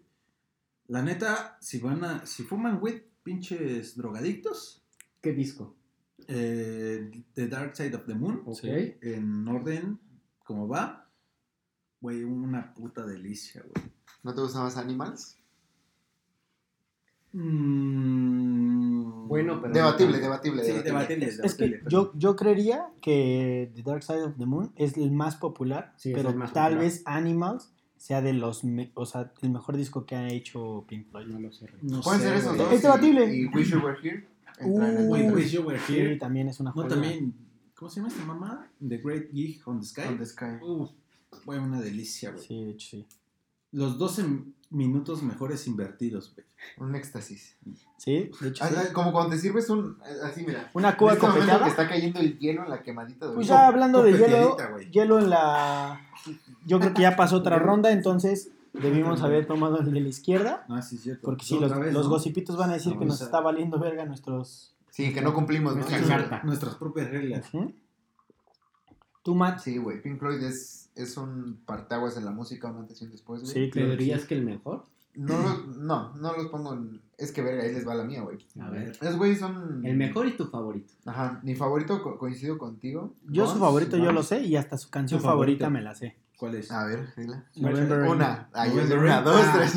La 0.88 1.01
neta, 1.03 1.58
si 1.62 1.80
van 1.80 2.03
a, 2.03 2.26
si 2.26 2.43
fuman 2.43 2.80
weed, 2.82 3.01
pinches 3.24 3.95
drogadictos, 3.95 4.84
¿Qué 5.22 5.34
disco? 5.34 5.76
eh, 6.28 7.12
The 7.34 7.47
Dark 7.47 7.76
Side 7.76 7.95
of 7.95 8.05
the 8.08 8.16
Moon, 8.16 8.41
Ok. 8.45 8.60
Sí. 8.62 8.95
en 9.01 9.47
orden, 9.47 9.99
como 10.43 10.68
va, 10.68 11.10
güey, 12.01 12.24
una 12.24 12.74
puta 12.74 13.05
delicia, 13.05 13.62
güey. 13.64 13.86
¿No 14.28 14.34
te 14.36 14.41
gustan 14.41 14.63
más 14.63 14.75
Animals? 14.75 15.38
Mm, 18.17 19.28
Bueno, 19.30 19.61
pero. 19.61 19.73
Debatible, 19.73 20.19
debatible, 20.19 20.63
Sí, 20.65 20.71
debatible. 20.84 21.28
debatible, 21.28 21.45
Es 21.45 21.55
que 21.55 21.82
yo, 21.89 22.11
yo 22.15 22.36
creería 22.36 22.88
que 23.01 23.71
The 23.73 23.84
Dark 23.84 24.03
Side 24.03 24.23
of 24.23 24.38
the 24.38 24.45
Moon 24.45 24.73
es 24.75 24.97
el 24.97 25.11
más 25.13 25.38
popular, 25.38 25.93
Sí, 25.95 26.11
pero 26.13 26.34
más 26.34 26.51
tal 26.51 26.73
popular. 26.73 26.84
vez 26.91 27.03
Animals 27.05 27.71
sea 27.95 28.21
de 28.21 28.34
los, 28.34 28.65
me- 28.65 28.91
o 28.95 29.05
sea, 29.05 29.32
el 29.41 29.49
mejor 29.51 29.78
disco 29.78 30.05
que 30.05 30.15
ha 30.17 30.28
hecho 30.28 30.84
Pink 30.89 31.07
Floyd. 31.09 31.28
No 31.28 31.39
lo 31.39 31.53
sé. 31.53 31.67
No 31.82 32.01
Pueden 32.01 32.19
ser 32.21 32.34
esos 32.36 32.57
dos. 32.57 32.69
Es 32.73 32.82
debatible. 32.82 33.34
Y, 33.34 33.43
y 33.43 33.45
Wish 33.47 33.71
You 33.71 33.80
Were 33.80 33.97
Here. 34.03 34.28
Wish 35.34 35.51
You 35.53 35.61
Were 35.61 35.80
Sí, 35.80 35.95
Here. 35.97 36.17
también 36.17 36.49
es 36.49 36.59
una 36.59 36.71
No, 36.71 36.73
joya. 36.82 36.89
también, 36.89 37.34
¿cómo 37.75 37.89
se 37.89 38.01
llama 38.01 38.09
esta 38.09 38.25
mamá? 38.25 38.67
The 38.86 38.97
Great 38.97 39.32
Gig 39.32 39.61
on 39.65 39.80
the 39.80 39.86
Sky. 39.86 40.01
On 40.09 40.17
the 40.17 40.25
Sky. 40.25 40.57
Uf, 40.61 40.89
güey, 41.45 41.59
una 41.59 41.80
delicia, 41.80 42.32
güey. 42.32 42.43
Sí, 42.45 42.65
de 42.65 42.71
hecho 42.71 42.88
sí. 42.89 43.05
Los 43.72 43.97
12 43.97 44.26
minutos 44.70 45.24
mejores 45.24 45.68
invertidos, 45.68 46.34
güey. 46.36 46.45
Un 46.78 46.95
éxtasis. 46.95 47.55
Sí, 47.97 48.32
de 48.41 48.49
hecho 48.49 48.63
Ah, 48.63 48.68
sí. 48.70 48.76
ah, 48.78 48.93
Como 48.93 49.11
cuando 49.11 49.32
te 49.36 49.38
sirves 49.39 49.70
un. 49.70 49.97
eh, 50.05 50.18
Así, 50.24 50.43
mira. 50.45 50.70
Una 50.74 50.97
cuba 50.97 51.13
este 51.13 51.28
copeteada. 51.28 51.63
que 51.63 51.70
está 51.70 51.88
cayendo 51.88 52.20
el 52.20 52.38
hielo 52.39 52.63
en 52.63 52.70
la 52.70 52.82
quemadita 52.82 53.28
de 53.28 53.34
Pues 53.36 53.47
ya 53.47 53.68
hablando 53.68 54.01
de 54.03 54.13
hielo, 54.18 54.57
hielo 54.91 55.20
en 55.20 55.30
la... 55.30 56.01
Yo 56.65 56.80
creo 56.80 56.93
que 56.93 57.01
ya 57.03 57.15
pasó 57.15 57.38
otra 57.38 57.59
ronda, 57.59 57.91
entonces 57.91 58.49
debimos 58.74 59.22
haber 59.22 59.45
tomado 59.47 59.80
el 59.80 59.91
de 59.91 60.01
la 60.01 60.07
izquierda. 60.09 60.65
No, 60.68 60.82
sí, 60.82 60.95
es 60.95 61.03
cierto. 61.03 61.22
Porque 61.24 61.45
si 61.45 61.55
Otra 61.55 61.70
los, 61.70 61.80
vez, 61.80 61.93
los 61.93 62.03
¿no? 62.05 62.09
gossipitos 62.11 62.57
van 62.57 62.72
a 62.72 62.74
decir 62.74 62.97
que 62.97 63.05
nos 63.05 63.22
a- 63.22 63.26
está 63.26 63.39
valiendo 63.41 63.80
verga 63.80 64.05
nuestros... 64.05 64.74
Sí, 64.89 65.13
que 65.13 65.22
no 65.22 65.34
cumplimos. 65.34 65.76
Nuestra 65.76 65.99
Sí, 65.99 66.05
carta. 66.05 66.41
Nuestras 66.43 66.76
propias 66.76 67.09
reglas. 67.11 67.45
Ujú. 67.53 67.72
Tú, 69.24 69.36
Matt. 69.36 69.59
Sí, 69.59 69.78
güey. 69.78 70.01
Pink 70.01 70.20
Floyd 70.20 70.41
es, 70.43 70.86
es 70.98 71.16
un 71.18 71.62
partaguas 71.66 72.18
en 72.18 72.26
la 72.26 72.32
música, 72.32 72.68
un 72.70 72.78
antes 72.80 73.02
y 73.02 73.06
un 73.06 73.12
después, 73.12 73.41
güey. 73.41 73.54
Sí, 73.54 73.60
¿Te 73.66 73.70
claro. 73.72 73.89
que 73.91 73.98
dirías 73.98 74.22
sí. 74.22 74.28
que 74.28 74.36
el 74.36 74.43
mejor? 74.45 74.86
No, 75.16 75.34
los- 75.41 75.78
no, 75.78 76.14
no 76.16 76.34
los 76.38 76.48
pongo 76.48 76.74
en. 76.74 77.02
Es 77.18 77.32
que 77.32 77.41
verga, 77.41 77.64
ahí 77.64 77.74
les 77.74 77.88
va 77.88 77.95
la 77.95 78.04
mía, 78.04 78.22
güey. 78.22 78.38
A 78.60 78.70
ver. 78.70 78.89
Esos 79.02 79.18
güeyes 79.18 79.39
son. 79.39 79.84
El 79.84 79.98
mejor 79.98 80.28
y 80.28 80.38
tu 80.38 80.45
favorito. 80.45 80.93
Ajá. 81.06 81.39
Mi 81.43 81.56
favorito 81.56 82.04
co- 82.04 82.20
coincido 82.20 82.58
contigo. 82.60 83.16
Yo 83.28 83.48
su 83.48 83.58
favorito 83.58 83.98
yo 83.98 84.12
lo 84.12 84.22
sé 84.22 84.41
y 84.41 84.56
hasta 84.56 84.78
su 84.78 84.89
canción 84.91 85.20
Su 85.20 85.26
favorito. 85.26 85.66
favorita 85.66 85.70
me 85.72 85.82
la 85.82 85.95
sé. 85.95 86.18
¿Cuál 86.38 86.54
es? 86.54 86.72
A 86.72 86.86
ver, 86.86 87.08
dila. 87.18 87.43
November. 87.56 88.02
Una. 88.02 88.48
November 88.54 89.00
una, 89.00 89.22
Rain. 89.22 89.24
dos, 89.26 89.41
Ah. 89.43 89.54
tres. 89.58 89.72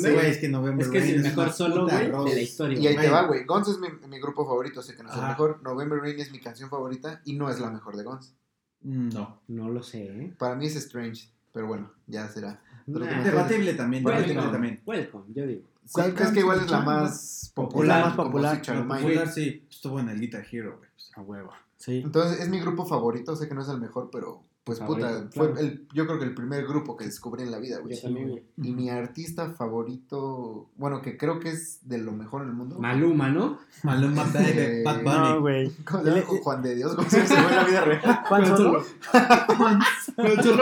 Sí, 0.00 0.12
güey, 0.14 0.30
es 0.30 0.38
que 0.38 0.48
November 0.48 0.86
Es 0.86 0.90
que 0.90 0.96
es 0.98 1.04
Rain 1.04 1.16
el 1.16 1.22
mejor 1.24 1.52
solo, 1.52 1.84
güey, 1.86 2.06
de 2.30 2.34
la 2.34 2.40
historia. 2.40 2.78
Y 2.80 2.86
ahí 2.86 2.96
te 2.96 3.10
va, 3.10 3.26
güey. 3.26 3.44
Guns 3.44 3.68
es 3.68 3.78
mi, 3.78 3.88
mi 4.08 4.18
grupo 4.18 4.46
favorito, 4.46 4.80
sé 4.80 4.96
que 4.96 5.02
no 5.02 5.10
es 5.10 5.14
el 5.16 5.24
mejor. 5.26 5.60
November 5.62 5.98
Rain 6.00 6.18
es 6.18 6.32
mi 6.32 6.40
canción 6.40 6.70
favorita 6.70 7.20
y 7.26 7.34
no 7.34 7.50
es 7.50 7.60
la 7.60 7.70
mejor 7.70 7.98
de 7.98 8.04
Guns. 8.04 8.34
Mm, 8.82 9.08
No. 9.10 9.40
No 9.48 9.68
lo 9.70 9.82
sé, 9.82 10.04
¿eh? 10.06 10.34
Para 10.38 10.54
mí 10.54 10.66
es 10.66 10.76
Strange, 10.76 11.28
pero 11.52 11.66
bueno, 11.66 11.90
ya 12.06 12.28
será. 12.28 12.60
Nah. 12.86 13.22
Debatible 13.24 13.74
también, 13.74 14.04
debatible 14.04 14.34
no. 14.34 14.50
también. 14.50 14.80
Welcome, 14.86 15.24
yo 15.34 15.46
digo. 15.46 15.62
¿Cuál 15.92 16.14
es 16.18 16.30
que 16.32 16.40
igual 16.40 16.60
es 16.60 16.70
la 16.70 16.80
más 16.80 17.52
Popular, 17.54 18.14
popular, 18.16 18.56
más 18.56 18.62
popular. 18.66 18.84
Mine. 18.86 19.00
popular 19.02 19.28
sí, 19.32 19.64
estuvo 19.70 19.98
en 20.00 20.08
el 20.08 20.20
Guitar 20.20 20.44
Hero, 20.50 20.76
güey. 20.78 20.90
pues, 20.92 21.10
A 21.16 21.20
huevo. 21.22 21.52
Sí. 21.78 22.00
Entonces 22.04 22.40
es 22.40 22.48
mi 22.48 22.58
grupo 22.60 22.84
favorito, 22.86 23.34
sé 23.36 23.48
que 23.48 23.54
no 23.54 23.62
es 23.62 23.68
el 23.68 23.78
mejor, 23.80 24.08
pero 24.10 24.42
pues 24.66 24.80
Favorito, 24.80 25.06
puta, 25.08 25.30
claro. 25.30 25.54
fue 25.54 25.62
el, 25.62 25.86
yo 25.94 26.06
creo 26.08 26.18
que 26.18 26.24
el 26.24 26.34
primer 26.34 26.66
grupo 26.66 26.96
que 26.96 27.04
descubrí 27.04 27.44
en 27.44 27.52
la 27.52 27.60
vida, 27.60 27.78
güey. 27.78 27.94
Yo 27.94 28.02
también, 28.02 28.30
güey. 28.30 28.42
Y 28.56 28.72
mi 28.72 28.90
artista 28.90 29.50
favorito, 29.52 30.70
bueno, 30.76 31.02
que 31.02 31.16
creo 31.16 31.38
que 31.38 31.50
es 31.50 31.78
de 31.88 31.98
lo 31.98 32.10
mejor 32.10 32.42
en 32.42 32.48
el 32.48 32.54
mundo. 32.54 32.76
Maluma, 32.80 33.28
¿no? 33.28 33.60
Maluma 33.84 34.24
Baby, 34.24 34.44
Eh, 34.56 34.82
Bad 34.84 35.02
No, 35.02 35.28
Bunny. 35.28 35.38
güey. 35.40 35.70
¿Cómo 35.84 36.02
se 36.02 36.08
llama? 36.10 36.18
Él- 36.18 36.26
Juan 36.42 36.62
de 36.62 36.74
Dios, 36.74 36.94
¿cómo 36.96 37.08
se 37.08 37.24
llama 37.24 37.42
güey 37.42 37.48
en 37.50 37.56
la 37.56 37.64
vida 37.64 37.80
real? 37.84 38.20
Juan 38.28 38.46
Solo. 38.56 38.84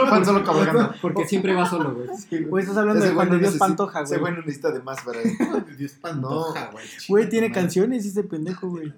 Juan 0.07 0.25
solo 0.25 0.43
cabalgando. 0.43 0.93
Porque 1.01 1.25
siempre 1.25 1.53
va 1.55 1.67
solo, 1.67 1.95
güey. 1.95 2.43
Güey, 2.45 2.61
estás 2.63 2.77
hablando 2.77 2.99
Ese 3.03 3.09
de 3.09 3.15
Juan 3.15 3.27
güey 3.27 3.39
de 3.39 3.45
no 3.45 3.49
Dios 3.49 3.53
necesita- 3.53 3.65
Pantoja, 3.65 4.01
Ese 4.01 4.09
güey. 4.17 4.19
güey 4.21 4.33
no 4.33 4.39
necesita 4.45 4.71
de 4.71 4.83
más 4.83 5.01
para 5.03 5.19
Dios 5.77 5.91
Pantoja, 5.93 6.69
güey. 6.71 6.85
Güey, 7.09 7.29
tiene 7.29 7.51
canciones 7.51 8.05
ese 8.05 8.23
pendejo, 8.23 8.69
güey. 8.69 8.93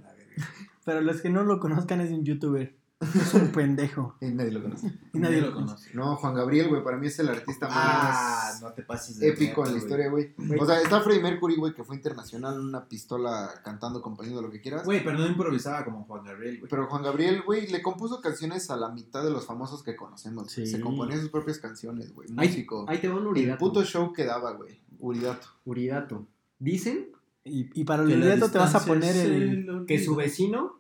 Pero 0.85 1.01
los 1.01 1.21
que 1.21 1.29
no 1.29 1.43
lo 1.43 1.59
conozcan 1.59 2.01
es 2.01 2.11
un 2.11 2.23
youtuber. 2.23 2.75
Es 2.99 3.33
un 3.35 3.51
pendejo. 3.51 4.15
Y 4.21 4.25
nadie 4.29 4.51
lo 4.51 4.63
conoce. 4.63 4.91
Y 5.13 5.19
nadie 5.19 5.39
lo 5.41 5.53
conoce. 5.53 5.91
No, 5.93 6.15
Juan 6.15 6.33
Gabriel, 6.33 6.67
güey, 6.69 6.83
para 6.83 6.97
mí 6.97 7.07
es 7.07 7.19
el 7.19 7.29
artista 7.29 7.67
Ah, 7.69 8.49
más 8.51 8.61
no 8.61 8.73
te 8.73 8.81
pases 8.81 9.19
de 9.19 9.29
épico 9.29 9.65
en 9.65 9.73
la 9.73 9.77
historia, 9.77 10.09
güey. 10.09 10.33
O 10.59 10.65
sea, 10.65 10.81
está 10.81 11.01
Freddie 11.01 11.21
Mercury, 11.21 11.55
güey, 11.57 11.73
que 11.73 11.83
fue 11.83 11.95
internacional 11.95 12.55
en 12.55 12.61
una 12.61 12.87
pistola 12.87 13.51
cantando, 13.63 14.01
componiendo 14.01 14.41
lo 14.41 14.49
que 14.49 14.61
quieras. 14.61 14.83
Güey, 14.83 15.03
pero 15.03 15.17
no 15.19 15.27
improvisaba 15.27 15.85
como 15.85 16.05
Juan 16.05 16.23
Gabriel, 16.23 16.59
güey. 16.59 16.69
Pero 16.69 16.87
Juan 16.87 17.03
Gabriel, 17.03 17.43
güey, 17.45 17.67
le 17.67 17.81
compuso 17.83 18.19
canciones 18.19 18.69
a 18.71 18.77
la 18.77 18.89
mitad 18.89 19.23
de 19.23 19.29
los 19.29 19.45
famosos 19.45 19.83
que 19.83 19.95
conocemos. 19.95 20.51
Sí. 20.51 20.65
Se 20.65 20.81
componía 20.81 21.19
sus 21.19 21.29
propias 21.29 21.59
canciones, 21.59 22.13
güey. 22.15 22.29
Músico. 22.29 22.85
ahí 22.87 22.97
te 22.99 23.07
va 23.07 23.15
un 23.15 23.21
el 23.21 23.27
uridato. 23.27 23.59
puto 23.59 23.83
show 23.83 24.11
que 24.11 24.25
daba, 24.25 24.53
güey. 24.53 24.81
Uridato. 24.99 25.47
Uridato. 25.65 26.25
Dicen 26.57 27.11
Y, 27.43 27.69
y 27.79 27.83
para 27.83 28.01
el 28.01 28.11
olvidato 28.11 28.49
te 28.49 28.57
vas 28.57 28.73
a 28.73 28.83
poner 28.83 29.15
el. 29.15 29.85
que 29.87 30.03
su 30.03 30.15
vecino 30.15 30.79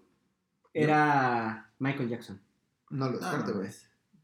era 0.73 1.66
Michael 1.79 2.09
Jackson. 2.09 2.39
No 2.89 3.05
lo 3.05 3.11
No, 3.13 3.17
descarte, 3.19 3.51
no, 3.51 3.57
güey. 3.59 3.69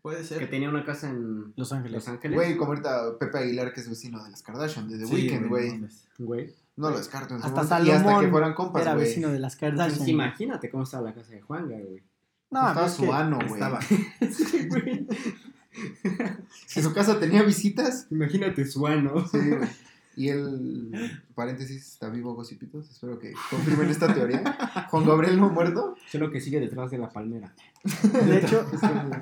Puede 0.02 0.18
Que 0.18 0.24
ser. 0.26 0.50
tenía 0.50 0.70
una 0.70 0.84
casa 0.84 1.10
en 1.10 1.54
Los 1.56 1.72
Ángeles. 1.72 1.94
Los 1.96 2.08
Ángeles. 2.10 2.36
Güey, 2.36 2.58
como 2.58 2.72
ahorita 2.72 3.18
Pepe 3.20 3.38
Aguilar, 3.38 3.74
que 3.74 3.80
es 3.82 3.90
vecino 3.90 4.22
de 4.24 4.32
las 4.32 4.42
Kardashian, 4.42 4.90
de 4.90 4.98
The 4.98 5.06
Sí, 5.06 5.14
Weeknd, 5.14 5.48
güey. 5.48 5.82
Güey. 6.20 6.56
No 6.76 6.90
lo 6.90 6.98
descarto. 6.98 7.36
en 7.36 7.42
Hasta. 7.44 7.62
Y 7.82 7.90
hasta 7.92 8.04
Salomón 8.04 8.26
que 8.26 8.32
fueran 8.32 8.54
compas, 8.54 8.82
Era 8.82 8.96
güey. 8.96 9.06
vecino 9.06 9.30
de 9.30 9.40
las 9.40 9.54
Entonces, 9.62 9.78
Kardashian. 9.88 10.10
imagínate 10.10 10.70
cómo 10.70 10.84
estaba 10.84 11.04
la 11.10 11.14
casa 11.14 11.32
de 11.32 11.42
Juanga, 11.42 11.78
güey. 11.78 12.04
No, 12.52 12.68
Estaba 12.68 12.90
su 12.90 13.04
que- 13.04 13.12
ano, 13.12 13.38
güey. 13.38 13.54
Estaba. 13.54 13.80
Sí, 14.32 14.68
güey. 14.68 15.08
Si 16.68 16.82
su 16.82 16.94
casa 16.94 17.20
tenía 17.20 17.42
visitas. 17.44 18.08
Imagínate 18.12 18.66
su 18.66 18.86
ano. 18.86 19.26
Sí, 19.28 19.38
güey. 19.40 19.70
Y 20.16 20.30
el 20.30 21.22
paréntesis 21.36 21.94
está 21.94 22.10
vivo, 22.10 22.36
Gossipitos. 22.36 22.90
Espero 22.90 23.18
que 23.20 23.34
confirmen 23.50 23.90
esta 23.90 24.14
teoría. 24.14 24.88
Juan 24.90 25.06
Gabriel 25.06 25.40
no 25.40 25.50
muerto. 25.50 25.96
Solo 26.12 26.30
que 26.30 26.40
sigue 26.40 26.60
detrás 26.60 26.92
de 26.92 27.00
la 27.00 27.10
palmera. 27.10 27.54
De 27.84 28.38
hecho, 28.38 28.66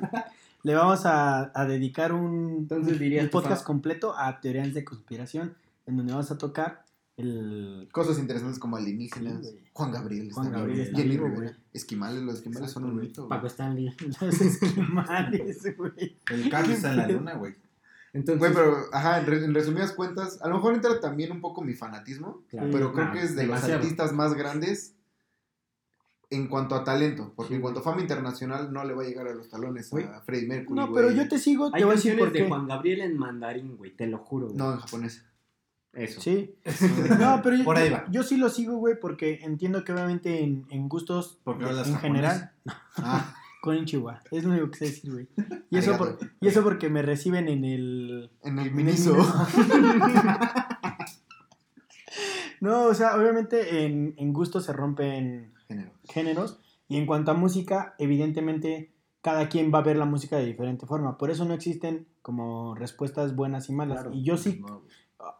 le 0.63 0.75
vamos 0.75 1.05
a, 1.05 1.51
a 1.53 1.65
dedicar 1.65 2.13
un, 2.13 2.57
Entonces 2.59 2.99
dirías 2.99 3.25
un 3.25 3.29
podcast 3.29 3.65
completo 3.65 4.17
a 4.17 4.41
teorías 4.41 4.73
de 4.73 4.83
conspiración, 4.83 5.55
en 5.85 5.97
donde 5.97 6.13
vamos 6.13 6.29
a 6.31 6.37
tocar 6.37 6.83
el. 7.17 7.89
Cosas 7.91 8.19
interesantes 8.19 8.59
como 8.59 8.77
alienígenas. 8.77 9.45
Sí. 9.45 9.59
Juan 9.73 9.91
Gabriel 9.91 10.27
está 10.27 10.33
Juan 10.35 10.47
vivo. 10.47 10.59
Gabriel 10.59 10.79
está 10.81 10.97
Jenny 10.97 11.09
vivo, 11.09 11.27
Rivera. 11.27 11.57
Esquimales, 11.73 12.23
los 12.23 12.35
esquimales 12.35 12.71
son 12.71 12.85
un 12.85 12.99
mito. 12.99 13.27
Paco 13.27 13.47
Stanley. 13.47 13.93
Los 14.21 14.41
esquimales, 14.41 15.77
güey. 15.77 16.17
El 16.29 16.47
está 16.47 16.91
en 16.91 16.97
la 16.97 17.07
luna, 17.07 17.35
güey. 17.35 17.55
Entonces, 18.13 18.39
Güey, 18.39 18.53
pero, 18.53 18.77
ajá, 18.91 19.19
en, 19.19 19.25
re- 19.25 19.45
en 19.45 19.53
resumidas 19.53 19.93
cuentas, 19.93 20.41
a 20.41 20.49
lo 20.49 20.55
mejor 20.55 20.73
entra 20.73 20.99
también 20.99 21.31
un 21.31 21.39
poco 21.39 21.61
mi 21.61 21.73
fanatismo, 21.73 22.43
claro, 22.49 22.67
pero 22.71 22.93
creo 22.93 23.11
que 23.13 23.19
es 23.21 23.35
de 23.35 23.43
demasiado. 23.43 23.75
los 23.75 23.83
artistas 23.83 24.11
más 24.13 24.33
grandes 24.33 24.95
en 26.29 26.47
cuanto 26.47 26.75
a 26.75 26.83
talento, 26.83 27.33
porque 27.35 27.49
Sí, 27.49 27.55
en 27.55 27.61
cuanto 27.61 27.81
a 27.81 27.83
fama 27.83 28.01
internacional 28.01 28.71
no 28.71 28.83
le 28.85 28.93
va 28.93 29.03
a 29.03 29.05
llegar 29.05 29.27
a 29.27 29.33
los 29.33 29.49
talones 29.49 29.91
a 29.93 30.21
Freddie 30.21 30.47
Mercury. 30.47 30.79
No, 30.79 30.93
pero 30.93 31.11
yo 31.11 31.27
te 31.27 31.37
sigo, 31.39 31.71
te 31.71 31.77
Hay 31.77 31.83
voy 31.83 31.91
a 31.93 31.95
decir 31.95 32.15
de. 32.31 32.47
Juan 32.47 32.67
Gabriel 32.67 33.01
en 33.01 33.17
mandarín, 33.17 33.75
güey. 33.77 33.91
Te 33.95 34.07
lo 34.07 34.17
juro, 34.19 34.45
güey. 34.47 34.57
No, 34.57 34.71
en 34.73 34.79
japonés. 34.79 35.25
Eso. 35.93 36.21
Sí. 36.21 36.55
No, 37.19 37.41
pero 37.43 37.57
yo, 37.57 37.63
Por 37.65 37.75
ahí 37.77 37.89
va. 37.89 38.05
yo 38.09 38.23
sí 38.23 38.37
lo 38.37 38.49
sigo, 38.49 38.77
güey, 38.77 38.97
porque 38.97 39.39
entiendo 39.43 39.83
que 39.83 39.91
obviamente 39.91 40.41
en, 40.41 40.65
en 40.69 40.87
gustos 40.87 41.37
Porque 41.43 41.65
en 41.65 41.69
japonés. 41.75 42.01
general, 42.01 42.51
Ah, 42.95 43.35
con 43.61 43.85
Chihuahua. 43.85 44.21
Es 44.31 44.43
lo 44.43 44.49
único 44.51 44.71
que 44.71 44.77
sé 44.79 44.85
decir, 44.85 45.11
güey. 45.13 45.27
Y 45.69 45.77
eso, 45.77 45.91
Arigato. 45.93 46.17
por- 46.17 46.29
y 46.41 46.47
eso 46.47 46.63
porque 46.63 46.89
me 46.89 47.01
reciben 47.03 47.47
en 47.47 47.63
el... 47.63 48.31
En 48.43 48.59
el 48.59 48.71
Miniso. 48.71 49.15
No, 52.59 52.85
o 52.85 52.93
sea, 52.93 53.15
obviamente 53.15 53.85
en, 53.85 54.13
en 54.17 54.33
gustos 54.33 54.65
se 54.65 54.73
rompen 54.73 55.53
Género. 55.67 55.91
géneros. 56.03 56.59
Y 56.87 56.97
en 56.97 57.05
cuanto 57.07 57.31
a 57.31 57.33
música, 57.33 57.95
evidentemente 57.97 58.91
cada 59.21 59.49
quien 59.49 59.71
va 59.73 59.79
a 59.79 59.83
ver 59.83 59.97
la 59.97 60.05
música 60.05 60.37
de 60.37 60.45
diferente 60.45 60.85
forma. 60.85 61.17
Por 61.17 61.31
eso 61.31 61.45
no 61.45 61.53
existen 61.53 62.07
como 62.21 62.75
respuestas 62.75 63.35
buenas 63.35 63.69
y 63.69 63.73
malas. 63.73 64.01
Claro. 64.01 64.13
Y 64.15 64.23
yo 64.23 64.37
sí, 64.37 64.59
no, 64.61 64.83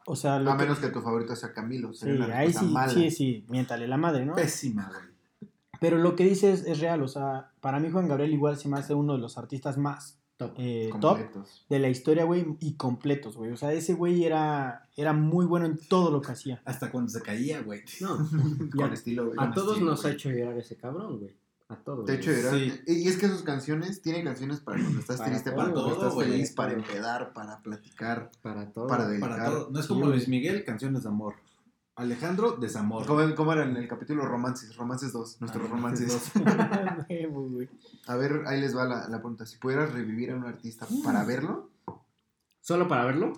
o 0.07 0.15
sea, 0.15 0.36
A 0.38 0.55
menos 0.55 0.80
que 0.80 0.88
tu 0.88 1.01
favorito 1.01 1.36
sea 1.36 1.53
Camilo. 1.53 1.93
Sí, 1.93 2.09
ahí 2.34 2.51
sí, 2.53 2.65
mala. 2.65 2.91
sí, 2.91 3.11
sí, 3.11 3.45
miéntale 3.49 3.88
la 3.88 3.97
madre, 3.97 4.26
¿no? 4.26 4.34
Pésima, 4.34 4.88
güey. 4.89 5.11
Pero 5.82 5.97
lo 5.97 6.15
que 6.15 6.23
dices 6.25 6.63
es 6.67 6.79
real, 6.79 7.01
o 7.01 7.07
sea, 7.07 7.49
para 7.59 7.79
mí 7.79 7.89
Juan 7.89 8.07
Gabriel 8.07 8.32
igual 8.34 8.55
se 8.55 8.69
me 8.69 8.77
hace 8.77 8.93
uno 8.93 9.13
de 9.13 9.19
los 9.19 9.39
artistas 9.39 9.79
más 9.79 10.19
Top. 10.38 10.53
eh, 10.57 10.91
top 11.01 11.17
de 11.69 11.79
la 11.79 11.89
historia, 11.89 12.23
güey, 12.23 12.45
y 12.59 12.73
completos, 12.75 13.36
güey. 13.36 13.51
O 13.51 13.57
sea, 13.57 13.73
ese 13.73 13.95
güey 13.95 14.23
era, 14.23 14.88
era 14.95 15.11
muy 15.13 15.45
bueno 15.47 15.65
en 15.65 15.79
todo 15.89 16.11
lo 16.11 16.21
que 16.21 16.34
hacía. 16.34 16.61
Hasta 16.65 16.91
cuando 16.91 17.09
se 17.09 17.21
caía, 17.23 17.61
güey. 17.63 17.82
No, 17.99 18.17
Con 18.75 18.93
estilo, 18.93 19.25
güey. 19.25 19.38
a 19.39 19.51
todos 19.51 19.82
nos 19.82 20.05
ha 20.05 20.11
hecho 20.11 20.29
llorar 20.29 20.55
ese 20.59 20.75
cabrón, 20.77 21.17
güey. 21.19 21.36
A 21.69 21.75
todos. 21.77 22.05
De 22.05 22.15
hecho, 22.15 22.29
era- 22.32 22.51
Sí. 22.51 22.71
y 22.86 23.07
es 23.07 23.17
que 23.17 23.27
sus 23.27 23.41
canciones 23.43 24.01
tienen 24.03 24.23
canciones 24.25 24.59
para 24.59 24.79
cuando 24.82 24.99
estás 24.99 25.17
Para 25.17 25.29
triste, 25.32 25.49
todo, 25.51 25.59
para 25.61 25.73
cuando 25.73 25.93
estás 25.93 26.13
güey. 26.13 26.29
feliz, 26.29 26.51
para 26.51 26.73
empedar, 26.73 27.34
para 27.34 27.59
platicar, 27.63 28.29
para 28.43 28.69
todo. 28.71 28.88
para 28.88 29.07
dedicar. 29.07 29.29
Para 29.29 29.45
todo. 29.49 29.69
No 29.71 29.79
es 29.79 29.88
como. 29.88 30.05
Luis 30.07 30.27
Miguel, 30.27 30.63
canciones 30.63 31.03
de 31.03 31.09
amor. 31.09 31.36
Alejandro, 31.95 32.53
desamor. 32.53 33.05
¿Cómo, 33.05 33.35
cómo 33.35 33.53
era 33.53 33.63
en 33.63 33.75
el 33.75 33.87
capítulo 33.87 34.25
Romances? 34.25 34.75
Romances 34.75 35.11
2, 35.13 35.41
nuestros 35.41 35.65
Ah, 35.65 35.69
romances. 35.69 36.31
Güey. 37.29 37.69
A 38.07 38.15
ver, 38.15 38.43
ahí 38.47 38.61
les 38.61 38.75
va 38.75 38.85
la, 38.85 39.07
la 39.07 39.17
pregunta. 39.17 39.45
Si 39.45 39.57
pudieras 39.57 39.91
revivir 39.93 40.31
a 40.31 40.35
un 40.35 40.45
artista 40.45 40.87
para 41.03 41.23
verlo, 41.23 41.69
Solo 42.61 42.87
para 42.87 43.05
verlo. 43.05 43.33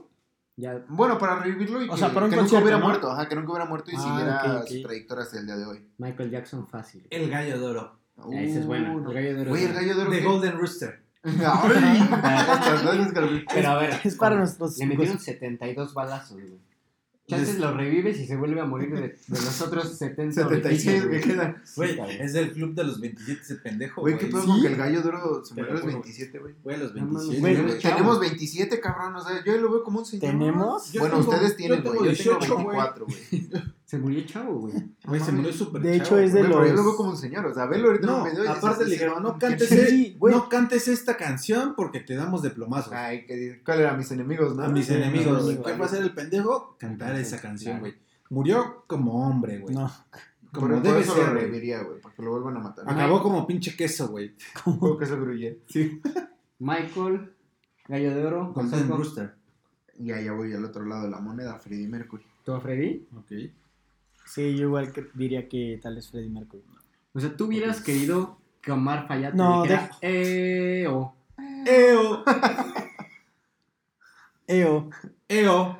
Ya. 0.55 0.83
bueno, 0.87 1.17
para 1.17 1.39
revivirlo 1.39 1.81
y 1.81 1.89
O 1.89 1.93
que, 1.93 1.97
sea, 1.97 2.13
para 2.13 2.25
un 2.27 2.31
que 2.31 2.37
nunca 2.37 2.59
hubiera 2.59 2.77
¿no? 2.77 2.85
muerto, 2.85 3.09
ajá, 3.11 3.27
que 3.27 3.35
nunca 3.35 3.49
hubiera 3.51 3.65
muerto 3.65 3.89
y 3.89 3.95
Ah, 3.97 3.99
siguiera 4.01 4.37
ok, 4.37 4.61
ok. 4.61 4.67
su 4.67 4.81
trayectoria 4.83 5.23
hasta 5.23 5.39
el 5.39 5.45
día 5.47 5.55
de 5.55 5.65
hoy. 5.65 5.87
Michael 5.97 6.29
Jackson 6.29 6.67
fácil. 6.67 7.07
El 7.09 7.29
gallo 7.31 7.59
de 7.59 7.65
oro. 7.65 7.99
Esa 8.31 8.59
es 8.59 8.65
buena. 8.67 8.93
Uh, 8.93 8.99
no. 8.99 9.09
El 9.09 9.15
gallo 9.15 9.35
de 9.35 9.41
oro 9.41 9.55
es 9.55 9.63
el 9.63 9.73
gallo 9.73 9.95
de 9.95 10.01
oro. 10.03 10.11
The 10.11 10.19
¿qué? 10.19 10.25
Golden 10.25 10.57
Rooster. 10.59 11.03
Pero 13.53 13.69
a 13.69 13.77
ver. 13.79 13.99
Es 14.03 14.15
para 14.15 14.35
nuestros 14.35 14.77
Le 14.77 14.85
metieron 14.85 15.13
hijos. 15.15 15.23
72 15.25 15.93
balazos, 15.95 16.37
güey. 16.39 16.59
Chances 17.25 17.57
lo 17.57 17.73
revives 17.73 18.19
y 18.19 18.25
se 18.27 18.35
vuelve 18.35 18.59
a 18.59 18.65
morir 18.65 18.93
de, 18.93 19.01
de 19.01 19.15
los 19.29 19.61
otros 19.61 19.97
70 19.97 20.33
76 20.43 21.03
orificios, 21.03 21.05
que 21.23 21.29
quedan. 21.33 21.63
Güey, 21.77 21.97
es 22.19 22.33
del 22.33 22.51
club 22.51 22.73
de 22.75 22.83
los 22.83 22.99
27 22.99 23.41
ese 23.41 23.55
pendejo, 23.55 24.01
Güey, 24.01 24.17
qué 24.17 24.25
pedo 24.25 24.41
¿Sí? 24.41 24.47
con 24.47 24.61
que 24.61 24.67
el 24.67 24.75
gallo 24.75 25.01
murió 25.55 25.69
a 25.69 25.73
los 25.73 25.81
juro. 25.81 25.93
27, 25.93 26.39
güey. 26.39 26.53
Güey, 26.63 26.75
a 26.75 26.79
los 26.79 26.95
No 26.95 27.05
mames, 27.05 27.29
27. 27.41 27.61
güey, 27.63 27.79
Tenemos 27.79 28.19
27, 28.19 28.79
cabrón. 28.81 29.15
O 29.15 29.21
sea, 29.25 29.41
yo 29.45 29.57
lo 29.57 29.71
veo 29.71 29.83
como 29.83 29.99
un 29.99 30.05
señor. 30.05 30.31
¿Tenemos? 30.31 30.91
Bueno, 30.99 31.19
tengo- 31.19 31.31
ustedes 31.31 31.55
tienen, 31.55 31.81
güey. 31.81 31.93
Yo 31.93 31.99
tengo 32.01 32.09
18, 32.39 32.53
güey. 32.55 32.77
24, 32.77 33.05
güey. 33.05 33.49
Se 33.93 33.99
murió 33.99 34.25
chavo, 34.25 34.55
güey. 34.61 34.73
Güey, 35.05 35.21
se 35.21 35.31
murió 35.31 35.53
súper 35.53 35.81
De 35.83 35.91
chavo, 36.01 36.03
hecho, 36.03 36.17
es 36.17 36.33
de 36.33 36.39
Güey, 36.39 36.51
pero 36.51 36.65
yo 36.65 36.73
los- 36.73 36.79
lo 36.81 36.83
veo 36.89 36.97
como 36.97 37.09
un 37.11 37.17
señor. 37.17 37.45
O 37.45 37.53
sea, 37.53 37.67
velo 37.67 37.89
ahorita 37.89 38.07
en 38.07 38.11
No, 38.11 38.23
video 38.23 38.51
aparte 38.51 38.79
le 38.79 38.83
"Ese 38.85 38.91
dijeron, 38.91 39.21
no 39.21 39.37
cantes, 39.37 39.67
¿quién 39.67 39.79
es?". 39.81 39.89
Sí, 39.89 40.17
no 40.19 40.49
esta 40.87 41.15
canción 41.15 41.75
porque 41.75 41.99
te 41.99 42.15
damos 42.15 42.41
de 42.41 42.49
plomazos. 42.49 42.91
Ay, 42.91 43.27
que 43.27 43.61
¿cuál 43.63 43.81
era 43.81 43.93
mis 43.95 44.09
enemigos, 44.11 44.55
no? 44.55 44.63
a 44.63 44.69
mis 44.69 44.87
sí, 44.87 44.95
enemigos, 44.95 45.45
sí, 45.47 45.55
güey. 45.57 45.63
¿Qué 45.73 45.77
va 45.77 45.85
a 45.85 45.87
hacer 45.87 46.01
el 46.01 46.11
pendejo? 46.15 46.75
Cantar 46.79 47.15
esa 47.17 47.39
canción, 47.39 47.73
claro. 47.77 47.81
güey. 47.81 47.93
Murió 48.31 48.83
como 48.87 49.27
hombre, 49.27 49.59
güey. 49.59 49.75
No, 49.75 49.91
Como 50.51 50.67
Por, 50.69 50.75
por 50.75 50.81
debe 50.81 51.01
eso 51.01 51.13
ser, 51.13 51.25
lo 51.25 51.29
güey. 51.33 51.43
reviviría, 51.43 51.83
güey, 51.83 52.01
para 52.01 52.15
que 52.15 52.23
lo 52.23 52.31
vuelvan 52.31 52.57
a 52.57 52.59
matar. 52.61 52.85
Acabó 52.89 53.21
como 53.21 53.45
pinche 53.45 53.75
queso, 53.75 54.07
güey. 54.07 54.33
Como 54.63 54.97
que 54.97 55.05
se 55.05 55.15
gruye. 55.15 55.59
Michael, 56.59 57.31
Gallo 57.87 58.15
de 58.15 58.25
Oro, 58.25 58.53
Golden. 58.53 58.87
Rooster. 58.89 59.35
Y 59.99 60.11
allá 60.11 60.31
voy 60.33 60.51
al 60.53 60.65
otro 60.65 60.83
lado 60.83 61.03
de 61.03 61.09
la 61.11 61.19
moneda, 61.19 61.59
Freddie 61.59 61.87
Mercury. 61.87 62.23
¿Tú 62.43 62.53
a 62.53 62.59
Freddy? 62.59 63.07
Ok. 63.15 63.31
Sí, 64.25 64.55
yo 64.55 64.63
igual 64.67 64.91
que- 64.91 65.07
diría 65.13 65.47
que 65.49 65.79
tal 65.81 65.97
es 65.97 66.09
Freddie 66.11 66.29
Mercury. 66.29 66.63
O 67.13 67.19
sea, 67.19 67.35
tú 67.35 67.45
hubieras 67.45 67.81
querido 67.81 68.37
que 68.61 68.71
Omar 68.71 69.07
Fayad 69.07 69.33
No, 69.33 69.63
dijera, 69.63 69.89
o. 70.01 71.15
¡Eo! 71.65 72.23
Eo. 74.47 74.89
¡Eo! 75.27 75.77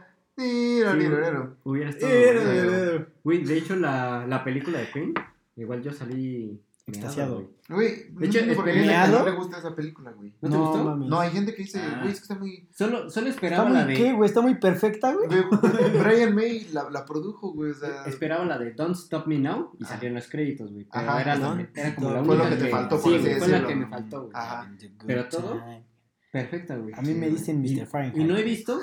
Estado. 1.89 2.13
¡Eo! 2.13 2.43
bueno. 2.53 2.71
¡Eo! 2.71 3.07
Güey, 3.23 3.43
de 3.43 3.57
hecho, 3.57 3.75
la, 3.75 4.25
la 4.27 4.43
película 4.43 4.79
de 4.79 4.89
Queen, 4.91 5.13
igual 5.55 5.81
yo 5.83 5.91
salí 5.91 6.61
extasiado. 6.85 7.35
güey. 7.35 7.47
Güey, 7.69 8.09
no 8.13 8.19
De 8.19 8.25
hecho, 8.27 8.39
entiendo 8.39 8.55
por 8.55 8.65
qué 8.65 8.71
esperé- 8.71 8.89
hay 8.89 9.01
gente 9.01 9.11
que 9.13 9.19
no 9.19 9.25
le 9.25 9.31
gusta 9.37 9.57
esa 9.59 9.75
película, 9.75 10.11
güey. 10.11 10.33
¿No 10.41 10.49
te 10.49 10.57
gustó? 10.57 10.83
mames. 10.83 11.09
No, 11.09 11.19
hay 11.19 11.31
gente 11.31 11.55
que 11.55 11.63
dice, 11.63 11.79
Ah. 11.81 11.99
güey, 12.01 12.11
es 12.11 12.19
que 12.19 12.23
está 12.23 12.35
muy... 12.35 12.67
Solo, 12.71 13.09
solo 13.09 13.27
Está 13.27 13.29
esperaba 13.29 13.69
la 13.69 13.85
muy 13.85 13.93
de. 13.93 13.99
qué, 13.99 14.13
güey, 14.13 14.27
está 14.29 14.41
muy 14.41 14.55
perfecta, 14.55 15.13
güey. 15.13 15.27
Güey, 15.27 15.43
Brian 16.03 16.35
May 16.35 16.67
la, 16.73 16.89
la 16.89 17.05
produjo, 17.05 17.53
güey, 17.53 17.71
o 17.71 17.73
sea... 17.73 18.03
Esperaba 18.05 18.43
la 18.45 18.57
de 18.57 18.71
Don't 18.73 18.95
Stop 18.97 19.27
Me 19.27 19.39
Now 19.39 19.71
y 19.79 19.83
Ajá. 19.85 19.93
salieron 19.95 20.15
los 20.15 20.27
créditos, 20.27 20.71
güey. 20.73 20.85
Pero 20.91 21.09
Ajá, 21.09 21.21
era, 21.21 21.35
¿no? 21.37 21.55
la, 21.55 21.69
era 21.73 21.95
como 21.95 22.11
la 22.11 22.23
Fue 22.23 22.35
única 22.35 22.49
lo 22.49 22.55
que 22.57 22.63
te 22.63 22.69
faltó, 22.69 22.97
Sí, 22.97 23.03
por 23.03 23.13
así 23.19 23.39
fue 23.39 23.47
la 23.47 23.67
que 23.67 23.75
me 23.75 23.87
faltó, 23.87 24.19
güey. 24.23 24.31
Ajá. 24.35 24.71
Pero 25.07 25.29
todo- 25.29 25.61
Perfecta, 26.31 26.75
güey. 26.77 26.93
A 26.95 27.01
mí 27.01 27.13
me 27.13 27.29
dicen 27.29 27.61
Mr. 27.61 27.85
Fahrenheit. 27.85 28.17
y 28.17 28.23
no 28.23 28.35
he 28.35 28.43
visto, 28.43 28.79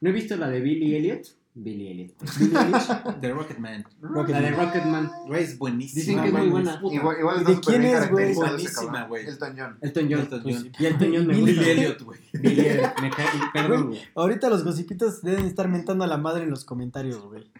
no 0.00 0.10
he 0.10 0.12
visto 0.12 0.36
la 0.36 0.48
de 0.50 0.60
Billy 0.60 0.96
Elliot. 0.96 1.22
Billy 1.56 1.88
Elliot. 1.88 2.14
Billie 2.38 2.58
Eilish. 2.58 3.20
The 3.20 3.32
Rocketman. 3.32 3.84
Rocket 4.00 4.34
La 4.34 4.40
de 4.40 4.50
Man. 4.50 4.66
Rocketman. 4.66 5.10
Güey, 5.26 5.44
es 5.44 5.56
buenísima. 5.58 6.00
Dicen 6.00 6.20
que 6.20 6.26
es 6.28 6.32
muy 6.34 6.48
buena. 6.48 6.80
Igual, 6.90 7.18
igual 7.20 7.42
¿Y 7.42 7.44
de 7.54 7.60
quién 7.60 7.84
es, 7.84 8.10
güey? 8.10 8.34
Buenísima, 8.34 9.06
güey. 9.06 9.26
Elton 9.26 9.54
John. 9.56 9.78
Elton 9.80 10.08
John. 10.10 10.20
Elton 10.20 10.42
Pues, 10.42 10.56
John. 10.56 10.72
Y 10.78 10.86
Elton 10.86 11.12
John 11.14 11.26
me 11.26 11.34
Billy 11.34 11.52
gusta. 11.52 11.60
Billy 11.60 11.70
Elliot, 11.70 12.02
güey. 12.02 12.20
Billy 12.32 12.60
Elliot. 12.60 13.00
Me 13.00 13.10
cae, 13.10 13.26
perdón, 13.52 13.86
güey. 13.88 14.00
Ahorita 14.16 14.50
los 14.50 14.64
gossipitos 14.64 15.22
deben 15.22 15.44
estar 15.46 15.68
mentando 15.68 16.02
a 16.04 16.06
la 16.08 16.18
madre 16.18 16.42
en 16.44 16.50
los 16.50 16.64
comentarios, 16.64 17.22
güey. 17.24 17.50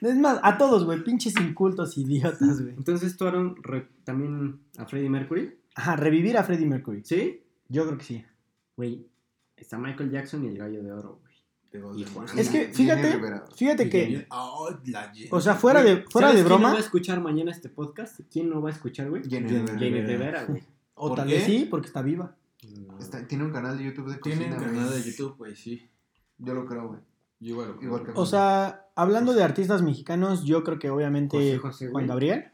Es 0.00 0.16
más, 0.16 0.40
a 0.42 0.56
todos, 0.56 0.84
güey, 0.84 1.04
pinches 1.04 1.34
incultos 1.38 1.98
idiotas, 1.98 2.60
güey. 2.62 2.74
Entonces 2.74 3.16
tú, 3.16 3.26
Aaron, 3.26 3.56
también 4.04 4.60
a 4.78 4.86
Freddie 4.86 5.10
Mercury. 5.10 5.58
Ajá, 5.74 5.96
revivir 5.96 6.38
a 6.38 6.44
Freddie 6.44 6.66
Mercury. 6.66 7.02
¿Sí? 7.04 7.42
Yo 7.68 7.84
creo 7.86 7.98
que 7.98 8.04
sí. 8.04 8.24
Güey, 8.76 9.06
está 9.56 9.78
Michael 9.78 10.10
Jackson 10.10 10.44
y 10.44 10.48
el 10.48 10.58
gallo 10.58 10.82
de 10.82 10.92
oro, 10.92 11.20
Es 12.36 12.48
que, 12.50 12.68
fíjate, 12.68 13.20
fíjate 13.54 13.88
que, 13.88 14.06
Jenny- 14.06 14.26
Oh, 14.30 14.68
o 15.30 15.40
sea, 15.40 15.54
fuera 15.54 15.82
de, 15.82 16.04
fuera 16.10 16.28
¿Sabes 16.28 16.42
de 16.44 16.48
quién 16.48 16.52
no 16.52 16.58
broma, 16.58 16.72
va 16.72 16.76
a 16.78 16.80
escuchar 16.80 17.20
mañana 17.20 17.50
este 17.50 17.68
podcast? 17.68 18.20
¿Quién 18.30 18.50
no 18.50 18.60
va 18.60 18.68
a 18.68 18.72
escuchar, 18.72 19.08
güey? 19.10 19.22
Jenny 19.28 19.48
Rivera. 19.66 20.44
Güey. 20.44 20.62
o 20.94 21.08
¿Por 21.08 21.16
tal 21.18 21.28
vez 21.28 21.44
sí, 21.44 21.66
porque 21.70 21.86
está 21.88 22.02
viva. 22.02 22.34
Está- 23.00 23.26
tiene 23.26 23.44
un 23.44 23.50
canal 23.52 23.76
de 23.78 23.84
YouTube 23.84 24.08
de 24.10 24.18
Tiene 24.18 24.38
cocina, 24.46 24.56
un 24.56 24.62
güey. 24.64 24.76
canal 24.76 24.92
de 25.02 25.10
YouTube, 25.10 25.36
güey, 25.38 25.56
sí. 25.56 25.88
Yo 26.38 26.54
lo 26.54 26.64
creo, 26.66 26.88
güey. 26.88 27.00
Yo 27.40 27.48
igual 27.50 27.68
lo 27.68 27.76
creo. 27.78 27.88
Igual 27.88 28.04
que- 28.04 28.12
O 28.14 28.26
sea, 28.26 28.86
hablando 28.94 29.32
de 29.32 29.42
artistas 29.42 29.82
mexicanos, 29.82 30.44
yo 30.44 30.62
creo 30.62 30.78
que 30.78 30.90
obviamente 30.90 31.36
José 31.36 31.58
José, 31.58 31.88
Juan. 31.90 32.06
Gabriel. 32.06 32.51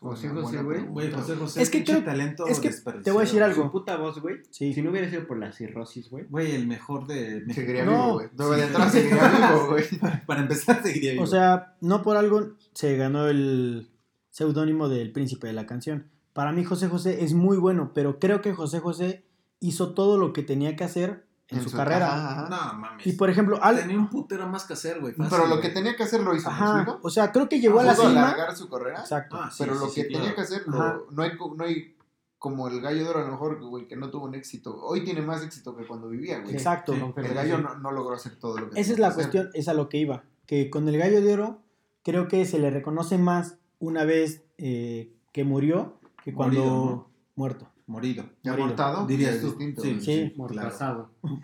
José 0.00 0.28
José, 0.28 0.62
güey. 0.62 0.76
pregunta. 0.78 0.92
Güey, 0.92 1.10
José 1.12 1.36
José. 1.36 1.62
Es 1.62 1.70
que 1.70 1.84
creo- 1.84 2.04
talento 2.04 2.46
es 2.46 2.60
que 2.60 2.70
te 3.02 3.10
voy 3.10 3.22
a 3.22 3.24
decir 3.24 3.42
algo. 3.42 3.64
Su 3.64 3.70
puta 3.72 3.96
voz, 3.96 4.20
güey. 4.20 4.36
Sí. 4.50 4.72
Si 4.74 4.82
no 4.82 4.90
hubiera 4.90 5.08
sido 5.08 5.26
por 5.26 5.38
la 5.38 5.52
cirrosis, 5.52 6.10
güey. 6.10 6.24
Güey, 6.28 6.54
el 6.54 6.66
mejor 6.66 7.06
de 7.06 7.40
México. 7.46 7.54
Seguiría 7.54 7.84
No. 7.84 7.90
vivo, 7.92 8.12
güey. 8.14 8.28
No, 8.36 8.50
de 8.50 8.62
atrás 8.64 8.92
seguiría 8.92 9.28
vivo, 9.28 9.66
güey. 9.70 9.84
Para 10.26 10.40
empezar, 10.42 10.82
seguiría 10.82 11.12
vivo. 11.12 11.24
O 11.24 11.26
sea, 11.26 11.76
no 11.80 12.02
por 12.02 12.16
algo 12.16 12.54
se 12.74 12.96
ganó 12.96 13.28
el 13.28 13.88
seudónimo 14.30 14.88
del 14.88 15.12
príncipe 15.12 15.46
de 15.46 15.52
la 15.54 15.66
canción. 15.66 16.08
Para 16.32 16.52
mí 16.52 16.64
José 16.64 16.88
José 16.88 17.24
es 17.24 17.32
muy 17.32 17.56
bueno, 17.56 17.92
pero 17.94 18.18
creo 18.18 18.42
que 18.42 18.52
José 18.52 18.80
José 18.80 19.24
hizo 19.60 19.94
todo 19.94 20.18
lo 20.18 20.32
que 20.34 20.42
tenía 20.42 20.76
que 20.76 20.84
hacer 20.84 21.25
en, 21.48 21.62
su, 21.68 21.76
carrera. 21.76 22.06
ajá, 22.14 22.30
ajá. 22.46 22.72
no 22.72 22.78
mames. 22.80 23.06
Y 23.06 23.12
por 23.12 23.30
ejemplo, 23.30 23.58
al- 23.62 23.78
Tenía 23.78 23.98
un 23.98 24.08
putero 24.10 24.46
más 24.48 24.64
que 24.64 24.72
hacer, 24.72 25.00
güey. 25.00 25.14
Pero 25.14 25.44
lo 25.46 25.56
güey. 25.56 25.60
que 25.60 25.68
tenía 25.70 25.94
que 25.96 26.02
hacer 26.02 26.20
lo 26.22 26.34
hizo, 26.34 26.48
¿me 26.50 26.54
ajá, 26.56 26.76
explico? 26.82 27.00
o 27.02 27.10
sea, 27.10 27.30
creo 27.32 27.48
que 27.48 27.60
llegó 27.60 27.80
a 27.80 27.84
la 27.84 27.94
Pudo 27.94 28.08
cima. 28.08 28.24
alargar 28.28 28.56
su 28.56 28.68
carrera, 28.68 29.00
Exacto. 29.00 29.36
Ah, 29.40 29.50
sí, 29.50 29.56
pero 29.62 29.74
sí, 29.74 29.80
lo 29.80 29.88
sí, 29.90 30.02
que 30.02 30.06
claro. 30.08 30.22
tenía 30.24 30.34
que 30.34 30.40
hacer, 30.42 30.62
lo- 30.66 31.06
no, 31.10 31.22
hay, 31.22 31.30
no 31.56 31.64
hay 31.64 31.96
como 32.38 32.68
el 32.68 32.80
gallo 32.80 33.02
de 33.04 33.08
oro, 33.10 33.18
a 33.20 33.24
lo 33.24 33.30
mejor, 33.32 33.60
güey, 33.64 33.86
que 33.88 33.96
no 33.96 34.10
tuvo 34.10 34.26
un 34.26 34.34
éxito. 34.34 34.76
Hoy 34.82 35.04
tiene 35.04 35.22
más 35.22 35.42
éxito 35.42 35.74
que 35.76 35.86
cuando 35.86 36.08
vivía, 36.08 36.40
güey. 36.40 36.52
Exacto. 36.54 36.92
Sí. 36.94 37.00
El 37.16 37.34
gallo 37.34 37.58
no, 37.58 37.76
no 37.76 37.90
logró 37.92 38.14
hacer 38.14 38.36
todo 38.38 38.58
lo 38.58 38.70
que 38.70 38.80
Esa 38.80 38.92
es 38.92 38.98
la 38.98 39.08
que 39.08 39.12
hacer. 39.12 39.24
cuestión, 39.30 39.50
es 39.54 39.68
a 39.68 39.74
lo 39.74 39.88
que 39.88 39.96
iba. 39.98 40.24
Que 40.46 40.68
con 40.70 40.86
el 40.88 40.98
gallo 40.98 41.22
de 41.22 41.32
oro, 41.32 41.58
creo 42.04 42.28
que 42.28 42.44
se 42.44 42.58
le 42.58 42.70
reconoce 42.70 43.18
más 43.18 43.56
una 43.78 44.04
vez 44.04 44.42
eh, 44.58 45.12
que 45.32 45.44
murió 45.44 45.98
que 46.22 46.34
cuando 46.34 46.58
Morido, 46.60 46.84
¿no? 46.84 47.10
muerto. 47.36 47.68
Morido. 47.86 48.24
Ya 48.42 48.52
Morido. 48.52 48.68
mortado, 48.68 49.06
Dirías 49.06 49.36
es 49.36 49.40
tú. 49.40 49.46
distinto. 49.48 49.82
Sí. 49.82 50.00
Sí. 50.00 50.32
Mortazado. 50.36 51.10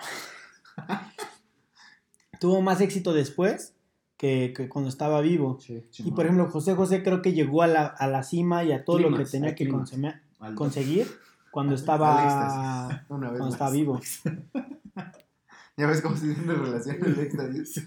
Tuvo 2.40 2.60
más 2.60 2.81
éxito 2.81 3.12
después 3.12 3.74
que, 4.16 4.52
que 4.56 4.69
cuando 4.69 4.89
estaba 4.89 5.20
vivo. 5.20 5.59
Sí. 5.60 5.85
Y 5.98 6.10
por 6.10 6.24
ejemplo, 6.24 6.51
José 6.51 6.74
José 6.74 7.02
creo 7.02 7.23
que 7.23 7.32
llegó 7.32 7.62
a 7.62 7.66
la, 7.69 7.86
a 7.86 8.09
la 8.09 8.23
cima 8.23 8.64
y 8.64 8.73
a 8.73 8.85
todo 8.85 8.98
lo 8.98 9.16
que 9.16 9.24
tenía 9.24 9.55
que 9.55 9.69
conseguir 10.55 11.06
cuando 11.52 11.74
estaba. 11.74 13.05
Una 13.09 13.28
cuando 13.28 13.48
estaba 13.48 13.70
vivo. 13.70 14.01
Ya 15.74 15.86
ves 15.86 16.02
cómo 16.02 16.14
se 16.14 16.35
tiene 16.35 16.52
relación 16.52 16.98
el 17.02 17.19
éxtasis. 17.19 17.86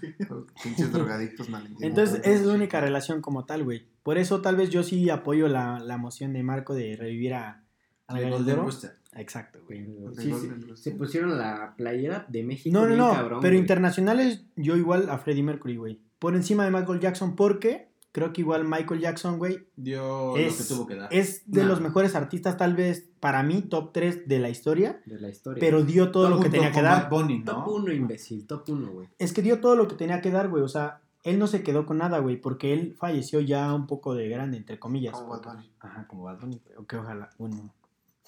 Pinches 0.60 0.92
drogadictos 0.92 1.48
malentendidos. 1.48 1.88
Entonces, 1.88 2.18
esa 2.24 2.40
es 2.40 2.44
la 2.44 2.54
única 2.54 2.80
relación 2.80 3.22
como 3.22 3.44
tal, 3.44 3.62
güey. 3.62 3.86
Por 4.02 4.18
eso 4.18 4.40
tal 4.40 4.56
vez 4.56 4.70
yo 4.70 4.82
sí 4.82 5.08
apoyo 5.08 5.46
la, 5.46 5.78
la 5.78 5.96
moción 5.96 6.32
de 6.32 6.42
Marco 6.42 6.74
de 6.74 6.96
revivir 6.96 7.34
a, 7.34 7.62
El 8.08 8.30
Golden. 8.30 8.56
Rooster. 8.56 8.96
Exacto, 9.14 9.60
güey. 9.66 9.86
Sí, 10.16 10.32
sí, 10.32 10.50
se 10.74 10.90
pusieron 10.92 11.38
la 11.38 11.74
playera 11.76 12.26
de 12.28 12.42
México. 12.42 12.76
No, 12.78 12.86
no, 12.86 12.94
no. 12.96 13.12
cabrón, 13.12 13.40
pero 13.40 13.52
güey. 13.54 13.60
internacionales, 13.60 14.44
yo 14.56 14.76
igual 14.76 15.08
a 15.10 15.18
Freddie 15.18 15.42
Mercury, 15.42 15.76
güey. 15.76 16.00
Por 16.18 16.34
encima 16.36 16.64
de 16.64 16.70
Michael 16.70 17.00
Jackson, 17.00 17.34
porque 17.34 17.88
creo 18.12 18.32
que 18.32 18.42
igual 18.42 18.64
Michael 18.64 19.00
Jackson, 19.00 19.38
güey, 19.38 19.66
Dio 19.76 20.36
Es- 20.36 20.52
lo 20.52 20.64
que 20.64 20.74
tuvo 20.74 20.86
que 20.86 20.94
dar. 20.96 21.08
es 21.12 21.50
de 21.50 21.62
Nah. 21.62 21.68
los 21.68 21.80
mejores 21.80 22.14
artistas, 22.14 22.56
tal 22.58 22.74
vez 22.76 23.08
para 23.20 23.42
mí, 23.42 23.62
top 23.62 23.92
3 23.92 24.28
de 24.28 24.38
la 24.38 24.50
historia. 24.50 25.00
De 25.06 25.18
la 25.18 25.28
historia. 25.30 25.60
Pero 25.60 25.82
dio 25.82 26.10
todo 26.12 26.28
lo 26.30 26.38
que 26.40 26.48
tenía 26.50 26.70
que 26.72 26.82
dar. 26.82 27.08
Bunny, 27.10 27.38
¿no? 27.40 27.44
Top 27.64 27.68
1, 27.68 27.92
imbécil. 27.92 28.46
Top 28.46 28.64
1, 28.68 28.90
güey. 28.92 29.08
Es 29.18 29.32
que 29.32 29.40
dio 29.42 29.60
todo 29.60 29.76
lo 29.76 29.88
que 29.88 29.94
tenía 29.96 30.20
que 30.20 30.30
dar, 30.30 30.48
güey. 30.48 30.62
O 30.62 30.68
sea, 30.68 31.00
él 31.24 31.38
no 31.38 31.46
se 31.46 31.62
quedó 31.62 31.86
con 31.86 31.98
nada, 31.98 32.18
güey, 32.18 32.36
porque 32.40 32.72
él 32.72 32.94
falleció 32.98 33.40
ya 33.40 33.72
un 33.74 33.86
poco 33.86 34.14
de 34.14 34.28
grande, 34.28 34.58
entre 34.58 34.78
comillas. 34.78 35.14
Como 35.14 35.28
Bad 35.38 35.42
Bunny. 35.54 35.70
Ajá, 35.80 36.06
como 36.06 36.22
Bad 36.24 36.38
Bunny, 36.40 36.60
pero 36.66 36.86
que 36.86 36.96
ojalá, 36.96 37.30
bueno. 37.38 37.72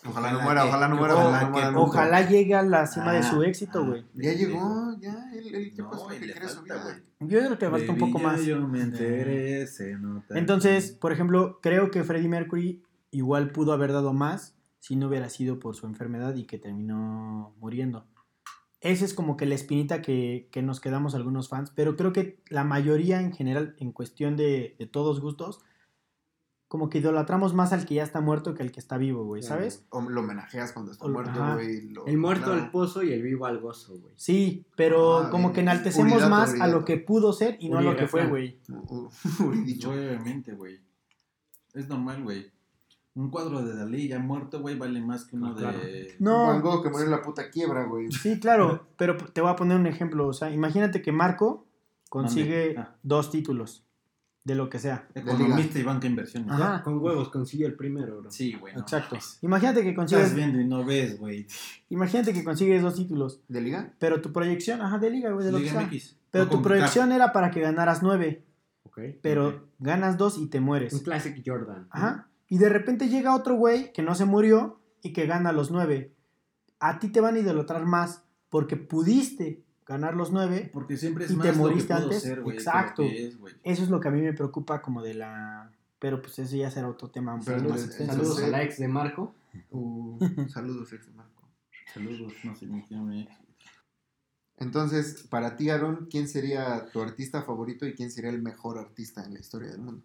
Ojalá 0.07 0.33
no 0.33 0.41
muera, 0.43 0.65
ojalá 0.65 0.89
no 0.89 0.97
muera. 0.97 1.15
ojalá 1.15 1.29
ojalá 1.29 1.41
no 1.41 1.47
que- 1.47 1.53
muera 1.53 1.71
nunca. 1.73 1.81
Ojalá 1.83 2.29
llegue 2.29 2.55
a 2.55 2.63
la 2.63 2.87
cima 2.87 3.13
de 3.13 3.23
su 3.25 3.43
éxito, 3.43 3.81
ah. 3.81 3.87
güey. 3.87 4.05
Ya 4.15 4.33
llegó, 4.33 4.97
ya. 5.01 5.31
Él, 5.35 5.55
él 5.55 5.73
¿qué 5.75 5.83
No, 5.83 5.91
pasó? 5.91 6.13
y 6.15 6.19
¿Qué 6.19 6.27
le 6.27 6.33
quiere 6.33 6.49
su 6.49 6.63
vida? 6.63 6.81
güey. 6.83 6.97
Yo 7.31 7.39
creo 7.41 7.59
que 7.59 7.69
falta 7.69 7.93
un 7.93 7.99
poco 7.99 8.19
ya 8.19 8.25
más. 8.25 8.45
Yo 8.45 8.69
me 8.69 8.81
enteré, 8.81 9.67
se 9.67 9.95
nota. 9.97 10.39
Entonces, 10.39 10.93
por 10.93 11.13
ejemplo, 11.13 11.59
creo 11.61 11.91
que 11.91 12.05
Freddie 12.05 12.29
Mercury 12.29 12.83
igual 13.11 13.51
pudo 13.51 13.73
haber 13.73 13.93
dado 13.93 14.13
más 14.13 14.55
si 14.79 14.95
no 14.95 15.09
hubiera 15.09 15.29
sido 15.29 15.59
por 15.59 15.75
su 15.75 15.87
enfermedad 15.87 16.37
y 16.37 16.45
que 16.47 16.59
terminó 16.59 17.55
muriendo. 17.59 18.07
Esa 18.81 19.05
es 19.05 19.13
como 19.13 19.37
que 19.37 19.45
la 19.47 19.57
espinita 19.57 20.01
que, 20.03 20.49
que 20.53 20.63
nos 20.63 20.79
quedamos 20.81 21.17
algunos 21.17 21.49
fans, 21.49 21.73
pero 21.75 21.97
creo 21.97 22.13
que 22.13 22.41
la 22.49 22.63
mayoría 22.63 23.21
en 23.21 23.33
general, 23.33 23.75
en 23.79 23.91
cuestión 23.91 24.37
de, 24.37 24.77
de 24.79 24.87
todos 24.87 25.21
gustos, 25.21 25.61
como 26.69 26.91
que 26.91 26.99
idolatramos 26.99 27.55
más 27.55 27.73
al 27.73 27.87
que 27.87 27.95
ya 27.95 28.03
está 28.03 28.21
muerto 28.21 28.55
que 28.55 28.63
al 28.63 28.71
que 28.71 28.79
está 28.79 28.99
vivo, 28.99 29.25
güey, 29.25 29.43
¿sabes? 29.43 29.87
O 29.89 30.03
lo 30.03 30.21
homenajeas 30.21 30.73
cuando 30.73 30.93
está 30.93 31.07
O- 31.07 31.09
muerto, 31.09 31.41
güey. 31.55 31.91
El 32.07 32.19
muerto 32.19 32.45
claro. 32.45 32.63
al 32.63 32.71
pozo 32.71 33.03
y 33.03 33.13
el 33.13 33.23
vivo 33.23 33.47
al 33.47 33.59
gozo, 33.59 33.99
güey. 33.99 34.13
Sí, 34.17 34.67
pero 34.77 35.19
Ah, 35.19 35.31
como 35.31 35.45
bien. 35.49 35.55
que 35.55 35.61
enaltecemos 35.63 36.13
Uridato, 36.13 36.31
más 36.31 36.61
a 36.61 36.67
lo 36.67 36.85
que 36.85 36.99
pudo 36.99 37.33
ser 37.33 37.57
y 37.59 37.71
no 37.71 37.79
a 37.79 37.83
lo 37.83 37.97
que 37.97 38.07
fue, 38.07 38.27
güey. 38.27 38.61
Dicho. 39.65 39.91
Obviamente, 39.93 40.53
güey. 40.53 40.79
Es 41.75 41.89
normal, 41.89 42.23
güey. 42.23 42.51
Un 43.15 43.31
cuadro 43.31 43.63
de 43.65 43.75
Dalí 43.75 44.07
ya 44.09 44.19
muerto, 44.19 44.61
güey, 44.61 44.77
vale 44.79 45.01
más 45.01 45.25
que 45.25 45.37
uno 45.37 45.49
Ah, 45.49 45.55
claro. 45.57 45.79
de... 45.79 46.15
No, 46.21 46.47
Van 46.49 46.61
Gogh 46.63 46.83
que 46.85 46.91
murió 46.91 47.07
en 47.07 47.11
la 47.11 47.23
puta 47.23 47.51
quiebra, 47.51 47.85
güey. 47.85 48.13
Sí, 48.13 48.39
claro, 48.39 48.87
pero 48.97 49.17
te 49.17 49.41
voy 49.41 49.51
a 49.51 49.57
poner 49.57 49.77
un 49.77 49.87
ejemplo. 49.87 50.29
O 50.29 50.33
sea, 50.33 50.51
imagínate 50.51 51.03
que 51.03 51.11
Marco 51.13 51.67
consigue. 52.11 52.77
Ah. 52.79 52.95
dos 53.03 53.31
títulos 53.31 53.85
de 54.49 54.55
lo 54.55 54.69
que 54.71 54.79
sea. 54.79 55.07
Economista 55.15 55.79
y 55.79 55.83
banca 55.83 56.01
de 56.01 56.07
inversiones. 56.09 56.51
Ajá. 56.51 56.83
Con 56.83 56.99
huevos 56.99 57.29
consiguió 57.29 57.67
el 57.67 57.75
primero, 57.75 58.21
bro. 58.21 58.31
Sí, 58.31 58.55
güey. 58.55 58.75
no 58.75 58.81
Exacto. 58.81 59.19
Imagínate 59.43 59.83
que 59.83 59.91
Estás 59.91 60.11
consigues, 60.11 60.35
viendo 60.35 60.59
y 60.61 60.67
no 60.67 60.85
ves, 60.85 61.19
güey. 61.19 61.47
imagínate 61.91 62.33
que 62.33 62.43
consigues 62.43 62.83
dos 62.83 62.95
títulos, 62.97 63.43
¿De 63.47 63.61
liga? 63.61 63.93
pero 63.99 64.21
tu 64.23 64.33
proyección, 64.33 64.81
ajá, 64.81 64.99
de 64.99 65.11
liga, 65.11 65.31
güey, 65.31 65.45
de 65.45 65.53
lo 65.53 65.59
que 65.59 65.65
Liga 65.65 65.81
sea. 65.81 65.87
MX. 65.89 66.17
Pero 66.31 66.45
O 66.45 66.49
tu 66.49 66.63
proyección 66.63 67.13
era 67.13 67.33
para 67.33 67.51
que 67.51 67.61
ganaras 67.61 68.03
nueve, 68.03 68.45
Ok. 68.85 68.99
pero 69.23 69.69
ganas 69.79 70.17
dos 70.17 70.39
y 70.39 70.47
te 70.47 70.59
Un 70.59 70.65
mueres. 70.65 70.99
Classic 71.03 71.41
Jordan. 71.45 71.87
Ajá. 71.91 72.29
Y 72.49 72.57
de 72.59 72.71
repente 72.71 73.09
llega 73.11 73.35
otro 73.37 73.55
güey 73.57 73.93
que 73.93 74.01
no 74.03 74.15
se 74.15 74.25
murió 74.25 74.81
y 75.03 75.13
que 75.13 75.27
gana 75.27 75.53
los 75.53 75.71
nueve. 75.71 76.15
A 76.81 76.99
ti 76.99 77.09
te 77.11 77.21
van 77.21 77.35
a 77.37 77.39
idolatrar 77.41 77.85
más 77.85 78.25
porque 78.49 78.77
pudiste 78.77 79.63
ganar 79.89 80.15
los 80.15 80.31
nueve 80.31 80.71
Porque 80.73 80.97
siempre 80.97 81.25
es 81.25 81.31
Y 81.33 81.35
más 81.37 81.47
te 81.47 81.49
lo 81.49 81.55
que 81.55 81.59
moriste 81.61 81.95
pudo 81.95 82.05
antes. 82.05 82.23
ser, 82.23 82.41
güey, 82.43 82.57
que 82.57 82.63
Exacto. 82.63 83.03
que 83.03 83.27
es. 83.29 83.39
Eso 83.65 83.83
es 83.83 83.89
lo 83.89 83.99
que 84.01 84.09
a 84.09 84.11
mí 84.13 84.21
me 84.21 84.33
preocupa 84.35 84.81
como 84.83 85.03
de 85.03 85.15
la... 85.15 85.73
Pero 85.99 86.21
pues 86.23 86.39
eso 86.39 86.55
ya 86.55 86.71
será 86.71 86.89
otro 86.89 87.09
tema 87.11 87.35
un 87.35 87.41
poco 87.41 87.53
Saludos, 87.53 87.71
más 87.73 87.85
extenso. 87.87 88.13
Saludos 88.13 88.37
Sí. 88.39 88.45
a 88.45 88.49
la 88.49 88.63
ex 88.63 88.79
de 88.79 88.89
Marco. 88.89 89.35
Uh, 89.71 90.19
saludos, 90.49 90.93
ex 90.93 91.07
de 91.07 91.13
Marco. 91.15 91.49
Saludos, 91.93 92.33
no 92.45 92.55
sé 92.55 92.67
ni 92.67 92.83
quién 92.83 93.05
me... 93.07 93.29
Entonces, 94.59 95.25
para 95.31 95.57
ti, 95.57 95.71
Aaron, 95.71 96.07
¿quién 96.11 96.29
sería 96.29 96.87
tu 96.93 97.01
artista 97.01 97.43
favorito 97.43 97.87
y 97.87 97.95
quién 97.95 98.11
sería 98.11 98.31
el 98.31 98.43
mejor 98.43 98.79
artista 98.79 99.25
en 99.25 99.35
la 99.35 99.41
historia 99.41 99.71
del 99.71 99.81
mundo? 99.81 100.03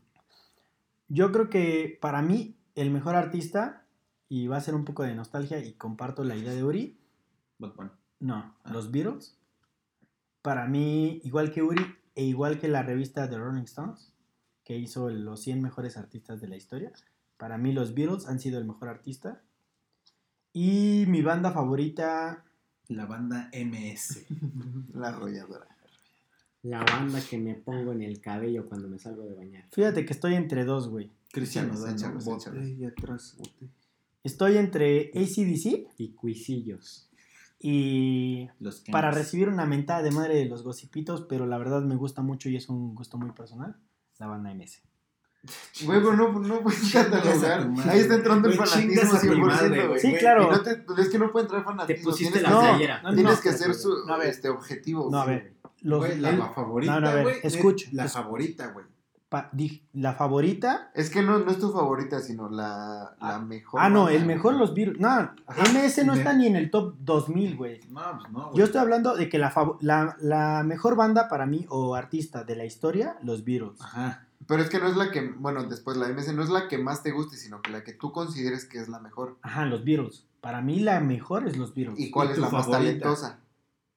Yo 1.07 1.31
creo 1.31 1.49
que 1.49 1.97
para 2.01 2.21
mí 2.21 2.55
el 2.75 2.91
mejor 2.91 3.15
artista, 3.15 3.85
y 4.29 4.47
va 4.47 4.57
a 4.57 4.61
ser 4.61 4.75
un 4.75 4.85
poco 4.85 5.03
de 5.03 5.15
nostalgia 5.15 5.59
y 5.59 5.73
comparto 5.73 6.23
la 6.23 6.35
idea 6.35 6.53
de 6.53 6.63
Uri, 6.63 6.97
Bad 7.59 7.73
Bunny. 7.75 7.89
no, 8.19 8.55
Ah. 8.63 8.71
los 8.71 8.91
Beatles. 8.91 9.37
Para 10.43 10.67
mí, 10.67 11.21
igual 11.23 11.51
que 11.51 11.63
Uri 11.63 11.83
e 12.15 12.25
igual 12.25 12.59
que 12.59 12.67
la 12.67 12.83
revista 12.83 13.29
The 13.29 13.37
Rolling 13.37 13.63
Stones, 13.63 14.11
que 14.65 14.77
hizo 14.77 15.09
los 15.09 15.41
100 15.41 15.61
mejores 15.61 15.97
artistas 15.97 16.41
de 16.41 16.47
la 16.49 16.57
historia, 16.57 16.91
Para 17.37 17.57
mí 17.57 17.73
los 17.73 17.93
Beatles 17.95 18.27
han 18.27 18.39
sido 18.39 18.59
el 18.59 18.65
mejor 18.65 18.89
artista. 18.89 19.41
Y 20.53 21.05
mi 21.07 21.21
banda 21.21 21.51
favorita, 21.51 22.45
La 22.87 23.05
banda 23.05 23.49
MS. 23.53 24.25
La 24.93 25.07
arrolladora. 25.09 25.67
La 26.61 26.83
banda 26.83 27.19
que 27.29 27.37
me 27.37 27.55
pongo 27.55 27.91
en 27.91 28.01
el 28.01 28.21
cabello 28.21 28.67
cuando 28.69 28.87
me 28.87 28.99
salgo 28.99 29.23
de 29.23 29.33
bañar. 29.33 29.65
fíjate 29.71 30.05
que 30.05 30.13
estoy 30.13 30.35
entre 30.35 30.63
dos, 30.63 30.87
güey. 30.89 31.09
Cristiano 31.31 31.73
botella. 33.37 33.73
Estoy 34.23 34.57
entre 34.57 35.11
ACDC 35.15 35.87
Y 35.97 36.13
cuisillos. 36.13 37.09
Y 37.65 38.49
Los 38.59 38.81
para 38.91 39.09
recibir 39.09 39.47
una 39.49 39.65
mentada 39.65 40.03
de 40.03 40.11
madre 40.11 40.35
de 40.35 40.45
los 40.45 40.63
gocipitos, 40.63 41.21
pero 41.29 41.45
la 41.47 41.57
verdad 41.57 41.81
me 41.81 41.95
gusta 41.95 42.21
mucho 42.21 42.49
y 42.49 42.57
es 42.57 42.67
un 42.69 42.93
gusto 42.93 43.17
muy 43.17 43.31
personal, 43.31 43.77
la 44.19 44.27
banda 44.27 44.53
MS. 44.53 44.81
Güey, 45.85 45.99
pero 45.99 46.13
no, 46.15 46.29
no 46.39 46.59
puedes 46.61 46.91
catalogar. 46.93 47.69
Ahí 47.89 47.99
está 47.99 48.15
entrando 48.15 48.47
el 48.49 48.55
Güey, 48.57 48.67
fanatismo 48.69 49.01
chingas 49.01 49.13
a 49.13 49.21
tu 49.21 49.37
madre, 49.39 49.83
100%, 49.83 49.87
güey. 49.87 49.99
Sí, 49.99 50.07
güey. 50.09 50.19
claro. 50.19 50.51
No 50.51 50.61
te- 50.61 51.01
es 51.01 51.09
que 51.09 51.19
no 51.19 51.31
puede 51.31 51.45
entrar 51.45 51.63
fanatismo. 51.63 51.99
Te 52.01 52.03
pusiste 52.03 52.33
tienes 52.39 52.43
la 52.43 52.49
que- 52.49 52.53
No, 52.65 52.69
playera. 52.71 53.01
no, 53.01 53.13
Tienes 53.13 53.35
no, 53.35 53.41
que 53.41 53.51
ser 53.53 53.73
su 53.75 54.05
No, 54.05 54.13
a 54.13 54.17
ver. 54.17 54.27
este, 54.29 54.49
objetivo. 54.49 55.09
No, 55.11 55.19
a 55.21 55.23
güey. 55.25 55.35
ver, 55.37 55.53
los, 55.81 55.99
Güey, 55.99 56.19
la 56.19 56.29
el- 56.29 56.37
favorita, 56.53 56.93
No, 56.93 56.99
no, 57.01 57.07
a 57.09 57.13
ver, 57.13 57.23
güey, 57.23 57.35
es 57.43 57.55
escucha, 57.55 57.89
La 57.91 58.05
es- 58.05 58.13
favorita, 58.13 58.67
güey. 58.67 58.85
Pa- 59.33 59.49
di- 59.51 59.81
la 59.93 60.13
favorita 60.13 60.91
Es 60.93 61.09
que 61.09 61.23
no, 61.23 61.39
no 61.39 61.49
es 61.49 61.57
tu 61.57 61.71
favorita, 61.73 62.19
sino 62.19 62.49
la, 62.49 63.15
la 63.19 63.39
mejor. 63.39 63.81
Ah, 63.81 63.89
no, 63.89 64.07
el 64.09 64.27
mejor 64.27 64.53
los 64.53 64.75
Beatles. 64.75 64.99
No, 64.99 65.09
MS 65.73 66.05
no 66.05 66.13
de- 66.13 66.19
está 66.19 66.33
ni 66.33 66.45
en 66.45 66.55
el 66.55 66.69
top 66.69 66.93
2000, 66.99 67.57
güey. 67.57 67.81
No, 67.89 68.01
pues 68.19 68.31
no, 68.31 68.43
güey. 68.45 68.57
Yo 68.59 68.65
estoy 68.65 68.79
hablando 68.81 69.15
de 69.15 69.29
que 69.29 69.39
la, 69.39 69.51
la, 69.81 70.15
la 70.21 70.61
mejor 70.63 70.95
banda 70.95 71.27
para 71.29 71.47
mí 71.47 71.65
o 71.69 71.95
artista 71.95 72.43
de 72.43 72.55
la 72.55 72.65
historia, 72.65 73.17
los 73.23 73.43
Beatles. 73.43 73.81
Ajá. 73.81 74.27
Pero 74.45 74.61
es 74.61 74.69
que 74.69 74.77
no 74.77 74.87
es 74.87 74.95
la 74.97 75.09
que, 75.09 75.21
bueno, 75.37 75.63
después 75.63 75.97
la 75.97 76.07
MS 76.09 76.33
no 76.35 76.43
es 76.43 76.49
la 76.49 76.67
que 76.67 76.77
más 76.77 77.01
te 77.01 77.11
guste, 77.11 77.35
sino 77.37 77.61
que 77.61 77.71
la 77.71 77.83
que 77.83 77.93
tú 77.93 78.11
consideres 78.11 78.65
que 78.65 78.77
es 78.79 78.87
la 78.89 78.99
mejor. 78.99 79.37
Ajá, 79.41 79.65
los 79.65 79.83
Beatles. 79.83 80.25
Para 80.41 80.61
mí 80.61 80.79
la 80.79 80.99
mejor 80.99 81.47
es 81.47 81.57
los 81.57 81.73
Beatles. 81.73 81.97
¿Y 81.99 82.11
cuál 82.11 82.27
¿Y 82.27 82.31
es 82.33 82.37
la 82.37 82.49
más 82.49 82.69
talentosa? 82.69 83.39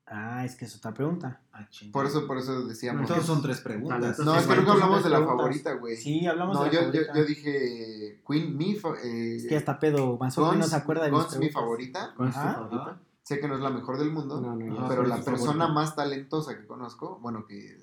Ah, 0.09 0.45
es 0.45 0.55
que 0.55 0.67
es 0.67 0.77
otra 0.77 0.95
pregunta. 0.95 1.41
Ah. 1.53 1.67
Por 1.93 2.07
eso, 2.07 2.27
por 2.29 2.39
eso 2.39 2.65
decíamos. 2.67 3.03
Entonces 3.03 3.27
son 3.27 3.43
tres 3.43 3.61
preguntas. 3.61 3.99
Talentosa. 3.99 4.25
No, 4.25 4.37
es 4.39 4.47
que 4.47 4.55
nunca 4.55 4.73
son 4.73 4.83
hablamos 4.83 5.03
de 5.05 5.11
la 5.11 5.17
preguntas. 5.17 5.37
favorita, 5.43 5.73
güey. 5.75 5.97
Sí, 5.97 6.27
hablamos 6.29 6.57
No, 6.57 6.63
de 6.65 6.67
la 6.69 6.73
yo, 6.75 6.81
yo, 6.81 6.87
favorita. 7.07 7.13
yo 7.17 7.25
dije 7.25 8.23
Queen, 8.27 8.57
mi 8.57 8.73
eh, 9.03 9.37
Es 9.37 9.47
que 9.49 9.57
hasta 9.57 9.81
pedo, 9.81 10.17
Manzón 10.17 10.59
no 10.59 10.65
Guns- 10.65 10.69
se 10.69 10.77
acuerda 10.77 11.05
de 11.07 11.11
Guns, 11.11 11.39
mi 11.39 11.51
favorita. 11.51 12.13
¿Cuál 12.17 12.29
es 12.29 12.35
tu 12.35 12.41
Ajá. 12.41 12.55
favorita? 12.55 13.01
Sé 13.23 13.41
que 13.41 13.49
no 13.49 13.55
es 13.57 13.61
la 13.61 13.71
mejor 13.71 13.99
del 13.99 14.13
mundo, 14.13 14.41
No, 14.41 14.55
no, 14.55 14.65
yo 14.65 14.81
Ah, 14.81 14.85
pero 14.89 15.01
¿cuál 15.03 15.09
la 15.09 15.17
persona 15.25 15.45
favorita? 15.53 15.69
más 15.73 15.97
talentosa 15.97 16.57
que 16.57 16.65
conozco, 16.69 17.19
bueno, 17.21 17.45
que 17.45 17.77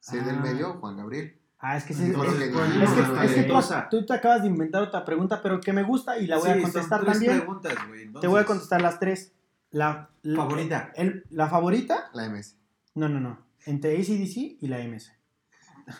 sé 0.00 0.20
del 0.22 0.36
Ah. 0.38 0.42
medio, 0.42 0.72
Juan 0.80 0.96
Gabriel. 0.96 1.36
Ah, 1.60 1.76
es 1.76 1.84
que, 1.84 1.94
sí, 1.94 2.02
es, 2.02 2.08
que- 2.08 2.10
es 2.10 2.16
¿cuál 2.16 2.26
que, 2.38 2.44
es 2.44 2.50
la 2.50 3.24
es 3.24 3.34
que 3.34 3.86
tú, 3.90 4.06
te 4.06 4.14
acabas 4.14 4.42
de 4.42 4.48
inventar 4.48 4.82
otra 4.82 5.04
pregunta, 5.04 5.40
pero 5.42 5.60
que 5.60 5.72
me 5.72 5.84
gusta 5.84 6.18
y 6.18 6.26
la 6.26 6.36
voy 6.38 6.46
Sí, 6.46 6.50
a 6.50 6.54
son 6.54 6.62
contestar 6.62 7.00
tres 7.02 7.12
también. 7.12 7.36
preguntas, 7.38 7.74
güey. 7.86 7.98
Te 8.00 8.06
Entonces, 8.06 8.30
voy 8.30 8.40
a 8.40 8.44
contestar 8.46 8.82
las 8.82 8.98
tres. 8.98 9.32
La, 9.72 10.10
la- 10.22 10.36
Favorita. 10.36 10.92
el- 10.96 11.24
la 11.30 11.48
favorita, 11.48 12.10
La 12.12 12.28
MS. 12.28 12.56
no, 12.94 13.08
no, 13.08 13.20
no. 13.20 13.38
Entre 13.66 13.96
ACDC 13.96 14.58
y 14.60 14.66
la 14.68 14.78
MS. 14.78 15.12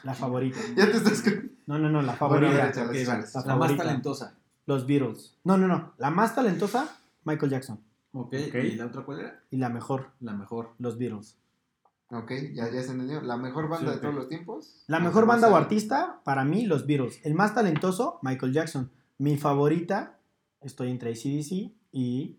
La 0.05 0.15
favorita. 0.15 0.59
Ya 0.77 0.87
te 0.91 0.97
estás... 0.97 1.23
No, 1.67 1.79
no, 1.79 1.89
no, 1.89 2.03
la 2.03 2.15
favorita. 2.15 2.53
La 2.53 2.65
La 2.75 3.17
más 3.17 3.33
favorita. 3.33 3.85
talentosa. 3.85 4.35
Los 4.67 4.87
Beatles. 4.87 5.37
No, 5.45 5.57
no, 5.57 5.67
no. 5.69 5.93
La 5.99 6.11
más 6.11 6.35
talentosa, 6.35 6.89
Michael 7.25 7.51
Jackson. 7.53 7.81
Ok. 8.13 8.35
Ok. 8.49 8.55
¿Y 8.65 8.77
la 8.77 8.87
otra 8.87 9.03
cuál 9.03 9.21
era? 9.21 9.41
Y 9.51 9.57
la 9.57 9.69
mejor, 9.69 10.11
La 10.21 10.33
mejor. 10.33 10.71
los 10.79 10.99
Beatles. 10.99 11.37
Ok, 12.13 12.33
ya, 12.55 12.69
ya 12.73 12.83
se 12.83 12.91
entendió. 12.91 13.21
La 13.21 13.37
mejor 13.37 13.69
banda 13.69 13.91
Sí, 13.91 13.95
de 13.97 14.01
todos 14.03 14.15
los 14.15 14.29
tiempos. 14.29 14.83
La 14.89 14.99
mejor 14.99 15.27
más 15.27 15.41
banda 15.41 15.55
o 15.55 15.57
artista, 15.57 16.21
para 16.25 16.45
mí, 16.45 16.67
los 16.67 16.87
Beatles. 16.87 17.21
El 17.25 17.35
más 17.35 17.55
talentoso, 17.55 18.19
Michael 18.23 18.53
Jackson. 18.53 18.91
Mi 19.19 19.37
favorita, 19.37 20.19
estoy 20.61 20.91
entre 20.91 21.11
ACDC 21.13 21.73
y 21.93 22.37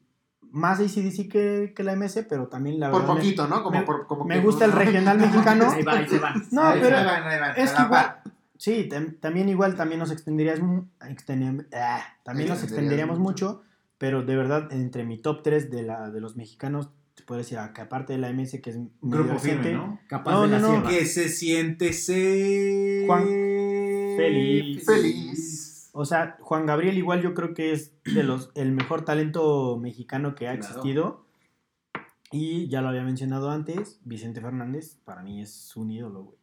más 0.52 0.80
ACDC 0.80 1.30
que, 1.30 1.74
que 1.76 1.84
la 1.84 1.96
MS, 1.96 2.26
pero 2.30 2.48
también 2.48 2.80
la 2.80 2.92
Por 2.92 3.02
verdad 3.02 3.16
poquito, 3.16 3.48
¿no? 3.48 3.64
Como 3.64 3.80
me- 3.80 3.86
por, 3.86 4.06
como 4.08 4.26
me 4.26 4.36
que- 4.36 4.42
gusta 4.42 4.66
el 4.66 4.72
regional 4.74 5.18
mexicano. 5.22 5.70
Ahí 5.72 5.84
va, 5.84 5.94
ahí 5.94 6.08
se 6.08 6.20
va. 6.20 6.34
No, 6.52 6.64
Ahí 6.66 6.80
pero 6.82 6.96
van, 6.98 7.24
ahí 7.24 7.40
van, 7.40 7.52
es 7.58 7.72
que 7.72 7.82
igual, 7.84 8.16
sí, 8.58 8.90
tam- 8.92 9.20
también 9.20 9.50
igual, 9.50 9.76
también 9.76 10.00
nos 10.00 10.12
extenderíamos, 10.12 10.86
extendem- 11.02 11.66
ah, 11.74 12.02
también 12.24 12.50
nos 12.50 12.60
Extenderías 12.60 12.64
extenderíamos 12.64 13.20
mucho. 13.20 13.46
mucho, 13.48 13.64
pero 13.98 14.24
de 14.24 14.36
verdad, 14.36 14.72
entre 14.72 15.04
mi 15.06 15.18
top 15.18 15.42
3 15.44 15.72
de, 15.72 15.84
la, 15.84 16.10
de 16.10 16.20
los 16.22 16.36
mexicanos, 16.36 16.90
te 17.16 17.24
puedo 17.24 17.40
decir, 17.40 17.58
que 17.76 17.82
aparte 17.82 18.14
de 18.14 18.20
la 18.20 18.32
MS, 18.34 18.60
que 18.62 18.70
es 18.72 18.78
Grupo 19.02 19.38
firme, 19.38 19.74
¿no? 19.74 20.00
Capaz 20.08 20.32
No, 20.32 20.42
de 20.44 20.48
la 20.48 20.60
no, 20.60 20.68
no. 20.68 20.74
sierra. 20.74 20.90
Que 20.90 21.06
se 21.06 21.30
siente 21.30 21.94
ser... 21.94 23.06
Juan 23.06 23.24
Feliz. 24.18 24.86
Feliz. 24.86 25.61
O 25.94 26.06
sea, 26.06 26.38
Juan 26.42 26.66
Gabriel 26.66 26.98
igual 26.98 27.22
yo 27.22 27.34
creo 27.34 27.54
que 27.54 27.74
es 27.74 27.94
de 28.06 28.24
los 28.24 28.52
el 28.56 28.72
mejor 28.72 29.04
talento 29.04 29.78
mexicano 29.78 30.36
que 30.36 30.48
ha 30.48 30.54
Claro. 30.58 30.68
existido. 30.68 31.26
Y 32.32 32.70
ya 32.70 32.82
lo 32.82 32.88
había 32.90 33.04
mencionado 33.04 33.52
antes, 33.52 34.00
Vicente 34.06 34.40
Fernández 34.40 34.98
para 35.04 35.22
mí 35.22 35.42
es 35.42 35.76
un 35.76 35.92
ídolo, 35.92 36.24
güey. 36.24 36.38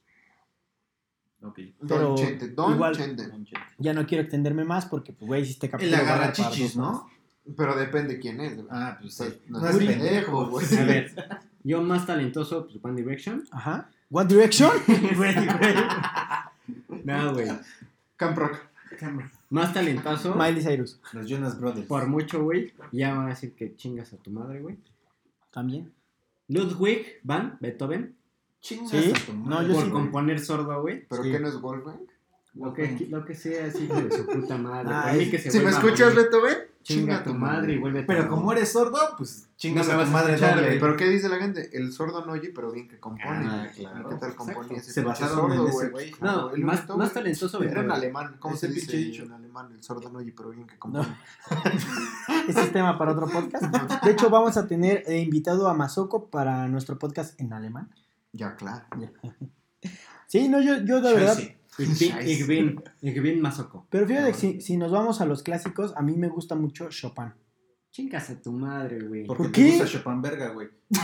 Ok. 1.43 1.61
Pero 1.89 2.09
Don 2.09 2.16
Chente, 2.16 2.49
Don 2.49 2.75
igual- 2.75 2.95
Chente. 2.97 3.31
Ya 3.79 3.95
no 3.95 4.07
quiero 4.07 4.23
extenderme 4.23 4.65
más 4.65 4.85
porque, 4.87 5.12
pues, 5.15 5.27
güey, 5.27 5.43
hiciste 5.43 5.66
El 5.66 5.70
capítulo. 5.73 5.97
para 5.99 6.15
agarrachichis. 6.15 6.77
¿no? 6.77 7.09
Pero 7.57 7.75
depende 7.77 8.19
quién 8.19 8.41
es, 8.41 8.57
güey. 8.57 8.66
Ah, 8.70 8.99
pues 9.01 9.15
sí. 9.15 9.25
Pues, 9.25 9.41
no, 9.49 9.61
No 9.61 9.69
es 9.69 9.77
pendejo, 9.79 10.47
güey. 10.49 10.66
A 10.79 10.85
ver, 10.85 11.15
yo 11.65 11.81
más 11.83 12.05
talentoso, 12.05 12.66
pues 12.66 12.79
One 12.85 13.01
Direction. 13.01 13.45
Ajá. 13.51 13.89
One 14.11 14.29
Direction. 14.29 14.70
Güey, 15.16 15.35
güey. 15.35 15.75
No, 17.05 17.33
güey. 17.33 17.49
Camp 18.16 18.37
Rock. 18.37 18.59
Más 19.51 19.73
talentoso. 19.73 20.35
Miley 20.35 20.62
Cyrus. 20.62 21.01
Los 21.12 21.27
Jonas 21.29 21.59
Brothers. 21.59 21.87
Por 21.87 22.07
mucho, 22.07 22.43
güey. 22.43 22.73
Ya 22.93 23.15
van 23.15 23.27
a 23.27 23.31
decir 23.31 23.55
que 23.55 23.75
chingas 23.77 24.12
a 24.12 24.16
tu 24.19 24.31
madre, 24.31 24.61
güey. 24.61 24.77
También. 25.51 25.93
Ludwig 26.49 27.07
van 27.23 27.57
Beethoven. 27.61 28.15
Chingas 28.61 28.91
Sí. 28.91 29.12
a 29.15 29.27
tu 29.27 29.33
No, 29.33 29.45
madre. 29.47 29.69
yo 29.69 29.75
por 29.75 29.85
sí, 29.85 29.91
componer 29.91 30.41
sordo, 30.41 30.81
güey. 30.83 31.07
¿Pero 31.09 31.23
Sí. 31.23 31.33
qué 31.33 31.41
no 31.41 31.49
es 31.49 31.61
Wolfgang? 31.61 32.01
Lo 32.59 32.74
que, 32.74 33.06
lo 33.09 33.24
que 33.24 33.35
sea, 33.35 33.66
así 33.66 33.85
hijo 33.85 34.01
de 34.01 34.10
su 34.16 34.26
puta 34.26 34.56
madre. 34.59 34.89
Ah, 34.93 35.14
es- 35.16 35.30
que 35.30 35.39
se 35.39 35.51
Si 35.51 35.60
me 35.60 35.70
escuchas. 35.70 36.14
Beethoven, 36.14 36.56
Chinga 36.82 37.22
tu 37.22 37.35
madre 37.35 37.74
y 37.74 37.78
vuelve 37.78 38.02
Pero 38.05 38.28
como 38.28 38.51
eres 38.51 38.72
sordo, 38.72 38.98
pues 39.18 39.47
chingas 39.56 39.86
No 39.89 40.01
a 40.01 40.05
tu 40.06 40.10
madre 40.10 40.36
doble. 40.39 40.78
¿Pero 40.80 40.97
qué 40.97 41.05
dice 41.10 41.28
la 41.28 41.36
gente? 41.36 41.68
El 41.76 41.93
sordo 41.93 42.24
no 42.24 42.32
oye, 42.32 42.51
pero 42.55 42.72
bien 42.72 42.89
que 42.89 42.98
compone. 42.98 43.47
Ah, 43.47 43.68
claro. 43.76 44.09
¿Qué 44.09 44.14
tal 44.16 44.35
compone 44.35 44.76
ese 44.76 44.93
Se 44.93 45.02
basaron 45.02 45.52
en 45.52 45.59
sordo, 45.59 45.68
ese 45.68 45.90
güey? 45.90 46.12
No, 46.22 46.51
lo 46.56 46.66
más, 46.66 46.89
más 46.97 47.12
talentoso 47.12 47.62
Era 47.62 47.82
en 47.82 47.90
alemán. 47.90 48.36
¿Cómo 48.39 48.56
se 48.56 48.68
dice 48.68 48.97
dicho. 48.97 49.24
en 49.24 49.32
alemán? 49.32 49.68
El 49.70 49.82
sordo 49.82 50.09
no 50.09 50.20
oye, 50.20 50.32
pero 50.35 50.51
bien 50.51 50.66
que 50.66 50.78
compone. 50.78 51.14
Ese 52.48 52.60
es 52.62 52.72
tema 52.72 52.97
para 52.97 53.12
otro 53.12 53.28
podcast. 53.28 53.64
De 54.05 54.10
hecho, 54.10 54.30
vamos 54.30 54.56
a 54.56 54.66
tener 54.66 55.02
eh, 55.06 55.18
invitado 55.18 55.68
a 55.68 55.74
Masoko 55.74 56.28
para 56.30 56.68
nuestro 56.68 56.98
podcast 56.98 57.39
en 57.39 57.52
alemán. 57.52 57.90
Ya, 58.32 58.56
claro. 58.56 58.86
Sí, 60.26 60.47
no, 60.51 60.60
yo, 60.60 60.76
yo 60.85 61.01
de 61.01 61.14
verdad. 61.14 61.39
Ich 62.25 62.47
bin, 62.47 62.83
ich 63.03 63.21
bin, 63.23 63.41
Masoko. 63.41 63.87
Pero 63.91 64.07
fíjate, 64.07 64.33
que 64.33 64.39
si, 64.39 64.61
si 64.61 64.77
nos 64.77 64.91
vamos 64.91 65.21
a 65.21 65.25
los 65.27 65.43
clásicos, 65.43 65.95
a 65.97 66.03
mí 66.03 66.17
me 66.17 66.29
gusta 66.29 66.55
mucho 66.55 66.89
Chopin. 66.91 67.33
Chingas 67.91 68.29
a 68.31 68.41
tu 68.41 68.53
madre, 68.53 69.01
güey. 69.01 69.25
Porque 69.27 69.43
¿Por 69.45 69.53
te 69.53 69.63
qué? 69.63 69.71
gusta 69.71 69.87
Chopin 69.87 70.21
verga, 70.23 70.49
güey. 70.51 70.69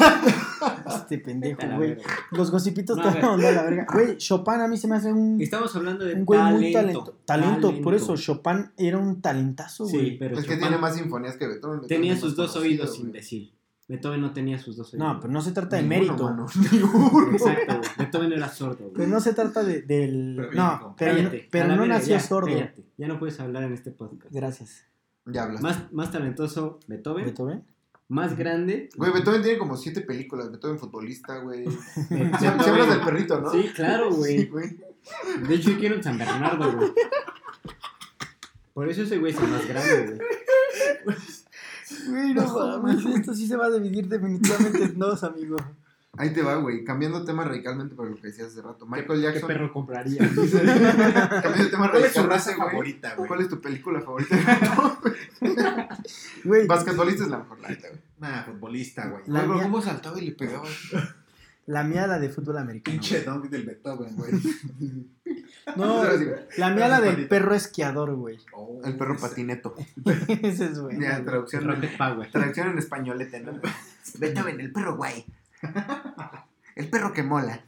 Este 0.86 1.18
pendejo, 1.18 1.56
Vete 1.56 1.66
a 1.66 1.68
la 1.70 1.76
güey. 1.76 1.88
verga. 1.94 2.04
Los 2.32 2.50
gossipitos 2.50 2.96
No, 2.96 3.02
te 3.02 3.08
a 3.08 3.12
van 3.12 3.16
ver. 3.20 3.24
a 3.24 3.30
mandar 3.30 3.52
a 3.52 3.56
la 3.56 3.62
verga. 3.64 3.86
Güey, 3.92 4.16
Chopin 4.18 4.54
a 4.60 4.68
mí 4.68 4.76
se 4.76 4.88
me 4.88 4.96
hace 4.96 5.12
un, 5.12 5.40
Estamos 5.40 5.74
hablando 5.76 6.04
de 6.04 6.14
un 6.14 6.24
güey 6.24 6.38
talento. 6.40 6.60
muy 6.60 6.72
talento. 6.72 7.18
Talento, 7.24 7.80
por 7.82 7.94
eso 7.94 8.16
Chopin 8.16 8.70
era 8.76 8.98
un 8.98 9.20
talentazo, 9.20 9.86
Sí, 9.86 9.96
güey. 9.96 10.18
pero 10.18 10.34
Es 10.38 10.42
que 10.44 10.50
Chopin 10.54 10.60
tiene 10.60 10.78
más 10.78 10.94
sinfonías 10.96 11.36
que 11.36 11.46
Beethoven. 11.46 11.80
Beethoven 11.80 11.88
tenía 11.88 12.12
es 12.14 12.20
sus 12.20 12.30
más 12.30 12.36
dos 12.36 12.52
conocido, 12.52 12.72
oídos, 12.84 12.90
güey. 12.98 13.06
imbécil. 13.08 13.53
Beethoven 13.86 14.22
no 14.22 14.32
tenía 14.32 14.58
sus 14.58 14.76
dos 14.76 14.94
oídos. 14.94 15.06
No, 15.06 15.20
pero 15.20 15.32
no 15.32 15.42
se 15.42 15.52
trata 15.52 15.76
de 15.76 15.82
mérito. 15.82 16.24
mano. 16.24 16.46
Exacto, 17.32 17.76
güey. 17.78 17.90
Beethoven 17.98 18.32
era 18.32 18.48
sordo, 18.48 18.78
güey. 18.84 18.92
Pero 18.94 19.08
no 19.08 19.20
se 19.20 19.34
trata 19.34 19.62
de, 19.62 19.82
del. 19.82 20.34
Pero 20.36 20.52
no, 20.52 20.94
pero, 20.98 21.16
Cállate, 21.16 21.48
pero 21.50 21.76
no 21.76 21.86
nació 21.86 22.14
ya, 22.16 22.20
sordo. 22.20 22.46
cállate. 22.48 22.84
Ya 22.96 23.08
no 23.08 23.18
puedes 23.18 23.38
hablar 23.40 23.64
en 23.64 23.72
este 23.74 23.90
podcast. 23.90 24.32
Gracias. 24.34 24.84
Ya 25.26 25.44
hablas. 25.44 25.60
Más, 25.62 25.92
más 25.92 26.10
talentoso, 26.10 26.80
Beethoven. 26.86 27.24
Beethoven. 27.26 27.64
Más 28.08 28.36
grande. 28.36 28.90
Güey, 28.96 29.12
Beethoven 29.12 29.42
tiene 29.42 29.58
como 29.58 29.76
siete 29.76 30.00
películas. 30.02 30.50
Beethoven 30.50 30.78
futbolista, 30.78 31.38
güey. 31.38 31.64
Beethoven- 32.10 32.60
hablas 32.60 32.88
del 32.88 33.00
perrito, 33.00 33.40
¿no? 33.40 33.50
Sí, 33.50 33.70
claro, 33.74 34.10
Sí, 34.12 34.46
güey. 34.46 34.78
De 35.46 35.54
hecho, 35.54 35.70
yo 35.72 35.78
quiero 35.78 35.96
un 35.96 36.02
San 36.02 36.16
Bernardo, 36.16 36.72
güey. 36.76 36.92
Por 38.72 38.88
eso 38.88 39.02
ese 39.02 39.18
güey 39.18 39.32
es 39.32 39.40
el 39.40 39.48
más 39.48 39.66
grande, 39.68 40.18
güey. 41.04 41.16
Güey, 42.08 42.34
no 42.34 42.78
mames, 42.78 43.04
esto 43.04 43.34
sí 43.34 43.46
se 43.46 43.56
va 43.56 43.66
a 43.66 43.70
dividir 43.70 44.08
definitivamente 44.08 44.84
en 44.84 44.98
dos, 44.98 45.22
amigo. 45.24 45.56
Ahí 46.16 46.32
te 46.32 46.42
va, 46.42 46.54
güey. 46.56 46.84
Cambiando 46.84 47.24
tema 47.24 47.44
radicalmente 47.44 47.96
para 47.96 48.08
lo 48.08 48.16
que 48.16 48.28
decías 48.28 48.48
hace 48.48 48.62
rato. 48.62 48.86
Michael 48.86 49.18
¿Qué 49.20 49.22
Jackson. 49.22 49.48
perro 49.48 49.72
compraría? 49.72 50.18
Cambiando 51.42 51.70
tema 51.70 51.90
¿Cuál 51.90 52.04
es 52.04 52.24
raza 52.24 52.54
güey. 52.54 52.68
favorita, 52.70 53.14
güey? 53.16 53.28
¿Cuál 53.28 53.40
es 53.40 53.48
tu 53.48 53.60
película 53.60 54.00
favorita? 54.00 54.36
Güey, 56.44 56.66
Basquetbolista 56.66 57.24
es 57.24 57.30
la 57.30 57.38
mejor, 57.38 57.58
la 57.60 57.68
neta, 57.68 57.88
güey. 57.88 58.00
Nah, 58.18 58.44
futbolista, 58.44 59.06
güey. 59.08 59.24
¿Cómo 59.62 59.80
saltaba 59.82 60.20
y 60.20 60.26
le 60.26 60.32
pegaba? 60.32 60.66
La 61.66 61.82
mía, 61.82 62.06
la 62.06 62.18
de 62.18 62.28
fútbol 62.28 62.58
americano. 62.58 62.94
Pinche 62.98 63.22
güey. 63.22 63.36
dunk 63.38 63.50
del 63.50 63.64
Beethoven, 63.64 64.16
güey. 64.16 64.32
No, 65.76 65.98
güey. 66.04 66.28
la 66.58 66.70
mía 66.70 66.88
la 66.88 67.00
del 67.00 67.26
perro 67.26 67.54
esquiador, 67.54 68.14
güey. 68.16 68.36
Oh, 68.52 68.82
El 68.84 68.96
perro 68.98 69.14
ese- 69.14 69.28
patineto. 69.28 69.74
Ese 70.42 70.66
es 70.66 70.78
bueno. 70.80 71.00
Ya, 71.00 71.24
traducción, 71.24 71.64
Power. 71.96 72.30
traducción 72.30 72.68
en 72.68 72.78
españolete, 72.78 73.40
¿no? 73.40 73.60
Beethoven, 74.18 74.60
el 74.60 74.72
perro 74.72 74.96
guay. 74.96 75.24
El 76.76 76.90
perro 76.90 77.12
que 77.14 77.22
mola. 77.22 77.64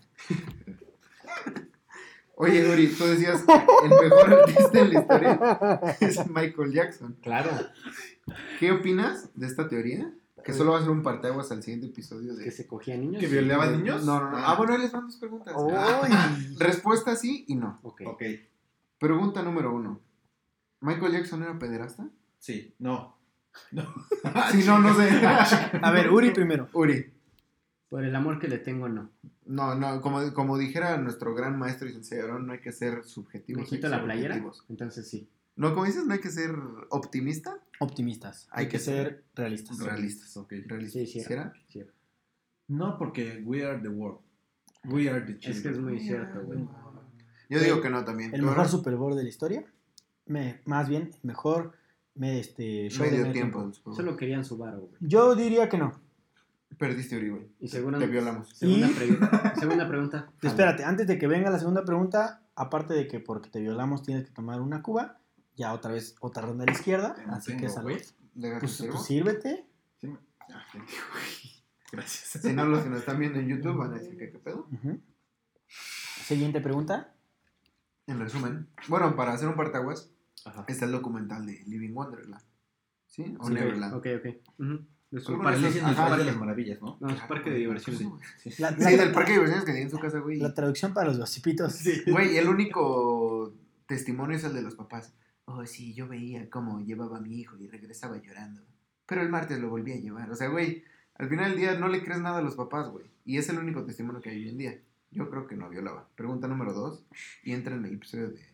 Oye, 2.35 2.70
Uri, 2.70 2.89
tú 2.89 3.05
decías 3.06 3.43
que 3.43 3.86
el 3.86 3.90
mejor 4.10 4.35
artista 4.35 4.78
en 4.81 4.93
la 4.93 5.01
historia 5.01 5.97
es 6.01 6.27
Michael 6.28 6.73
Jackson. 6.73 7.16
Claro. 7.23 7.51
¿Qué 8.60 8.73
opinas 8.73 9.31
de 9.35 9.47
esta 9.47 9.68
teoría? 9.68 10.10
Que 10.47 10.52
solo 10.52 10.73
va 10.73 10.78
a 10.78 10.81
ser 10.81 10.90
un 10.90 11.02
parteaguas 11.02 11.51
al 11.51 11.62
siguiente 11.62 11.89
episodio 11.89 12.36
Que 12.36 12.44
de... 12.44 12.51
se 12.52 12.66
cogía 12.66 12.97
niños. 12.97 13.20
¿Que 13.20 13.27
violaba 13.27 13.66
niños? 13.66 14.05
No, 14.05 14.20
no, 14.20 14.31
no. 14.31 14.36
Ah, 14.39 14.55
bueno, 14.56 14.74
ahí 14.74 14.81
les 14.81 14.93
van 14.93 15.06
dos 15.06 15.16
preguntas. 15.16 15.55
Respuesta 16.59 17.16
sí 17.16 17.44
y 17.48 17.56
no. 17.56 17.81
Ok. 17.82 18.02
Ok, 18.06 18.23
Pregunta 18.98 19.43
número 19.43 19.74
uno. 19.74 20.01
¿Michael 20.81 21.12
Jackson 21.12 21.43
era 21.43 21.59
pederasta? 21.59 22.09
sí, 22.39 22.74
no. 22.78 23.16
No. 23.73 23.82
Sí, 24.52 24.62
no, 24.64 24.78
no 24.78 24.94
sé. 24.94 25.09
A 25.82 25.90
ver, 25.90 26.10
Uri 26.10 26.31
primero. 26.31 26.68
Uri. 26.74 27.12
Por 27.89 28.05
el 28.05 28.14
amor 28.14 28.39
que 28.39 28.48
le 28.48 28.59
tengo, 28.59 28.89
no. 28.89 29.10
No, 29.47 29.74
no, 29.74 30.01
como, 30.01 30.32
como 30.35 30.59
dijera 30.59 30.97
nuestro 30.98 31.35
gran 31.35 31.59
maestro 31.59 31.89
y 31.89 31.93
sensei 31.93 32.20
no 32.40 32.52
hay 32.52 32.60
que 32.60 32.73
ser 32.73 33.05
subjetivos. 33.05 33.62
¿Me 33.62 33.68
que 33.68 33.77
quito 33.77 33.89
la 33.89 34.02
playera? 34.02 34.35
objetivos. 34.35 34.64
Entonces 34.68 35.09
sí. 35.09 35.28
No, 35.57 35.73
como 35.73 35.87
dices, 35.87 36.05
no 36.07 36.12
hay 36.12 36.20
que 36.20 36.31
ser 36.31 36.51
optimista, 36.91 37.59
Optimistas. 37.78 38.47
Hay, 38.51 38.65
Hay 38.65 38.69
que, 38.69 38.78
que 38.78 38.85
ser 38.85 39.24
realistas. 39.35 39.78
realistas. 39.81 40.37
Ok. 40.37 40.53
realistas. 40.66 40.93
Sí, 40.93 41.07
sí. 41.07 41.35
¿Sí. 41.69 41.85
No, 42.69 42.97
porque 42.99 43.43
we 43.45 43.65
are 43.65 43.78
the 43.81 43.89
world. 43.89 44.20
We 44.85 45.11
are 45.11 45.20
the 45.20 45.33
Es 45.33 45.39
que 45.41 45.51
es 45.51 45.62
children. 45.62 45.85
muy 45.85 46.01
cierto, 46.01 46.43
güey. 46.43 46.66
Yo 47.49 47.61
digo 47.61 47.81
que 47.81 47.91
no 47.91 48.05
también. 48.05 48.35
El 48.35 48.41
¿Tú, 48.41 48.47
mejor? 48.47 48.69
Super 48.69 48.97
Bowl 48.97 49.15
de 49.16 49.23
la 49.23 49.28
historia. 49.28 49.65
Me, 50.27 50.61
más 50.65 50.89
bien, 50.89 51.11
el 51.15 51.20
mejor 51.23 51.73
me, 52.15 52.41
este, 52.41 52.89
show 52.91 53.07
Medio 53.07 53.31
tiempo. 53.31 53.70
Solo 53.95 54.16
querían 54.16 54.45
su 54.45 54.57
varo, 54.57 54.81
güey. 54.81 54.93
Yo 55.01 55.35
diría 55.35 55.69
que 55.69 55.78
no. 55.78 56.01
Perdiste, 56.78 57.16
Uri, 57.16 57.28
güey. 57.31 57.49
Y 57.61 57.69
segunda, 57.69 57.99
Te 57.99 58.07
violamos. 58.07 58.51
Segunda, 58.51 58.89
¿Y? 58.89 58.95
pregunta 58.95 59.55
segunda 59.61 59.89
pregunta. 59.89 60.33
Espérate, 60.43 60.85
antes 60.85 61.07
de 61.07 61.19
que 61.19 61.27
venga 61.27 61.51
la 61.51 61.59
segunda 61.59 61.85
pregunta, 61.85 62.43
aparte 62.55 62.95
de 62.95 63.07
que 63.07 63.20
porque 63.20 63.49
te 63.51 63.61
violamos 63.61 64.03
tienes 64.03 64.24
que 64.24 64.33
tomar 64.33 64.61
una 64.61 64.83
cuba, 64.83 65.20
ya 65.57 65.73
otra 65.73 65.93
vez 65.93 66.15
otra 66.20 66.43
ronda 66.43 66.65
a 66.65 66.66
la 66.66 66.73
izquierda, 66.73 67.16
no 67.27 67.35
así 67.35 67.53
tengo, 67.53 67.61
que 67.62 67.69
salud. 67.69 67.93
Pues, 67.93 68.15
pues 68.61 69.05
sírvete. 69.05 69.66
Sí, 70.01 70.09
me- 70.09 70.19
Ah. 70.49 70.62
Gracias. 71.93 72.43
Si 72.43 72.53
no, 72.53 72.66
los 72.66 72.83
que 72.85 72.91
nos 72.91 72.99
están 73.01 73.19
viendo 73.19 73.39
en 73.39 73.49
YouTube 73.49 73.77
van 73.77 73.93
a 73.93 73.99
decir 73.99 74.16
que 74.19 74.31
qué 74.31 74.39
pedo. 74.39 74.69
Siguiente 76.24 76.61
pregunta. 76.61 77.15
En 78.07 78.19
resumen. 78.20 78.69
Bueno, 78.89 79.16
para 79.16 79.33
hacer 79.33 79.49
un 79.49 79.55
partaguas, 79.57 80.11
Ajá. 80.45 80.65
está 80.69 80.85
el 80.85 80.93
documental 80.93 81.47
de 81.47 81.62
Living 81.66 81.93
Wonderland. 81.95 82.43
¿Sí? 83.07 83.35
O 83.39 83.49
Sí, 83.49 83.55
Neverland. 83.55 83.95
Ok, 83.95 84.07
ok. 84.19 84.27
Es 85.12 85.24
¿Cómo 85.24 85.39
un 85.39 85.45
parque- 85.45 85.69
es 85.69 85.74
de 85.74 85.81
las 86.24 86.37
Maravillas, 86.37 86.81
¿no? 86.83 86.99
No, 87.01 87.09
es 87.09 87.20
un 87.23 87.28
parque 87.28 87.51
de 87.51 87.57
diversiones. 87.59 88.03
Sí. 88.43 88.51
La, 88.59 88.77
Sí, 88.77 88.97
del 88.97 89.12
parque 89.12 89.31
de 89.33 89.39
diversiones 89.39 89.65
que 89.65 89.73
tiene 89.73 89.83
en 89.87 89.91
su 89.91 89.99
casa, 89.99 90.19
güey. 90.19 90.39
la 90.39 90.53
traducción 90.55 90.93
para 90.93 91.07
los 91.09 91.19
gossipitos. 91.19 91.81
Güey, 92.07 92.37
el 92.37 92.49
único 92.49 93.55
testimonio 93.87 94.37
es 94.37 94.45
el 94.45 94.53
de 94.55 94.62
los 94.62 94.74
papás. 94.74 95.15
Oh, 95.47 95.64
sí, 95.64 95.94
yo 95.94 96.09
veía 96.09 96.51
cómo 96.51 96.81
llevaba 96.81 97.18
a 97.18 97.20
mi 97.20 97.40
hijo 97.40 97.56
y 97.56 97.68
regresaba 97.68 98.20
llorando. 98.20 98.62
Pero 99.06 99.23
el 99.23 99.28
martes 99.28 99.59
lo 99.60 99.70
volví 99.70 99.93
a 99.93 99.97
llevar. 100.01 100.31
O 100.31 100.35
sea, 100.36 100.48
güey, 100.48 100.82
al 101.14 101.28
final 101.28 101.51
del 101.51 101.60
día 101.60 101.78
no 101.78 101.89
le 101.89 102.02
crees 102.02 102.20
nada 102.20 102.39
a 102.39 102.43
los 102.43 102.56
papás, 102.56 102.89
güey. 102.90 103.06
Y 103.24 103.39
es 103.39 103.48
el 103.48 103.59
único 103.59 103.85
testimonio 103.85 104.20
que 104.20 104.31
hay 104.31 104.43
hoy 104.43 104.48
en 104.51 104.59
día. 104.59 104.81
Yo 105.12 105.31
creo 105.31 105.47
que 105.47 105.56
no 105.56 105.68
violaba. 105.68 106.09
Pregunta 106.16 106.48
número 106.48 106.73
dos. 106.73 107.05
Y 107.44 107.52
entra 107.52 107.74
en 107.77 107.85
el 107.85 107.94
episodio 107.94 108.31
de... 108.31 108.44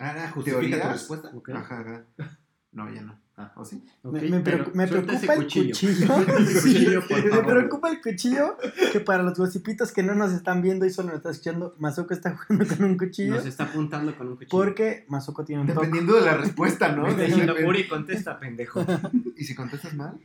Ah, 0.00 0.14
ah, 0.16 0.30
justifica 0.30 0.60
tu 0.60 0.68
¿Teorías? 0.68 0.92
respuesta. 0.92 1.30
Ajá, 1.54 1.80
ajá. 1.80 2.38
No, 2.80 2.94
ya 2.94 3.02
no. 3.02 3.18
Ah. 3.36 3.52
¿O 3.56 3.64
sí? 3.64 3.82
Me, 4.02 4.40
preocupa 4.40 5.34
el 5.34 5.44
cuchillo. 5.44 5.74
Sí, 6.60 6.86
me 6.88 7.42
preocupa 7.42 7.90
el 7.90 8.00
cuchillo 8.02 8.56
que 8.92 9.00
para 9.00 9.22
los 9.22 9.38
gossipitos 9.38 9.92
que 9.92 10.02
no 10.02 10.14
nos 10.14 10.32
están 10.32 10.60
viendo 10.60 10.84
y 10.84 10.90
solo 10.90 11.08
nos 11.08 11.18
están 11.18 11.32
escuchando, 11.32 11.74
Mazuko 11.78 12.12
está 12.12 12.36
jugando 12.48 12.66
con 12.66 12.84
un 12.84 12.98
cuchillo 12.98 13.36
Nos 13.36 13.46
está 13.46 13.64
apuntando 13.64 14.14
con 14.16 14.28
un 14.28 14.34
cuchillo. 14.34 14.50
porque 14.50 15.04
Mazuko 15.08 15.44
tiene 15.44 15.62
un 15.62 15.68
toque. 15.68 15.80
Dependiendo 15.80 16.14
de 16.16 16.20
la 16.22 16.36
respuesta, 16.36 16.92
¿no? 16.94 17.12
Diciendo, 17.14 17.54
Uri, 17.66 17.88
contesta, 17.88 18.38
pendejo. 18.38 18.84
¿Y 19.36 19.44
si 19.44 19.54
contestas 19.54 19.94
mal? 19.94 20.18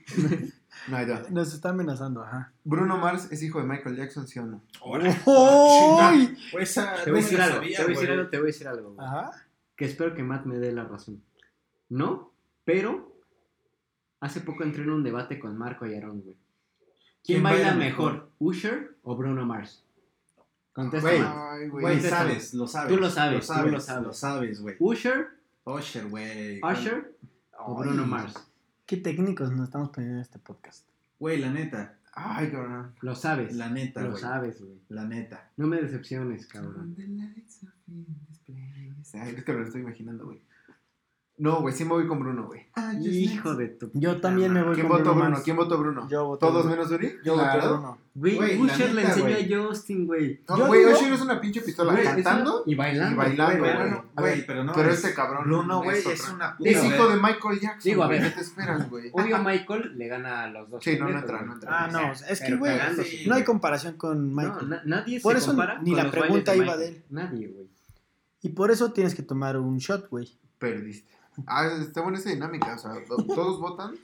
No, 0.90 1.06
ya. 1.06 1.24
Nos 1.30 1.54
está 1.54 1.70
amenazando, 1.70 2.22
ajá. 2.22 2.54
¿Bruno 2.64 2.98
Mars 2.98 3.30
es 3.32 3.42
hijo 3.44 3.60
de 3.62 3.68
Michael 3.68 3.96
Jackson, 3.96 4.28
sí 4.28 4.40
o 4.40 4.46
no? 4.46 4.62
¡Uy! 4.86 6.38
Güey, 6.52 6.64
esa 6.64 6.96
Te 7.04 7.12
voy 7.12 7.20
a 7.20 7.24
decir 7.24 7.42
algo, 7.42 7.60
te 7.62 7.66
voy 7.66 7.76
a 7.76 7.88
decir 7.88 8.12
algo, 8.12 8.30
te 8.30 8.38
voy 8.38 8.46
a 8.46 8.48
decir 8.48 8.68
algo. 8.68 8.94
güey. 8.94 9.08
Ajá. 9.08 9.32
Que 9.76 9.86
espero 9.86 10.14
que 10.14 10.24
Matt 10.24 10.46
me 10.46 10.58
dé 10.58 10.72
la 10.72 10.84
razón. 10.84 11.22
No, 11.88 12.35
pero 12.66 13.16
hace 14.20 14.42
poco 14.42 14.64
entré 14.64 14.84
en 14.84 14.90
un 14.90 15.04
debate 15.04 15.40
con 15.40 15.58
Marco 15.58 15.86
y 15.86 15.96
Aaron, 15.96 16.22
güey. 16.22 16.36
¿Quién, 17.24 17.38
¿Quién 17.38 17.44
baila, 17.44 17.68
baila 17.70 17.76
mejor, 17.76 18.14
mejor? 18.14 18.32
¿Usher 18.40 18.98
o 19.04 19.16
Bruno 19.16 19.46
Mars? 19.46 19.84
Contesta. 20.74 21.10
Güey. 21.10 21.22
Ay, 21.24 21.70
güey. 21.70 22.02
Sabes, 22.02 22.54
lo 22.54 22.68
sabes. 22.68 22.94
Tú 22.94 23.00
lo 23.00 23.10
sabes, 23.10 23.48
tú 23.48 23.54
lo 23.54 23.68
lo 23.68 23.80
sabes. 23.80 24.04
Lo 24.08 24.14
sabes, 24.14 24.62
güey. 24.62 24.76
¿Usher, 24.80 25.28
Usher, 25.64 26.08
güey. 26.10 26.60
Usher 26.62 27.16
o 27.58 27.76
Bruno 27.76 28.04
Ay. 28.04 28.10
Mars? 28.10 28.34
Qué 28.86 28.98
técnicos 28.98 29.52
nos 29.52 29.70
estamos 29.70 29.90
poniendo 29.90 30.18
en 30.18 30.22
este 30.22 30.38
podcast. 30.38 30.88
Güey, 31.18 31.40
la 31.40 31.50
neta. 31.50 31.98
Ay, 32.14 32.52
cabrón. 32.52 32.94
Lo 33.02 33.16
sabes. 33.16 33.56
La 33.56 33.70
neta, 33.70 34.02
Lo 34.02 34.12
güey. 34.12 34.22
sabes, 34.22 34.62
güey. 34.62 34.80
La 34.90 35.06
neta. 35.06 35.50
No 35.58 35.68
me 35.68 35.82
decepciones, 35.82 36.46
cabrón. 36.48 36.96
Ay, 39.14 39.36
es 39.36 39.44
que 39.44 39.54
me 39.54 39.60
lo 39.60 39.66
estoy 39.66 39.82
imaginando, 39.82 40.26
güey. 40.26 40.42
No, 41.38 41.60
güey, 41.60 41.76
sí 41.76 41.84
me 41.84 41.90
voy 41.92 42.08
con 42.08 42.18
Bruno, 42.20 42.46
güey. 42.48 42.62
Hijo 43.02 43.56
de 43.56 43.68
tu. 43.68 43.92
Yo 43.94 44.22
también 44.22 44.54
me 44.54 44.64
voy 44.64 44.74
¿Quién 44.76 44.88
con 44.88 45.00
votó 45.00 45.14
Bruno? 45.14 45.30
Mars. 45.32 45.44
¿Quién 45.44 45.58
votó 45.58 45.78
Bruno? 45.78 46.08
Yo 46.10 46.26
voté 46.28 46.46
¿Todos 46.46 46.64
Bruno. 46.64 46.78
menos 46.78 46.92
Uri? 46.94 47.14
Yo 47.26 47.34
voté 47.36 47.44
Claro. 47.52 47.70
Bruno. 47.74 47.98
Güey, 48.16 48.36
Güey, 48.38 48.58
la 48.58 48.64
Usher 48.64 48.94
le 48.94 49.02
neta, 49.02 49.08
enseñó 49.10 49.26
güey. 49.36 49.54
a 49.54 49.68
Justin, 49.68 50.08
güey. 50.08 50.40
No, 50.48 50.58
Yo 50.58 50.68
güey, 50.68 50.86
digo- 50.86 50.98
Usher 50.98 51.12
es 51.12 51.22
una 51.22 51.42
pinche 51.42 51.60
pistola 51.60 51.92
Güey, 51.92 52.06
es 52.06 52.10
cantando. 52.14 52.64
una- 52.64 52.72
Y 52.72 52.76
bailando. 52.76 53.14
y 53.14 53.18
bailando, 53.18 53.64
güey, 53.66 54.04
güey. 54.16 54.46
pero 54.48 54.64
no. 54.64 54.72
Pero 54.74 54.90
es- 54.90 54.96
este 55.04 55.14
cabrón 55.14 55.44
Bruno, 55.44 55.84
güey, 55.84 55.98
es 56.00 56.22
otra. 56.22 56.34
una 56.36 56.56
puta. 56.58 56.70
Es 56.70 56.82
Digo, 56.82 56.96
hijo 56.96 57.08
de 57.10 57.16
Michael 57.18 57.60
Jackson. 57.60 57.82
Digo, 57.92 58.04
a 58.04 58.06
güey, 58.08 58.20
ver. 58.20 58.30
¿Qué 58.30 58.36
te 58.36 58.42
esperas, 58.42 58.90
güey? 58.90 59.10
Obvio, 59.12 59.38
Michael 59.40 59.98
le 59.98 60.08
gana 60.08 60.44
a 60.44 60.48
los 60.48 60.70
dos. 60.70 60.82
Sí, 60.86 60.98
no, 60.98 61.10
no 61.10 61.20
entra, 61.20 61.42
no 61.42 61.54
entra. 61.56 61.84
Ah, 61.84 61.88
no, 61.92 62.14
es 62.14 62.40
que, 62.40 62.56
güey, 62.56 62.78
no 63.28 63.36
hay 63.36 63.44
comparación 63.44 63.98
con 63.98 64.34
No, 64.34 64.42
Michael. 64.42 64.70
na- 64.70 64.82
nadie 64.86 65.20
Por 65.20 65.34
se 65.34 65.40
eso 65.40 65.48
compara 65.48 65.82
ni 65.82 65.90
con 65.92 65.98
la 65.98 66.04
los 66.06 66.12
pregunta 66.14 66.56
iba 66.56 66.64
Michael. 66.64 66.80
de 66.80 66.88
él. 66.88 67.04
Nadie, 67.10 67.48
güey. 67.50 67.68
Y 68.42 68.50
por 68.50 68.72
eso 68.72 68.94
tienes 68.94 69.14
que 69.16 69.24
tomar 69.24 69.58
un 69.58 69.78
shot, 69.80 70.08
güey. 70.10 70.32
Perdiste. 70.60 71.14
Ah, 71.48 71.68
está 71.82 72.02
buena 72.02 72.18
esa 72.18 72.30
dinámica. 72.30 72.76
O 72.76 72.78
sea, 72.78 72.92
to- 73.06 73.18
todos 73.36 73.60
votan. 73.60 73.96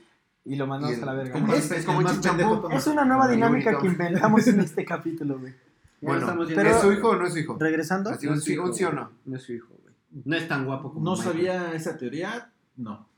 Y 0.44 0.56
lo 0.56 0.66
mandamos 0.66 0.96
Y 0.96 0.98
el- 1.00 1.08
a 1.08 1.12
la 1.12 1.14
verga. 1.14 1.32
como 1.34 1.52
Es, 1.54 1.70
es 1.70 1.84
como 1.84 2.00
el 2.00 2.06
pendejo 2.20 2.68
es 2.70 2.86
una 2.88 3.04
nueva 3.04 3.28
dinámica 3.28 3.78
que 3.78 3.86
inventamos 3.86 4.46
en 4.48 4.60
este 4.60 4.84
capítulo, 4.84 5.38
güey. 5.38 5.54
Bueno, 6.00 6.34
pero- 6.48 6.68
¿Es 6.68 6.80
su 6.80 6.92
hijo 6.92 7.10
o 7.10 7.16
no 7.16 7.26
es 7.26 7.32
su 7.32 7.38
hijo? 7.38 7.56
Regresando, 7.60 8.10
Así, 8.10 8.26
No 8.26 8.32
un, 8.32 8.40
sí, 8.40 8.54
hijo, 8.54 8.64
un 8.64 8.74
sí 8.74 8.82
o 8.84 8.92
no. 8.92 9.10
No 9.24 9.36
es 9.36 9.42
su 9.44 9.52
hijo, 9.52 9.68
güey. 9.82 9.94
No 10.24 10.36
es 10.36 10.48
tan 10.48 10.66
guapo 10.66 10.92
como 10.92 11.04
No 11.04 11.12
Michael. 11.16 11.32
sabía 11.32 11.72
esa 11.74 11.96
teoría. 11.96 12.50
No. 12.76 13.08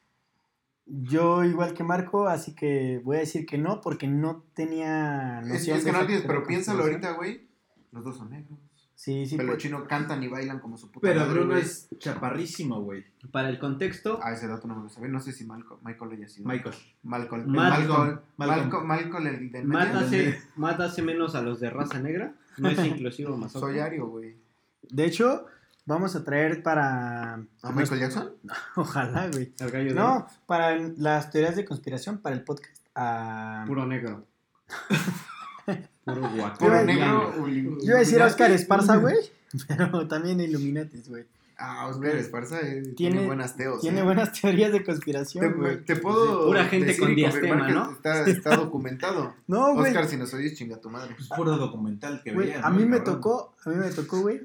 yo 0.87 1.45
igual 1.45 1.73
que 1.73 1.83
Marco, 1.83 2.29
así 2.29 2.55
que 2.55 3.01
voy 3.05 3.17
a 3.17 3.21
decir 3.21 3.47
que 3.47 3.57
no, 3.57 3.81
porque 3.81 4.07
no 4.07 4.45
tenía 4.55 5.41
Es, 5.41 5.49
noción 5.49 5.79
es 5.79 5.85
de 5.85 5.91
que 5.93 5.97
no 5.99 6.07
tienes, 6.07 6.25
pero 6.27 6.45
piénsalo 6.45 6.83
ahorita, 6.83 7.13
güey. 7.13 7.49
Los 7.91 8.05
dos 8.05 8.17
son 8.19 8.29
negros. 8.31 8.59
Sí, 8.97 9.27
sí, 9.27 9.37
Pelo 9.37 9.53
pues, 9.53 9.63
chino 9.63 9.87
cantan 9.89 10.23
y 10.23 10.29
bailan 10.29 10.61
como 10.61 10.77
su 10.79 10.91
puta 10.91 11.07
Pero 11.09 11.21
madre, 11.21 11.33
Bruno 11.35 11.51
güey. 11.55 11.63
es 11.63 11.89
chaparrísimo, 11.99 12.81
güey. 12.83 13.05
Para 13.33 13.49
el 13.49 13.59
contexto, 13.59 14.21
Ah, 14.23 14.33
ese 14.33 14.47
dato 14.47 14.69
no 14.69 14.77
me 14.77 14.83
lo 14.85 14.89
sabía. 14.89 15.09
No 15.11 15.21
sé 15.21 15.33
si 15.33 15.45
Malcolm, 15.45 15.81
Michael 15.85 16.13
haya 16.13 16.29
sido. 16.29 16.49
Michael. 16.49 16.75
Malcolm. 17.03 17.47
Malcolm. 17.47 18.21
Malcolm. 18.37 18.87
Malcolm. 18.87 19.27
El 19.27 19.51
del 19.51 19.65
Matt 19.67 19.95
hace, 19.97 20.41
Matt 20.57 20.81
hace 20.81 21.03
menos 21.03 21.35
a 21.35 21.43
los 21.43 21.59
de 21.61 21.71
raza 21.71 21.99
negra. 21.99 22.35
No 22.57 22.69
es 22.69 22.79
inclusivo 22.87 23.37
más 23.37 23.53
Soy 23.53 23.81
Ario, 23.81 24.07
güey. 24.07 24.37
de 24.83 25.05
hecho, 25.05 25.47
vamos 25.87 26.15
a 26.15 26.23
traer 26.25 26.63
para... 26.63 27.35
¿A 27.35 27.73
Michael 27.73 28.01
Jackson? 28.01 28.31
Ojalá, 28.77 29.29
güey. 29.29 29.53
De 29.59 29.93
No, 29.93 30.27
para 30.47 30.77
las 30.79 31.31
teorías 31.33 31.57
de 31.57 31.65
conspiración, 31.65 32.19
para 32.19 32.37
el 32.37 32.45
podcast. 32.45 32.81
a- 32.95 33.65
puro 33.67 33.85
negro. 33.87 34.25
Puro 36.05 36.31
Yo- 36.37 36.85
negro. 36.85 37.35
Yo 37.47 37.83
iba 37.83 37.97
a 37.97 38.01
decir 38.01 38.21
Oscar 38.23 38.51
Esparza, 38.51 38.97
güey, 38.97 39.17
pero 39.69 40.07
también 40.07 40.41
Illuminatis, 40.41 41.09
güey. 41.09 41.25
Ah, 41.57 41.87
Oscar 41.87 42.17
Esparza 42.17 42.61
eh, 42.61 42.83
Tiene- 42.83 42.95
tiene 43.15 43.27
buenas 43.27 43.57
teos. 43.57 43.81
Tiene 43.81 44.01
eh. 44.01 44.03
buenas 44.03 44.33
teorías 44.33 44.73
de 44.73 44.81
Te, 44.81 44.85
conspiración, 44.85 45.53
güey. 45.57 45.85
te 45.85 45.95
puedo. 45.97 46.47
Pura 46.47 46.65
gente 46.65 46.87
decir 46.89 47.01
con 47.05 47.15
diastema, 47.15 47.69
¿no? 47.69 47.93
Está, 47.93 48.27
está 48.27 48.57
documentado. 48.57 49.35
No, 49.47 49.73
güey. 49.75 49.89
Oscar, 49.93 50.09
si 50.09 50.17
nos 50.17 50.35
oyes, 50.35 50.55
chinga 50.59 50.79
tu 50.79 50.91
madre. 50.91 51.15
Es 51.19 51.29
puro 51.29 51.57
documental 51.57 52.21
que 52.25 52.33
Güey, 52.33 52.49
veía. 52.49 52.61
a 52.67 52.71
mí 52.71 52.85
me 52.85 52.99
Cabrón. 52.99 53.15
tocó, 53.21 53.55
a 53.65 53.71
mí 53.71 53.77
me 53.77 53.89
tocó, 53.91 54.21
güey, 54.21 54.41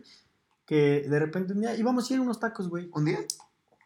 que 0.67 1.05
de 1.09 1.19
repente 1.19 1.53
un 1.53 1.61
día 1.61 1.75
íbamos 1.75 2.09
a 2.09 2.13
ir 2.13 2.19
a 2.19 2.23
unos 2.23 2.39
tacos, 2.39 2.69
güey. 2.69 2.89
¿Un 2.93 3.05
día? 3.05 3.19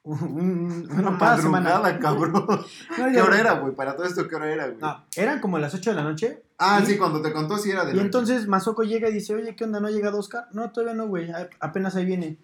Un- 0.03 0.85
Una 0.91 1.11
madrugada, 1.11 1.97
cabrón. 1.99 2.33
No, 2.97 3.11
¿Qué 3.11 3.21
hora 3.21 3.39
era, 3.39 3.53
güey? 3.59 3.73
Para 3.73 3.95
todo 3.95 4.05
esto, 4.05 4.27
¿qué 4.27 4.35
hora 4.35 4.51
era, 4.51 4.65
güey? 4.67 4.77
No, 4.79 5.05
eran 5.15 5.39
como 5.39 5.57
las 5.59 5.73
8 5.73 5.91
de 5.91 5.95
la 5.95 6.03
noche. 6.03 6.43
Ah, 6.57 6.81
Y- 6.83 6.85
sí, 6.85 6.97
cuando 6.97 7.21
te 7.21 7.31
contó 7.31 7.57
sí 7.57 7.71
era 7.71 7.85
de 7.85 7.93
Y 7.93 7.95
la- 7.95 8.01
entonces 8.01 8.47
Masoko 8.47 8.83
llega 8.83 9.09
y 9.09 9.13
dice, 9.13 9.33
oye, 9.33 9.55
¿qué 9.55 9.63
onda? 9.63 9.79
¿No 9.79 9.87
ha 9.87 9.91
llegado 9.91 10.19
Oscar? 10.19 10.47
No, 10.51 10.71
todavía 10.71 10.93
no, 10.93 11.07
güey. 11.07 11.31
Apenas 11.59 11.95
ahí 11.95 12.05
viene. 12.05 12.37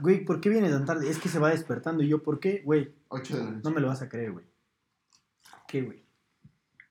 güey, 0.00 0.24
¿por 0.24 0.40
qué 0.40 0.48
viene 0.50 0.68
tan 0.70 0.84
tarde? 0.84 1.08
Es 1.08 1.18
que 1.18 1.28
se 1.28 1.38
va 1.38 1.50
despertando. 1.50 2.02
Y 2.02 2.08
yo, 2.08 2.22
¿por 2.22 2.38
qué? 2.40 2.62
Güey, 2.64 2.92
8 3.08 3.36
de 3.36 3.44
la 3.44 3.50
noche. 3.50 3.60
no 3.64 3.70
me 3.70 3.80
lo 3.80 3.88
vas 3.88 4.02
a 4.02 4.08
creer, 4.08 4.32
güey. 4.32 4.44
¿Qué, 5.68 5.82
güey? 5.82 6.02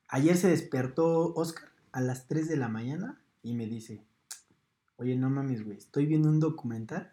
Ayer 0.10 0.38
se 0.38 0.48
despertó 0.50 1.34
Oscar 1.36 1.70
a 1.92 2.02
las 2.02 2.28
3 2.28 2.48
de 2.48 2.58
la 2.58 2.68
mañana 2.70 3.20
y 3.44 3.54
me 3.56 3.66
dice, 3.68 4.04
oye, 4.98 5.16
no 5.16 5.30
mames, 5.30 5.64
güey, 5.66 5.78
estoy 5.78 6.06
viendo 6.06 6.30
un 6.30 6.40
documental 6.40 7.12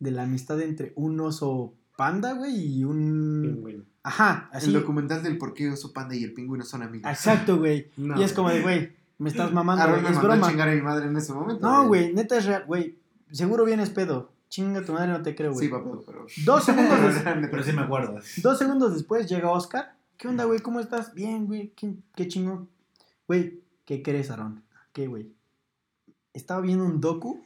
de 0.00 0.10
la 0.10 0.24
amistad 0.24 0.60
entre 0.60 0.92
un 0.96 1.20
oso 1.20 1.74
panda, 1.98 2.32
güey, 2.34 2.54
y 2.78 2.84
un... 2.84 3.40
Pingüino. 3.42 3.84
Ajá, 4.04 4.48
así. 4.52 4.68
El 4.68 4.74
documental 4.74 5.20
del 5.24 5.36
por 5.36 5.52
qué 5.52 5.68
oso 5.68 5.92
panda 5.92 6.14
y 6.14 6.22
el 6.22 6.32
pingüino 6.32 6.64
son 6.64 6.82
amigos. 6.82 7.10
Exacto, 7.10 7.58
güey. 7.58 7.90
No, 7.96 8.16
y 8.18 8.22
es 8.22 8.32
como 8.32 8.50
de, 8.50 8.62
güey, 8.62 8.92
me 9.18 9.28
estás 9.28 9.52
mamando, 9.52 9.84
güey, 9.88 10.00
me 10.02 10.08
es 10.10 10.14
mandó 10.14 10.30
a 10.30 10.36
broma. 10.36 10.48
chingar 10.48 10.68
a 10.68 10.74
mi 10.76 10.80
madre 10.80 11.06
en 11.08 11.16
ese 11.16 11.32
momento. 11.32 11.60
No, 11.68 11.88
güey, 11.88 12.14
neta 12.14 12.38
es 12.38 12.44
real, 12.46 12.64
güey. 12.68 12.96
Seguro 13.32 13.64
vienes 13.64 13.90
pedo. 13.90 14.30
Chinga 14.48 14.82
tu 14.84 14.92
madre, 14.92 15.08
no 15.08 15.22
te 15.22 15.34
creo, 15.34 15.52
güey. 15.52 15.66
Sí, 15.66 15.70
papá, 15.72 15.90
pero... 16.06 16.24
Dos 16.46 16.64
segundos, 16.64 17.00
des- 17.24 17.48
Pero 17.50 17.62
sí 17.64 17.72
me 17.72 17.82
acuerdo. 17.82 18.14
dos 18.42 18.58
segundos 18.58 18.94
después 18.94 19.28
llega 19.28 19.50
Oscar. 19.50 19.96
¿Qué 20.16 20.28
onda, 20.28 20.44
güey? 20.44 20.60
¿Cómo 20.60 20.78
estás? 20.78 21.12
Bien, 21.14 21.46
güey. 21.46 21.72
¿Qué, 21.76 21.94
qué 22.14 22.28
chingón? 22.28 22.68
Güey, 23.26 23.60
¿qué 23.84 24.02
crees, 24.04 24.30
Aaron? 24.30 24.62
¿Qué, 24.92 25.08
güey? 25.08 25.32
Estaba 26.32 26.60
viendo 26.60 26.84
un 26.84 27.00
docu 27.00 27.44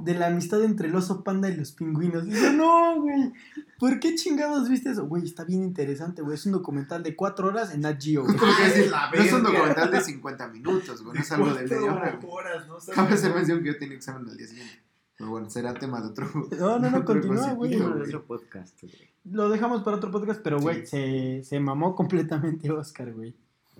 de 0.00 0.14
la 0.14 0.28
amistad 0.28 0.62
entre 0.62 0.88
el 0.88 0.94
oso 0.94 1.24
panda 1.24 1.48
y 1.48 1.56
los 1.56 1.72
pingüinos. 1.72 2.26
Y 2.26 2.32
yo, 2.32 2.52
no, 2.52 3.00
güey. 3.00 3.32
¿Por 3.78 3.98
qué 4.00 4.14
chingados 4.14 4.68
viste 4.68 4.90
eso? 4.90 5.06
Güey, 5.06 5.24
está 5.24 5.44
bien 5.44 5.62
interesante, 5.62 6.22
güey. 6.22 6.34
Es 6.34 6.46
un 6.46 6.52
documental 6.52 7.02
de 7.02 7.16
cuatro 7.16 7.48
horas 7.48 7.72
en 7.72 7.82
Nat 7.82 8.00
Geo, 8.00 8.24
güey. 8.24 8.36
Como 8.36 8.56
que 8.56 8.64
decir, 8.64 8.90
la 8.90 9.10
no 9.10 9.22
es 9.22 9.32
un 9.32 9.42
documental 9.42 9.90
de 9.90 10.00
50 10.00 10.48
minutos, 10.48 11.02
güey. 11.02 11.14
No 11.14 11.20
es 11.20 11.32
algo 11.32 11.54
de 11.54 11.64
media 11.64 11.92
hora, 11.92 12.20
horas, 12.28 12.68
¿no? 12.68 12.76
Cabe 12.94 13.14
hacer 13.14 13.34
mención 13.34 13.62
que 13.62 13.68
yo 13.68 13.78
tenía 13.78 13.96
examen 13.96 14.28
al 14.28 14.36
día 14.36 14.46
siguiente. 14.46 14.82
Pero 15.16 15.30
bueno, 15.30 15.50
será 15.50 15.74
tema 15.74 16.00
de 16.00 16.08
otro. 16.08 16.28
No, 16.58 16.78
no, 16.78 16.90
no, 16.90 17.04
continúa, 17.04 17.52
güey. 17.54 17.74
otro 17.80 18.24
podcast, 18.24 18.80
güey. 18.80 18.94
Lo 19.24 19.48
dejamos 19.48 19.82
para 19.82 19.96
otro 19.96 20.10
podcast, 20.10 20.40
pero, 20.42 20.60
güey, 20.60 20.86
se, 20.86 21.42
se 21.42 21.60
mamó 21.60 21.94
completamente 21.94 22.70
Oscar, 22.70 23.12
güey. 23.12 23.34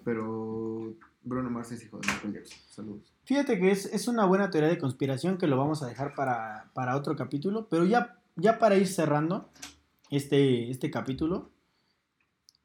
Pero 0.05 0.95
Bruno 1.23 1.51
Mars 1.51 1.73
es 1.73 1.85
hijo 1.85 1.99
de 1.99 2.09
Michael 2.09 2.35
Jackson. 2.35 2.59
Saludos. 2.71 3.18
Fíjate 3.29 3.59
que 3.59 3.71
es, 3.71 3.85
es 3.85 4.09
una 4.09 4.25
buena 4.25 4.49
teoría 4.49 4.71
de 4.71 4.79
conspiración 4.79 5.37
que 5.37 5.47
lo 5.47 5.59
vamos 5.59 5.83
a 5.83 5.87
dejar 5.87 6.15
para, 6.15 6.71
para 6.73 6.97
otro 6.97 7.15
capítulo, 7.15 7.69
pero 7.69 7.85
ya, 7.85 8.23
ya 8.37 8.59
para 8.59 8.77
ir 8.77 8.89
cerrando 8.89 9.51
este, 10.09 10.71
este 10.71 10.91
capítulo, 10.91 11.51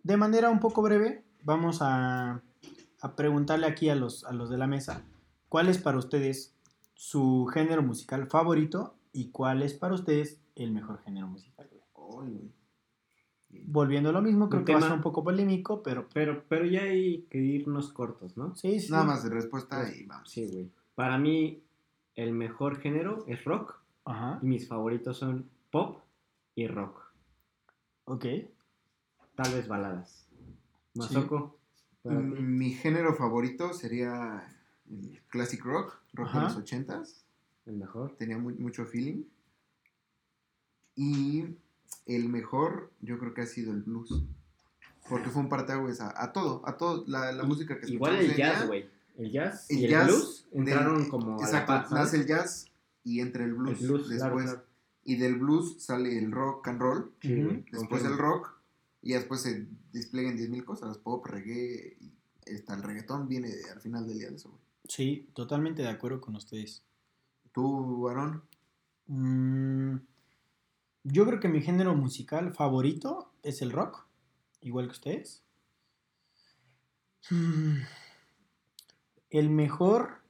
de 0.03 0.15
manera 0.15 0.49
un 0.49 0.61
poco 0.61 0.81
breve, 0.81 1.25
vamos 1.43 1.79
a, 1.81 2.41
a 3.01 3.15
preguntarle 3.17 3.67
aquí 3.67 3.89
a 3.89 3.95
los, 3.95 4.23
a 4.23 4.31
los 4.31 4.49
de 4.49 4.57
la 4.57 4.67
mesa 4.67 5.03
cuál 5.49 5.67
es 5.67 5.79
para 5.79 5.97
ustedes 5.97 6.55
su 6.93 7.45
género 7.53 7.83
musical 7.83 8.27
favorito 8.27 8.95
y 9.11 9.31
cuál 9.31 9.63
es 9.63 9.73
para 9.73 9.95
ustedes 9.95 10.39
el 10.55 10.71
mejor 10.71 11.01
género 11.03 11.27
musical. 11.27 11.69
güey. 11.93 12.53
Volviendo 13.65 14.09
a 14.09 14.11
lo 14.11 14.21
mismo, 14.21 14.49
creo 14.49 14.65
que 14.65 14.73
va 14.73 14.79
a 14.79 14.81
ser 14.81 14.91
un 14.93 15.01
poco 15.01 15.23
polémico, 15.23 15.81
pero 15.83 16.07
Pero, 16.13 16.43
pero 16.49 16.65
ya 16.65 16.81
hay 16.83 17.21
que 17.29 17.37
irnos 17.37 17.91
cortos, 17.93 18.35
¿no? 18.37 18.55
sí, 18.55 18.79
sí. 18.79 18.91
Nada 18.91 19.03
más 19.05 19.23
de 19.23 19.29
respuesta 19.29 19.89
y 19.93 20.05
vamos. 20.05 20.29
Sí, 20.29 20.47
güey. 20.51 20.69
Para 20.95 21.17
mí, 21.17 21.61
el 22.15 22.33
mejor 22.33 22.79
género 22.79 23.23
es 23.27 23.43
rock. 23.45 23.79
Ajá, 24.05 24.39
Y 24.41 24.45
mis 24.47 24.67
favoritos 24.67 25.17
son 25.17 25.49
pop 25.71 25.99
y 26.55 26.67
rock. 26.67 27.01
ok. 28.05 28.25
Tal 29.35 29.53
vez 29.53 29.67
baladas. 29.67 30.27
Masoko, 30.95 31.57
ti. 32.03 32.09
Mm, 32.09 32.57
Mi 32.57 32.71
género 32.71 33.15
favorito 33.15 33.73
sería 33.73 34.45
el 34.89 35.21
classic 35.29 35.63
rock, 35.63 35.97
rock 36.13 36.27
Ajá. 36.27 36.39
de 36.39 36.43
los 36.45 36.57
ochentas. 36.57 37.25
El 37.65 37.77
mejor. 37.77 38.15
Tenía 38.17 38.37
mu- 38.37 38.51
mucho 38.59 38.85
feeling. 38.85 39.23
Y 40.95 41.45
el 42.05 42.29
mejor, 42.29 42.91
yo 43.01 43.17
creo 43.19 43.33
que 43.33 43.41
ha 43.41 43.45
sido 43.45 43.71
el 43.71 43.81
blues. 43.83 44.23
Porque 45.09 45.29
fue 45.29 45.41
un 45.41 45.49
parteaguas 45.49 45.99
a, 45.99 46.13
a 46.23 46.31
todo, 46.31 46.61
a 46.65 46.77
todo, 46.77 47.03
la, 47.07 47.31
la 47.33 47.43
música 47.43 47.79
que 47.79 47.91
Igual 47.91 48.15
el 48.17 48.35
jazz, 48.35 48.67
güey. 48.67 48.89
El 49.17 49.31
jazz 49.31 49.69
El 49.69 49.79
y 49.79 49.83
el 49.85 49.91
jazz 49.91 50.07
blues 50.07 50.47
entraron 50.53 51.09
como 51.09 51.39
Exacto, 51.41 51.93
nace 51.93 52.17
el 52.17 52.25
jazz 52.25 52.65
y 53.03 53.19
entra 53.19 53.43
el 53.43 53.53
blues, 53.53 53.81
El 53.81 53.87
blues, 53.87 54.09
después. 54.09 54.19
claro, 54.19 54.35
claro. 54.59 54.63
Y 55.05 55.17
del 55.17 55.35
blues 55.35 55.83
sale 55.83 56.17
el 56.17 56.31
rock 56.31 56.67
and 56.69 56.79
roll, 56.79 57.11
después 57.21 58.05
el 58.05 58.17
rock, 58.17 58.53
y 59.01 59.11
después 59.11 59.41
se 59.41 59.67
despliegan 59.91 60.37
10.000 60.37 60.63
cosas, 60.63 60.97
pop, 60.97 61.25
reggae, 61.25 61.97
y 61.99 62.53
hasta 62.55 62.73
el 62.73 62.83
reggaetón 62.83 63.27
viene 63.27 63.49
de- 63.49 63.69
al 63.69 63.81
final 63.81 64.07
del 64.07 64.19
día 64.19 64.29
de 64.29 64.37
eso, 64.37 64.47
güey. 64.49 64.61
Sí, 64.87 65.27
totalmente 65.33 65.81
de 65.81 65.89
acuerdo 65.89 66.21
con 66.21 66.37
ustedes. 66.37 66.83
¿Tú, 67.51 68.07
Aaron? 68.07 68.41
Mm, 69.07 69.95
yo 71.03 71.25
creo 71.25 71.39
que 71.39 71.47
mi 71.49 71.61
género 71.61 71.95
musical 71.95 72.53
favorito 72.53 73.31
es 73.43 73.61
el 73.61 73.71
rock, 73.71 74.05
igual 74.61 74.85
que 74.87 74.91
ustedes. 74.93 75.43
Mm, 77.29 77.77
el 79.29 79.49
mejor... 79.49 80.21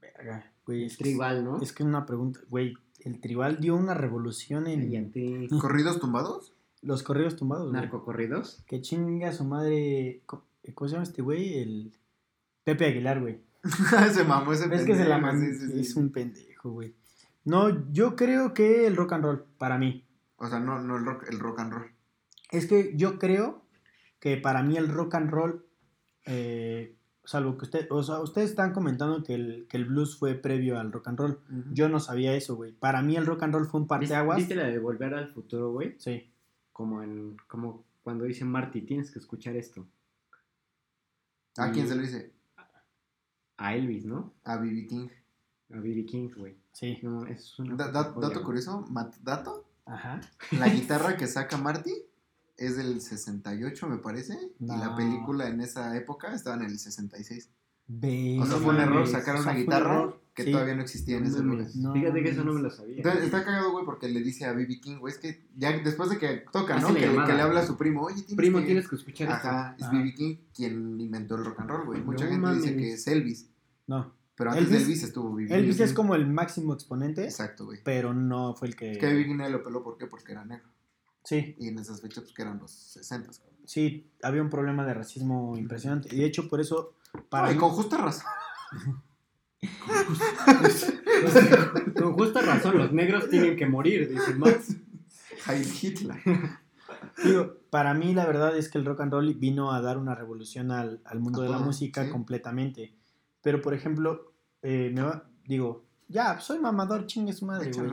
Verga, 0.00 0.52
güey, 0.66 0.84
es 0.84 0.96
que- 0.96 1.04
Tribal, 1.04 1.44
¿no? 1.44 1.60
Es 1.60 1.72
que 1.72 1.82
es 1.82 1.86
una 1.88 2.06
pregunta, 2.06 2.40
güey. 2.48 2.74
El 3.00 3.20
tribal 3.20 3.60
dio 3.60 3.76
una 3.76 3.94
revolución 3.94 4.66
en. 4.66 5.48
¿Corridos 5.58 5.98
tumbados? 6.00 6.52
los 6.82 7.02
corridos 7.02 7.36
tumbados, 7.36 7.70
güey. 7.70 7.80
Narcocorridos. 7.80 8.62
Que 8.66 8.80
chinga 8.82 9.32
su 9.32 9.44
madre. 9.44 10.22
¿Cómo 10.26 10.88
se 10.88 10.92
llama 10.92 11.02
este 11.04 11.20
güey? 11.22 11.58
El 11.58 11.92
Pepe 12.64 12.86
Aguilar, 12.86 13.20
güey. 13.20 13.40
se 14.14 14.24
mamó 14.24 14.52
ese 14.54 14.74
Es 14.74 14.84
que 14.84 14.94
se 14.96 15.04
la 15.06 15.16
pendejo, 15.20 15.20
man- 15.20 15.40
sí, 15.40 15.58
sí, 15.58 15.72
sí. 15.72 15.80
Es 15.80 15.96
un 15.96 16.10
pendejo, 16.10 16.70
güey. 16.72 16.94
No, 17.44 17.90
yo 17.92 18.16
creo 18.16 18.52
que 18.54 18.86
el 18.86 18.96
rock 18.96 19.12
and 19.14 19.24
roll, 19.24 19.44
para 19.58 19.78
mí. 19.78 20.06
O 20.36 20.46
sea, 20.48 20.60
no, 20.60 20.80
no 20.80 20.96
el 20.98 21.04
rock, 21.04 21.24
el 21.30 21.38
rock 21.38 21.60
and 21.60 21.72
roll. 21.72 21.90
Es 22.50 22.66
que 22.66 22.92
yo 22.96 23.18
creo 23.18 23.64
que 24.18 24.36
para 24.36 24.62
mí 24.62 24.76
el 24.76 24.88
rock 24.88 25.14
and 25.14 25.30
roll, 25.30 25.64
eh, 26.26 26.96
salvo 27.24 27.56
que 27.56 27.64
usted, 27.64 27.86
o 27.90 28.02
sea, 28.02 28.20
ustedes 28.20 28.50
están 28.50 28.72
comentando 28.72 29.22
que 29.22 29.34
el, 29.34 29.66
que 29.68 29.76
el 29.76 29.84
blues 29.86 30.18
fue 30.18 30.34
previo 30.34 30.78
al 30.78 30.92
rock 30.92 31.08
and 31.08 31.18
roll. 31.18 31.40
Yo 31.72 31.88
no 31.88 32.00
sabía 32.00 32.34
eso, 32.34 32.56
güey. 32.56 32.72
Para 32.72 33.02
mí 33.02 33.16
el 33.16 33.26
rock 33.26 33.42
and 33.44 33.54
roll 33.54 33.66
fue 33.66 33.80
un 33.80 33.84
¿Viste, 33.84 33.94
parteaguas. 34.14 34.36
¿Viste 34.38 34.54
la 34.54 34.64
de 34.66 34.78
Volver 34.78 35.14
al 35.14 35.32
Futuro, 35.32 35.72
güey? 35.72 35.94
Sí. 35.98 36.32
Como 36.72 37.02
en 37.02 37.36
como 37.46 37.86
cuando 38.02 38.24
dice 38.24 38.44
Marty, 38.44 38.82
tienes 38.82 39.10
que 39.10 39.18
escuchar 39.18 39.56
esto. 39.56 39.86
¿A 41.56 41.70
quién 41.72 41.86
Y- 41.86 41.88
se 41.88 41.94
lo 41.96 42.02
dice? 42.02 42.32
A 43.58 43.74
Elvis, 43.76 44.06
¿no? 44.06 44.34
A 44.44 44.56
B.B. 44.56 44.86
King. 44.86 45.08
A 45.72 45.78
B.B. 45.78 46.04
King, 46.06 46.28
güey. 46.36 46.56
Sí. 46.72 46.98
No, 47.02 47.26
es 47.26 47.58
una 47.58 47.76
Da- 47.76 47.90
da- 47.90 48.04
joya, 48.04 48.28
dato 48.28 48.42
curioso, 48.44 48.84
mat- 48.90 49.16
dato. 49.22 49.66
Ajá. 49.86 50.20
La 50.52 50.68
guitarra 50.68 51.16
que 51.16 51.26
saca 51.26 51.56
Marty 51.56 51.92
es 52.56 52.76
del 52.76 53.00
68, 53.00 53.88
me 53.88 53.98
parece. 53.98 54.38
Y 54.60 54.66
la 54.66 54.94
película 54.96 55.48
en 55.48 55.60
esa 55.60 55.96
época 55.96 56.34
estaba 56.34 56.56
en 56.56 56.62
el 56.62 56.78
66. 56.78 57.50
Ve- 57.88 58.38
O 58.40 58.46
sea, 58.46 58.56
No 58.56 58.62
fue 58.62 58.74
un 58.74 58.80
error 58.80 59.06
sacar 59.08 59.40
una 59.40 59.52
guitarra 59.52 60.14
que 60.34 60.44
Sí. 60.44 60.52
todavía 60.52 60.76
no 60.76 60.82
existía 60.82 61.16
en 61.16 61.24
ese 61.24 61.38
época. 61.40 61.66
No 61.74 61.92
Fíjate 61.92 62.22
que 62.22 62.28
eso 62.30 62.44
no 62.44 62.52
me 62.52 62.60
lo 62.62 62.70
sabía. 62.70 62.98
Entonces, 62.98 63.24
está 63.24 63.44
cagado, 63.44 63.72
güey, 63.72 63.84
porque 63.84 64.08
le 64.08 64.20
dice 64.22 64.44
a 64.44 64.52
B.B. 64.52 64.80
King, 64.80 64.98
güey, 64.98 65.12
es 65.12 65.18
que 65.18 65.48
ya 65.56 65.76
después 65.78 66.08
de 66.10 66.18
que 66.18 66.44
toca, 66.52 66.76
Hace 66.76 66.86
¿no? 66.86 66.94
Que, 66.94 67.00
llamada. 67.00 67.26
que 67.26 67.32
le 67.34 67.42
habla 67.42 67.60
a 67.60 67.66
su 67.66 67.76
primo, 67.76 68.02
oye, 68.02 68.14
tienes 68.22 68.36
Primo, 68.36 68.58
que... 68.60 68.66
tienes 68.66 68.88
que 68.88 68.94
escuchar 68.96 69.28
Ajá, 69.32 69.74
es 69.76 69.84
Ajá. 69.84 69.92
B.B. 69.92 70.14
King 70.14 70.36
quien 70.54 71.00
inventó 71.00 71.34
el 71.34 71.44
rock 71.44 71.60
and 71.60 71.70
roll, 71.70 71.86
güey. 71.86 72.00
Mucha 72.02 72.26
No 72.26 72.30
gente 72.30 72.54
dice 72.54 72.76
que 72.76 72.92
es 72.92 73.06
Elvis, 73.08 73.50
No. 73.88 74.12
Pero 74.40 74.52
antes 74.52 74.70
de 74.70 74.78
Elvis- 74.78 74.82
Elvis 74.82 75.02
estuvo. 75.04 75.38
Elvis 75.38 75.76
King. 75.76 75.84
es 75.84 75.92
como 75.92 76.14
el 76.14 76.26
máximo 76.26 76.72
exponente, 76.74 77.24
Exacto, 77.24 77.66
güey. 77.66 77.78
pero 77.84 78.14
no 78.14 78.54
fue 78.54 78.68
el 78.68 78.74
que... 78.76 78.92
Es 78.92 78.98
que. 78.98 79.24
King 79.24 79.36
nadie 79.36 79.50
lo 79.52 79.62
peló, 79.62 79.82
¿por 79.84 79.96
qué? 79.98 80.06
Porque 80.06 80.32
era 80.32 80.44
negro. 80.44 80.68
Sí, 81.24 81.54
Y 81.58 81.68
en 81.68 81.78
esas 81.78 82.00
fechas, 82.00 82.22
pues, 82.24 82.32
que 82.34 82.42
eran 82.42 82.58
los 82.58 82.70
60. 82.70 83.30
cabrón. 83.30 83.56
sí, 83.66 84.10
había 84.22 84.40
un 84.42 84.48
problema 84.50 84.86
de 84.86 84.94
racismo 84.94 85.56
impresionante. 85.58 86.08
Y 86.14 86.18
de 86.18 86.24
hecho, 86.24 86.48
por 86.48 86.60
eso, 86.60 86.94
para 87.28 87.48
Ay, 87.48 87.54
mí- 87.54 87.60
con 87.60 87.70
justa 87.70 87.98
razón. 87.98 88.24
Con 91.96 92.12
justa 92.14 92.40
razón, 92.40 92.78
los 92.78 92.92
negros 92.92 93.28
tienen 93.28 93.56
que 93.56 93.66
morir, 93.66 94.08
dice 94.08 94.34
Max. 94.34 94.76
Heil 95.46 95.66
Hitler. 95.80 96.20
digo, 97.24 97.56
para 97.70 97.94
mí 97.94 98.14
la 98.14 98.26
verdad 98.26 98.56
es 98.56 98.68
que 98.68 98.78
el 98.78 98.84
rock 98.84 99.00
and 99.00 99.12
roll 99.12 99.34
vino 99.34 99.72
a 99.72 99.80
dar 99.80 99.98
una 99.98 100.14
revolución 100.14 100.70
al, 100.70 101.00
al 101.04 101.20
mundo 101.20 101.42
A 101.42 101.44
de 101.44 101.50
la 101.50 101.58
música 101.58 102.04
sí. 102.04 102.10
completamente. 102.10 102.94
Pero, 103.42 103.60
por 103.62 103.72
ejemplo, 103.74 104.29
eh, 104.62 104.90
me 104.94 105.02
va- 105.02 105.28
digo, 105.46 105.84
ya, 106.08 106.38
soy 106.40 106.58
mamador, 106.58 107.06
chingue 107.06 107.32
su 107.32 107.46
madre, 107.46 107.70
güey. 107.72 107.90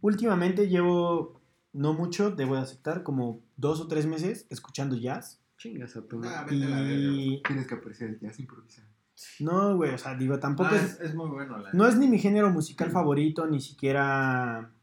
Últimamente 0.00 0.68
llevo, 0.68 1.40
no 1.72 1.92
mucho, 1.94 2.30
debo 2.30 2.54
de 2.54 2.60
aceptar, 2.62 3.02
como 3.02 3.40
dos 3.56 3.80
o 3.80 3.88
tres 3.88 4.06
meses 4.06 4.46
escuchando 4.50 4.96
jazz. 4.96 5.40
Chingas 5.58 5.96
a 5.96 6.06
tu 6.06 6.20
Ah. 6.24 6.46
Y... 6.50 7.42
Tienes 7.42 7.66
que 7.66 7.74
apreciar 7.74 8.10
el 8.10 8.20
jazz 8.20 8.38
improvisado. 8.38 8.88
No, 9.40 9.74
güey, 9.76 9.94
o 9.94 9.98
sea, 9.98 10.14
digo, 10.14 10.38
tampoco 10.38 10.68
Ah, 10.72 10.76
es... 10.76 10.94
es, 10.94 11.00
es 11.00 11.14
muy 11.14 11.30
bueno. 11.30 11.56
La 11.56 11.72
No 11.72 11.86
es 11.86 11.96
ni 11.96 12.06
mi 12.06 12.18
género 12.18 12.50
musical 12.50 12.90
favorito, 12.90 13.46
ni 13.46 13.60
siquiera 13.60 14.74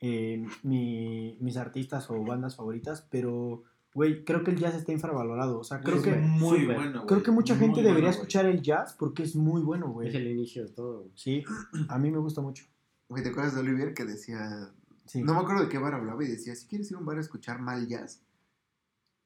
eh, 0.00 0.44
mi- 0.62 1.36
mis 1.40 1.56
artistas 1.58 2.08
o 2.10 2.24
bandas 2.24 2.56
favoritas, 2.56 3.06
pero, 3.10 3.64
güey, 3.94 4.24
creo 4.24 4.42
que 4.44 4.50
el 4.52 4.58
jazz 4.58 4.74
está 4.74 4.92
infravalorado. 4.92 5.58
O 5.58 5.64
sea, 5.64 5.80
creo 5.80 5.96
Es 5.96 6.02
que, 6.02 6.14
muy 6.16 6.64
bueno, 6.66 6.92
güey. 7.00 7.06
creo 7.06 7.22
que 7.22 7.30
mucha 7.30 7.54
Muy 7.54 7.60
gente 7.60 7.74
bueno, 7.80 7.88
debería 7.90 8.10
escuchar 8.10 8.46
el 8.46 8.62
jazz 8.62 8.94
porque 8.98 9.22
es 9.22 9.36
muy 9.36 9.62
bueno, 9.62 9.86
Es 9.88 9.92
güey. 9.92 10.16
el 10.16 10.26
inicio 10.28 10.64
de 10.64 10.70
todo. 10.72 10.98
güey. 11.00 11.12
Sí, 11.14 11.44
a 11.88 11.98
mí 11.98 12.10
me 12.10 12.18
gusta 12.18 12.40
mucho. 12.40 12.64
Güey, 13.08 13.22
¿te 13.22 13.30
acuerdas 13.30 13.54
de 13.54 13.60
Olivier 13.60 13.94
que 13.94 14.04
decía... 14.04 14.70
Sí. 15.06 15.22
No 15.22 15.34
me 15.34 15.40
acuerdo 15.40 15.64
de 15.64 15.68
qué 15.68 15.78
bar 15.78 15.94
hablaba 15.94 16.24
y 16.24 16.28
decía, 16.28 16.54
si 16.54 16.66
quieres 16.66 16.90
ir 16.90 16.96
a 16.96 17.00
un 17.00 17.04
bar 17.06 17.18
a 17.18 17.20
escuchar 17.20 17.60
mal 17.60 17.86
jazz, 17.86 18.22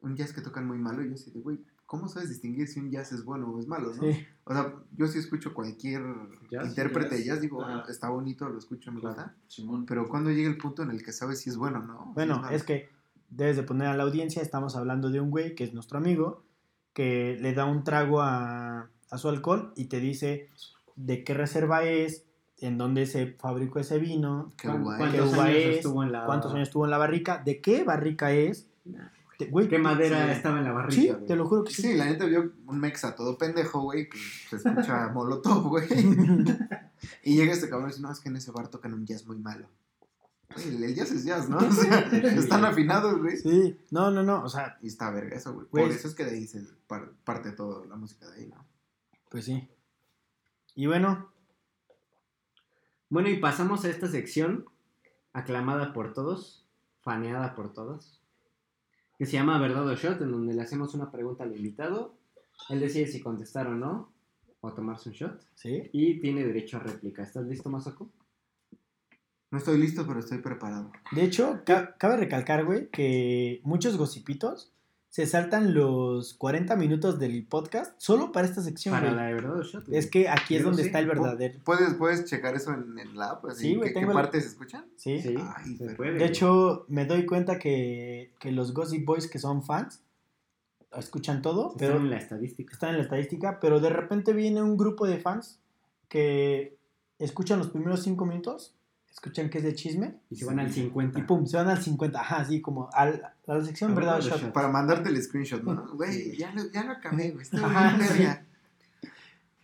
un 0.00 0.16
jazz 0.16 0.32
que 0.32 0.40
tocan 0.40 0.66
muy 0.66 0.78
malo, 0.78 1.04
y 1.04 1.08
yo 1.08 1.14
así 1.14 1.30
de, 1.30 1.40
güey, 1.40 1.60
¿cómo 1.84 2.08
sabes 2.08 2.28
distinguir 2.28 2.66
si 2.66 2.80
un 2.80 2.90
jazz 2.90 3.12
es 3.12 3.24
bueno 3.24 3.48
o 3.50 3.60
es 3.60 3.68
malo, 3.68 3.94
no? 3.94 4.02
Sí. 4.02 4.26
O 4.44 4.52
sea, 4.52 4.74
yo 4.96 5.06
sí 5.06 5.18
escucho 5.18 5.54
cualquier 5.54 6.02
Jazz, 6.50 6.66
intérprete 6.68 7.16
de 7.16 7.24
jazz. 7.24 7.40
digo, 7.40 7.64
está 7.88 8.08
bonito, 8.08 8.48
lo 8.48 8.58
escucho, 8.58 8.90
me 8.90 9.00
Claro. 9.00 9.14
gusta. 9.16 9.36
Simón. 9.46 9.86
Pero 9.86 10.08
cuando 10.08 10.30
llega 10.30 10.48
el 10.48 10.56
punto 10.58 10.82
en 10.82 10.90
el 10.90 11.04
que 11.04 11.12
sabes 11.12 11.40
si 11.40 11.50
es 11.50 11.56
bueno 11.56 11.78
o 11.78 11.82
no. 11.82 12.04
si 12.08 12.12
Bueno, 12.14 12.48
es 12.50 12.64
que 12.64 12.88
debes 13.30 13.56
de 13.56 13.62
poner 13.62 13.88
a 13.88 13.96
la 13.96 14.02
audiencia, 14.04 14.42
estamos 14.42 14.76
hablando 14.76 15.10
de 15.10 15.20
un 15.20 15.30
güey 15.30 15.54
que 15.54 15.64
es 15.64 15.74
nuestro 15.74 15.98
amigo, 15.98 16.42
que 16.92 17.36
le 17.40 17.52
da 17.52 17.64
un 17.66 17.84
trago 17.84 18.20
a, 18.22 18.88
a 19.10 19.18
su 19.18 19.28
alcohol 19.28 19.72
y 19.76 19.86
te 19.86 20.00
dice 20.00 20.48
de 20.96 21.24
qué 21.24 21.34
reserva 21.34 21.84
es, 21.84 22.24
en 22.58 22.78
dónde 22.78 23.04
se 23.06 23.26
fabricó 23.38 23.80
ese 23.80 23.98
vino, 23.98 24.52
Qué 24.56 24.68
¿Cuán- 24.68 24.82
guay. 24.82 24.96
qué 24.98 25.18
¿Cuántos 25.18 25.34
uva 25.34 25.44
años 25.44 25.58
es, 25.58 25.76
estuvo 25.76 26.02
en 26.02 26.12
la 26.12 26.24
cuántos 26.24 26.54
años 26.54 26.68
estuvo 26.68 26.84
en 26.86 26.90
la 26.90 26.98
barrica, 26.98 27.42
de 27.44 27.60
qué 27.60 27.84
barrica 27.84 28.32
es. 28.32 28.68
Nah. 28.86 29.08
Te- 29.38 29.44
güey, 29.48 29.68
¿Qué 29.68 29.76
madera 29.78 30.24
Sí. 30.24 30.32
estaba 30.32 30.56
en 30.56 30.64
la 30.64 30.72
barrica? 30.72 31.02
Sí, 31.02 31.08
güey? 31.10 31.26
te 31.26 31.36
lo 31.36 31.46
juro 31.46 31.64
que 31.64 31.72
sí. 31.74 31.82
Sí, 31.82 31.94
la 31.94 32.06
neta 32.06 32.24
vio 32.24 32.52
un 32.66 32.78
mexa 32.80 33.14
todo 33.14 33.36
pendejo, 33.36 33.82
güey, 33.82 34.08
que 34.08 34.16
se 34.48 34.56
escucha 34.56 35.08
molotov, 35.12 35.68
güey. 35.68 35.86
y 37.22 37.36
llega 37.36 37.52
este 37.52 37.68
cabrón 37.68 37.90
y 37.90 37.92
dice, 37.92 38.02
no, 38.02 38.10
es 38.10 38.20
que 38.20 38.30
en 38.30 38.36
ese 38.36 38.50
bar 38.52 38.68
tocan 38.68 38.94
un 38.94 39.04
jazz 39.04 39.26
muy 39.26 39.36
malo. 39.38 39.68
Güey, 40.56 40.76
el, 40.76 40.84
el 40.84 40.94
jazz 40.94 41.10
es 41.12 41.24
jazz, 41.24 41.48
¿no? 41.48 41.58
O 41.66 41.70
sea, 41.72 42.00
están 42.00 42.64
afinados, 42.64 43.18
güey. 43.20 43.36
Sí, 43.36 43.78
no, 43.90 44.10
no, 44.10 44.22
no, 44.22 44.42
o 44.44 44.48
sea, 44.48 44.78
Y 44.82 44.88
está 44.88 45.10
verga 45.10 45.36
eso, 45.36 45.54
güey. 45.54 45.66
Güey. 45.70 45.84
Por 45.86 45.92
eso 45.94 46.08
es 46.08 46.14
que 46.14 46.24
de 46.24 46.30
ahí 46.32 46.46
se 46.46 46.62
par- 46.86 47.12
parte 47.24 47.52
toda 47.52 47.84
la 47.86 47.96
música 47.96 48.28
de 48.30 48.36
ahí, 48.40 48.46
¿no? 48.48 48.64
pues 49.30 49.44
sí. 49.44 49.68
Y 50.74 50.86
bueno, 50.86 51.30
Bueno, 53.08 53.28
y 53.28 53.36
pasamos 53.38 53.84
a 53.84 53.90
esta 53.90 54.08
sección 54.08 54.66
aclamada 55.32 55.92
por 55.92 56.12
todos, 56.12 56.66
faneada 57.02 57.54
por 57.54 57.72
todos, 57.72 58.20
que 59.18 59.26
se 59.26 59.32
llama 59.32 59.58
Verdad 59.58 59.86
o 59.86 59.94
Shot, 59.94 60.20
en 60.22 60.32
donde 60.32 60.54
le 60.54 60.62
hacemos 60.62 60.94
una 60.94 61.10
pregunta 61.10 61.44
al 61.44 61.54
invitado. 61.56 62.14
Él 62.68 62.80
decide 62.80 63.06
si 63.06 63.20
contestar 63.20 63.66
o 63.68 63.74
no, 63.74 64.12
o 64.60 64.72
tomarse 64.72 65.10
un 65.10 65.14
shot, 65.14 65.40
sí. 65.54 65.88
y 65.92 66.18
tiene 66.20 66.44
derecho 66.44 66.78
a 66.78 66.80
réplica. 66.80 67.22
¿Estás 67.22 67.46
listo, 67.46 67.68
Masako? 67.70 68.10
No 69.50 69.58
estoy 69.58 69.78
listo, 69.78 70.06
pero 70.06 70.20
estoy 70.20 70.38
preparado. 70.38 70.90
De 71.12 71.22
hecho, 71.24 71.60
ca- 71.64 71.96
cabe 71.98 72.16
recalcar, 72.16 72.64
güey, 72.64 72.88
que 72.90 73.60
muchos 73.64 73.96
gocipitos 73.96 74.72
se 75.08 75.24
saltan 75.26 75.72
los 75.72 76.34
40 76.34 76.76
minutos 76.76 77.18
del 77.18 77.46
podcast 77.46 77.94
solo 77.98 78.32
para 78.32 78.46
esta 78.46 78.60
sección, 78.60 78.92
Para 78.94 79.06
güey. 79.06 79.16
la 79.16 79.26
de 79.28 79.34
Verdad 79.34 79.56
o 79.58 79.62
Shot. 79.62 79.86
güey. 79.86 79.98
Es 79.98 80.10
que 80.10 80.28
aquí 80.28 80.56
es 80.56 80.64
donde 80.64 80.82
está 80.82 80.98
el 80.98 81.06
verdadero. 81.06 81.58
¿Puedes, 81.64 81.94
puedes 81.94 82.24
checar 82.26 82.54
eso 82.54 82.74
en, 82.74 82.98
en 82.98 83.16
la 83.16 83.30
app? 83.30 83.46
Así, 83.46 83.68
Sí, 83.68 83.74
güey, 83.76 83.94
¿Qué, 83.94 84.00
qué 84.00 84.06
la- 84.06 84.12
partes 84.12 84.42
se 84.42 84.50
escuchan? 84.50 84.84
Sí. 84.96 85.20
Sí, 85.22 85.34
Ay, 85.56 85.76
se 85.76 85.84
pero- 85.84 85.96
puede. 85.96 86.10
De 86.12 86.18
güey. 86.18 86.28
hecho, 86.28 86.84
me 86.88 87.06
doy 87.06 87.24
cuenta 87.24 87.58
que, 87.58 88.34
que 88.40 88.50
los 88.52 88.74
Gossip 88.74 89.06
Boys 89.06 89.26
que 89.28 89.38
son 89.38 89.62
fans 89.62 90.02
escuchan 90.98 91.40
todo, 91.40 91.68
Están 91.72 91.78
pero 91.78 91.96
en 92.00 92.10
la 92.10 92.16
estadística. 92.18 92.72
están 92.72 92.90
en 92.90 92.96
la 92.98 93.02
estadística, 93.04 93.58
pero 93.60 93.80
de 93.80 93.90
repente 93.90 94.32
viene 94.32 94.62
un 94.62 94.76
grupo 94.76 95.06
de 95.06 95.18
fans 95.18 95.60
que 96.08 96.76
escuchan 97.18 97.58
los 97.58 97.68
primeros 97.68 98.02
5 98.02 98.24
minutos, 98.26 98.74
escuchan 99.16 99.48
que 99.50 99.58
es 99.58 99.64
de 99.64 99.74
chisme, 99.74 100.14
Y 100.30 100.36
se 100.36 100.44
van 100.44 100.60
al 100.60 100.70
50. 100.70 101.18
y 101.18 101.22
pum, 101.22 101.46
se 101.46 101.56
van 101.56 101.68
al 101.68 101.82
50, 101.82 102.20
ajá, 102.20 102.36
así 102.40 102.60
como 102.60 102.88
al- 102.92 103.22
a 103.46 103.54
la 103.54 103.64
sección 103.64 103.94
verdad 103.94 104.18
o 104.18 104.20
shot. 104.20 104.52
Para 104.52 104.68
mandarte 104.68 105.08
el 105.08 105.20
screenshot, 105.22 105.62
¿no? 105.64 105.88
Güey, 105.94 106.36
ya 106.36 106.52
lo, 106.52 106.70
ya 106.70 106.84
lo 106.84 106.92
acabé, 106.92 107.30
güey. 107.32 107.46
Ajá, 107.62 107.98
sí. 108.06 108.24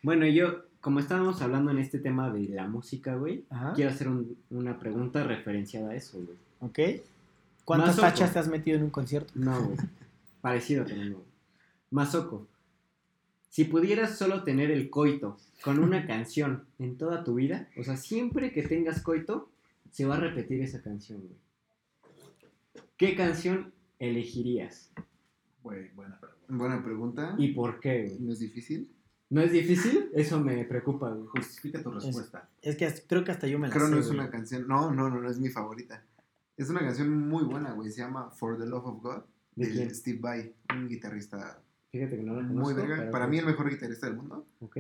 Bueno, 0.03 0.27
yo, 0.27 0.65
como 0.81 0.99
estábamos 1.01 1.41
hablando 1.43 1.71
en 1.71 1.79
este 1.79 1.99
tema 1.99 2.31
de 2.31 2.49
la 2.49 2.67
música, 2.67 3.15
güey, 3.15 3.45
quiero 3.75 3.91
hacer 3.91 4.09
un- 4.09 4.37
una 4.51 4.79
pregunta 4.79 5.23
referenciada 5.23 5.91
a 5.91 5.95
eso, 5.95 6.19
güey. 6.19 6.37
¿Ok? 6.61 7.03
¿Cuántas 7.65 7.91
Más 7.91 7.99
ojo. 7.99 8.07
tachas 8.09 8.33
te 8.33 8.39
has 8.41 8.49
metido 8.49 8.77
en 8.79 8.85
un 8.85 8.91
concierto? 8.91 9.33
No, 9.37 9.63
güey. 9.63 9.77
Parecido, 10.41 10.85
pero 10.85 11.05
no. 11.05 11.11
güey. 11.17 11.27
Masoko, 11.91 12.47
si 13.53 13.65
pudieras 13.65 14.17
solo 14.17 14.45
tener 14.45 14.71
el 14.71 14.89
coito 14.89 15.37
con 15.63 15.79
una 15.79 16.07
canción 16.07 16.65
en 16.79 16.97
toda 16.97 17.23
tu 17.23 17.35
vida, 17.35 17.69
o 17.77 17.83
sea, 17.85 17.99
siempre 17.99 18.51
que 18.53 18.63
tengas 18.63 19.03
coito, 19.03 19.51
se 19.91 20.07
va 20.07 20.17
a 20.17 20.21
repetir 20.21 20.63
esa 20.63 20.81
canción, 20.81 21.21
güey. 21.21 21.37
¿Qué 22.97 23.15
canción 23.15 23.73
elegirías? 23.99 24.91
Güey, 25.63 25.91
buena 25.95 26.19
pregunta. 26.19 26.47
Buena 26.49 26.83
pregunta. 26.85 27.35
¿Y 27.39 27.53
por 27.53 27.79
qué, 27.81 28.05
güey? 28.07 28.19
¿No 28.21 28.33
es 28.33 28.39
difícil? 28.41 28.91
¿No 29.29 29.41
es 29.43 29.53
difícil? 29.53 30.11
Eso 30.15 30.41
me 30.41 30.65
preocupa, 30.65 31.11
güey. 31.11 31.27
Justifica 31.27 31.83
tu 31.83 31.91
respuesta. 31.91 32.49
Es 32.63 32.77
que 32.77 32.87
hasta- 32.87 33.03
creo 33.07 33.23
que 33.25 33.33
hasta 33.33 33.47
yo 33.47 33.59
me 33.59 33.69
la 33.69 33.75
Creo 33.75 33.87
sé, 33.87 33.93
no 33.93 33.99
es 34.01 34.07
güey. 34.07 34.19
una 34.19 34.31
canción. 34.31 34.67
No, 34.67 34.91
no, 34.91 35.09
no, 35.11 35.21
no 35.21 35.31
es 35.31 35.39
mi 35.39 35.49
favorita. 35.51 36.03
Es 36.57 36.69
una 36.71 36.81
canción 36.81 37.11
muy 37.29 37.45
buena, 37.45 37.73
güey. 37.73 37.91
Se 37.91 38.01
llama 38.03 38.31
For 38.31 38.59
the 38.59 38.67
Love 38.67 38.87
of 38.87 39.03
God. 39.03 39.23
¿De 39.57 39.67
de 39.67 39.73
quién? 39.73 39.95
Steve 39.95 40.19
Vai, 40.21 40.55
un 40.75 40.89
guitarrista 40.89 41.61
Fíjate 41.93 42.17
que 42.17 42.23
no 42.23 42.33
muy 42.35 42.47
conozco. 42.49 42.75
verga. 42.77 42.97
pero- 42.97 43.11
Para 43.13 43.27
mí 43.29 43.39
el 43.39 43.47
mejor 43.47 43.69
guitarrista 43.71 44.07
del 44.07 44.17
mundo. 44.17 44.47
Ok. 44.61 44.77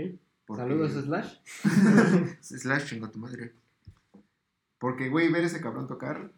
porque- 0.46 0.62
Saludos, 0.62 0.92
Slash. 0.92 1.36
Slash 2.40 2.86
chingo 2.86 3.10
tu 3.10 3.18
madre. 3.20 3.52
Porque, 4.78 5.08
güey, 5.08 5.30
ver 5.30 5.44
ese 5.44 5.60
cabrón 5.60 5.86
tocar 5.86 6.32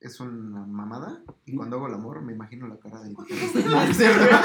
es 0.00 0.18
una 0.20 0.66
mamada. 0.66 1.22
Y 1.46 1.54
cuando 1.56 1.76
hago 1.76 1.86
el 1.86 1.94
amor 1.94 2.20
me 2.22 2.32
imagino 2.34 2.66
la 2.68 2.76
cara 2.78 3.00
del 3.02 3.14
guitarrista. 3.16 4.42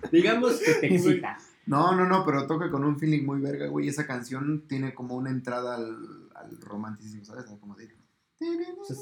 Digamos 0.12 0.58
que 0.58 0.72
te 0.74 0.94
excita. 0.94 1.38
No, 1.66 1.94
no, 1.94 2.06
no, 2.06 2.24
pero 2.24 2.46
toca 2.46 2.70
con 2.70 2.84
un 2.84 2.98
feeling 2.98 3.24
muy 3.24 3.40
verga, 3.40 3.68
güey. 3.68 3.86
Esa 3.88 4.06
canción 4.06 4.64
tiene 4.66 4.94
como 4.94 5.14
una 5.14 5.30
entrada 5.30 5.76
al, 5.76 6.30
al 6.34 6.60
romanticismo, 6.60 7.24
¿sabes? 7.24 7.44
Como 7.60 7.76
de... 7.76 7.94
Entonces, 8.40 8.98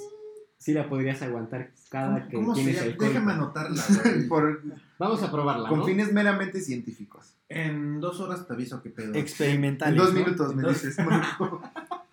sí 0.60 0.72
la 0.72 0.88
podrías 0.88 1.20
aguantar 1.22 1.70
cada 1.88 2.28
que 2.28 2.36
¿Cómo 2.36 2.54
tienes 2.54 2.76
sería? 2.76 2.92
el 2.92 2.96
coito. 2.96 3.12
Déjame 3.14 3.32
anotarla, 3.32 3.82
güey. 4.04 4.28
Por, 4.28 4.62
Vamos 4.98 5.22
a 5.24 5.30
probarla, 5.32 5.68
con 5.68 5.80
¿no? 5.80 5.84
fines 5.86 6.12
meramente 6.12 6.60
científicos. 6.60 7.34
En 7.48 8.00
dos 8.00 8.20
horas 8.20 8.46
te 8.46 8.52
aviso 8.52 8.80
qué 8.82 8.90
pedo. 8.90 9.12
Experimentales. 9.14 9.98
En 9.98 10.04
dos 10.04 10.14
¿no? 10.14 10.20
minutos 10.20 10.54
me 10.54 10.68
dices. 10.68 10.96
Marco. 11.04 11.60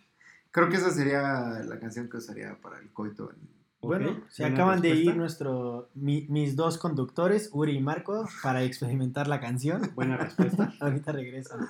Creo 0.52 0.70
que 0.70 0.78
esa 0.78 0.90
sería 0.90 1.60
la 1.64 1.78
canción 1.80 2.10
que 2.10 2.18
usaría 2.18 2.58
para 2.60 2.80
el 2.80 2.90
coito. 2.90 3.32
Bueno, 3.82 4.10
Ok, 4.10 4.18
se 4.30 4.42
buena 4.44 4.56
acaban 4.56 4.82
de 4.82 4.90
respuesta. 4.90 5.12
ir 5.12 5.18
nuestro, 5.18 5.90
mi- 5.94 6.26
mis 6.30 6.56
dos 6.56 6.80
conductores, 6.80 7.50
Uri 7.54 7.74
y 7.78 7.80
Marco, 7.82 8.28
para 8.42 8.64
experimentar 8.64 9.28
la 9.28 9.40
canción. 9.40 9.92
Buena 9.94 10.18
respuesta. 10.18 10.74
Ahorita 10.80 11.12
regresan. 11.12 11.68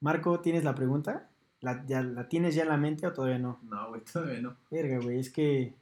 Marco, 0.00 0.40
¿tienes 0.40 0.64
la 0.64 0.74
pregunta? 0.74 1.30
¿La, 1.64 1.84
ya, 1.86 2.02
¿La 2.02 2.28
tienes 2.28 2.54
ya 2.54 2.62
en 2.62 2.68
la 2.68 2.76
mente 2.76 3.06
o 3.06 3.12
todavía 3.12 3.38
no? 3.38 3.58
No, 3.64 3.88
güey, 3.88 4.02
todavía 4.04 4.40
no. 4.40 4.56
Verga, 4.70 4.98
güey, 5.00 5.18
es 5.18 5.30
que. 5.30 5.74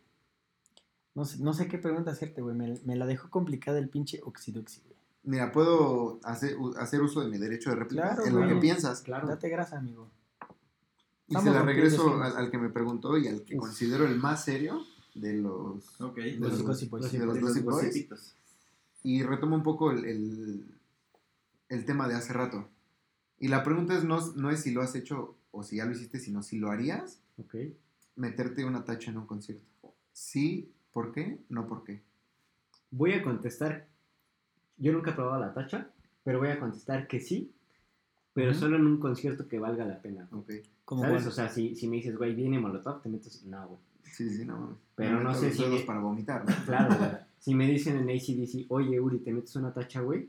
No 1.14 1.24
sé, 1.26 1.42
no 1.42 1.52
sé 1.52 1.66
qué 1.68 1.76
pregunta 1.78 2.10
hacerte, 2.12 2.40
güey. 2.40 2.56
Me, 2.56 2.78
me 2.84 2.96
la 2.96 3.04
dejó 3.06 3.28
complicada 3.28 3.78
el 3.78 3.88
pinche 3.88 4.20
Oxiduxi, 4.24 4.80
güey. 4.84 4.96
Mira, 5.24 5.52
puedo 5.52 6.18
hacer, 6.24 6.56
hacer 6.78 7.00
uso 7.02 7.20
de 7.20 7.28
mi 7.28 7.38
derecho 7.38 7.70
de 7.70 7.76
réplica 7.76 8.14
Claro, 8.16 8.24
en 8.26 8.40
lo 8.40 8.48
que 8.48 8.60
piensas. 8.60 9.02
Claro. 9.02 9.28
Date 9.28 9.48
grasa, 9.48 9.78
amigo. 9.78 10.08
Y 11.28 11.36
Estamos 11.36 11.44
se 11.44 11.58
la 11.60 11.64
regreso 11.64 12.22
al, 12.22 12.36
al 12.36 12.50
que 12.50 12.58
me 12.58 12.70
preguntó 12.70 13.16
y 13.18 13.28
al 13.28 13.42
que 13.44 13.56
Uf. 13.56 13.60
considero 13.66 14.06
el 14.06 14.16
más 14.16 14.44
serio 14.44 14.80
de 15.14 15.34
los... 15.34 16.00
Ok. 16.00 16.16
de 16.16 16.36
los 16.38 16.52
los- 16.52 16.62
Gossip 16.62 16.90
Boys. 16.90 17.12
de 17.12 17.18
los 17.26 17.38
Gossip 17.40 17.64
Boys. 17.64 17.76
gossipitos. 17.86 18.34
Y 19.04 19.22
retomo 19.22 19.54
un 19.54 19.62
poco 19.62 19.90
el, 19.92 20.04
el, 20.04 20.64
el 21.68 21.84
tema 21.84 22.08
de 22.08 22.14
hace 22.14 22.32
rato. 22.32 22.68
Y 23.38 23.48
la 23.48 23.62
pregunta 23.62 23.94
es 23.96 24.04
no, 24.04 24.18
no 24.34 24.50
es 24.50 24.60
si 24.62 24.70
lo 24.72 24.82
has 24.82 24.94
hecho 24.96 25.36
o 25.52 25.62
si 25.62 25.76
ya 25.76 25.84
lo 25.86 25.92
hiciste, 25.92 26.18
sino 26.18 26.42
si 26.42 26.58
lo 26.58 26.70
harías, 26.70 27.20
Ok. 27.38 27.54
meterte 28.16 28.64
una 28.64 28.84
tacha 28.84 29.10
en 29.10 29.18
un 29.18 29.26
concierto. 29.26 29.64
Sí, 30.12 30.70
¿por 30.92 31.12
qué? 31.12 31.38
No, 31.48 31.66
¿por 31.66 31.84
qué? 31.84 32.02
Voy 32.90 33.12
a 33.12 33.22
contestar. 33.22 33.86
Yo 34.76 34.92
nunca 34.92 35.12
he 35.12 35.14
probado 35.14 35.40
la 35.40 35.54
tacha, 35.54 35.90
pero 36.24 36.38
voy 36.40 36.48
a 36.48 36.58
contestar 36.58 37.06
que 37.06 37.20
sí, 37.20 37.52
pero 38.34 38.50
Ujú. 38.50 38.60
solo 38.60 38.76
en 38.76 38.86
un 38.86 38.98
concierto 38.98 39.46
que 39.48 39.58
valga 39.58 39.84
la 39.84 40.00
pena. 40.02 40.28
Ok. 40.32 40.50
Como 40.84 41.02
¿Sabes? 41.02 41.22
cuál. 41.22 41.28
O 41.28 41.34
sea, 41.34 41.48
si, 41.48 41.74
si 41.76 41.86
me 41.88 41.96
dices, 41.96 42.16
güey, 42.16 42.34
viene 42.34 42.58
Molotov, 42.58 43.00
te 43.02 43.08
metes. 43.08 43.44
No, 43.44 43.66
güey. 43.68 43.80
Sí, 44.04 44.28
sí, 44.30 44.44
no. 44.44 44.76
Pero 44.94 45.20
no 45.22 45.30
meto 45.30 45.40
sé 45.40 45.68
los 45.68 45.80
si- 45.80 45.86
para 45.86 46.00
vomitar, 46.00 46.44
¿no? 46.44 46.54
Claro, 46.66 46.96
güey. 46.98 47.10
Si 47.38 47.54
me 47.54 47.66
dicen 47.70 47.96
en 47.96 48.08
ACDC, 48.10 48.66
oye, 48.68 49.00
Uri, 49.00 49.18
¿te 49.20 49.32
metes 49.32 49.56
una 49.56 49.72
tacha, 49.72 50.00
güey? 50.00 50.28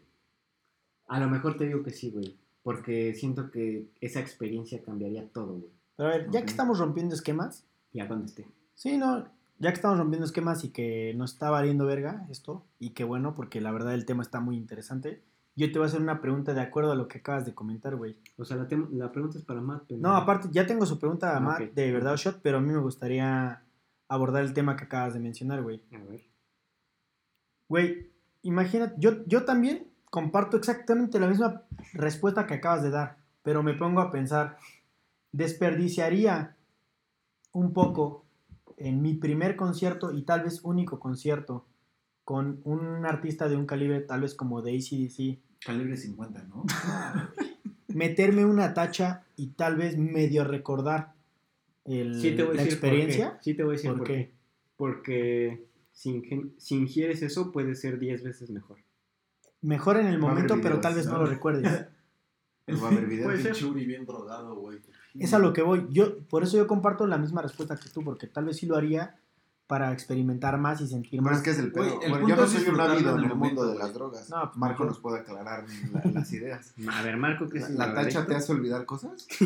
A 1.08 1.20
lo 1.20 1.30
mejor 1.30 1.58
te 1.58 1.66
digo 1.66 1.84
que 1.84 1.91
sí, 1.91 2.10
güey. 2.12 2.38
Porque 2.64 3.14
siento 3.14 3.52
que 3.52 3.90
esa 4.02 4.19
experiencia 4.22 4.81
cambiaría 4.84 5.27
todo, 5.30 5.57
güey. 5.57 5.72
Pero 5.98 6.10
a 6.10 6.11
ver, 6.14 6.30
ya 6.31 6.41
que 6.41 6.48
estamos 6.52 6.80
rompiendo 6.80 7.14
esquemas. 7.14 7.65
Ya 7.91 8.07
cuando 8.07 8.26
esté. 8.26 8.48
Sí, 8.73 8.98
no. 8.98 9.27
Ya 9.60 9.69
que 9.69 9.76
estamos 9.76 9.99
rompiendo 9.99 10.26
esquemas 10.26 10.64
y 10.64 10.69
que 10.69 11.14
nos 11.15 11.34
está 11.34 11.49
valiendo 11.49 11.85
verga 11.85 12.26
esto. 12.30 12.65
Y 12.80 12.91
que 12.91 13.03
bueno, 13.03 13.35
porque 13.35 13.61
la 13.61 13.72
verdad 13.72 13.94
el 13.94 14.06
tema 14.06 14.23
está 14.23 14.40
muy 14.40 14.57
interesante. 14.57 15.22
Yo 15.56 15.72
te 15.72 15.77
voy 15.77 15.85
a 15.85 15.90
hacer 15.90 16.02
una 16.02 16.19
pregunta 16.19 16.53
de 16.56 16.61
acuerdo 16.61 16.91
a 16.94 16.95
lo 16.95 17.07
que 17.07 17.19
acabas 17.19 17.45
de 17.45 17.53
comentar, 17.53 17.95
güey. 17.95 18.18
O 18.38 18.45
sea, 18.45 18.57
la, 18.57 18.68
la 18.91 19.11
pregunta 19.11 19.38
es 19.38 19.45
para 19.45 19.61
Matt. 19.61 19.84
pero- 19.88 20.02
No, 20.02 20.15
aparte, 20.15 20.48
ya 20.52 20.65
tengo 20.65 20.85
su 20.88 20.98
pregunta, 20.99 21.38
Ah, 21.38 21.40
Matt, 21.40 21.60
de 21.73 21.91
verdad 21.91 22.14
o 22.14 22.18
shot, 22.18 22.40
pero 22.41 22.57
a 22.57 22.61
mí 22.61 22.72
me 22.73 22.80
gustaría 22.81 23.61
abordar 24.07 24.44
el 24.44 24.53
tema 24.53 24.76
que 24.76 24.85
acabas 24.85 25.14
de 25.14 25.19
mencionar, 25.19 25.61
güey. 25.61 25.84
A 25.94 25.99
ver. 26.03 26.22
Güey, 27.69 28.10
imagínate, 28.41 28.95
yo, 28.98 29.23
yo 29.26 29.45
también 29.45 29.88
comparto 30.14 30.57
exactamente 30.57 31.19
la 31.19 31.26
misma 31.26 31.64
respuesta 31.94 32.45
que 32.45 32.53
acabas 32.53 32.84
de 32.84 32.91
dar, 32.91 33.18
pero 33.41 33.64
me 33.64 33.73
pongo 33.73 33.99
a 33.99 34.11
pensar, 34.11 34.60
desperdiciaría 35.31 36.56
un 37.52 37.73
poco 37.73 38.23
en 38.77 39.02
mi 39.02 39.15
primer 39.15 39.56
concierto 39.56 40.11
y 40.11 40.22
tal 40.22 40.44
vez 40.44 40.60
único 40.64 40.99
concierto 40.99 41.65
con 42.26 42.61
un 42.64 43.07
artista 43.07 43.49
de 43.49 43.56
un 43.56 43.65
calibre 43.65 44.02
tal 44.02 44.22
vez 44.22 44.35
como 44.35 44.61
de 44.61 44.77
ACDC, 44.77 45.40
Calibre 45.65 45.98
50, 45.98 46.44
¿no? 46.44 46.64
meterme 47.88 48.45
una 48.45 48.76
tacha 48.76 49.23
y 49.35 49.48
tal 49.48 49.77
vez 49.77 49.98
medio 49.98 50.44
recordar 50.44 51.14
el- 51.85 52.22
Sí 52.22 52.35
te 52.35 52.44
voy 52.44 52.53
a 52.53 52.57
la 52.57 52.64
decir 52.65 52.80
por 52.80 52.90
experiencia. 52.90 53.31
qué. 53.40 53.44
Sí 53.44 53.53
te 53.56 53.64
voy 53.64 53.72
a 53.73 53.77
decir 53.77 53.90
¿Por 53.90 53.98
por 53.98 54.07
qué? 54.07 54.14
qué. 54.14 54.31
Porque 54.77 55.65
si 55.91 56.76
ingieres 56.76 57.23
eso 57.23 57.52
puede 57.52 57.73
ser 57.73 57.98
10 57.98 58.22
veces 58.23 58.52
mejor. 58.52 58.77
Mejor 59.64 59.98
en 59.98 60.07
el 60.07 60.19
momento, 60.19 60.53
pero 60.56 60.61
videos, 60.76 60.81
tal 60.81 60.94
vez 60.95 61.06
no 61.07 61.18
lo 61.18 61.26
recuerdes. 61.26 61.64
Va 62.69 62.88
a 62.88 62.91
haber 62.91 63.07
videos. 63.07 63.73
Bien 63.73 64.06
drogado, 64.06 64.56
güey. 64.56 64.80
Es 65.19 65.34
a 65.34 65.40
lo 65.40 65.52
que 65.53 65.61
voy. 65.64 65.88
Yo, 65.90 66.19
por 66.27 66.44
eso 66.44 66.56
yo 66.57 66.65
comparto 66.68 67.06
la 67.07 67.18
misma 67.18 67.41
respuesta 67.41 67.76
que 67.76 67.90
tú, 67.90 68.03
porque 68.03 68.27
tal 68.27 68.45
vez 68.45 68.57
sí 68.57 68.65
lo 68.68 68.76
haría 68.77 69.18
para 69.68 69.91
experimentar 69.94 70.57
más 70.60 70.81
y 70.81 70.88
sentir 70.88 71.22
más. 71.22 71.38
es 71.38 71.44
que 71.44 71.49
es 71.52 71.57
el 71.60 71.72
pedo. 71.72 71.84
Güey, 71.85 71.94
el 72.03 72.10
bueno, 72.11 72.19
punto 72.19 72.27
yo 72.30 72.35
no 72.35 72.44
es 72.44 72.52
soy 72.52 72.69
un 72.73 72.80
ávido 72.81 73.18
en 73.18 73.23
el 73.26 73.35
mundo 73.35 73.65
de 73.65 73.76
las 73.77 73.94
drogas. 73.94 74.30
No, 74.30 74.41
pues, 74.44 74.57
Marco 74.57 74.85
nos 74.85 74.99
puede 74.99 75.19
aclarar 75.22 75.65
la- 75.94 76.11
las 76.11 76.31
ideas. 76.34 76.73
A 76.91 77.02
ver, 77.02 77.18
Marco, 77.18 77.49
¿qué 77.49 77.60
es 77.60 77.69
¿La 77.72 77.85
el 77.85 77.94
tacha 77.95 78.26
te 78.26 78.35
hace 78.35 78.52
olvidar 78.52 78.85
cosas? 78.85 79.26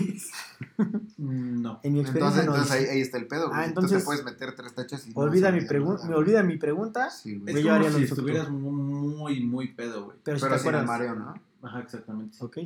Mm, 1.17 1.61
No. 1.61 1.79
En 1.83 1.93
mi 1.93 1.99
experiencia 2.01 2.41
Entonces, 2.41 2.45
no 2.45 2.53
entonces 2.55 2.89
ahí, 2.91 3.01
está 3.01 3.17
el 3.17 3.27
pedo. 3.27 3.47
güey. 3.49 3.59
Ah, 3.59 3.63
Tú 3.63 3.69
entonces, 3.69 3.99
te 3.99 4.05
puedes 4.05 4.23
meter 4.23 4.55
tres 4.55 4.73
tachas 4.73 5.07
y 5.07 5.11
olvida 5.15 5.51
mi 5.51 5.61
pregunta, 5.61 6.07
me 6.07 6.15
olvida 6.15 6.43
mi 6.43 6.57
pregunta, 6.57 7.09
Sí, 7.09 7.41
Es. 7.45 7.55
Yo 7.55 7.61
como 7.63 7.73
haría 7.75 7.89
lo 7.89 7.97
si 7.97 8.05
tú. 8.07 8.13
estuvieras 8.13 8.49
muy, 8.49 8.71
muy 9.15 9.73
pedo, 9.73 10.05
güey. 10.05 10.17
pero, 10.23 10.37
si 10.37 10.43
Pero 10.45 10.55
te 10.55 10.59
sin 10.61 10.69
el 10.69 10.75
acuerdas. 10.75 10.99
mareo, 10.99 11.15
¿no? 11.15 11.33
Ajá, 11.61 11.79
exactamente. 11.81 12.37
Ok, 12.41 12.57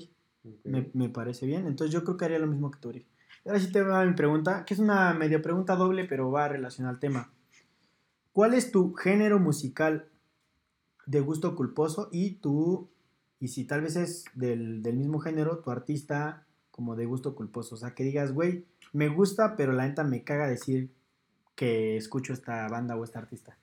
Ok. 0.43 0.65
me, 0.65 0.89
me 0.93 1.09
parece 1.09 1.45
bien. 1.45 1.67
Entonces 1.67 1.93
yo 1.93 2.03
creo 2.03 2.17
que 2.17 2.25
haría 2.25 2.39
lo 2.39 2.47
mismo 2.47 2.71
que 2.71 2.79
tú, 2.79 2.89
Uri. 2.89 3.05
Ahora 3.45 3.59
sí 3.59 3.71
te 3.71 3.81
va 3.81 4.05
mi 4.05 4.13
pregunta, 4.13 4.65
que 4.65 4.73
es 4.73 4.79
una 4.79 5.13
medio 5.13 5.41
pregunta 5.41 5.75
doble, 5.75 6.05
pero 6.05 6.29
va 6.31 6.47
relacionada 6.47 6.93
al 6.93 6.99
tema. 6.99 7.31
¿Cuál 8.33 8.53
es 8.53 8.71
tu 8.71 8.93
género 8.93 9.39
musical 9.39 10.07
de 11.05 11.19
gusto 11.19 11.55
culposo 11.55 12.09
y 12.11 12.35
tu, 12.35 12.89
y 13.39 13.47
si 13.49 13.65
tal 13.65 13.81
vez 13.81 13.95
es 13.95 14.25
del, 14.35 14.81
del 14.83 14.95
mismo 14.97 15.19
género, 15.19 15.59
tu 15.59 15.71
artista 15.71 16.45
como 16.69 16.95
de 16.95 17.05
gusto 17.05 17.35
culposo? 17.35 17.75
O 17.75 17.77
sea, 17.77 17.93
que 17.95 18.03
digas, 18.03 18.31
güey, 18.33 18.65
me 18.93 19.09
gusta, 19.09 19.55
pero 19.55 19.73
la 19.73 19.87
neta 19.87 20.03
me 20.03 20.23
caga 20.23 20.47
decir 20.47 20.91
que 21.55 21.97
escucho 21.97 22.33
esta 22.33 22.67
banda 22.69 22.95
o 22.95 23.03
esta 23.03 23.19
artista. 23.19 23.57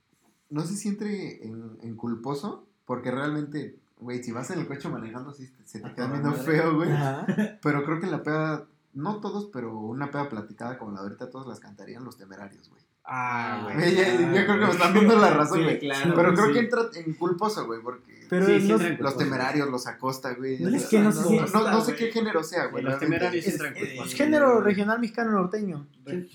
No 0.50 0.62
sé 0.62 0.76
si 0.76 0.88
entre 0.88 1.46
en, 1.46 1.78
en 1.82 1.96
culposo, 1.96 2.66
porque 2.86 3.10
realmente, 3.10 3.76
güey, 4.00 4.22
si 4.22 4.32
vas 4.32 4.50
en 4.50 4.60
el 4.60 4.66
coche 4.66 4.88
manejando, 4.88 5.32
sí 5.32 5.50
se 5.64 5.80
te 5.80 5.92
queda 5.94 6.06
viendo 6.06 6.32
feo, 6.32 6.76
güey. 6.76 6.90
Pero 7.62 7.84
creo 7.84 8.00
que 8.00 8.06
en 8.06 8.12
la 8.12 8.22
peda, 8.22 8.66
no 8.94 9.20
todos, 9.20 9.46
pero 9.52 9.78
una 9.78 10.10
peda 10.10 10.28
platicada 10.28 10.78
como 10.78 10.92
la 10.92 11.00
de 11.00 11.08
ahorita, 11.08 11.30
todos 11.30 11.46
las 11.46 11.60
cantarían 11.60 12.04
los 12.04 12.16
temerarios, 12.16 12.68
güey. 12.70 12.82
Ah, 13.10 13.60
güey. 13.64 13.74
Güey, 13.76 13.94
ya 14.34 14.44
creo 14.44 14.60
que 14.60 14.66
me 14.66 14.70
están 14.70 14.92
dando 14.94 15.16
la 15.18 15.30
razón, 15.30 15.58
Sí, 15.58 15.64
güey. 15.64 15.78
claro, 15.78 16.12
pero 16.14 16.34
creo 16.34 16.46
sí. 16.48 16.52
que 16.52 16.58
entra 16.58 16.82
en 16.94 17.14
culposo, 17.14 17.64
güey, 17.66 17.80
porque 17.80 18.26
Pero 18.28 18.44
Sí, 18.44 18.60
sí 18.60 18.68
no- 18.68 18.74
entra 18.74 18.88
en 18.88 18.92
los 18.92 18.98
culposo. 18.98 19.18
temerarios, 19.18 19.70
los 19.70 19.86
acosta, 19.86 20.34
güey. 20.34 20.62
Es 20.76 20.86
que 20.86 21.00
no 21.00 21.10
sé 21.10 21.22
si- 21.24 21.36
no, 21.38 21.70
no 21.70 21.80
sé 21.80 21.94
qué 21.94 22.12
género 22.12 22.42
sea, 22.44 22.66
güey. 22.66 22.84
Los 22.84 22.98
temerarios 22.98 23.46
es, 23.46 23.54
entran 23.54 23.74
en 23.74 23.82
es 23.82 23.94
culposo. 23.94 24.16
género 24.16 24.60
regional 24.60 25.00
mexicano 25.00 25.30
norteño. 25.30 25.86
Pero- 26.04 26.26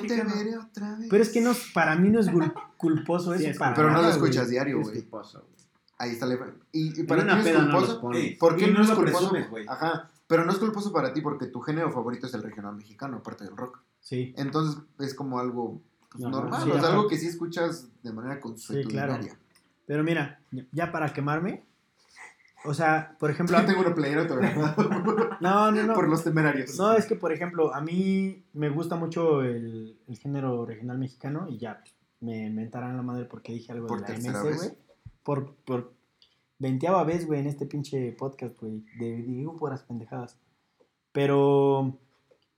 te 0.00 0.24
veré 0.24 0.58
otra 0.58 0.96
vez. 0.96 1.06
Pero 1.08 1.22
es 1.22 1.28
que 1.28 1.40
no, 1.40 1.52
para 1.72 1.94
mí 1.94 2.08
no 2.10 2.18
es 2.18 2.26
culposo 2.76 3.32
Sí, 3.34 3.42
eso. 3.42 3.50
es 3.52 3.58
para 3.58 3.74
Pero 3.74 3.90
no 3.92 4.02
lo 4.02 4.08
escuchas 4.08 4.48
diario, 4.50 4.80
Es 4.80 4.88
güey. 4.88 5.00
culposo, 5.02 5.40
güey. 5.42 5.56
Ahí 5.98 6.10
está 6.10 6.26
la 6.26 6.34
Y, 6.72 7.00
y 7.00 7.04
para 7.04 7.22
ti 7.22 7.26
una 7.28 7.34
no 7.36 7.40
es 7.40 7.46
peda 7.48 7.62
no 7.62 7.80
los 7.80 7.94
culposo. 7.94 8.20
¿Por 8.40 8.56
qué 8.56 8.66
no 8.66 8.82
es 8.82 8.88
lo 8.88 8.96
culposo? 8.96 9.32
Ajá. 9.68 10.10
Pero 10.26 10.44
no 10.44 10.50
es 10.50 10.58
culposo 10.58 10.92
para 10.92 11.12
ti 11.14 11.20
porque 11.20 11.46
tu 11.46 11.60
género 11.60 11.92
favorito 11.92 12.26
es 12.26 12.34
el 12.34 12.42
regional 12.42 12.74
mexicano, 12.74 13.18
aparte 13.18 13.44
del 13.44 13.56
rock. 13.56 13.78
Sí. 14.00 14.34
Entonces 14.36 14.82
es 14.98 15.14
como 15.14 15.38
algo 15.38 15.80
pues, 16.16 16.30
Normal, 16.30 16.50
normal, 16.50 16.62
sí, 16.64 16.70
o 16.70 16.80
sea, 16.80 16.90
algo 16.90 17.08
que 17.08 17.18
sí 17.18 17.26
escuchas 17.26 17.88
de 18.02 18.12
manera 18.12 18.40
consuetudinaria. 18.40 19.38
Pero 19.86 20.02
mira, 20.02 20.40
ya 20.72 20.90
para 20.90 21.12
quemarme. 21.12 21.64
O 22.64 22.74
sea, 22.74 23.16
por 23.18 23.30
ejemplo. 23.30 23.56
Yo 23.60 23.66
tengo 23.66 23.80
una 23.80 23.94
playera 23.94 24.22
autografiada 24.22 24.74
No, 25.40 25.70
no, 25.70 25.82
no. 25.84 25.94
por 25.94 26.08
los 26.08 26.24
temerarios. 26.24 26.76
No, 26.76 26.94
es 26.94 27.06
que, 27.06 27.14
por 27.14 27.32
ejemplo, 27.32 27.74
a 27.74 27.80
mí 27.80 28.44
me 28.52 28.68
gusta 28.68 28.96
mucho 28.96 29.42
el, 29.42 29.98
el 30.06 30.18
género 30.18 30.66
regional 30.66 30.98
mexicano 30.98 31.46
y 31.48 31.58
ya 31.58 31.82
me 32.20 32.50
mentarán 32.50 32.96
la 32.96 33.02
madre 33.02 33.24
porque 33.24 33.52
dije 33.52 33.72
algo 33.72 33.86
Por 33.86 34.04
de 34.04 34.12
la 34.12 34.18
MC, 34.18 34.56
güey. 34.56 34.70
Por, 35.22 35.54
por 35.64 35.92
veinteava 36.58 37.04
vez, 37.04 37.26
güey, 37.26 37.40
en 37.40 37.46
este 37.46 37.66
pinche 37.66 38.12
podcast, 38.12 38.58
güey. 38.58 38.84
Digo 38.98 39.56
puras 39.56 39.82
pendejadas. 39.82 40.38
Pero, 41.12 41.98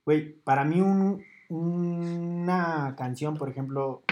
güey, 0.05 0.33
para 0.41 0.65
mí 0.65 0.81
un, 0.81 1.23
una 1.49 2.95
canción, 2.97 3.35
por 3.37 3.49
ejemplo, 3.49 4.03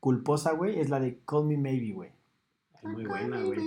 culposa, 0.00 0.52
güey, 0.52 0.78
es 0.80 0.90
la 0.90 1.00
de 1.00 1.18
Call 1.26 1.46
Me 1.46 1.56
Maybe, 1.56 1.92
güey. 1.92 2.10
Muy 2.82 3.04
buena, 3.06 3.40
güey. 3.42 3.58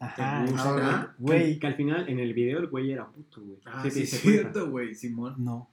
Ajá. 0.00 0.44
¿Te 0.44 0.52
gusta? 0.52 1.14
Güey, 1.18 1.58
Que 1.58 1.66
al 1.66 1.74
final, 1.74 2.08
en 2.08 2.18
el 2.18 2.32
video, 2.34 2.58
el 2.58 2.68
güey 2.68 2.92
era 2.92 3.06
puto, 3.08 3.42
güey. 3.42 3.58
Ah, 3.66 3.84
¿Sí 3.90 4.02
es 4.02 4.10
cierto, 4.10 4.70
güey, 4.70 4.94
Simón. 4.94 5.34
no. 5.38 5.68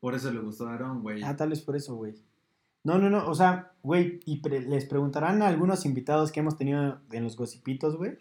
Por 0.00 0.14
eso 0.14 0.32
le 0.32 0.40
gustó 0.40 0.66
a 0.66 0.74
Aaron, 0.74 1.00
güey. 1.02 1.22
Ah, 1.22 1.36
tal 1.36 1.50
vez 1.50 1.60
por 1.60 1.76
eso, 1.76 1.94
güey. 1.94 2.14
No, 2.82 2.98
no, 2.98 3.08
no, 3.08 3.28
o 3.28 3.34
sea, 3.36 3.70
güey, 3.84 4.18
y 4.24 4.38
pre- 4.40 4.62
les 4.62 4.84
preguntarán 4.86 5.42
a 5.42 5.46
algunos 5.46 5.86
invitados 5.86 6.32
que 6.32 6.40
hemos 6.40 6.56
tenido 6.56 6.98
en 7.12 7.22
los 7.22 7.36
gossipitos, 7.36 7.96
güey. 7.96 8.18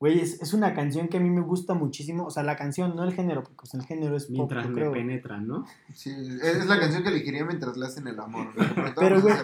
Güey, 0.00 0.20
es, 0.20 0.42
es 0.42 0.52
una 0.52 0.74
canción 0.74 1.08
que 1.08 1.16
a 1.16 1.20
mí 1.20 1.30
me 1.30 1.40
gusta 1.40 1.74
muchísimo. 1.74 2.26
O 2.26 2.30
sea, 2.30 2.42
la 2.42 2.56
canción, 2.56 2.96
no 2.96 3.04
el 3.04 3.14
género, 3.14 3.42
porque 3.42 3.56
pues, 3.56 3.74
el 3.74 3.84
género 3.84 4.16
es 4.16 4.24
pop, 4.26 4.32
Mientras 4.32 4.64
yo 4.64 4.70
me 4.70 4.74
creo. 4.76 4.92
penetran, 4.92 5.46
¿no? 5.46 5.64
Sí, 5.94 6.10
es 6.42 6.66
la 6.66 6.78
canción 6.78 7.02
que 7.02 7.08
elegiría 7.10 7.44
mientras 7.44 7.76
le 7.76 7.86
hacen 7.86 8.06
el 8.08 8.18
amor. 8.18 8.48
Pero, 8.96 9.20
güey. 9.22 9.34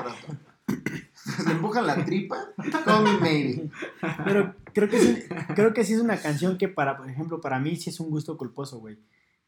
Le 1.46 1.52
empujan 1.52 1.86
la 1.86 2.04
tripa, 2.04 2.36
call 2.84 3.04
me 3.04 3.18
maybe. 3.18 3.70
Pero 4.24 4.54
creo 4.72 4.88
que, 4.88 5.00
sí, 5.00 5.24
creo 5.54 5.72
que 5.74 5.84
sí 5.84 5.94
es 5.94 6.00
una 6.00 6.16
canción 6.16 6.58
que, 6.58 6.68
para, 6.68 6.96
por 6.96 7.08
ejemplo, 7.10 7.40
para 7.40 7.58
mí 7.58 7.76
sí 7.76 7.90
es 7.90 8.00
un 8.00 8.10
gusto 8.10 8.36
culposo, 8.36 8.78
güey. 8.78 8.98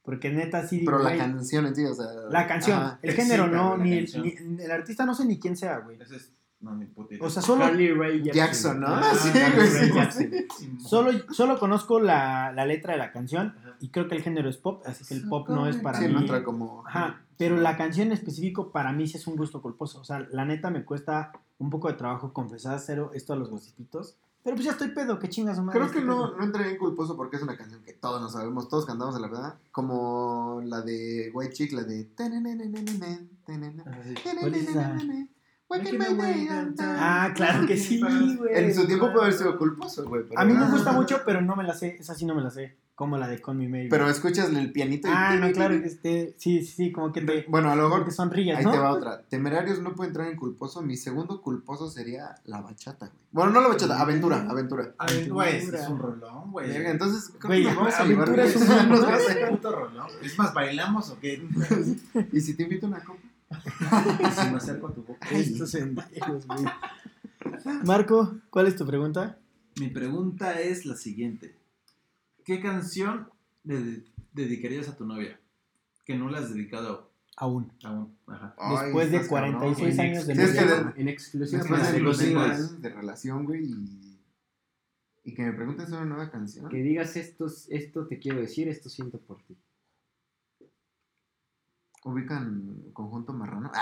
Porque 0.03 0.31
neta 0.31 0.67
sí. 0.67 0.83
Pero 0.85 0.99
la 0.99 1.17
canción 1.17 1.67
en 1.67 1.77
sí, 1.77 1.85
o 1.85 1.95
sea. 1.95 2.07
la 2.29 2.47
canción, 2.47 2.79
ajá. 2.79 2.99
el 3.03 3.13
género 3.13 3.47
no, 3.47 3.77
ni 3.77 3.93
el, 3.93 4.11
canción. 4.11 4.57
ni 4.57 4.63
el 4.63 4.71
artista 4.71 5.07
no 5.07 5.15
sé 5.15 5.25
ni 5.25 5.39
quién 5.39 5.57
sea, 5.57 5.79
güey. 5.79 6.01
Ese 6.01 6.17
O 7.21 7.31
sea, 7.31 7.43
solo, 7.43 7.65
Carly 7.65 7.93
Ray 7.93 8.23
Jackson. 8.23 8.35
Jackson, 8.35 8.81
¿no? 8.81 8.87
Ah, 8.89 9.13
Sí, 9.15 9.31
güey, 9.55 9.67
sí. 9.69 9.93
Jackson. 9.93 10.31
Simón. 10.59 10.81
solo, 10.81 11.13
solo 11.33 11.59
conozco 11.59 12.01
la, 12.01 12.53
la 12.53 12.65
letra 12.67 12.93
de 12.93 12.99
la 12.99 13.13
canción 13.13 13.55
Ajá. 13.59 13.77
y 13.81 13.89
creo 13.91 14.09
que 14.09 14.15
el 14.17 14.23
género 14.23 14.49
es 14.49 14.57
pop, 14.57 14.83
así 14.87 15.05
que 15.05 15.15
el 15.15 15.29
pop 15.29 15.49
no 15.49 15.67
es 15.67 15.77
para 15.77 15.99
sí, 15.99 16.07
mí. 16.07 16.13
no 16.13 16.21
entra 16.21 16.43
como. 16.45 16.87
Ajá, 16.87 17.21
pero 17.37 17.57
la 17.57 17.77
canción 17.77 18.09
en 18.09 18.13
específico 18.13 18.71
para 18.71 18.93
mí 18.93 19.09
sí 19.09 19.17
es 19.17 19.27
un 19.27 19.37
gusto 19.37 19.61
culposo. 19.63 20.01
O 20.01 20.05
sea, 20.05 20.27
la 20.31 20.45
neta 20.45 20.71
me 20.71 20.85
cuesta 20.85 21.33
un 21.59 21.71
poco 21.71 21.89
de 21.89 21.95
trabajo 21.95 22.33
confesar 22.33 22.79
cero 22.81 23.11
esto 23.15 23.33
a 23.33 23.37
los 23.37 23.51
gossipitos. 23.51 24.17
Pero 24.45 24.57
pues 24.57 24.65
ya 24.67 24.73
estoy 24.73 24.89
pedo, 24.89 25.21
qué 25.21 25.29
chingas 25.29 25.57
o 25.59 25.63
madre. 25.63 25.79
Creo 25.79 25.93
que 25.93 26.01
no, 26.01 26.17
pedo. 26.31 26.37
no 26.37 26.45
entraría 26.45 26.73
en 26.73 26.79
culposo 26.79 27.17
porque 27.17 27.37
es 27.37 27.43
una 27.45 27.57
canción 27.57 27.81
que 27.85 27.93
todos 27.93 28.21
nos 28.21 28.33
sabemos, 28.33 28.69
todos 28.69 28.85
cantamos 28.87 29.15
en 29.15 29.23
la 29.23 29.29
verdad. 29.29 29.55
Como 29.71 30.61
la 30.65 30.81
de 30.81 31.31
White 31.33 31.53
Chick, 31.53 31.73
la 31.73 31.85
de. 31.85 32.09
Ah, 33.87 34.99
Ah, 36.81 37.33
claro 37.35 37.67
que 37.67 37.77
sí, 37.77 38.01
güey. 38.01 38.51
En 38.51 38.75
su 38.75 38.87
tiempo 38.87 39.11
puede 39.13 39.27
haber 39.27 39.39
sido 39.39 39.59
culposo, 39.59 40.05
güey. 40.09 40.25
A 40.37 40.45
mí 40.45 40.53
me 40.53 40.71
gusta 40.71 40.93
mucho, 40.93 41.23
pero 41.25 41.41
no 41.41 41.57
me 41.57 41.65
la 41.65 41.75
sé. 41.75 41.97
Esa 41.99 42.15
sí 42.15 42.25
no 42.25 42.35
me 42.35 42.43
la 42.43 42.51
sé. 42.51 42.77
Como 42.95 43.17
la 43.17 43.27
de 43.27 43.41
Con 43.41 43.57
Me 43.57 43.69
Maybe. 43.69 43.89
Pero 43.89 44.09
escuchas 44.09 44.51
el 44.51 44.71
pianito 44.71 45.09
y. 45.09 45.11
Ah, 45.13 45.35
no, 45.37 45.51
claro 45.51 45.75
este. 45.75 46.35
Sí, 46.37 46.65
sí, 46.65 46.93
como 46.93 47.11
que 47.11 47.23
te. 47.23 47.47
Bueno, 47.49 47.71
a 47.71 47.75
lo 47.75 47.85
mejor 47.85 48.05
que 48.05 48.11
sonríes, 48.11 48.59
Ahí 48.59 48.65
¿no? 48.65 48.71
te 48.71 48.79
va 48.79 48.93
otra. 48.93 49.23
Temerarios 49.23 49.81
no 49.81 49.95
puede 49.95 50.09
entrar 50.09 50.29
en 50.29 50.37
culposo. 50.37 50.83
Mi 50.83 50.97
segundo 50.97 51.41
culposo 51.41 51.91
sería 51.91 52.35
la 52.45 52.61
bachata, 52.61 53.07
güey. 53.07 53.19
Bueno, 53.33 53.53
no 53.53 53.63
la 53.63 53.69
bachata, 53.69 53.99
aventura, 53.99 54.47
aventura. 54.49 54.95
Aventura. 54.99 55.51
es 55.51 55.89
un 55.89 55.99
rolón, 55.99 56.53
güey. 56.53 56.71
Entonces, 56.87 57.33
vamos 57.43 57.95
a 57.95 58.05
llevar 58.05 58.29
aventura 58.29 58.45
es 58.45 58.57
un 58.57 58.63
Es 58.63 59.63
rolón. 59.63 60.07
Es 60.23 60.39
más, 60.39 60.53
¿bailamos 60.53 61.11
o 61.11 61.19
qué? 61.19 61.43
Y 62.33 62.41
si 62.41 62.55
te 62.55 62.65
invito 62.65 62.87
a 62.87 62.91
una 62.91 63.01
copa. 63.01 63.21
Y 64.21 64.31
si 64.31 64.51
me 64.51 64.57
acerco 64.57 64.89
a 64.89 64.95
tu 64.95 65.03
boca. 65.03 65.27
Ay, 65.31 65.41
estos 65.43 65.73
pendejos, 65.73 66.47
güey. 66.47 66.65
Marco, 67.85 68.37
¿cuál 68.51 68.67
es 68.67 68.77
tu 68.77 68.87
pregunta? 68.87 69.39
Mi 69.79 69.89
pregunta 69.89 70.61
es 70.61 70.85
la 70.87 70.97
siguiente. 70.97 71.57
¿Qué 72.45 72.61
canción 72.61 73.29
le 73.65 74.05
dedicarías 74.33 74.89
a 74.89 74.97
tu 74.97 75.05
novia? 75.07 75.39
Que 76.05 76.17
no 76.17 76.29
la 76.31 76.39
has 76.39 76.53
dedicado 76.53 77.11
Aún. 77.37 77.73
aún. 77.85 78.17
Ajá. 78.27 78.55
Ay, 78.59 78.85
Después 78.87 79.11
de 79.11 79.17
estás 79.19 79.31
cabrón, 79.31 79.53
46 79.55 79.97
güey. 79.97 80.09
años 80.11 80.27
de 80.27 80.35
Sí, 80.35 80.41
es 80.43 80.51
que 80.53 80.61
novia. 80.65 80.93
de- 80.95 81.01
En 81.01 81.09
exclusiva 81.09 81.59
Después 81.63 81.81
para 81.81 81.93
de 81.93 82.01
los 82.01 82.19
5 82.19 82.29
demás. 82.41 82.57
años 82.59 82.83
de 82.83 82.89
relación, 82.89 83.45
güey, 83.45 83.65
y, 83.65 84.19
y 85.25 85.35
que 85.35 85.43
me 85.45 85.53
preguntes 85.53 85.89
una 85.91 86.05
nueva 86.05 86.31
canción. 86.31 86.69
Que 86.69 86.79
digas 86.79 87.17
esto, 87.17 87.47
esto 87.69 88.07
te 88.07 88.19
quiero 88.19 88.41
decir, 88.41 88.69
esto 88.69 88.89
siento 88.89 89.19
por 89.19 89.41
ti. 89.43 89.57
Ubican 92.05 92.91
conjunto 92.93 93.33
marrano. 93.33 93.71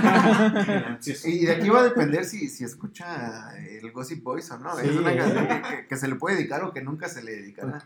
Ah. 0.00 0.98
Y 1.24 1.44
de 1.46 1.52
aquí 1.56 1.68
va 1.70 1.80
a 1.80 1.84
depender 1.84 2.24
si, 2.24 2.48
si 2.48 2.64
escucha 2.64 3.56
el 3.58 3.90
Gossip 3.92 4.22
Boys 4.22 4.50
o 4.50 4.58
no. 4.58 4.76
Sí, 4.76 4.86
es 4.88 4.96
una 4.96 5.16
canción 5.16 5.46
que, 5.48 5.62
que- 5.62 5.86
que 5.88 5.96
se 5.96 6.06
le 6.08 6.14
puede 6.16 6.36
dedicar 6.36 6.62
o 6.64 6.72
que 6.72 6.82
nunca 6.82 7.08
se 7.08 7.22
le 7.22 7.32
dedicará. 7.32 7.84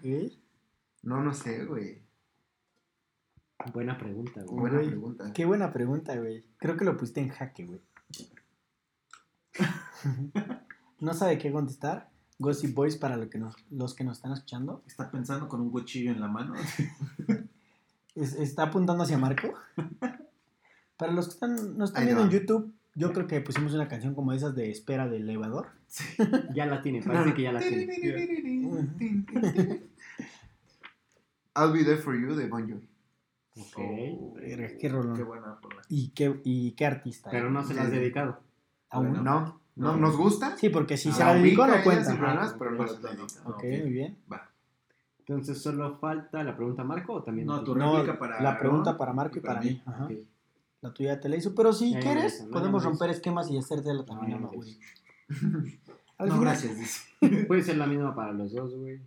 No, 1.03 1.23
no 1.23 1.33
sé, 1.35 1.65
güey. 1.65 2.03
Buena 3.73 3.97
pregunta, 3.97 4.43
güey. 4.43 4.59
Buena 4.61 4.77
Güey, 4.79 4.89
pregunta. 4.89 5.33
Qué 5.33 5.45
buena 5.45 5.73
pregunta, 5.73 6.17
güey. 6.17 6.45
Creo 6.59 6.77
que 6.77 6.85
lo 6.85 6.97
pusiste 6.97 7.21
en 7.21 7.29
jaque, 7.31 7.65
güey. 7.65 7.81
no 11.01 11.15
sabe 11.15 11.39
qué 11.39 11.51
contestar. 11.53 12.11
Gossip 12.39 12.75
Boys 12.75 12.97
para 12.97 13.17
lo 13.17 13.31
que 13.31 13.39
nos, 13.39 13.55
los 13.71 13.95
que 13.95 14.05
nos 14.05 14.17
están 14.19 14.33
escuchando. 14.33 14.83
Está 14.87 15.11
pensando 15.11 15.49
con 15.49 15.61
un 15.61 15.71
cuchillo 15.71 16.11
en 16.11 16.21
la 16.21 16.29
mano. 16.29 16.55
Es- 18.15 18.35
está 18.35 18.65
apuntando 18.65 19.05
hacia 19.05 19.19
Marco. 19.19 19.55
Para 20.97 21.13
los 21.13 21.27
que 21.27 21.33
están, 21.35 21.77
nos 21.79 21.91
están 21.91 22.03
Ahí 22.03 22.07
viendo 22.09 22.23
va. 22.23 22.27
en 22.27 22.33
YouTube, 22.33 22.73
yo 22.95 23.13
creo 23.13 23.27
que 23.27 23.41
pusimos 23.41 23.73
una 23.75 23.89
canción 23.89 24.15
como 24.15 24.33
esas 24.33 24.55
de 24.55 24.71
espera 24.71 25.09
del 25.09 25.29
elevador. 25.29 25.69
Ya 26.55 26.67
la 26.67 26.81
tiene, 26.83 27.03
parece 27.03 27.35
que 27.35 27.43
ya 27.43 27.53
la 27.53 27.61
tiene. 27.61 27.87
I'll 31.55 31.73
be 31.73 31.85
there 31.85 31.99
for 31.99 32.15
you 32.15 32.35
de 32.35 32.49
Bon 32.49 32.63
Jovi. 32.69 32.89
Ok. 33.61 34.37
Verga, 34.37 34.69
qué 34.79 34.89
rolón. 34.89 35.17
Qué 35.17 35.23
buena 35.23 35.59
rola. 35.63 35.83
¿Y 35.89 36.09
qué, 36.11 36.41
y 36.45 36.73
qué 36.73 36.87
artista? 36.87 37.31
Pero 37.31 37.51
no 37.51 37.63
se 37.65 37.75
la 37.75 37.83
has 37.83 37.91
dedicado. 37.91 38.41
Aún 38.89 39.09
Bueno. 39.11 39.23
No, 39.23 39.61
no, 39.77 39.93
No. 39.93 39.97
nos 39.99 40.17
gusta. 40.17 40.57
Sí, 40.57 40.71
porque 40.71 40.97
si 40.97 41.11
Ah, 41.11 41.13
se 41.13 41.25
la 41.25 41.35
dedicó 41.35 41.67
no 41.67 41.83
cuenta. 41.83 42.05
sin 42.07 42.17
problemas, 42.19 42.53
Ah, 42.53 42.57
pero 42.59 42.71
no 42.71 42.79
no. 42.79 43.25
Ok, 43.25 43.57
Ok. 43.57 43.63
muy 43.65 43.91
bien. 43.91 44.17
Va. 44.33 44.49
Entonces 45.27 45.63
solo 45.63 45.97
falta 45.99 46.43
la 46.43 46.57
pregunta 46.57 46.83
Marco 46.85 47.15
o 47.15 47.23
también. 47.23 47.47
No, 47.47 47.55
a 47.55 47.63
No, 47.63 48.19
para 48.19 48.41
la 48.43 48.59
pregunta 48.59 48.97
para 48.99 49.13
Marco 49.13 49.37
y 49.37 49.39
y 49.39 49.43
para 49.43 49.55
para 49.61 49.65
mí. 49.65 49.71
mí. 49.75 49.83
Ajá. 49.87 50.09
La 50.81 50.93
tuya 50.93 51.21
te 51.21 51.29
la 51.29 51.37
hizo. 51.37 51.55
Pero 51.55 51.73
si 51.73 51.93
Ya, 51.93 52.01
quieres, 52.01 52.45
ya, 52.45 52.51
podemos 52.51 52.83
romper 52.85 53.11
esquemas 53.11 53.49
y 53.51 53.57
hacértela 53.57 54.01
No, 54.01 54.05
también 54.05 54.33
a. 54.39 54.41
Mauri. 54.41 54.79
Al 56.19 56.29
No, 56.29 56.41
gracias, 56.41 56.77
dice. 56.77 57.09
Puede 57.47 57.63
ser 57.63 57.77
la 57.77 57.87
misma 57.87 58.15
para 58.15 58.33
los 58.33 58.53
dos, 58.53 58.75
güey. 58.75 59.01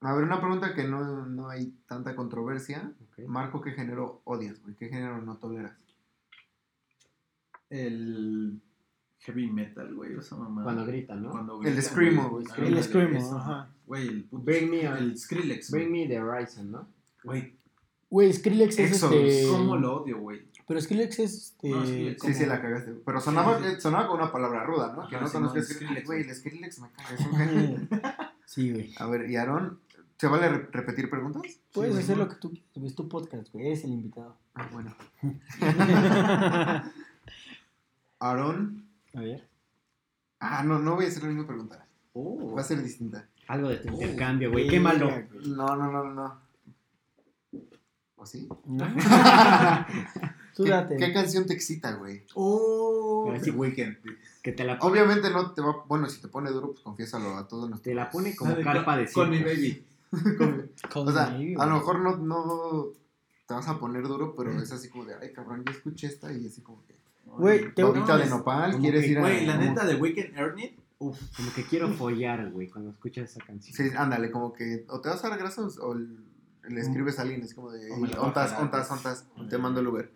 A 0.00 0.14
ver, 0.14 0.24
una 0.24 0.40
pregunta 0.40 0.74
que 0.74 0.84
no, 0.84 1.26
no 1.26 1.48
hay 1.48 1.74
tanta 1.86 2.14
controversia. 2.16 2.92
Marco, 3.26 3.60
¿qué 3.60 3.72
género 3.72 4.20
odias, 4.24 4.60
güey? 4.62 4.74
¿Qué 4.76 4.88
género 4.88 5.20
no 5.22 5.36
toleras? 5.36 5.72
El 7.70 8.60
heavy 9.20 9.50
metal, 9.50 9.94
güey. 9.94 10.14
Esa 10.18 10.36
mamá. 10.36 10.62
Cuando 10.62 10.84
gritan, 10.86 11.22
¿no? 11.22 11.30
Cuando 11.30 11.62
El 11.62 11.82
screamo, 11.82 12.28
güey, 12.30 12.46
Ah. 12.50 12.54
El 12.58 12.82
screamo, 12.82 13.36
ajá. 13.36 13.68
Güey, 13.86 14.08
el 14.08 14.24
puto. 14.24 14.44
Bring 14.44 14.70
me 14.70 14.86
a- 14.86 14.98
El 14.98 15.16
Skrillex. 15.18 15.70
Bring 15.70 15.90
me 15.92 16.06
the 16.08 16.20
horizon, 16.20 16.70
¿no? 16.70 16.88
Güey, 17.22 17.54
Güey, 18.10 18.32
Skrillex 18.32 18.78
es 18.78 18.92
Exodus, 18.92 19.16
este. 19.16 19.48
¿cómo 19.50 19.76
lo 19.76 20.02
odio, 20.02 20.18
güey? 20.20 20.42
Pero 20.68 20.80
Skrillex 20.80 21.18
es 21.18 21.34
este. 21.34 21.68
No, 21.70 21.84
Skrillex, 21.84 22.22
Sí, 22.22 22.34
sí, 22.34 22.46
la 22.46 22.62
cagaste. 22.62 22.92
Pero 23.04 23.20
sonaba, 23.20 23.58
Sí, 23.58 23.64
sí. 23.74 23.80
sonaba 23.80 24.06
con 24.06 24.20
una 24.20 24.30
palabra 24.32 24.62
ruda, 24.64 24.94
¿no? 24.96 25.08
que 25.08 25.16
Ajá, 25.16 25.24
no 25.24 25.28
sí, 25.28 25.34
conozcas 25.34 25.54
no, 25.54 25.60
el 25.60 25.64
Skrillex. 25.66 25.84
Skrillex, 25.84 26.06
Güey, 26.06 26.20
el 26.22 26.34
Skrillex 26.34 26.78
me 26.80 26.90
caga. 26.92 27.10
Es 27.14 27.20
un 27.20 27.36
género. 27.36 27.88
Sí, 28.46 28.72
güey. 28.72 28.94
A 28.98 29.06
ver, 29.06 29.28
¿y 29.30 29.36
Aaron? 29.36 29.80
¿Se 30.18 30.28
vale 30.28 30.48
re- 30.48 30.68
repetir 30.70 31.10
preguntas? 31.10 31.42
Puedes 31.72 31.96
hacer 31.96 32.16
lo 32.18 32.28
que 32.28 32.36
tú 32.36 32.50
quieras. 32.50 32.90
Es 32.90 32.94
tu 32.94 33.08
podcast, 33.08 33.50
güey. 33.52 33.66
Eres 33.66 33.82
el 33.84 33.90
invitado. 33.92 34.36
Ah, 34.54 34.68
bueno. 34.72 34.94
Aaron. 38.20 38.84
A 39.14 39.20
ver. 39.20 39.48
Ah, 40.40 40.62
no, 40.62 40.78
no 40.78 40.94
voy 40.94 41.06
a 41.06 41.08
hacer 41.08 41.22
la 41.22 41.30
misma 41.30 41.46
pregunta. 41.46 41.86
Oh, 42.12 42.54
Va 42.54 42.60
a 42.60 42.64
ser 42.64 42.82
distinta. 42.82 43.26
Algo 43.48 43.68
de 43.68 43.76
tu 43.76 43.88
intercambio, 43.88 44.50
güey. 44.50 44.68
Qué 44.68 44.80
malo. 44.80 45.10
No, 45.46 45.76
no, 45.76 45.90
no, 45.90 46.04
no. 46.04 46.40
¿O 48.16 48.26
sí? 48.26 48.48
No. 48.66 48.86
¿Qué, 50.56 50.70
date. 50.70 50.96
qué 50.96 51.12
canción 51.12 51.46
te 51.46 51.54
excita, 51.54 51.92
güey? 51.94 52.24
Oh, 52.34 53.32
The 53.42 53.50
Weeknd. 53.50 53.96
Que 54.42 54.52
te 54.52 54.64
la 54.64 54.78
pone, 54.78 54.92
Obviamente 54.92 55.30
no 55.30 55.52
te 55.52 55.62
va... 55.62 55.84
Bueno, 55.86 56.08
si 56.08 56.20
te 56.20 56.28
pone 56.28 56.50
duro, 56.50 56.68
pues 56.72 56.80
confiésalo 56.80 57.36
a 57.36 57.48
todos 57.48 57.68
nuestros... 57.68 57.82
te 57.82 57.94
la 57.94 58.10
pone 58.10 58.36
como 58.36 58.54
de- 58.54 58.62
carpa 58.62 58.96
de 58.96 59.10
Con 59.10 59.30
mi 59.30 59.42
baby. 59.42 59.84
Call 60.92 61.08
O 61.08 61.12
sea, 61.12 61.24
a 61.24 61.66
lo 61.66 61.74
mejor 61.74 62.00
no, 62.00 62.16
no 62.16 62.84
te 63.48 63.54
vas 63.54 63.66
a 63.68 63.78
poner 63.78 64.04
duro, 64.04 64.34
pero 64.36 64.52
es 64.62 64.70
así 64.70 64.88
como 64.88 65.06
de, 65.06 65.14
ay, 65.20 65.32
cabrón, 65.32 65.64
ya 65.66 65.72
escuché 65.72 66.06
esta 66.06 66.32
y 66.32 66.46
así 66.46 66.62
como 66.62 66.84
que... 66.86 66.94
Güey, 67.24 67.74
te- 67.74 67.82
de 67.82 68.26
nopal, 68.28 68.78
¿quieres 68.78 69.04
que, 69.04 69.10
ir 69.10 69.18
a...? 69.18 69.22
Güey, 69.22 69.44
la 69.44 69.56
neta 69.56 69.84
de 69.84 69.96
Weekend 69.96 70.38
Earn 70.38 70.58
It. 70.60 70.78
Uf. 70.98 71.20
Como 71.36 71.52
que 71.54 71.64
quiero 71.64 71.88
follar, 71.94 72.50
güey, 72.50 72.68
cuando 72.68 72.90
escuchas 72.90 73.30
esa 73.30 73.44
canción. 73.44 73.74
Sí, 73.76 73.94
ándale, 73.96 74.30
como 74.30 74.52
que 74.52 74.84
o 74.88 75.00
te 75.00 75.08
vas 75.08 75.24
a 75.24 75.28
dar 75.30 75.38
grasas 75.38 75.78
o 75.78 75.94
le 75.94 76.80
escribes 76.80 77.18
a 77.18 77.22
alguien, 77.22 77.42
es 77.42 77.54
como 77.54 77.70
de, 77.70 77.90
ontas, 78.18 78.52
ontas, 78.58 78.88
pues. 78.88 78.90
ontas, 78.90 79.28
te 79.50 79.58
mando 79.58 79.80
el 79.80 79.86
Uber. 79.88 80.10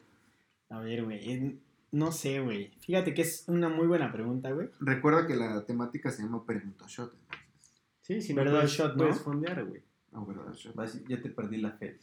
A 0.71 0.81
ver, 0.81 1.05
güey. 1.05 1.61
No 1.91 2.13
sé, 2.13 2.41
güey. 2.41 2.71
Fíjate 2.81 3.15
que 3.15 3.23
es 3.23 3.45
una 3.49 3.69
muy 3.69 3.87
buena 3.87 4.13
pregunta, 4.13 4.51
güey. 4.53 4.69
Recuerda 4.81 5.27
que 5.27 5.35
la 5.37 5.65
temática 5.65 6.11
se 6.11 6.23
llama 6.23 6.45
Pregunto 6.45 6.87
Shot. 6.87 7.13
Sí, 8.03 8.21
sí, 8.23 8.33
Verdad, 8.35 8.53
no 8.53 8.59
puedes, 8.59 8.73
shot, 8.73 8.93
¿no? 8.93 8.99
puedes 8.99 9.21
fondear, 9.21 9.65
güey. 9.65 9.83
Ah, 10.13 10.25
verdad, 10.27 10.53
shot. 10.55 10.75
Vas- 10.75 11.03
Ya 11.07 11.21
te 11.21 11.29
perdí 11.31 11.59
la 11.59 11.73
fe. 11.73 11.99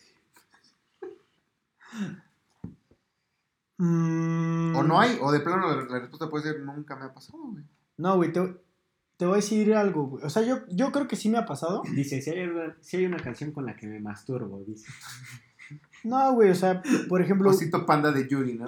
Mm, 3.78 4.76
O 4.76 4.84
no 4.84 5.00
hay, 5.00 5.18
o 5.22 5.32
de 5.32 5.40
plano 5.42 5.68
la, 5.68 5.84
la 5.86 6.00
respuesta 6.00 6.30
puede 6.30 6.44
ser 6.46 6.62
nunca 6.62 6.96
me 6.96 7.06
ha 7.06 7.14
pasado, 7.14 7.40
güey. 7.44 7.64
No, 7.98 8.16
güey. 8.18 8.32
Te, 8.32 8.56
te 9.18 9.26
voy 9.26 9.34
a 9.34 9.36
decir 9.38 9.74
algo, 9.74 10.08
güey. 10.08 10.26
O 10.26 10.30
sea, 10.30 10.44
yo, 10.44 10.60
yo 10.70 10.92
creo 10.92 11.08
que 11.08 11.16
sí 11.16 11.30
me 11.30 11.38
ha 11.38 11.46
pasado. 11.46 11.84
Dice, 11.94 12.22
si 12.22 12.30
hay, 12.32 12.48
una, 12.48 12.76
si 12.82 12.98
hay 12.98 13.06
una 13.06 13.18
canción 13.18 13.52
con 13.52 13.66
la 13.66 13.76
que 13.76 13.88
me 13.88 14.00
masturbo, 14.00 14.60
dice. 14.66 14.88
No, 16.04 16.34
güey. 16.34 16.50
O 16.52 16.56
sea, 16.56 16.82
por 17.08 17.22
ejemplo. 17.22 17.50
Osito 17.50 17.86
panda 17.86 18.12
de 18.12 18.28
Yuri, 18.28 18.54
¿no? 18.54 18.68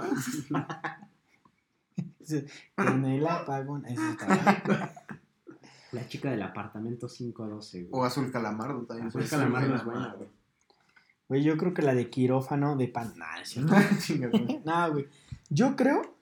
Con 2.76 3.06
el 3.06 3.28
apagón. 3.28 3.86
La 5.92 6.08
chica 6.08 6.32
del 6.32 6.42
apartamento 6.42 7.08
512, 7.08 7.84
güey. 7.84 7.90
O 7.92 8.06
Azul 8.06 8.32
Calamardo 8.32 8.82
también. 8.84 9.08
Azul 9.08 9.28
Calamardo 9.30 9.76
es 9.76 9.86
buena, 9.86 10.14
güey. 10.16 10.30
Güey, 11.30 11.44
yo 11.44 11.58
creo 11.58 11.74
que 11.74 11.82
la 11.82 11.94
de 11.94 12.10
quirófano 12.10 12.78
de 12.78 12.88
pan. 12.88 13.14
Nah, 13.18 13.42
es 13.42 13.50
cierto. 13.50 13.74
Chinga, 14.00 14.28
güey. 14.28 14.62
No, 14.66 14.92
güey. 14.92 15.08
Yo 15.50 15.76
creo, 15.76 16.17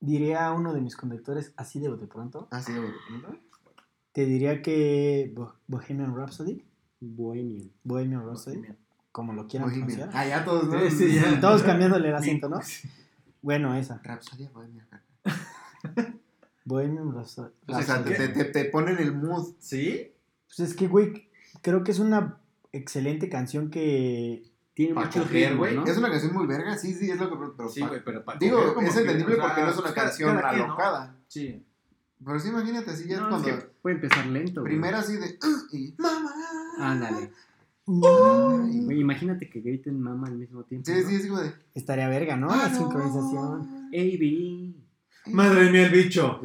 diría 0.00 0.46
a 0.46 0.52
uno 0.52 0.72
de 0.72 0.80
mis 0.80 0.96
conductores, 0.96 1.52
así 1.56 1.78
de 1.80 1.88
bote 1.88 2.06
pronto, 2.06 2.48
Ah, 2.50 2.60
sí, 2.62 2.72
güey. 2.74 2.90
te 4.12 4.24
diría 4.26 4.62
que 4.62 5.32
Bo- 5.34 5.54
Bohemian 5.66 6.14
Rhapsody, 6.16 6.64
Bohemian. 7.00 7.70
Bohemian 7.84 8.24
Rhapsody, 8.26 8.62
como 9.12 9.32
lo 9.32 9.46
quieran 9.46 9.68
Bohemian. 9.68 9.86
pronunciar. 9.88 10.10
Ah, 10.22 10.26
ya 10.28 10.44
todos, 10.44 10.68
¿no? 10.68 10.80
Sí, 10.80 10.90
sí, 10.90 11.14
ya. 11.14 11.40
Todos 11.40 11.62
cambiándole 11.62 12.08
el 12.08 12.14
acento, 12.14 12.48
¿no? 12.48 12.60
Bueno, 13.42 13.74
esa. 13.74 14.00
Rapsodia 14.04 14.50
Bohemia. 14.50 14.86
Bohemian 16.64 17.12
Rhapsody. 17.12 17.52
O 17.68 17.82
sea, 17.82 18.04
te, 18.04 18.14
te, 18.14 18.28
te, 18.28 18.44
te 18.44 18.64
ponen 18.66 18.98
el 18.98 19.14
mood. 19.14 19.54
¿Sí? 19.58 20.12
Pues 20.46 20.60
es 20.70 20.74
que, 20.76 20.88
güey, 20.88 21.28
creo 21.62 21.82
que 21.84 21.90
es 21.92 21.98
una 21.98 22.38
excelente 22.72 23.28
canción 23.28 23.70
que... 23.70 24.44
Tiene 24.74 24.94
Pa' 24.94 25.04
mucho 25.04 25.22
coger, 25.22 25.48
ritmo, 25.50 25.58
güey. 25.58 25.74
¿no? 25.76 25.84
Es 25.84 25.96
una 25.98 26.10
canción 26.10 26.32
muy 26.32 26.46
verga, 26.46 26.76
sí, 26.78 26.94
sí, 26.94 27.10
es 27.10 27.18
lo 27.18 27.28
que. 27.30 27.36
Pero 27.56 27.68
Sí, 27.68 27.80
pa- 27.80 27.88
güey, 27.88 28.04
pero 28.04 28.24
para 28.24 28.38
Digo, 28.38 28.74
coger 28.74 28.88
es 28.88 28.94
que, 28.94 29.00
entendible 29.00 29.34
o 29.34 29.36
sea, 29.36 29.44
porque 29.46 29.62
no 29.62 29.68
es 29.70 29.78
una 29.78 29.92
cada- 29.94 30.06
canción 30.08 30.36
cada 30.36 30.48
quien, 30.50 30.58
¿no? 30.60 30.64
alocada. 30.66 31.16
Sí. 31.28 31.66
Pero 32.24 32.38
sí, 32.40 32.48
imagínate, 32.48 32.90
así 32.90 33.08
ya 33.08 33.14
es 33.16 33.20
No, 33.20 33.26
es 33.36 33.42
cuando. 33.42 33.46
que 33.48 33.66
puede 33.82 33.96
empezar 33.96 34.26
lento, 34.26 34.60
güey. 34.60 34.72
Primero 34.72 34.96
así 34.98 35.16
de. 35.16 35.38
"Uh", 35.42 35.76
y. 35.76 35.94
¡Mamá! 35.98 36.30
Ándale. 36.78 37.30
Ay. 37.86 38.80
Güey, 38.84 39.00
imagínate 39.00 39.48
que 39.50 39.60
griten 39.60 40.00
mamá 40.00 40.28
al 40.28 40.36
mismo 40.36 40.62
tiempo. 40.64 40.86
Sí, 40.90 41.00
¿no? 41.02 41.08
sí, 41.08 41.28
como 41.28 41.40
de. 41.40 41.52
Estaría 41.74 42.08
verga, 42.08 42.36
¿no? 42.36 42.48
La 42.48 42.72
sincronización. 42.72 43.88
AB. 43.92 44.74
Madre 45.26 45.70
mía, 45.70 45.86
el 45.86 45.92
bicho. 45.92 46.40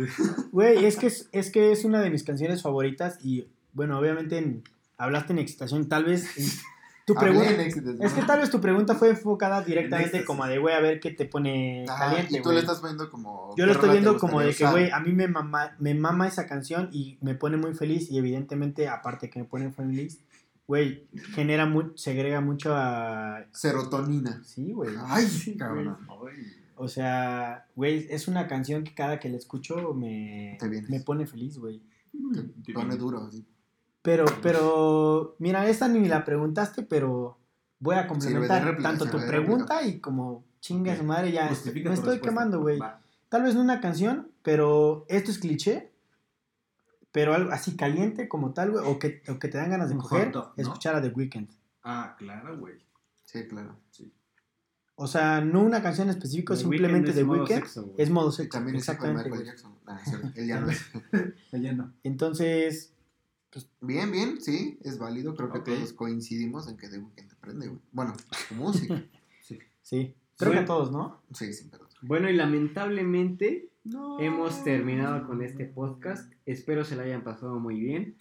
Güey, 0.52 0.86
es 0.86 0.98
que 0.98 1.08
es, 1.08 1.30
es 1.32 1.52
que 1.52 1.72
es 1.72 1.86
una 1.86 2.02
de 2.02 2.10
mis 2.10 2.24
canciones 2.24 2.62
favoritas 2.62 3.18
y, 3.24 3.48
bueno, 3.74 3.98
obviamente 4.00 4.38
en- 4.38 4.64
hablaste 4.98 5.34
en 5.34 5.40
excitación, 5.40 5.88
tal 5.88 6.06
vez... 6.06 6.38
en- 6.38 6.46
tu 7.06 7.14
pregunta... 7.14 7.62
Es 7.62 8.14
que 8.14 8.24
tal 8.24 8.40
vez 8.40 8.50
tu 8.50 8.60
pregunta 8.60 8.96
fue 8.96 9.10
enfocada 9.10 9.62
directamente 9.62 10.26
como 10.26 10.46
de, 10.48 10.58
güey, 10.58 10.74
a 10.74 10.80
ver 10.80 11.00
qué 11.00 11.12
te 11.12 11.26
pone 11.26 11.86
caliente, 11.88 12.40
y 12.40 12.42
tú 12.42 12.52
le 12.52 12.60
estás 12.60 12.82
viendo 12.82 13.10
como. 13.10 13.50
Yo 13.52 13.64
¿qué 13.64 13.66
lo 13.68 13.72
estoy 13.74 13.92
viendo 13.92 14.18
como 14.18 14.42
de 14.42 14.54
que, 14.54 14.66
güey, 14.66 14.90
a 14.90 15.00
mí 15.00 15.14
me 15.14 15.28
mama, 15.28 15.76
me 15.80 15.94
mama 15.94 16.28
esa 16.28 16.48
canción 16.48 16.90
y 16.92 17.18
me 17.22 17.36
pone 17.36 17.58
muy 17.58 17.76
feliz 17.76 18.10
y 18.10 18.18
evidentemente, 18.18 18.90
aparte 18.90 19.30
que 19.30 19.40
me 19.40 19.46
pone 19.46 19.72
feliz, 19.72 20.20
güey, 20.68 21.08
genera 21.34 21.68
muy, 21.68 21.92
segrega 21.96 22.42
mucho 22.42 22.74
a... 22.76 23.46
Serotonina. 23.52 24.42
Sí, 24.44 24.72
güey. 24.72 24.96
Ay, 25.06 25.28
Sí, 25.28 25.56
cabrón. 25.56 25.98
O 26.78 26.88
sea, 26.88 27.68
güey, 27.76 28.08
es 28.10 28.28
una 28.28 28.48
canción 28.48 28.84
que 28.84 28.94
cada 28.94 29.20
que 29.20 29.30
la 29.30 29.38
escucho 29.38 29.94
me, 29.94 30.58
me 30.90 31.00
pone 31.02 31.26
feliz, 31.26 31.58
güey. 31.58 31.82
Te 32.66 32.74
pone 32.74 32.96
duro, 32.98 33.26
así. 33.26 33.46
Pero, 34.06 34.26
pero, 34.44 35.36
mira, 35.40 35.68
esta 35.68 35.88
ni 35.88 36.08
la 36.08 36.24
preguntaste, 36.24 36.84
pero 36.84 37.40
voy 37.80 37.96
a 37.96 38.08
complementar 38.08 38.60
de 38.64 38.72
réplica, 38.72 38.90
tanto 38.90 39.10
tu 39.10 39.18
de 39.18 39.28
pregunta 39.28 39.82
y 39.84 40.00
como 40.00 40.46
chinga 40.62 40.96
su 40.96 41.04
madre, 41.04 41.32
ya 41.32 41.48
Justifica 41.50 41.90
me 41.90 41.96
estoy 41.96 42.12
respuesta. 42.12 42.30
quemando, 42.30 42.62
güey. 42.62 42.80
Tal 43.30 43.42
vez 43.44 43.56
no 43.56 43.62
una 43.62 43.82
canción, 43.82 44.30
pero 44.44 45.06
esto 45.10 45.32
es 45.32 45.40
cliché. 45.40 45.92
Pero 47.12 47.34
algo 47.34 47.52
así 47.52 47.76
caliente 47.76 48.28
como 48.28 48.54
tal, 48.54 48.72
güey, 48.72 48.84
o 48.86 49.00
que, 49.00 49.24
o 49.30 49.40
que 49.40 49.48
te 49.48 49.58
dan 49.58 49.70
ganas 49.72 49.90
de 49.90 49.96
Un 49.96 50.02
coger, 50.02 50.32
escuchar 50.58 50.96
a 50.96 51.02
The 51.02 51.10
Weeknd. 51.10 51.50
Ah, 51.84 52.16
claro, 52.20 52.58
güey. 52.60 52.76
Sí, 53.24 53.48
claro. 53.48 53.76
O 54.98 55.08
sea, 55.08 55.42
no 55.42 55.62
una 55.62 55.82
canción 55.82 56.10
específica, 56.10 56.54
The 56.54 56.60
simplemente 56.60 57.12
Weeknd 57.12 57.16
The 57.16 57.22
es 57.22 57.26
modo 57.26 57.40
Weeknd 57.44 57.56
sexo, 57.56 57.94
es 57.98 58.10
modo 58.10 58.32
sexo. 58.32 58.58
también 58.58 58.76
es 58.78 58.84
hijo 58.84 58.92
de 59.04 59.12
Exactamente, 59.12 59.30
Michael. 59.30 59.46
Jackson. 59.48 59.76
Ah, 59.88 60.00
es 60.02 60.10
cierto, 60.10 60.28
él 60.36 60.48
ya 60.48 60.60
no 60.60 60.70
es. 60.70 60.86
Ella 61.52 61.74
no. 61.74 61.94
Entonces, 62.04 62.94
Bien, 63.82 64.12
bien, 64.12 64.42
sí, 64.42 64.78
es 64.84 64.98
válido. 65.00 65.36
Creo 65.36 65.52
que 65.52 65.60
todos 65.60 65.94
coincidimos 65.94 66.68
en 66.68 66.78
que 66.78 66.88
The 66.90 66.98
Weeknd 67.00 67.30
te 67.30 67.36
prende, 67.36 67.68
güey. 67.68 67.80
Bueno, 67.92 68.14
su 68.48 68.56
música. 68.56 69.04
Sí. 69.82 70.16
Creo 70.38 70.52
que 70.52 70.58
a 70.58 70.62
Bueno. 70.62 70.66
todos, 70.66 70.92
¿no? 70.92 71.22
Sí, 71.32 71.54
sin. 71.54 71.70
Bueno, 72.02 72.28
y 72.28 72.34
lamentablemente 72.34 73.70
No. 73.84 74.20
hemos 74.20 74.64
terminado 74.64 75.28
con 75.28 75.44
este 75.44 75.66
podcast. 75.66 76.34
Espero 76.48 76.84
se 76.84 76.96
lo 76.96 77.04
hayan 77.04 77.24
pasado 77.24 77.60
muy 77.60 77.80
bien. 77.80 78.16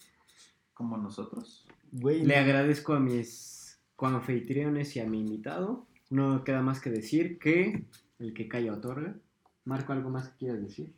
Como 0.75 0.95
nosotros. 0.97 1.65
Güey, 1.91 2.23
Le 2.23 2.35
agradezco 2.35 2.93
a 2.93 2.99
mis 2.99 3.79
coanfitriones 3.95 4.95
y 4.95 4.99
a 4.99 5.05
mi 5.07 5.21
invitado. 5.21 5.87
No 6.11 6.43
queda 6.43 6.61
más 6.61 6.79
que 6.79 6.91
decir 6.91 7.39
que 7.39 7.85
el 8.19 8.35
que 8.35 8.47
calla 8.47 8.73
otorga. 8.73 9.15
Marco, 9.63 9.91
¿algo 9.93 10.11
más 10.11 10.29
que 10.29 10.37
quieras 10.37 10.61
decir? 10.61 10.93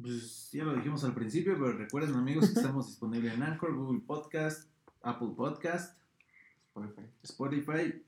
Pues 0.00 0.50
ya 0.52 0.64
lo 0.64 0.74
dijimos 0.74 1.04
al 1.04 1.14
principio, 1.14 1.54
pero 1.54 1.72
recuerden 1.72 2.14
amigos 2.14 2.48
que 2.50 2.54
estamos 2.60 2.86
disponibles 2.86 3.34
en 3.34 3.42
Anchor, 3.42 3.74
Google 3.76 4.00
Podcast, 4.00 4.68
Apple 5.02 5.30
Podcast, 5.36 5.96
Spotify. 6.68 7.02
Spotify 7.22 8.02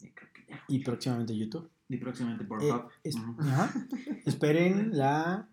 y 0.00 0.10
creo 0.10 0.28
que 0.32 0.46
ya. 0.48 0.62
Y 0.68 0.78
próximamente 0.84 1.36
YouTube. 1.36 1.68
Y 1.88 1.96
próximamente 1.98 2.44
por 2.44 2.62
Eh. 2.62 2.72
Ajá. 3.40 3.72
Esperen 4.24 4.90
la 4.96 5.48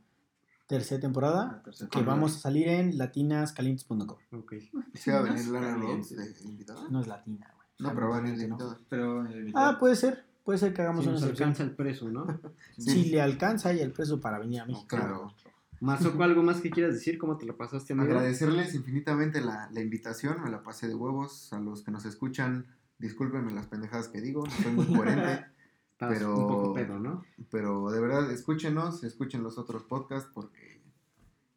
tercera 0.67 0.99
temporada 1.01 1.45
La 1.45 1.63
tercera 1.63 1.89
que 1.89 1.97
temporada. 1.97 2.15
vamos 2.15 2.35
a 2.35 2.39
salir 2.39 2.67
en 2.67 2.97
latinascalientes.com. 2.97 4.17
Ok. 4.31 4.53
¿Sí 4.93 5.11
va 5.11 5.19
a 5.19 5.21
venir. 5.21 5.45
Rhodes 5.49 6.15
de 6.15 6.49
invitada? 6.49 6.87
No 6.89 7.01
es 7.01 7.07
latina, 7.07 7.51
güey. 7.55 7.67
No, 7.79 7.93
pero 7.93 8.09
va 8.09 8.17
a 8.17 8.21
venir 8.21 8.37
de 8.37 8.47
¿no? 8.47 8.55
invitada. 8.55 8.79
Pero 8.89 9.25
eh, 9.27 9.51
Ah, 9.55 9.77
puede 9.79 9.95
ser. 9.95 10.22
Puede 10.43 10.59
ser 10.59 10.73
que 10.73 10.81
hagamos 10.81 11.03
Si 11.03 11.09
una 11.09 11.19
nos 11.19 11.25
sección. 11.27 11.49
alcanza 11.49 11.63
el 11.63 11.75
precio, 11.75 12.09
¿no? 12.09 12.25
Si 12.77 13.05
le 13.05 13.21
alcanza 13.21 13.73
y 13.73 13.79
el 13.79 13.91
precio 13.91 14.19
para 14.19 14.39
venir 14.39 14.61
a 14.61 14.65
México. 14.65 14.87
Claro. 14.87 15.33
Mazoco, 15.79 16.23
¿algo 16.23 16.43
más 16.43 16.61
que 16.61 16.69
quieras 16.69 16.93
decir? 16.93 17.17
¿Cómo 17.17 17.37
te 17.37 17.45
lo 17.45 17.57
pasaste, 17.57 17.93
amigo? 17.93 18.09
Agradecerles 18.09 18.73
infinitamente 18.73 19.41
la, 19.41 19.69
la 19.71 19.81
invitación, 19.81 20.41
me 20.43 20.49
la 20.49 20.63
pasé 20.63 20.87
de 20.87 20.95
huevos. 20.95 21.51
A 21.51 21.59
los 21.59 21.83
que 21.83 21.91
nos 21.91 22.05
escuchan, 22.05 22.67
discúlpenme 22.99 23.51
las 23.51 23.67
pendejadas 23.67 24.07
que 24.07 24.21
digo, 24.21 24.45
no 24.45 24.51
soy 24.51 24.71
muy 24.71 24.85
coherente. 24.85 25.45
Pero- 25.97 26.35
un 26.37 26.47
poco 26.47 26.73
pedo, 26.73 26.99
¿no? 26.99 27.23
Pero 27.49 27.89
de 27.91 28.01
verdad, 28.01 28.29
escúchenos, 28.31 29.03
escuchen 29.05 29.43
los 29.43 29.57
otros 29.57 29.83
podcasts 29.83 30.29
porque 30.33 30.81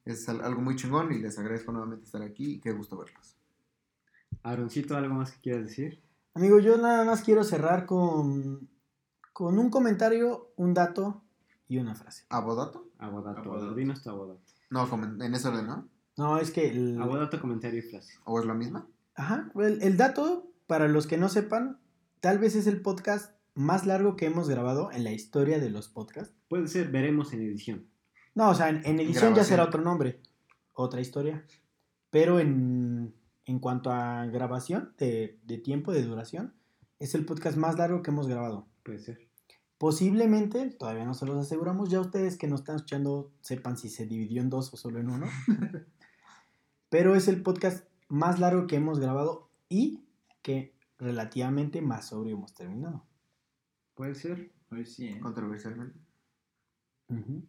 es 0.05 0.29
al- 0.29 0.43
algo 0.43 0.61
muy 0.61 0.77
chingón 0.77 1.13
y 1.13 1.19
les 1.19 1.37
agradezco 1.39 1.73
nuevamente 1.73 2.05
estar 2.05 2.23
aquí 2.23 2.53
y 2.55 2.61
qué 2.61 2.71
gusto 2.73 2.97
verlos. 2.97 3.37
Aaroncito, 4.43 4.97
¿algo 4.97 5.15
más 5.15 5.33
que 5.33 5.41
quieras 5.41 5.65
decir? 5.65 6.01
Amigo, 6.35 6.59
yo 6.61 6.77
nada 6.77 7.05
más 7.05 7.23
quiero 7.23 7.43
cerrar 7.45 7.87
con, 7.87 8.69
con 9.37 9.59
un 9.59 9.69
comentario, 9.69 10.55
un 10.57 10.73
dato 10.73 11.23
y 11.69 11.77
una 11.77 11.95
frase. 11.95 12.25
¿Abodato? 12.31 12.89
Abodato. 12.97 13.41
Abodato. 13.41 13.75
Dinos 13.75 14.03
tu 14.03 14.09
abodato. 14.09 14.41
No, 14.71 14.89
en 15.23 15.35
ese 15.35 15.49
orden, 15.49 15.67
¿no? 15.67 15.87
No, 16.17 16.39
es 16.39 16.51
que 16.51 16.71
el, 16.71 16.99
Abodato, 16.99 17.39
comentario 17.39 17.81
y 17.81 17.83
frase. 17.83 18.15
¿O 18.25 18.41
es 18.41 18.47
la 18.47 18.55
misma? 18.55 18.89
Ajá, 19.15 19.53
el, 19.57 19.83
el 19.83 19.99
dato, 19.99 20.51
para 20.67 20.89
los 20.89 21.07
que 21.07 21.19
no 21.19 21.29
sepan, 21.29 21.79
tal 22.21 22.39
vez 22.39 22.57
es 22.57 22.67
el 22.67 22.81
podcast 22.81 23.35
más 23.55 23.85
largo 23.85 24.17
que 24.17 24.25
hemos 24.25 24.49
grabado 24.49 24.91
en 24.91 25.05
la 25.05 25.13
historia 25.13 25.61
de 25.61 25.69
los 25.69 25.89
podcasts. 25.89 26.35
Puede 26.49 26.67
ser, 26.67 26.89
veremos 26.89 27.35
en 27.35 27.43
edición. 27.43 27.87
No, 28.35 28.49
o 28.49 28.55
sea, 28.55 28.71
en, 28.71 28.87
en 28.87 29.01
edición 29.01 29.35
ya 29.35 29.45
será 29.45 29.65
otro 29.65 29.83
nombre, 29.83 30.23
otra 30.73 31.03
historia. 31.03 31.45
Pero 32.09 32.41
en, 32.41 33.15
en 33.45 33.59
cuanto 33.59 33.91
a 33.93 34.25
grabación 34.25 34.95
de, 34.97 35.39
de 35.45 35.59
tiempo, 35.59 35.93
de 35.93 36.05
duración, 36.05 36.55
es 36.99 37.15
el 37.15 37.27
podcast 37.27 37.59
más 37.59 37.77
largo 37.77 38.01
que 38.01 38.11
hemos 38.11 38.29
grabado. 38.29 38.67
Puede 38.83 39.01
ser. 39.01 39.26
Posiblemente, 39.79 40.71
todavía 40.71 41.05
no 41.05 41.13
se 41.13 41.27
los 41.27 41.37
aseguramos, 41.37 41.91
ya 41.91 42.01
ustedes 42.01 42.39
que 42.39 42.49
nos 42.49 42.61
están 42.61 42.77
escuchando 42.77 43.31
sepan 43.41 43.77
si 43.77 43.91
se 43.91 44.07
dividió 44.07 44.41
en 44.41 44.49
dos 44.49 44.73
o 44.73 44.77
solo 44.77 45.01
en 45.01 45.11
uno. 45.11 45.27
Pero 46.89 47.15
es 47.15 47.29
el 47.29 47.43
podcast 47.43 47.87
más 48.09 48.41
largo 48.41 48.67
que 48.67 48.77
hemos 48.77 49.01
grabado 49.01 49.51
y 49.69 50.05
que 50.41 50.75
relativamente 50.99 51.83
más 51.83 52.07
sobrio 52.09 52.37
hemos 52.37 52.55
terminado. 52.55 53.05
Puede 53.95 54.15
ser. 54.15 54.53
Hoy 54.71 54.87
sí, 54.87 55.09
¿eh? 55.09 55.21
Controversialmente. 55.21 55.99
Ujú. 57.09 57.43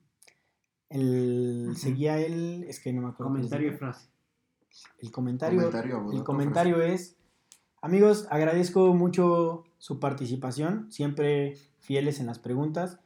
El. 0.90 1.74
Seguía 1.78 2.20
el, 2.20 2.66
es 2.66 2.80
que 2.80 2.92
no 2.92 3.02
me 3.02 3.10
acuerdo. 3.10 3.34
Comentario 3.34 3.70
y 3.70 3.78
frase. 3.78 4.10
El 5.00 5.12
comentario, 5.12 5.60
Comentario, 5.60 6.12
el 6.12 6.24
comentario 6.24 6.82
es, 6.82 7.18
amigos, 7.82 8.28
agradezco 8.30 8.94
mucho 8.94 9.64
su 9.78 10.00
participación, 10.00 10.92
siempre 10.92 11.58
fieles 11.80 12.20
en 12.20 12.26
las 12.28 12.40
preguntas. 12.40 13.00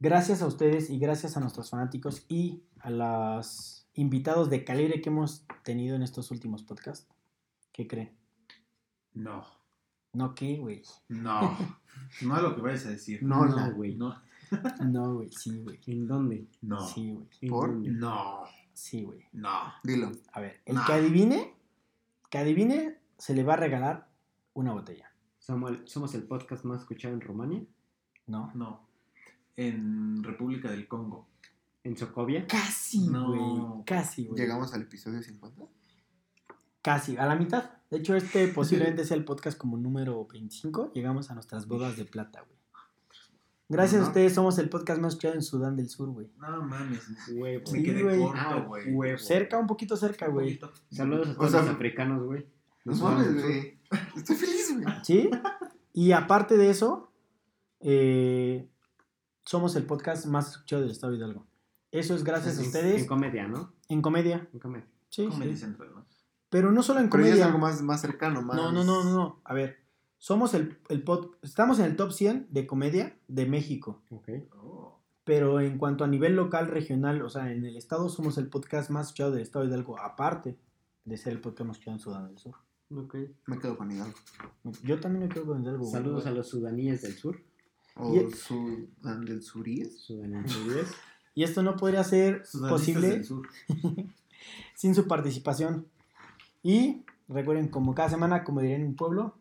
Gracias 0.00 0.42
a 0.42 0.46
ustedes 0.46 0.90
y 0.90 0.98
gracias 0.98 1.36
a 1.36 1.40
nuestros 1.40 1.70
fanáticos 1.70 2.24
y 2.28 2.62
a 2.80 2.90
los 2.90 3.86
invitados 3.94 4.50
de 4.50 4.64
calibre 4.64 5.00
que 5.00 5.08
hemos 5.10 5.46
tenido 5.62 5.94
en 5.96 6.02
estos 6.02 6.30
últimos 6.30 6.62
podcasts. 6.62 7.06
¿Qué 7.72 7.86
creen? 7.86 8.12
No. 9.14 9.44
No, 10.12 10.34
¿qué, 10.34 10.56
güey? 10.58 10.82
No. 11.08 11.40
No 12.22 12.36
es 12.36 12.42
lo 12.42 12.56
que 12.56 12.60
vayas 12.60 12.86
a 12.86 12.90
decir. 12.90 13.22
No, 13.22 13.44
No, 13.46 13.72
güey. 13.72 13.94
No. 13.94 14.20
No, 14.84 15.14
güey, 15.14 15.30
sí, 15.30 15.62
güey. 15.62 15.78
¿En 15.86 16.08
dónde? 16.08 16.48
No. 16.60 16.80
Sí, 16.80 17.12
güey. 17.12 17.28
¿En 17.40 17.48
¿Por? 17.48 17.68
dónde? 17.70 17.90
No. 17.90 18.42
Sí, 18.72 19.04
güey. 19.04 19.24
No. 19.32 19.72
Dilo. 19.84 20.10
A 20.32 20.40
ver, 20.40 20.60
el 20.66 20.74
Nah. 20.74 20.86
que 20.86 20.92
adivine, 20.92 21.54
que 22.30 22.38
adivine, 22.38 22.98
se 23.16 23.32
le 23.34 23.44
va 23.44 23.54
a 23.54 23.58
regalar 23.58 24.08
una 24.54 24.72
botella. 24.72 25.13
Somos 25.46 25.70
el, 25.72 25.86
somos 25.86 26.14
el 26.14 26.22
podcast 26.22 26.64
más 26.64 26.80
escuchado 26.80 27.12
en 27.12 27.20
Rumania, 27.20 27.62
¿No? 28.26 28.50
No. 28.54 28.88
En 29.56 30.22
República 30.24 30.70
del 30.70 30.88
Congo. 30.88 31.28
en 31.82 31.98
Socovia. 31.98 32.46
Casi, 32.46 33.08
No. 33.08 33.28
güey. 33.28 33.84
Casi, 33.84 34.24
güey. 34.24 34.40
Llegamos 34.40 34.72
al 34.72 34.80
episodio 34.82 35.22
50. 35.22 35.66
Casi, 36.80 37.18
a 37.18 37.26
la 37.26 37.36
mitad. 37.36 37.72
De 37.90 37.98
hecho, 37.98 38.16
este 38.16 38.48
posiblemente 38.48 39.04
sea 39.04 39.18
el 39.18 39.24
podcast 39.26 39.58
como 39.58 39.76
número 39.76 40.26
25. 40.26 40.92
Llegamos 40.94 41.30
a 41.30 41.34
nuestras 41.34 41.68
bodas 41.68 41.98
de 41.98 42.06
plata, 42.06 42.40
güey. 42.40 42.54
Gracias 43.68 44.02
a 44.02 44.06
ustedes, 44.06 44.32
somos 44.34 44.58
el 44.58 44.70
podcast 44.70 44.98
más 45.00 45.12
escuchado 45.12 45.34
en 45.34 45.42
Sudán 45.42 45.76
del 45.76 45.90
Sur, 45.90 46.08
güey. 46.08 46.30
No 46.38 46.62
mames. 46.62 47.02
Huevo. 47.34 47.66
Sí, 47.66 48.02
güey. 48.02 48.22
Ah, 48.34 48.66
huevo. 48.66 49.18
Cerca, 49.18 49.58
un 49.58 49.66
poquito 49.66 49.94
cerca, 49.98 50.28
güey. 50.28 50.58
Saludos 50.90 51.28
a 51.28 51.32
O 51.32 51.34
todos 51.34 51.50
sea, 51.50 51.60
los 51.60 51.70
africanos, 51.70 52.22
güey. 52.24 52.46
No 52.86 52.92
Nos 52.92 53.02
mames, 53.02 53.42
güey. 53.42 53.78
Estoy 54.16 54.36
feliz. 54.36 54.53
¿Sí? 55.02 55.30
Y 55.92 56.12
aparte 56.12 56.56
de 56.56 56.70
eso, 56.70 57.10
eh, 57.80 58.68
somos 59.44 59.76
el 59.76 59.84
podcast 59.86 60.26
más 60.26 60.50
escuchado 60.50 60.82
del 60.82 60.90
Estado 60.90 61.12
de 61.12 61.18
Hidalgo. 61.18 61.46
Eso 61.92 62.14
es 62.14 62.24
gracias 62.24 62.56
a 62.58 62.60
En- 62.60 62.66
ustedes 62.66 63.02
En 63.02 63.06
comedia, 63.06 63.46
¿no? 63.46 63.72
en 63.88 64.02
comedia. 64.02 64.48
En 64.52 64.58
comedia. 64.58 64.86
Sí, 65.08 65.26
Comedy 65.28 65.52
sí. 65.54 65.58
Central, 65.58 65.90
¿no? 65.94 66.04
Pero 66.50 66.72
no 66.72 66.82
solo 66.82 67.00
en 67.00 67.08
Pero 67.10 67.22
ya 67.22 67.28
es 67.28 67.32
comedia. 67.34 67.46
algo 67.46 67.58
más, 67.58 67.82
más 67.82 68.00
cercano, 68.00 68.42
más... 68.42 68.56
No, 68.56 68.72
no, 68.72 68.82
no, 68.84 69.04
no, 69.04 69.12
no. 69.12 69.40
A 69.44 69.54
ver, 69.54 69.78
somos 70.18 70.54
el, 70.54 70.78
el 70.88 71.04
pod- 71.04 71.36
estamos 71.42 71.78
en 71.78 71.84
el 71.86 71.96
top 71.96 72.12
100 72.12 72.48
de 72.50 72.66
comedia 72.66 73.16
de 73.28 73.46
México. 73.46 74.02
Ok. 74.10 74.28
Oh. 74.56 74.98
Pero 75.24 75.60
en 75.60 75.78
cuanto 75.78 76.02
a 76.04 76.08
nivel 76.08 76.34
local, 76.36 76.66
regional, 76.68 77.22
o 77.22 77.28
sea, 77.30 77.52
en 77.52 77.64
el 77.64 77.76
estado 77.76 78.08
somos 78.08 78.38
el 78.38 78.48
podcast 78.48 78.90
más 78.90 79.06
escuchado 79.06 79.30
del 79.32 79.42
estado 79.42 79.64
de 79.64 79.70
Hidalgo, 79.70 79.98
aparte 80.00 80.58
de 81.04 81.16
ser 81.16 81.32
el 81.32 81.40
podcast 81.40 81.68
más 81.68 81.76
escuchado 81.76 81.96
en 81.96 82.00
Sudán 82.00 82.26
del 82.28 82.38
Sur. 82.38 82.54
Ok. 82.96 83.16
Me 83.46 83.58
quedo 83.58 83.76
con 83.76 83.90
Hidalgo. 83.90 84.18
Yo 84.82 85.00
también 85.00 85.26
me 85.28 85.34
quedo 85.34 85.46
con 85.46 85.62
Hidalgo. 85.62 85.80
güey. 85.80 85.92
Saludos 85.92 86.26
a 86.26 86.30
los 86.30 86.48
sudaníes 86.48 87.02
del 87.02 87.14
sur. 87.16 87.40
O 87.96 88.14
Y- 88.14 88.32
Sudán 88.32 89.24
del 89.24 89.42
Suríes. 89.42 90.00
Sudaníes. 90.00 90.92
Y 91.34 91.42
esto 91.44 91.62
no 91.62 91.76
podría 91.76 92.02
ser 92.04 92.44
Sudanistas 92.46 92.70
posible 92.80 93.08
del 93.08 93.24
Sur. 93.24 93.48
sin 94.74 94.94
su 94.94 95.06
participación. 95.06 95.86
Y 96.62 97.04
recuerden, 97.28 97.68
como 97.68 97.94
cada 97.94 98.08
semana, 98.10 98.44
como 98.44 98.60
diría 98.60 98.76
en 98.76 98.86
un 98.86 98.96
pueblo, 98.96 99.36